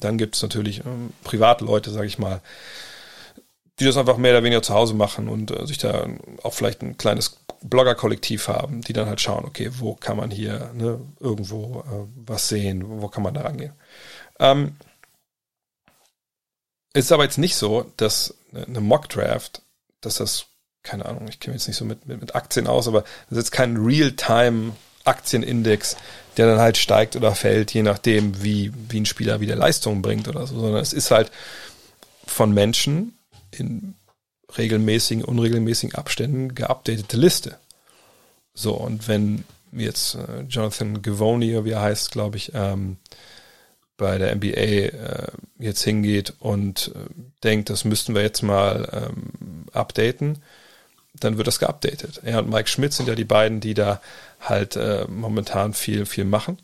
Dann 0.00 0.18
gibt 0.18 0.36
es 0.36 0.42
natürlich 0.42 0.84
ähm, 0.84 1.12
Privatleute, 1.24 1.90
sage 1.90 2.06
ich 2.06 2.18
mal, 2.18 2.40
die 3.78 3.84
das 3.84 3.96
einfach 3.96 4.16
mehr 4.16 4.32
oder 4.32 4.42
weniger 4.42 4.62
zu 4.62 4.74
Hause 4.74 4.94
machen 4.94 5.28
und 5.28 5.50
äh, 5.50 5.66
sich 5.66 5.78
da 5.78 6.08
auch 6.42 6.54
vielleicht 6.54 6.82
ein 6.82 6.98
kleines 6.98 7.38
Blogger-Kollektiv 7.62 8.48
haben, 8.48 8.82
die 8.82 8.92
dann 8.92 9.08
halt 9.08 9.20
schauen, 9.20 9.44
okay, 9.44 9.70
wo 9.78 9.94
kann 9.94 10.16
man 10.16 10.30
hier 10.30 10.70
ne, 10.74 11.00
irgendwo 11.20 11.80
äh, 11.80 12.06
was 12.26 12.48
sehen, 12.48 12.84
wo 12.86 13.08
kann 13.08 13.22
man 13.22 13.34
da 13.34 13.42
rangehen. 13.42 13.72
Ähm, 14.40 14.76
ist 16.92 17.12
aber 17.12 17.24
jetzt 17.24 17.38
nicht 17.38 17.56
so, 17.56 17.92
dass 17.96 18.34
eine 18.52 18.80
Mock-Draft 18.80 19.62
dass 20.00 20.16
das, 20.16 20.46
keine 20.82 21.06
Ahnung, 21.06 21.28
ich 21.28 21.38
kenne 21.40 21.54
mich 21.54 21.62
jetzt 21.62 21.68
nicht 21.68 21.76
so 21.76 21.84
mit, 21.84 22.06
mit, 22.06 22.20
mit 22.20 22.34
Aktien 22.34 22.66
aus, 22.66 22.88
aber 22.88 23.02
das 23.02 23.38
ist 23.38 23.44
jetzt 23.44 23.52
kein 23.52 23.76
Real-Time-Aktienindex, 23.76 25.96
der 26.38 26.46
dann 26.46 26.60
halt 26.60 26.78
steigt 26.78 27.16
oder 27.16 27.34
fällt, 27.34 27.74
je 27.74 27.82
nachdem, 27.82 28.42
wie, 28.42 28.72
wie 28.88 29.00
ein 29.00 29.06
Spieler 29.06 29.40
wieder 29.40 29.56
Leistung 29.56 30.02
bringt 30.02 30.28
oder 30.28 30.46
so, 30.46 30.58
sondern 30.58 30.80
es 30.80 30.92
ist 30.92 31.10
halt 31.10 31.30
von 32.26 32.52
Menschen 32.54 33.18
in 33.50 33.94
regelmäßigen, 34.56 35.24
unregelmäßigen 35.24 35.94
Abständen 35.94 36.54
geupdatete 36.54 37.16
Liste. 37.16 37.58
So, 38.54 38.74
und 38.74 39.08
wenn 39.08 39.44
jetzt 39.72 40.14
äh, 40.14 40.42
Jonathan 40.48 41.02
Givoni, 41.02 41.64
wie 41.64 41.70
er 41.70 41.82
heißt, 41.82 42.10
glaube 42.10 42.36
ich, 42.36 42.52
ähm, 42.54 42.96
bei 43.96 44.16
der 44.16 44.34
NBA 44.34 44.46
äh, 44.46 45.26
jetzt 45.58 45.82
hingeht 45.82 46.34
und 46.38 46.92
äh, 46.94 47.10
denkt, 47.42 47.68
das 47.68 47.84
müssten 47.84 48.14
wir 48.14 48.22
jetzt 48.22 48.42
mal 48.42 48.88
ähm, 49.10 49.66
updaten, 49.72 50.38
dann 51.20 51.36
wird 51.36 51.46
das 51.46 51.58
geupdatet. 51.58 52.20
Er 52.24 52.38
und 52.38 52.50
Mike 52.50 52.68
Schmidt 52.68 52.92
sind 52.92 53.08
ja 53.08 53.14
die 53.14 53.24
beiden, 53.24 53.60
die 53.60 53.74
da 53.74 54.00
halt 54.40 54.76
äh, 54.76 55.06
momentan 55.08 55.74
viel, 55.74 56.06
viel 56.06 56.24
machen. 56.24 56.58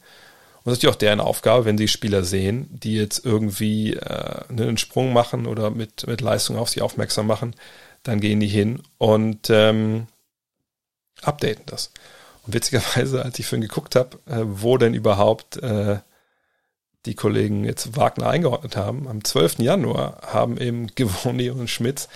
Und 0.64 0.70
das 0.70 0.78
ist 0.78 0.82
ja 0.82 0.90
auch 0.90 0.94
deren 0.94 1.20
Aufgabe, 1.20 1.66
wenn 1.66 1.76
sie 1.76 1.89
Spieler 1.89 2.24
sehen, 2.24 2.68
die 2.70 2.94
jetzt 2.97 3.24
irgendwie 3.24 3.94
äh, 3.94 4.44
einen 4.48 4.78
Sprung 4.78 5.12
machen 5.12 5.47
oder 5.47 5.70
mit, 5.70 6.06
mit 6.06 6.20
Leistung 6.20 6.56
auf 6.56 6.70
sie 6.70 6.81
aufmerksam 6.81 7.26
machen, 7.26 7.55
dann 8.02 8.20
gehen 8.20 8.40
die 8.40 8.48
hin 8.48 8.82
und 8.98 9.51
ähm, 9.51 10.06
updaten 11.22 11.64
das. 11.66 11.90
Und 12.47 12.55
witzigerweise, 12.55 13.24
als 13.24 13.39
ich 13.39 13.47
vorhin 13.47 13.66
geguckt 13.66 13.94
habe, 13.94 14.18
äh, 14.26 14.43
wo 14.44 14.78
denn 14.78 14.94
überhaupt 14.94 15.59
äh, 15.59 15.98
die 17.06 17.14
Kollegen 17.14 17.64
jetzt 17.64 17.97
Wagner 17.97 18.28
eingeordnet 18.28 18.76
haben, 18.76 19.09
am 19.09 19.22
12. 19.22 19.59
Januar 19.59 20.20
haben 20.22 20.56
eben 20.59 20.86
Givoni 20.94 21.51
und 21.51 21.68
Schmitz 21.68 22.09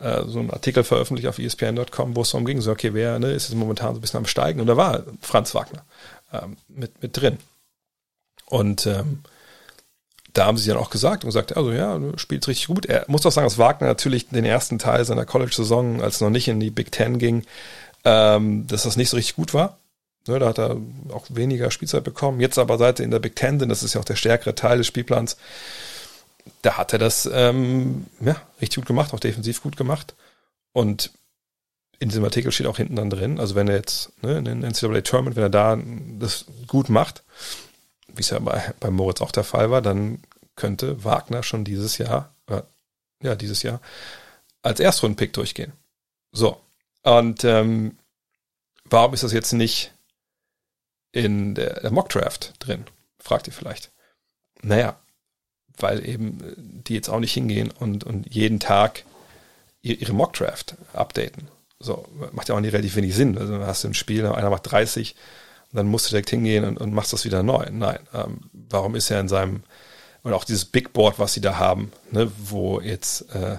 äh, 0.00 0.22
so 0.26 0.38
einen 0.38 0.50
Artikel 0.50 0.84
veröffentlicht 0.84 1.28
auf 1.28 1.38
ESPN.com, 1.38 2.16
wo 2.16 2.22
es 2.22 2.30
darum 2.30 2.46
ging, 2.46 2.60
so, 2.60 2.70
okay, 2.70 2.94
wer 2.94 3.18
ne, 3.18 3.32
ist 3.32 3.48
jetzt 3.48 3.58
momentan 3.58 3.94
so 3.94 3.98
ein 3.98 4.00
bisschen 4.00 4.18
am 4.18 4.26
Steigen? 4.26 4.60
Und 4.60 4.66
da 4.66 4.76
war 4.76 5.04
Franz 5.20 5.54
Wagner 5.54 5.84
ähm, 6.32 6.56
mit, 6.68 7.02
mit 7.02 7.16
drin. 7.16 7.38
Und 8.46 8.86
ähm, 8.86 9.20
da 10.32 10.46
haben 10.46 10.56
sie 10.56 10.68
dann 10.68 10.78
auch 10.78 10.90
gesagt 10.90 11.24
und 11.24 11.28
gesagt, 11.28 11.56
also 11.56 11.72
ja, 11.72 11.98
spielt 12.16 12.46
richtig 12.46 12.68
gut. 12.68 12.86
Er 12.86 13.04
muss 13.08 13.26
auch 13.26 13.32
sagen, 13.32 13.46
dass 13.46 13.58
Wagner 13.58 13.88
natürlich 13.88 14.28
den 14.28 14.44
ersten 14.44 14.78
Teil 14.78 15.04
seiner 15.04 15.26
College-Saison, 15.26 16.02
als 16.02 16.16
es 16.16 16.20
noch 16.20 16.30
nicht 16.30 16.48
in 16.48 16.60
die 16.60 16.70
Big 16.70 16.92
Ten 16.92 17.18
ging, 17.18 17.44
ähm, 18.04 18.66
dass 18.66 18.84
das 18.84 18.96
nicht 18.96 19.10
so 19.10 19.16
richtig 19.16 19.36
gut 19.36 19.54
war. 19.54 19.78
Ne, 20.28 20.38
da 20.38 20.48
hat 20.48 20.58
er 20.58 20.76
auch 21.10 21.26
weniger 21.30 21.70
Spielzeit 21.70 22.04
bekommen. 22.04 22.40
Jetzt 22.40 22.58
aber 22.58 22.78
seit 22.78 23.00
er 23.00 23.04
in 23.04 23.10
der 23.10 23.18
Big 23.18 23.34
Ten 23.34 23.58
sind, 23.58 23.68
das 23.70 23.82
ist 23.82 23.94
ja 23.94 24.00
auch 24.00 24.04
der 24.04 24.16
stärkere 24.16 24.54
Teil 24.54 24.78
des 24.78 24.86
Spielplans, 24.86 25.36
da 26.62 26.76
hat 26.76 26.92
er 26.92 26.98
das 26.98 27.28
ähm, 27.32 28.06
ja, 28.20 28.36
richtig 28.60 28.76
gut 28.76 28.86
gemacht, 28.86 29.12
auch 29.14 29.20
defensiv 29.20 29.62
gut 29.62 29.76
gemacht. 29.76 30.14
Und 30.72 31.10
in 31.98 32.08
diesem 32.08 32.24
Artikel 32.24 32.52
steht 32.52 32.66
auch 32.66 32.76
hinten 32.76 32.96
dann 32.96 33.10
drin, 33.10 33.40
also 33.40 33.54
wenn 33.54 33.68
er 33.68 33.76
jetzt 33.76 34.12
ne, 34.22 34.38
in 34.38 34.44
den 34.44 34.60
NCAA 34.60 35.00
Tournament, 35.00 35.36
wenn 35.36 35.42
er 35.42 35.50
da 35.50 35.78
das 36.18 36.46
gut 36.66 36.88
macht, 36.88 37.24
wie 38.08 38.20
es 38.20 38.30
ja 38.30 38.38
bei, 38.38 38.72
bei 38.78 38.90
Moritz 38.90 39.20
auch 39.20 39.32
der 39.32 39.44
Fall 39.44 39.70
war, 39.70 39.82
dann 39.82 40.22
könnte 40.54 41.04
Wagner 41.04 41.42
schon 41.42 41.64
dieses 41.64 41.98
Jahr, 41.98 42.34
äh, 42.46 42.62
ja, 43.22 43.34
dieses 43.34 43.62
Jahr 43.62 43.80
als 44.62 44.80
Erstrundenpick 44.80 45.32
durchgehen. 45.32 45.72
So. 46.32 46.60
Und 47.02 47.44
ähm, 47.44 47.98
warum 48.84 49.14
ist 49.14 49.22
das 49.22 49.32
jetzt 49.32 49.52
nicht 49.52 49.92
in 51.12 51.54
der, 51.54 51.80
der 51.80 51.90
Mock-Draft 51.90 52.54
drin? 52.58 52.84
Fragt 53.18 53.46
ihr 53.46 53.52
vielleicht. 53.52 53.90
Naja, 54.62 54.98
weil 55.80 56.06
eben 56.06 56.40
äh, 56.40 56.54
die 56.56 56.94
jetzt 56.94 57.08
auch 57.08 57.20
nicht 57.20 57.32
hingehen 57.32 57.70
und, 57.70 58.04
und 58.04 58.32
jeden 58.32 58.60
Tag 58.60 59.04
ihre 59.80 60.12
Mock-Draft 60.12 60.76
updaten. 60.92 61.48
So, 61.80 62.06
macht 62.32 62.48
ja 62.48 62.56
auch 62.56 62.60
nicht 62.60 62.72
relativ 62.72 62.96
wenig 62.96 63.14
Sinn. 63.14 63.38
Also 63.38 63.58
hast 63.60 63.84
du 63.84 63.88
ein 63.88 63.94
Spiel, 63.94 64.26
einer 64.26 64.50
macht 64.50 64.70
30 64.70 65.14
und 65.70 65.76
dann 65.76 65.86
musst 65.86 66.06
du 66.06 66.10
direkt 66.10 66.30
hingehen 66.30 66.64
und, 66.64 66.78
und 66.78 66.92
machst 66.92 67.12
das 67.12 67.24
wieder 67.24 67.42
neu. 67.42 67.66
Nein, 67.70 68.00
ähm, 68.14 68.40
warum 68.52 68.94
ist 68.94 69.10
er 69.10 69.20
in 69.20 69.28
seinem, 69.28 69.62
oder 70.24 70.36
auch 70.36 70.44
dieses 70.44 70.64
Big 70.64 70.92
Board, 70.92 71.18
was 71.18 71.34
sie 71.34 71.40
da 71.40 71.58
haben, 71.58 71.92
ne, 72.10 72.30
wo 72.36 72.80
jetzt 72.80 73.32
äh, 73.34 73.58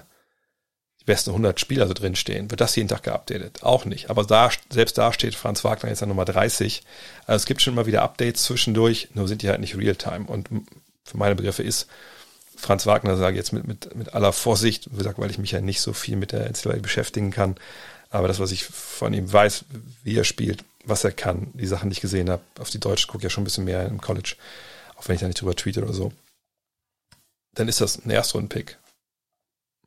die 1.00 1.06
besten 1.06 1.30
100 1.30 1.60
Spieler 1.60 1.88
so 1.88 1.94
drin 1.94 2.16
stehen, 2.16 2.52
wird 2.52 2.60
das 2.60 2.76
jeden 2.76 2.90
Tag 2.90 3.04
geupdatet? 3.04 3.64
Auch 3.64 3.86
nicht. 3.86 4.10
Aber 4.10 4.24
da, 4.26 4.50
selbst 4.70 4.98
da 4.98 5.14
steht 5.14 5.36
Franz 5.36 5.64
Wagner 5.64 5.90
jetzt 5.90 6.04
an 6.04 6.10
Nummer 6.10 6.26
30. 6.26 6.84
Also 7.26 7.38
es 7.38 7.46
gibt 7.46 7.62
schon 7.62 7.74
immer 7.74 7.86
wieder 7.86 8.02
Updates 8.02 8.44
zwischendurch, 8.44 9.10
nur 9.14 9.28
sind 9.30 9.44
die 9.44 9.50
halt 9.50 9.62
nicht 9.62 9.78
real-time. 9.78 10.26
Und 10.26 10.50
für 11.10 11.18
meine 11.18 11.36
Begriffe 11.36 11.64
ist 11.64 11.88
Franz 12.56 12.86
Wagner, 12.86 13.18
sage 13.18 13.38
jetzt 13.38 13.53
mit, 13.53 13.68
mit, 13.68 13.95
mit 13.95 14.14
aller 14.14 14.34
Vorsicht, 14.34 14.90
gesagt, 14.95 15.18
weil 15.18 15.31
ich 15.31 15.38
mich 15.38 15.52
ja 15.52 15.61
nicht 15.61 15.81
so 15.81 15.94
viel 15.94 16.18
mit 16.18 16.31
der 16.31 16.49
NCAA 16.49 16.80
beschäftigen 16.80 17.31
kann, 17.31 17.56
aber 18.10 18.27
das, 18.27 18.40
was 18.40 18.52
ich 18.52 18.65
von 18.65 19.14
ihm 19.14 19.31
weiß, 19.31 19.65
wie 20.03 20.18
er 20.18 20.23
spielt, 20.23 20.64
was 20.84 21.03
er 21.03 21.11
kann, 21.11 21.52
die 21.53 21.68
Sachen, 21.68 21.90
die 21.90 21.94
ich 21.94 22.02
gesehen 22.02 22.30
habe, 22.30 22.41
auf 22.60 22.69
die 22.69 22.80
Deutschen 22.80 23.07
gucke 23.07 23.19
ich 23.19 23.23
ja 23.23 23.30
schon 23.30 23.41
ein 23.41 23.45
bisschen 23.45 23.65
mehr 23.65 23.86
im 23.86 24.02
College, 24.02 24.36
auch 24.95 25.07
wenn 25.07 25.15
ich 25.15 25.22
da 25.22 25.27
nicht 25.27 25.40
drüber 25.40 25.56
tweete 25.56 25.84
oder 25.84 25.94
so, 25.94 26.11
dann 27.53 27.68
ist 27.68 27.81
das 27.81 28.03
ein 28.03 28.10
Erstrunden-Pick. 28.10 28.77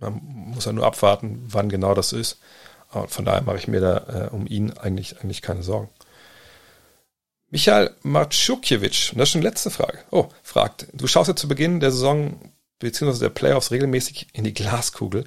Man 0.00 0.20
muss 0.22 0.64
ja 0.64 0.72
nur 0.72 0.86
abwarten, 0.86 1.44
wann 1.48 1.68
genau 1.68 1.94
das 1.94 2.12
ist. 2.12 2.38
Und 2.90 3.10
von 3.10 3.24
daher 3.24 3.42
mache 3.42 3.56
ich 3.56 3.68
mir 3.68 3.80
da 3.80 4.26
äh, 4.26 4.28
um 4.30 4.46
ihn 4.46 4.72
eigentlich, 4.72 5.20
eigentlich 5.20 5.42
keine 5.42 5.62
Sorgen. 5.62 5.88
Michael 7.52 7.90
Marczukjewitsch, 8.02 9.12
das 9.14 9.28
ist 9.28 9.32
schon 9.32 9.42
die 9.42 9.46
letzte 9.46 9.70
Frage. 9.70 9.98
Oh, 10.10 10.28
fragt, 10.42 10.86
du 10.94 11.06
schaust 11.06 11.28
ja 11.28 11.36
zu 11.36 11.48
Beginn 11.48 11.80
der 11.80 11.90
Saison 11.90 12.40
beziehungsweise 12.78 13.26
der 13.26 13.28
Playoffs 13.28 13.70
regelmäßig 13.70 14.28
in 14.32 14.44
die 14.44 14.54
Glaskugel. 14.54 15.24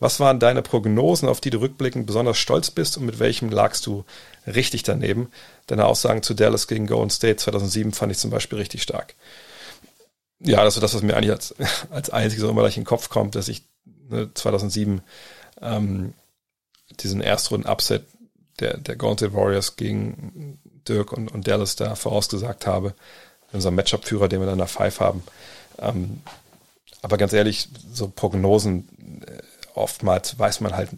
Was 0.00 0.18
waren 0.18 0.40
deine 0.40 0.60
Prognosen, 0.60 1.28
auf 1.28 1.40
die 1.40 1.50
du 1.50 1.60
rückblickend 1.60 2.04
besonders 2.04 2.36
stolz 2.36 2.72
bist 2.72 2.98
und 2.98 3.06
mit 3.06 3.20
welchem 3.20 3.48
lagst 3.50 3.86
du 3.86 4.04
richtig 4.44 4.82
daneben? 4.82 5.30
Deine 5.68 5.86
Aussagen 5.86 6.24
zu 6.24 6.34
Dallas 6.34 6.66
gegen 6.66 6.88
Golden 6.88 7.10
State 7.10 7.36
2007 7.36 7.92
fand 7.92 8.10
ich 8.10 8.18
zum 8.18 8.32
Beispiel 8.32 8.58
richtig 8.58 8.82
stark. 8.82 9.14
Ja, 10.40 10.64
das 10.64 10.74
ist 10.74 10.82
das, 10.82 10.94
was 10.94 11.02
mir 11.02 11.16
eigentlich 11.16 11.30
als, 11.30 11.54
als 11.90 12.10
einziges 12.10 12.42
immer 12.42 12.62
gleich 12.62 12.76
in 12.76 12.82
den 12.82 12.88
Kopf 12.88 13.08
kommt, 13.08 13.36
dass 13.36 13.46
ich 13.46 13.62
ne, 14.10 14.34
2007 14.34 15.00
ähm, 15.62 16.12
diesen 16.98 17.20
Erstrunden-Upset 17.20 18.04
der, 18.58 18.78
der 18.78 18.96
Golden 18.96 19.18
State 19.18 19.34
Warriors 19.34 19.76
gegen 19.76 20.58
Dirk 20.88 21.12
und, 21.12 21.30
und 21.32 21.46
Dallas 21.46 21.76
da 21.76 21.94
vorausgesagt 21.94 22.66
habe. 22.66 22.94
Unser 23.52 23.70
Matchup-Führer, 23.70 24.28
den 24.28 24.40
wir 24.40 24.46
dann 24.46 24.58
nach 24.58 24.68
Five 24.68 25.00
haben. 25.00 25.22
Ähm, 25.78 26.20
aber 27.02 27.16
ganz 27.16 27.32
ehrlich, 27.32 27.68
so 27.92 28.08
Prognosen, 28.08 29.22
äh, 29.26 29.42
oftmals 29.74 30.38
weiß 30.38 30.60
man 30.60 30.76
halt 30.76 30.90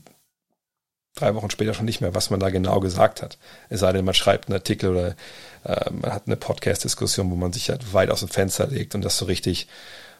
drei 1.14 1.34
Wochen 1.34 1.50
später 1.50 1.74
schon 1.74 1.84
nicht 1.84 2.00
mehr, 2.00 2.14
was 2.14 2.30
man 2.30 2.40
da 2.40 2.50
genau 2.50 2.80
gesagt 2.80 3.22
hat. 3.22 3.38
Es 3.68 3.80
sei 3.80 3.92
denn, 3.92 4.04
man 4.04 4.14
schreibt 4.14 4.48
einen 4.48 4.56
Artikel 4.56 4.90
oder 4.90 5.16
äh, 5.64 5.90
man 5.90 6.12
hat 6.12 6.24
eine 6.26 6.36
Podcast-Diskussion, 6.36 7.30
wo 7.30 7.36
man 7.36 7.52
sich 7.52 7.70
halt 7.70 7.92
weit 7.92 8.10
aus 8.10 8.20
dem 8.20 8.28
Fenster 8.28 8.66
legt 8.66 8.94
und 8.94 9.04
das 9.04 9.18
so 9.18 9.26
richtig 9.26 9.68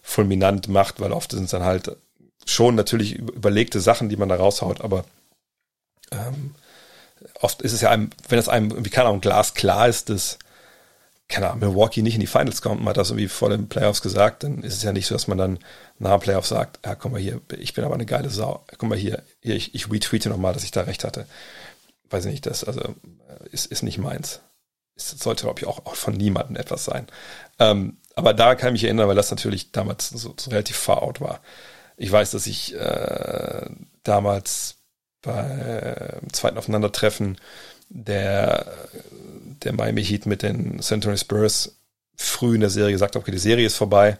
fulminant 0.03 0.69
macht, 0.69 1.01
weil 1.01 1.13
oft 1.13 1.31
sind 1.33 1.45
es 1.45 1.51
dann 1.51 1.65
halt 1.65 1.97
schon 2.47 2.75
natürlich 2.75 3.15
überlegte 3.17 3.81
Sachen, 3.81 4.09
die 4.09 4.17
man 4.17 4.29
da 4.29 4.37
raushaut, 4.37 4.81
aber 4.81 5.05
ähm, 6.11 6.55
oft 7.41 7.63
ist 7.63 7.73
es 7.73 7.81
ja 7.81 7.91
einem, 7.91 8.11
wenn 8.29 8.39
es 8.39 8.49
einem 8.49 8.71
irgendwie 8.71 8.91
keine 8.91 9.09
Ahnung, 9.09 9.21
Glas 9.21 9.55
klar 9.55 9.89
ist, 9.89 10.09
dass 10.09 10.39
keine 11.31 11.47
Ahnung, 11.47 11.61
Milwaukee 11.61 12.03
nicht 12.03 12.15
in 12.15 12.21
die 12.21 12.27
Finals 12.27 12.61
kommt, 12.61 12.81
man 12.81 12.91
hat 12.91 12.97
das 12.97 13.11
irgendwie 13.11 13.29
vor 13.29 13.51
den 13.51 13.69
Playoffs 13.69 14.03
gesagt, 14.03 14.43
dann 14.43 14.63
ist 14.63 14.75
es 14.75 14.83
ja 14.83 14.93
nicht 14.93 15.07
so, 15.07 15.15
dass 15.15 15.29
man 15.29 15.39
dann 15.39 15.59
nach 15.99 16.11
dem 16.11 16.21
Playoff 16.21 16.47
sagt, 16.47 16.81
ja, 16.85 16.97
komm 16.97 17.13
mal 17.13 17.21
hier, 17.21 17.41
ich 17.57 17.73
bin 17.73 17.85
aber 17.85 17.95
eine 17.95 18.05
geile 18.05 18.31
Sau, 18.31 18.65
komm 18.79 18.89
mal 18.89 18.99
hier, 18.99 19.23
hier 19.41 19.55
ich, 19.55 19.75
ich 19.75 19.91
retweete 19.91 20.29
nochmal, 20.29 20.53
dass 20.53 20.65
ich 20.65 20.73
da 20.73 20.83
recht 20.83 21.05
hatte. 21.05 21.27
Weiß 22.11 22.25
ich 22.25 22.33
nicht, 22.33 22.47
das 22.47 22.65
also 22.65 22.81
äh, 22.81 23.49
ist, 23.53 23.67
ist 23.67 23.83
nicht 23.83 23.99
meins. 23.99 24.41
Es 24.97 25.11
sollte, 25.11 25.45
glaube 25.45 25.61
ich, 25.61 25.67
auch, 25.67 25.87
auch 25.87 25.95
von 25.95 26.15
niemandem 26.15 26.57
etwas 26.57 26.85
sein. 26.85 27.07
Ähm, 27.61 27.99
aber 28.17 28.35
da 28.35 28.57
kann 28.57 28.71
ich 28.71 28.83
mich 28.83 28.85
erinnern, 28.85 29.09
weil 29.09 29.15
das 29.15 29.31
natürlich 29.31 29.71
damals 29.71 30.11
so, 30.11 30.35
so 30.37 30.51
relativ 30.51 30.77
far 30.77 31.03
out 31.03 31.21
war. 31.21 31.41
Ich 31.97 32.11
weiß, 32.11 32.33
dass 32.33 32.49
ich 32.49 32.75
äh, 32.75 33.71
damals 34.03 34.80
beim 35.23 36.33
zweiten 36.33 36.59
Aufeinandertreffen 36.59 37.39
der, 37.89 38.89
der 39.63 39.73
Miami 39.73 40.05
Heat 40.05 40.27
mit 40.27 40.43
den 40.43 40.81
Antonio 40.81 41.17
Spurs 41.17 41.77
früh 42.17 42.55
in 42.55 42.61
der 42.61 42.71
Serie 42.71 42.93
gesagt 42.93 43.15
habe, 43.15 43.23
okay, 43.23 43.33
die 43.33 43.39
Serie 43.39 43.67
ist 43.67 43.77
vorbei. 43.77 44.19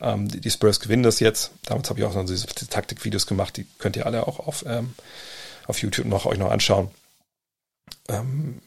Ähm, 0.00 0.28
die, 0.28 0.40
die, 0.40 0.50
Spurs 0.50 0.80
gewinnen 0.80 1.02
das 1.02 1.20
jetzt. 1.20 1.50
Damals 1.64 1.90
habe 1.90 2.00
ich 2.00 2.06
auch 2.06 2.14
noch 2.14 2.24
diese, 2.24 2.46
diese 2.46 2.68
Taktikvideos 2.68 3.26
gemacht, 3.26 3.56
die 3.56 3.66
könnt 3.78 3.96
ihr 3.96 4.06
alle 4.06 4.26
auch 4.26 4.38
auf, 4.38 4.64
ähm, 4.66 4.94
auf 5.66 5.82
YouTube 5.82 6.06
noch 6.06 6.26
euch 6.26 6.38
noch 6.38 6.50
anschauen. 6.50 6.90
Ähm, 8.08 8.62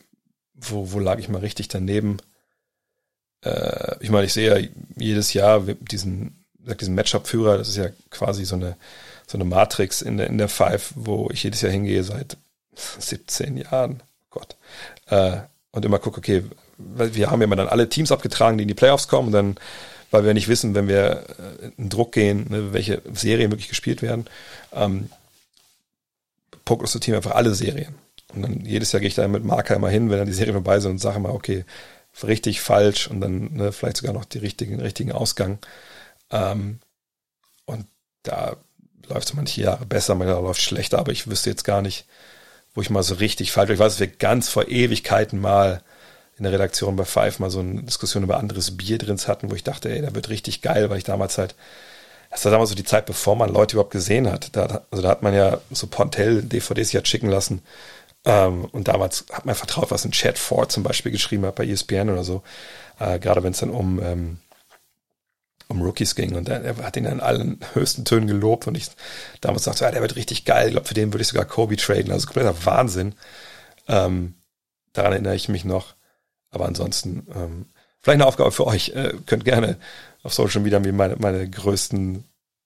wo, 0.54 0.92
wo 0.92 1.00
lag 1.00 1.20
ich 1.20 1.30
mal 1.30 1.40
richtig 1.40 1.70
daneben? 1.70 2.18
Äh, 3.44 3.96
ich 4.00 4.10
meine, 4.10 4.26
ich 4.26 4.34
sehe 4.34 4.60
ja 4.60 4.68
jedes 4.96 5.34
Jahr 5.34 5.62
diesen, 5.62 6.46
diesen 6.58 6.96
Matchup-Führer, 6.96 7.58
das 7.58 7.70
ist 7.70 7.78
ja 7.78 7.90
quasi 8.10 8.46
so 8.46 8.56
eine 8.56 8.78
so 9.28 9.38
eine 9.38 9.46
Matrix 9.46 10.02
in 10.02 10.18
der, 10.18 10.28
in 10.28 10.38
der 10.38 10.50
Five, 10.50 10.94
wo 10.96 11.30
ich 11.32 11.44
jedes 11.44 11.62
Jahr 11.62 11.72
hingehe 11.72 12.04
seit 12.04 12.38
17 12.76 13.58
Jahren. 13.58 14.02
Gott. 14.30 14.56
Äh, 15.08 15.38
und 15.72 15.86
immer 15.86 16.00
gucke, 16.00 16.18
okay, 16.20 16.44
wir 16.78 17.32
haben 17.32 17.42
ja 17.42 17.46
immer 17.46 17.56
dann 17.56 17.68
alle 17.68 17.90
Teams 17.90 18.12
abgetragen, 18.12 18.58
die 18.58 18.64
in 18.64 18.68
die 18.68 18.74
Playoffs 18.74 19.08
kommen 19.08 19.28
und 19.28 19.34
dann, 19.34 19.56
weil 20.12 20.26
wir 20.26 20.34
nicht 20.34 20.48
wissen, 20.48 20.76
wenn 20.76 20.88
wir 20.88 21.26
äh, 21.62 21.72
in 21.78 21.90
Druck 21.90 22.12
gehen, 22.12 22.48
ne, 22.50 22.74
welche 22.74 23.02
Serien 23.14 23.52
wirklich 23.52 23.70
gespielt 23.70 24.02
werden, 24.02 24.26
ähm, 24.74 25.10
Team 26.66 27.16
einfach 27.16 27.32
alle 27.32 27.54
Serien. 27.54 27.96
Und 28.34 28.42
dann 28.42 28.66
jedes 28.66 28.92
Jahr 28.92 29.00
gehe 29.00 29.08
ich 29.08 29.16
da 29.16 29.28
mit 29.28 29.44
Marker 29.44 29.76
immer 29.76 29.90
hin, 29.90 30.10
wenn 30.10 30.18
dann 30.18 30.28
die 30.28 30.34
Serien 30.34 30.54
vorbei 30.54 30.80
sind 30.80 30.92
und 30.92 31.00
sage 31.00 31.20
mal, 31.20 31.32
okay, 31.32 31.66
richtig, 32.24 32.62
falsch 32.62 33.08
und 33.08 33.22
dann 33.22 33.54
ne, 33.54 33.72
vielleicht 33.72 33.98
sogar 33.98 34.14
noch 34.14 34.26
die 34.26 34.38
richtigen, 34.38 34.72
den 34.72 34.82
richtigen 34.82 35.12
Ausgang. 35.12 35.60
Ähm, 36.32 36.80
und 37.66 37.86
da 38.24 38.58
läuft 39.08 39.28
es 39.28 39.34
manche 39.34 39.62
Jahre 39.62 39.86
besser, 39.86 40.16
manche 40.16 40.32
Jahre 40.32 40.44
läuft 40.44 40.62
schlechter, 40.62 41.00
aber 41.00 41.12
ich 41.12 41.28
wüsste 41.30 41.50
jetzt 41.50 41.64
gar 41.64 41.82
nicht, 41.82 42.06
wo 42.74 42.82
ich 42.82 42.90
mal 42.90 43.04
so 43.04 43.16
richtig 43.16 43.52
falsch 43.52 43.70
war. 43.70 43.74
Ich 43.74 43.80
weiß, 43.80 43.94
dass 43.94 44.00
wir 44.00 44.08
ganz 44.08 44.50
vor 44.50 44.68
Ewigkeiten 44.68 45.40
mal 45.40 45.82
in 46.38 46.44
der 46.44 46.54
Redaktion 46.54 46.96
bei 46.96 47.06
Five 47.06 47.40
mal 47.40 47.50
so 47.50 47.60
eine 47.60 47.84
Diskussion 47.84 48.24
über 48.24 48.38
anderes 48.38 48.76
Bier 48.76 48.98
drin 48.98 49.20
hatten, 49.28 49.52
wo 49.52 49.56
ich 49.56 49.64
dachte, 49.64 49.90
ey, 49.90 50.02
da 50.02 50.16
wird 50.16 50.30
richtig 50.30 50.62
geil, 50.62 50.90
weil 50.90 50.98
ich 50.98 51.04
damals 51.04 51.38
halt, 51.38 51.56
das 52.32 52.44
war 52.46 52.52
damals 52.52 52.70
so 52.70 52.76
die 52.76 52.84
Zeit, 52.84 53.06
bevor 53.06 53.36
man 53.36 53.54
Leute 53.54 53.76
überhaupt 53.76 53.92
gesehen 53.92 54.32
hat. 54.32 54.56
Da, 54.56 54.82
also 54.90 55.04
da 55.04 55.10
hat 55.10 55.22
man 55.22 55.36
ja 55.36 55.60
so 55.72 55.86
Pontel-DVDs 55.86 56.92
ja 56.92 57.06
schicken 57.06 57.30
lassen. 57.30 57.62
Ähm, 58.26 58.66
und 58.66 58.88
damals 58.88 59.26
hat 59.32 59.46
man 59.46 59.54
vertraut, 59.54 59.92
was 59.92 60.06
ein 60.06 60.12
Chad 60.12 60.40
Ford 60.40 60.72
zum 60.72 60.82
Beispiel 60.82 61.12
geschrieben 61.12 61.46
hat 61.46 61.56
bei 61.56 61.68
ESPN 61.68 62.10
oder 62.10 62.24
so. 62.24 62.42
Äh, 63.00 63.20
gerade 63.20 63.44
wenn 63.44 63.52
es 63.52 63.60
dann 63.60 63.70
um, 63.70 64.02
ähm, 64.02 64.40
um 65.74 65.82
Rookies 65.82 66.16
ging. 66.16 66.36
Und 66.36 66.50
er, 66.50 66.78
hat 66.78 66.98
ihn 66.98 67.06
in 67.06 67.20
allen 67.20 67.60
höchsten 67.74 68.06
Tönen 68.06 68.28
gelobt. 68.28 68.68
Und 68.68 68.76
ich 68.76 68.90
damals 69.42 69.64
dachte, 69.64 69.84
ja, 69.84 69.92
der 69.92 70.02
wird 70.02 70.16
richtig 70.16 70.46
geil. 70.46 70.68
Ich 70.68 70.74
glaube, 70.74 70.88
für 70.88 70.94
den 70.94 71.14
würde 71.14 71.22
ich 71.22 71.28
sogar 71.28 71.46
Kobe 71.46 71.78
traden. 71.78 72.12
Also 72.12 72.28
kompletter 72.28 72.66
Wahnsinn. 72.66 73.16
Ähm, 73.88 74.36
daran 74.94 75.14
erinnere 75.14 75.36
ich 75.36 75.50
mich 75.50 75.66
noch. 75.66 75.96
Aber 76.52 76.66
ansonsten, 76.66 77.28
ähm, 77.36 77.66
vielleicht 78.02 78.22
eine 78.22 78.28
Aufgabe 78.28 78.52
für 78.52 78.68
euch. 78.68 78.90
Äh, 78.90 79.14
könnt 79.26 79.46
gerne 79.46 79.78
auf 80.24 80.34
Social 80.34 80.62
Media 80.62 80.80
mir 80.80 80.94
meine, 80.94 81.16
meine 81.18 81.50
größten, 81.50 82.24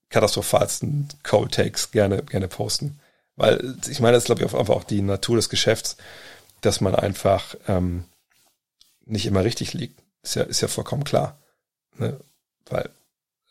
katastrophalsten 0.09 1.09
Cold 1.23 1.53
Takes 1.53 1.91
gerne, 1.91 2.23
gerne 2.23 2.47
posten. 2.47 2.99
Weil 3.35 3.75
ich 3.87 3.99
meine, 3.99 4.13
das 4.13 4.23
ist, 4.23 4.25
glaube 4.27 4.43
ich, 4.43 4.53
einfach 4.53 4.75
auch 4.75 4.83
die 4.83 5.01
Natur 5.01 5.35
des 5.35 5.49
Geschäfts, 5.49 5.97
dass 6.61 6.81
man 6.81 6.95
einfach 6.95 7.55
ähm, 7.67 8.05
nicht 9.05 9.25
immer 9.25 9.43
richtig 9.43 9.73
liegt. 9.73 10.01
Ist 10.23 10.35
ja, 10.35 10.43
ist 10.43 10.61
ja 10.61 10.67
vollkommen 10.67 11.03
klar. 11.03 11.37
Ne? 11.97 12.19
Weil, 12.69 12.89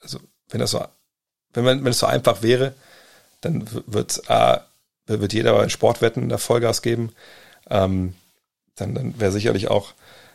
also, 0.02 0.20
wenn 0.50 0.60
das 0.60 0.70
so, 0.70 0.84
wenn 1.52 1.64
man, 1.64 1.84
wenn 1.84 1.90
es 1.90 1.98
so 1.98 2.06
einfach 2.06 2.42
wäre, 2.42 2.74
dann 3.40 3.68
wird, 3.86 4.22
äh, 4.28 4.58
wird 5.06 5.32
jeder 5.32 5.54
bei 5.54 5.68
Sportwetten 5.68 6.28
der 6.28 6.38
Vollgas 6.38 6.82
geben. 6.82 7.12
Ähm, 7.70 8.14
dann, 8.76 8.94
dann 8.94 9.18
wäre 9.18 9.32
sicherlich 9.32 9.68
auch 9.68 9.94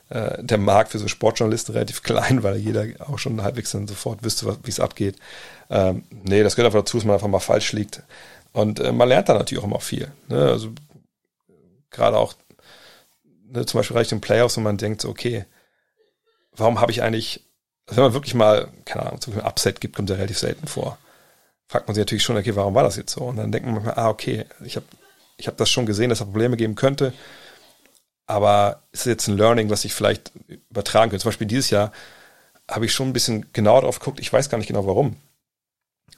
äh, 0.10 0.44
der 0.44 0.58
Markt 0.58 0.92
für 0.92 1.00
so 1.00 1.08
Sportjournalisten 1.08 1.74
relativ 1.74 2.04
klein, 2.04 2.44
weil 2.44 2.58
jeder 2.58 2.86
auch 3.08 3.20
schon 3.20 3.42
halbwegs 3.44 3.72
dann 3.72 3.88
sofort 3.88 4.24
wüsste, 4.24 4.58
wie 4.64 4.70
es 4.70 4.80
abgeht. 4.80 5.16
Ähm, 5.70 6.04
nee, 6.10 6.44
das 6.44 6.56
gehört 6.56 6.68
einfach 6.68 6.84
dazu, 6.84 6.98
dass 6.98 7.06
man 7.06 7.16
einfach 7.16 7.28
mal 7.28 7.40
falsch 7.40 7.72
liegt. 7.74 8.04
Und 8.54 8.80
äh, 8.80 8.92
man 8.92 9.08
lernt 9.08 9.30
da 9.30 9.34
natürlich 9.34 9.64
auch 9.64 9.68
immer 9.68 9.80
viel. 9.80 10.12
Ne? 10.28 10.50
Also 10.50 10.72
gerade 11.90 12.18
auch 12.18 12.34
ne, 13.52 13.66
zum 13.66 13.80
Beispiel 13.80 13.98
reicht 13.98 14.12
in 14.12 14.22
Playoffs, 14.22 14.58
wo 14.58 14.62
man 14.62 14.78
denkt, 14.78 15.06
okay, 15.06 15.46
warum 16.54 16.82
habe 16.82 16.92
ich 16.92 17.02
eigentlich, 17.02 17.44
also 17.88 17.98
wenn 17.98 18.06
man 18.06 18.14
wirklich 18.14 18.34
mal, 18.34 18.70
keine 18.86 19.06
Ahnung, 19.06 19.22
zum 19.22 19.34
Beispiel 19.34 19.46
ein 19.46 19.52
Upset 19.52 19.82
gibt, 19.82 19.96
kommt 19.96 20.10
ja 20.10 20.16
relativ 20.16 20.40
selten 20.40 20.68
vor. 20.68 20.98
Fragt 21.68 21.88
man 21.88 21.96
sich 21.96 22.02
natürlich 22.02 22.24
schon, 22.24 22.38
okay, 22.38 22.56
warum 22.56 22.76
war 22.76 22.84
das 22.84 22.96
jetzt 22.96 23.14
so? 23.14 23.22
Und 23.22 23.38
dann 23.38 23.52
denkt 23.52 23.66
man 23.66 23.76
manchmal, 23.76 23.96
ah, 23.96 24.10
okay, 24.10 24.46
ich 24.64 24.76
habe 24.76 24.86
ich 25.38 25.48
hab 25.48 25.58
das 25.58 25.70
schon 25.70 25.86
gesehen, 25.86 26.10
dass 26.10 26.20
es 26.20 26.26
Probleme 26.26 26.58
geben 26.58 26.76
könnte 26.76 27.14
aber 28.32 28.84
ist 28.94 29.06
jetzt 29.06 29.28
ein 29.28 29.36
Learning, 29.36 29.70
was 29.70 29.84
ich 29.84 29.94
vielleicht 29.94 30.32
übertragen 30.70 31.10
könnte. 31.10 31.24
Zum 31.24 31.30
Beispiel 31.30 31.48
dieses 31.48 31.70
Jahr 31.70 31.92
habe 32.70 32.86
ich 32.86 32.94
schon 32.94 33.10
ein 33.10 33.14
bisschen 33.14 33.52
genauer 33.52 33.82
drauf 33.82 34.00
geguckt, 34.00 34.22
ich 34.22 34.32
weiß 34.32 34.50
gar 34.50 34.58
nicht 34.58 34.68
genau 34.68 34.88
warum. 34.88 35.18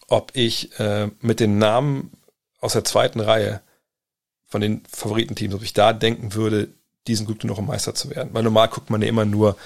Ob 0.10 0.30
ich 0.35 0.80
äh, 0.80 1.10
mit 1.22 1.40
den 1.40 1.57
Namen 1.57 2.11
aus 2.60 2.73
der 2.73 2.84
zweiten 2.84 3.19
Reihe 3.19 3.61
von 4.45 4.61
den 4.61 4.84
Favoritenteams, 4.88 5.56
ob 5.56 5.64
ich 5.64 5.73
da 5.73 5.91
denken 5.91 6.35
würde, 6.35 6.69
diesen 7.07 7.26
gut 7.26 7.40
genug, 7.40 7.57
um 7.57 7.65
Meister 7.65 7.95
zu 7.95 8.11
werden. 8.11 8.30
Weil 8.34 8.44
normal 8.44 8.68
guckt 8.68 8.91
man 8.91 9.02
ja 9.02 9.07
immer 9.07 9.26
nur, 9.26 9.57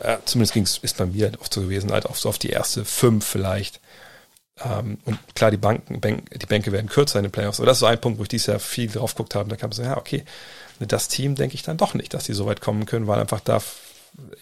äh, 0.00 0.18
zumindest 0.24 0.54
ging's, 0.54 0.78
ist 0.78 0.96
bei 0.96 1.06
mir 1.06 1.32
oft 1.40 1.52
so 1.52 1.60
gewesen, 1.60 1.92
halt 1.92 2.06
auf, 2.06 2.18
so 2.18 2.28
auf 2.28 2.38
die 2.38 2.50
erste 2.50 2.84
fünf 2.84 3.26
vielleicht. 3.26 3.80
Ähm, 4.62 4.98
und 5.04 5.18
klar, 5.34 5.50
die 5.50 5.56
Banken, 5.56 6.00
Bank, 6.00 6.30
die 6.38 6.46
Bänke 6.46 6.72
werden 6.72 6.88
kürzer 6.88 7.18
in 7.18 7.24
den 7.24 7.32
Playoffs. 7.32 7.60
Aber 7.60 7.66
das 7.66 7.76
ist 7.76 7.80
so 7.80 7.86
ein 7.86 8.00
Punkt, 8.00 8.18
wo 8.18 8.22
ich 8.22 8.28
dieses 8.28 8.46
Jahr 8.46 8.58
viel 8.58 8.88
drauf 8.90 9.14
geguckt 9.14 9.34
habe. 9.34 9.48
Da 9.48 9.56
kam 9.56 9.72
so, 9.72 9.82
ja, 9.82 9.96
okay, 9.96 10.24
das 10.80 11.08
Team 11.08 11.34
denke 11.34 11.54
ich 11.54 11.62
dann 11.62 11.76
doch 11.76 11.94
nicht, 11.94 12.14
dass 12.14 12.24
die 12.24 12.32
so 12.32 12.46
weit 12.46 12.60
kommen 12.60 12.86
können, 12.86 13.06
weil 13.06 13.20
einfach 13.20 13.40
da, 13.40 13.62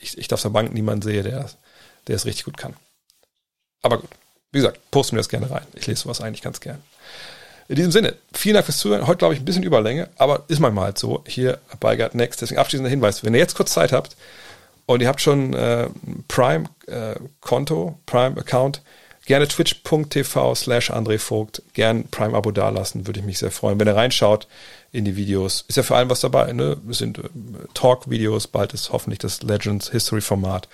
ich, 0.01 0.17
ich 0.17 0.33
auf 0.33 0.43
der 0.43 0.51
Bank 0.51 0.73
niemanden 0.73 1.03
sehe, 1.03 1.23
der, 1.23 1.51
der 2.07 2.17
es 2.17 2.25
richtig 2.25 2.45
gut 2.45 2.57
kann. 2.57 2.75
Aber 3.83 3.99
gut, 3.99 4.11
wie 4.53 4.59
gesagt, 4.59 4.81
posten 4.91 5.17
wir 5.17 5.21
das 5.21 5.29
gerne 5.29 5.51
rein. 5.51 5.67
Ich 5.75 5.87
lese 5.87 6.03
sowas 6.03 6.21
eigentlich 6.21 6.43
ganz 6.43 6.61
gern. 6.61 6.83
In 7.69 7.77
diesem 7.77 7.93
Sinne, 7.93 8.15
vielen 8.33 8.55
Dank 8.55 8.65
fürs 8.65 8.79
Zuhören. 8.79 9.07
Heute 9.07 9.19
glaube 9.19 9.35
ich 9.35 9.41
ein 9.41 9.45
bisschen 9.45 9.63
Überlänge, 9.63 10.09
aber 10.17 10.45
ist 10.49 10.59
manchmal 10.59 10.85
halt 10.87 10.99
so 10.99 11.23
hier 11.27 11.59
bei 11.81 11.97
Gut 11.97 12.15
Next. 12.15 12.41
Deswegen 12.41 12.61
abschließender 12.61 12.89
Hinweis, 12.89 13.25
wenn 13.25 13.35
ihr 13.35 13.41
jetzt 13.41 13.57
kurz 13.57 13.73
Zeit 13.73 13.93
habt 13.93 14.17
und 14.89 15.03
ihr 15.03 15.09
habt 15.09 15.21
schon 15.21 15.53
äh, 15.53 15.89
Prime-Konto, 16.29 17.89
äh, 17.89 18.11
Prime-Account, 18.11 18.83
gerne 19.27 19.47
twitch.tv 19.47 20.55
slash 20.55 20.91
André 20.91 21.19
Vogt, 21.19 21.63
gern 21.75 22.09
Prime-Abo 22.09 22.51
dalassen, 22.51 23.07
würde 23.07 23.21
ich 23.21 23.27
mich 23.27 23.39
sehr 23.39 23.51
freuen. 23.51 23.79
Wenn 23.79 23.87
ihr 23.87 23.95
reinschaut, 23.95 24.49
in 24.91 25.05
die 25.05 25.17
Videos. 25.17 25.65
Ist 25.69 25.77
ja 25.77 25.83
für 25.83 25.95
allem 25.95 26.09
was 26.09 26.21
dabei, 26.21 26.53
ne? 26.53 26.79
Es 26.89 26.99
sind 26.99 27.19
äh, 27.19 27.23
Talk-Videos, 27.75 28.47
bald 28.47 28.73
ist 28.73 28.91
hoffentlich 28.91 29.19
das 29.19 29.43
Legends 29.43 29.91
History-Format. 29.91 30.69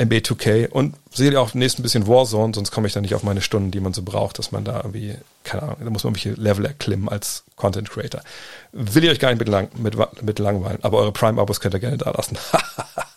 NBA 0.00 0.18
2K 0.18 0.68
und 0.68 0.94
seht 1.12 1.32
ihr 1.32 1.40
auch 1.40 1.50
demnächst 1.50 1.80
ein 1.80 1.82
bisschen 1.82 2.06
Warzone, 2.06 2.54
sonst 2.54 2.70
komme 2.70 2.86
ich 2.86 2.92
da 2.92 3.00
nicht 3.00 3.16
auf 3.16 3.24
meine 3.24 3.40
Stunden, 3.40 3.72
die 3.72 3.80
man 3.80 3.92
so 3.92 4.02
braucht, 4.02 4.38
dass 4.38 4.52
man 4.52 4.62
da 4.62 4.76
irgendwie, 4.76 5.16
keine 5.42 5.64
Ahnung, 5.64 5.76
da 5.80 5.90
muss 5.90 6.04
man 6.04 6.14
irgendwelche 6.14 6.40
Level 6.40 6.66
erklimmen 6.66 7.08
als 7.08 7.42
Content 7.56 7.90
Creator. 7.90 8.20
Will 8.70 9.02
ich 9.02 9.10
euch 9.10 9.18
gar 9.18 9.30
nicht 9.30 9.40
mit, 9.40 9.48
lang, 9.48 9.70
mit, 9.76 9.96
mit 10.22 10.38
langweilen, 10.38 10.78
aber 10.82 10.98
eure 10.98 11.10
Prime-Abos 11.10 11.58
könnt 11.58 11.74
ihr 11.74 11.80
gerne 11.80 11.98
da 11.98 12.12
lassen. 12.12 12.38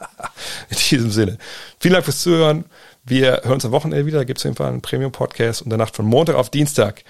In 0.69 0.77
diesem 0.77 1.11
Sinne. 1.11 1.37
Vielen 1.79 1.93
Dank 1.93 2.05
fürs 2.05 2.21
Zuhören. 2.21 2.65
Wir 3.03 3.41
hören 3.43 3.53
uns 3.53 3.65
am 3.65 3.71
Wochenende 3.71 4.05
wieder. 4.05 4.19
Da 4.19 4.23
gibt 4.23 4.39
es 4.39 4.43
auf 4.43 4.49
jeden 4.49 4.57
Fall 4.57 4.67
einen 4.67 4.81
Premium-Podcast 4.81 5.61
und 5.61 5.69
der 5.69 5.77
Nacht 5.77 5.95
von 5.95 6.05
Montag 6.05 6.35
auf 6.35 6.49
Dienstag 6.49 7.03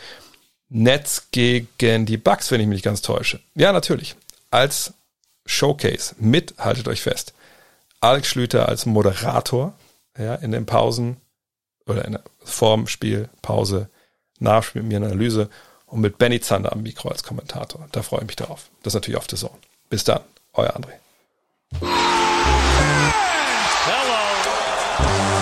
Nets 0.70 1.28
gegen 1.32 2.06
die 2.06 2.18
Bucks, 2.18 2.49
wenn 2.49 2.62
ich 2.62 2.68
mich 2.68 2.78
nicht 2.78 2.86
ganz 2.86 3.02
täusche. 3.02 3.41
Ja, 3.56 3.74
natürlich. 3.74 4.16
Als 4.52 4.94
Showcase 5.45 6.16
mit, 6.18 6.56
haltet 6.58 6.88
euch 6.88 7.02
fest, 7.02 7.34
Alex 7.99 8.30
Schlüter 8.30 8.70
als 8.70 8.86
Moderator, 8.86 9.74
ja, 10.18 10.36
in 10.36 10.52
den 10.52 10.66
Pausen 10.66 11.18
oder 11.86 12.06
in 12.06 12.14
der 12.14 12.24
Form, 12.44 12.88
Spiel, 12.88 13.30
Pause, 13.41 13.90
Nachspiel 14.40 14.82
mit 14.82 14.91
mir 14.91 14.98
eine 14.98 15.08
Analyse 15.08 15.49
und 15.86 16.02
mit 16.02 16.18
Benny 16.18 16.40
Zander 16.40 16.72
am 16.72 16.84
Mikro 16.84 17.10
als 17.10 17.24
Kommentator. 17.24 17.88
Da 17.91 18.02
freue 18.02 18.22
ich 18.22 18.28
mich 18.28 18.36
darauf. 18.38 18.70
Das 18.82 18.91
ist 18.91 18.95
natürlich 18.95 19.18
auf 19.18 19.28
der 19.28 19.38
Zone. 19.38 19.58
Bis 19.90 20.03
dann, 20.03 20.22
euer 20.53 20.76
André. 20.76 22.31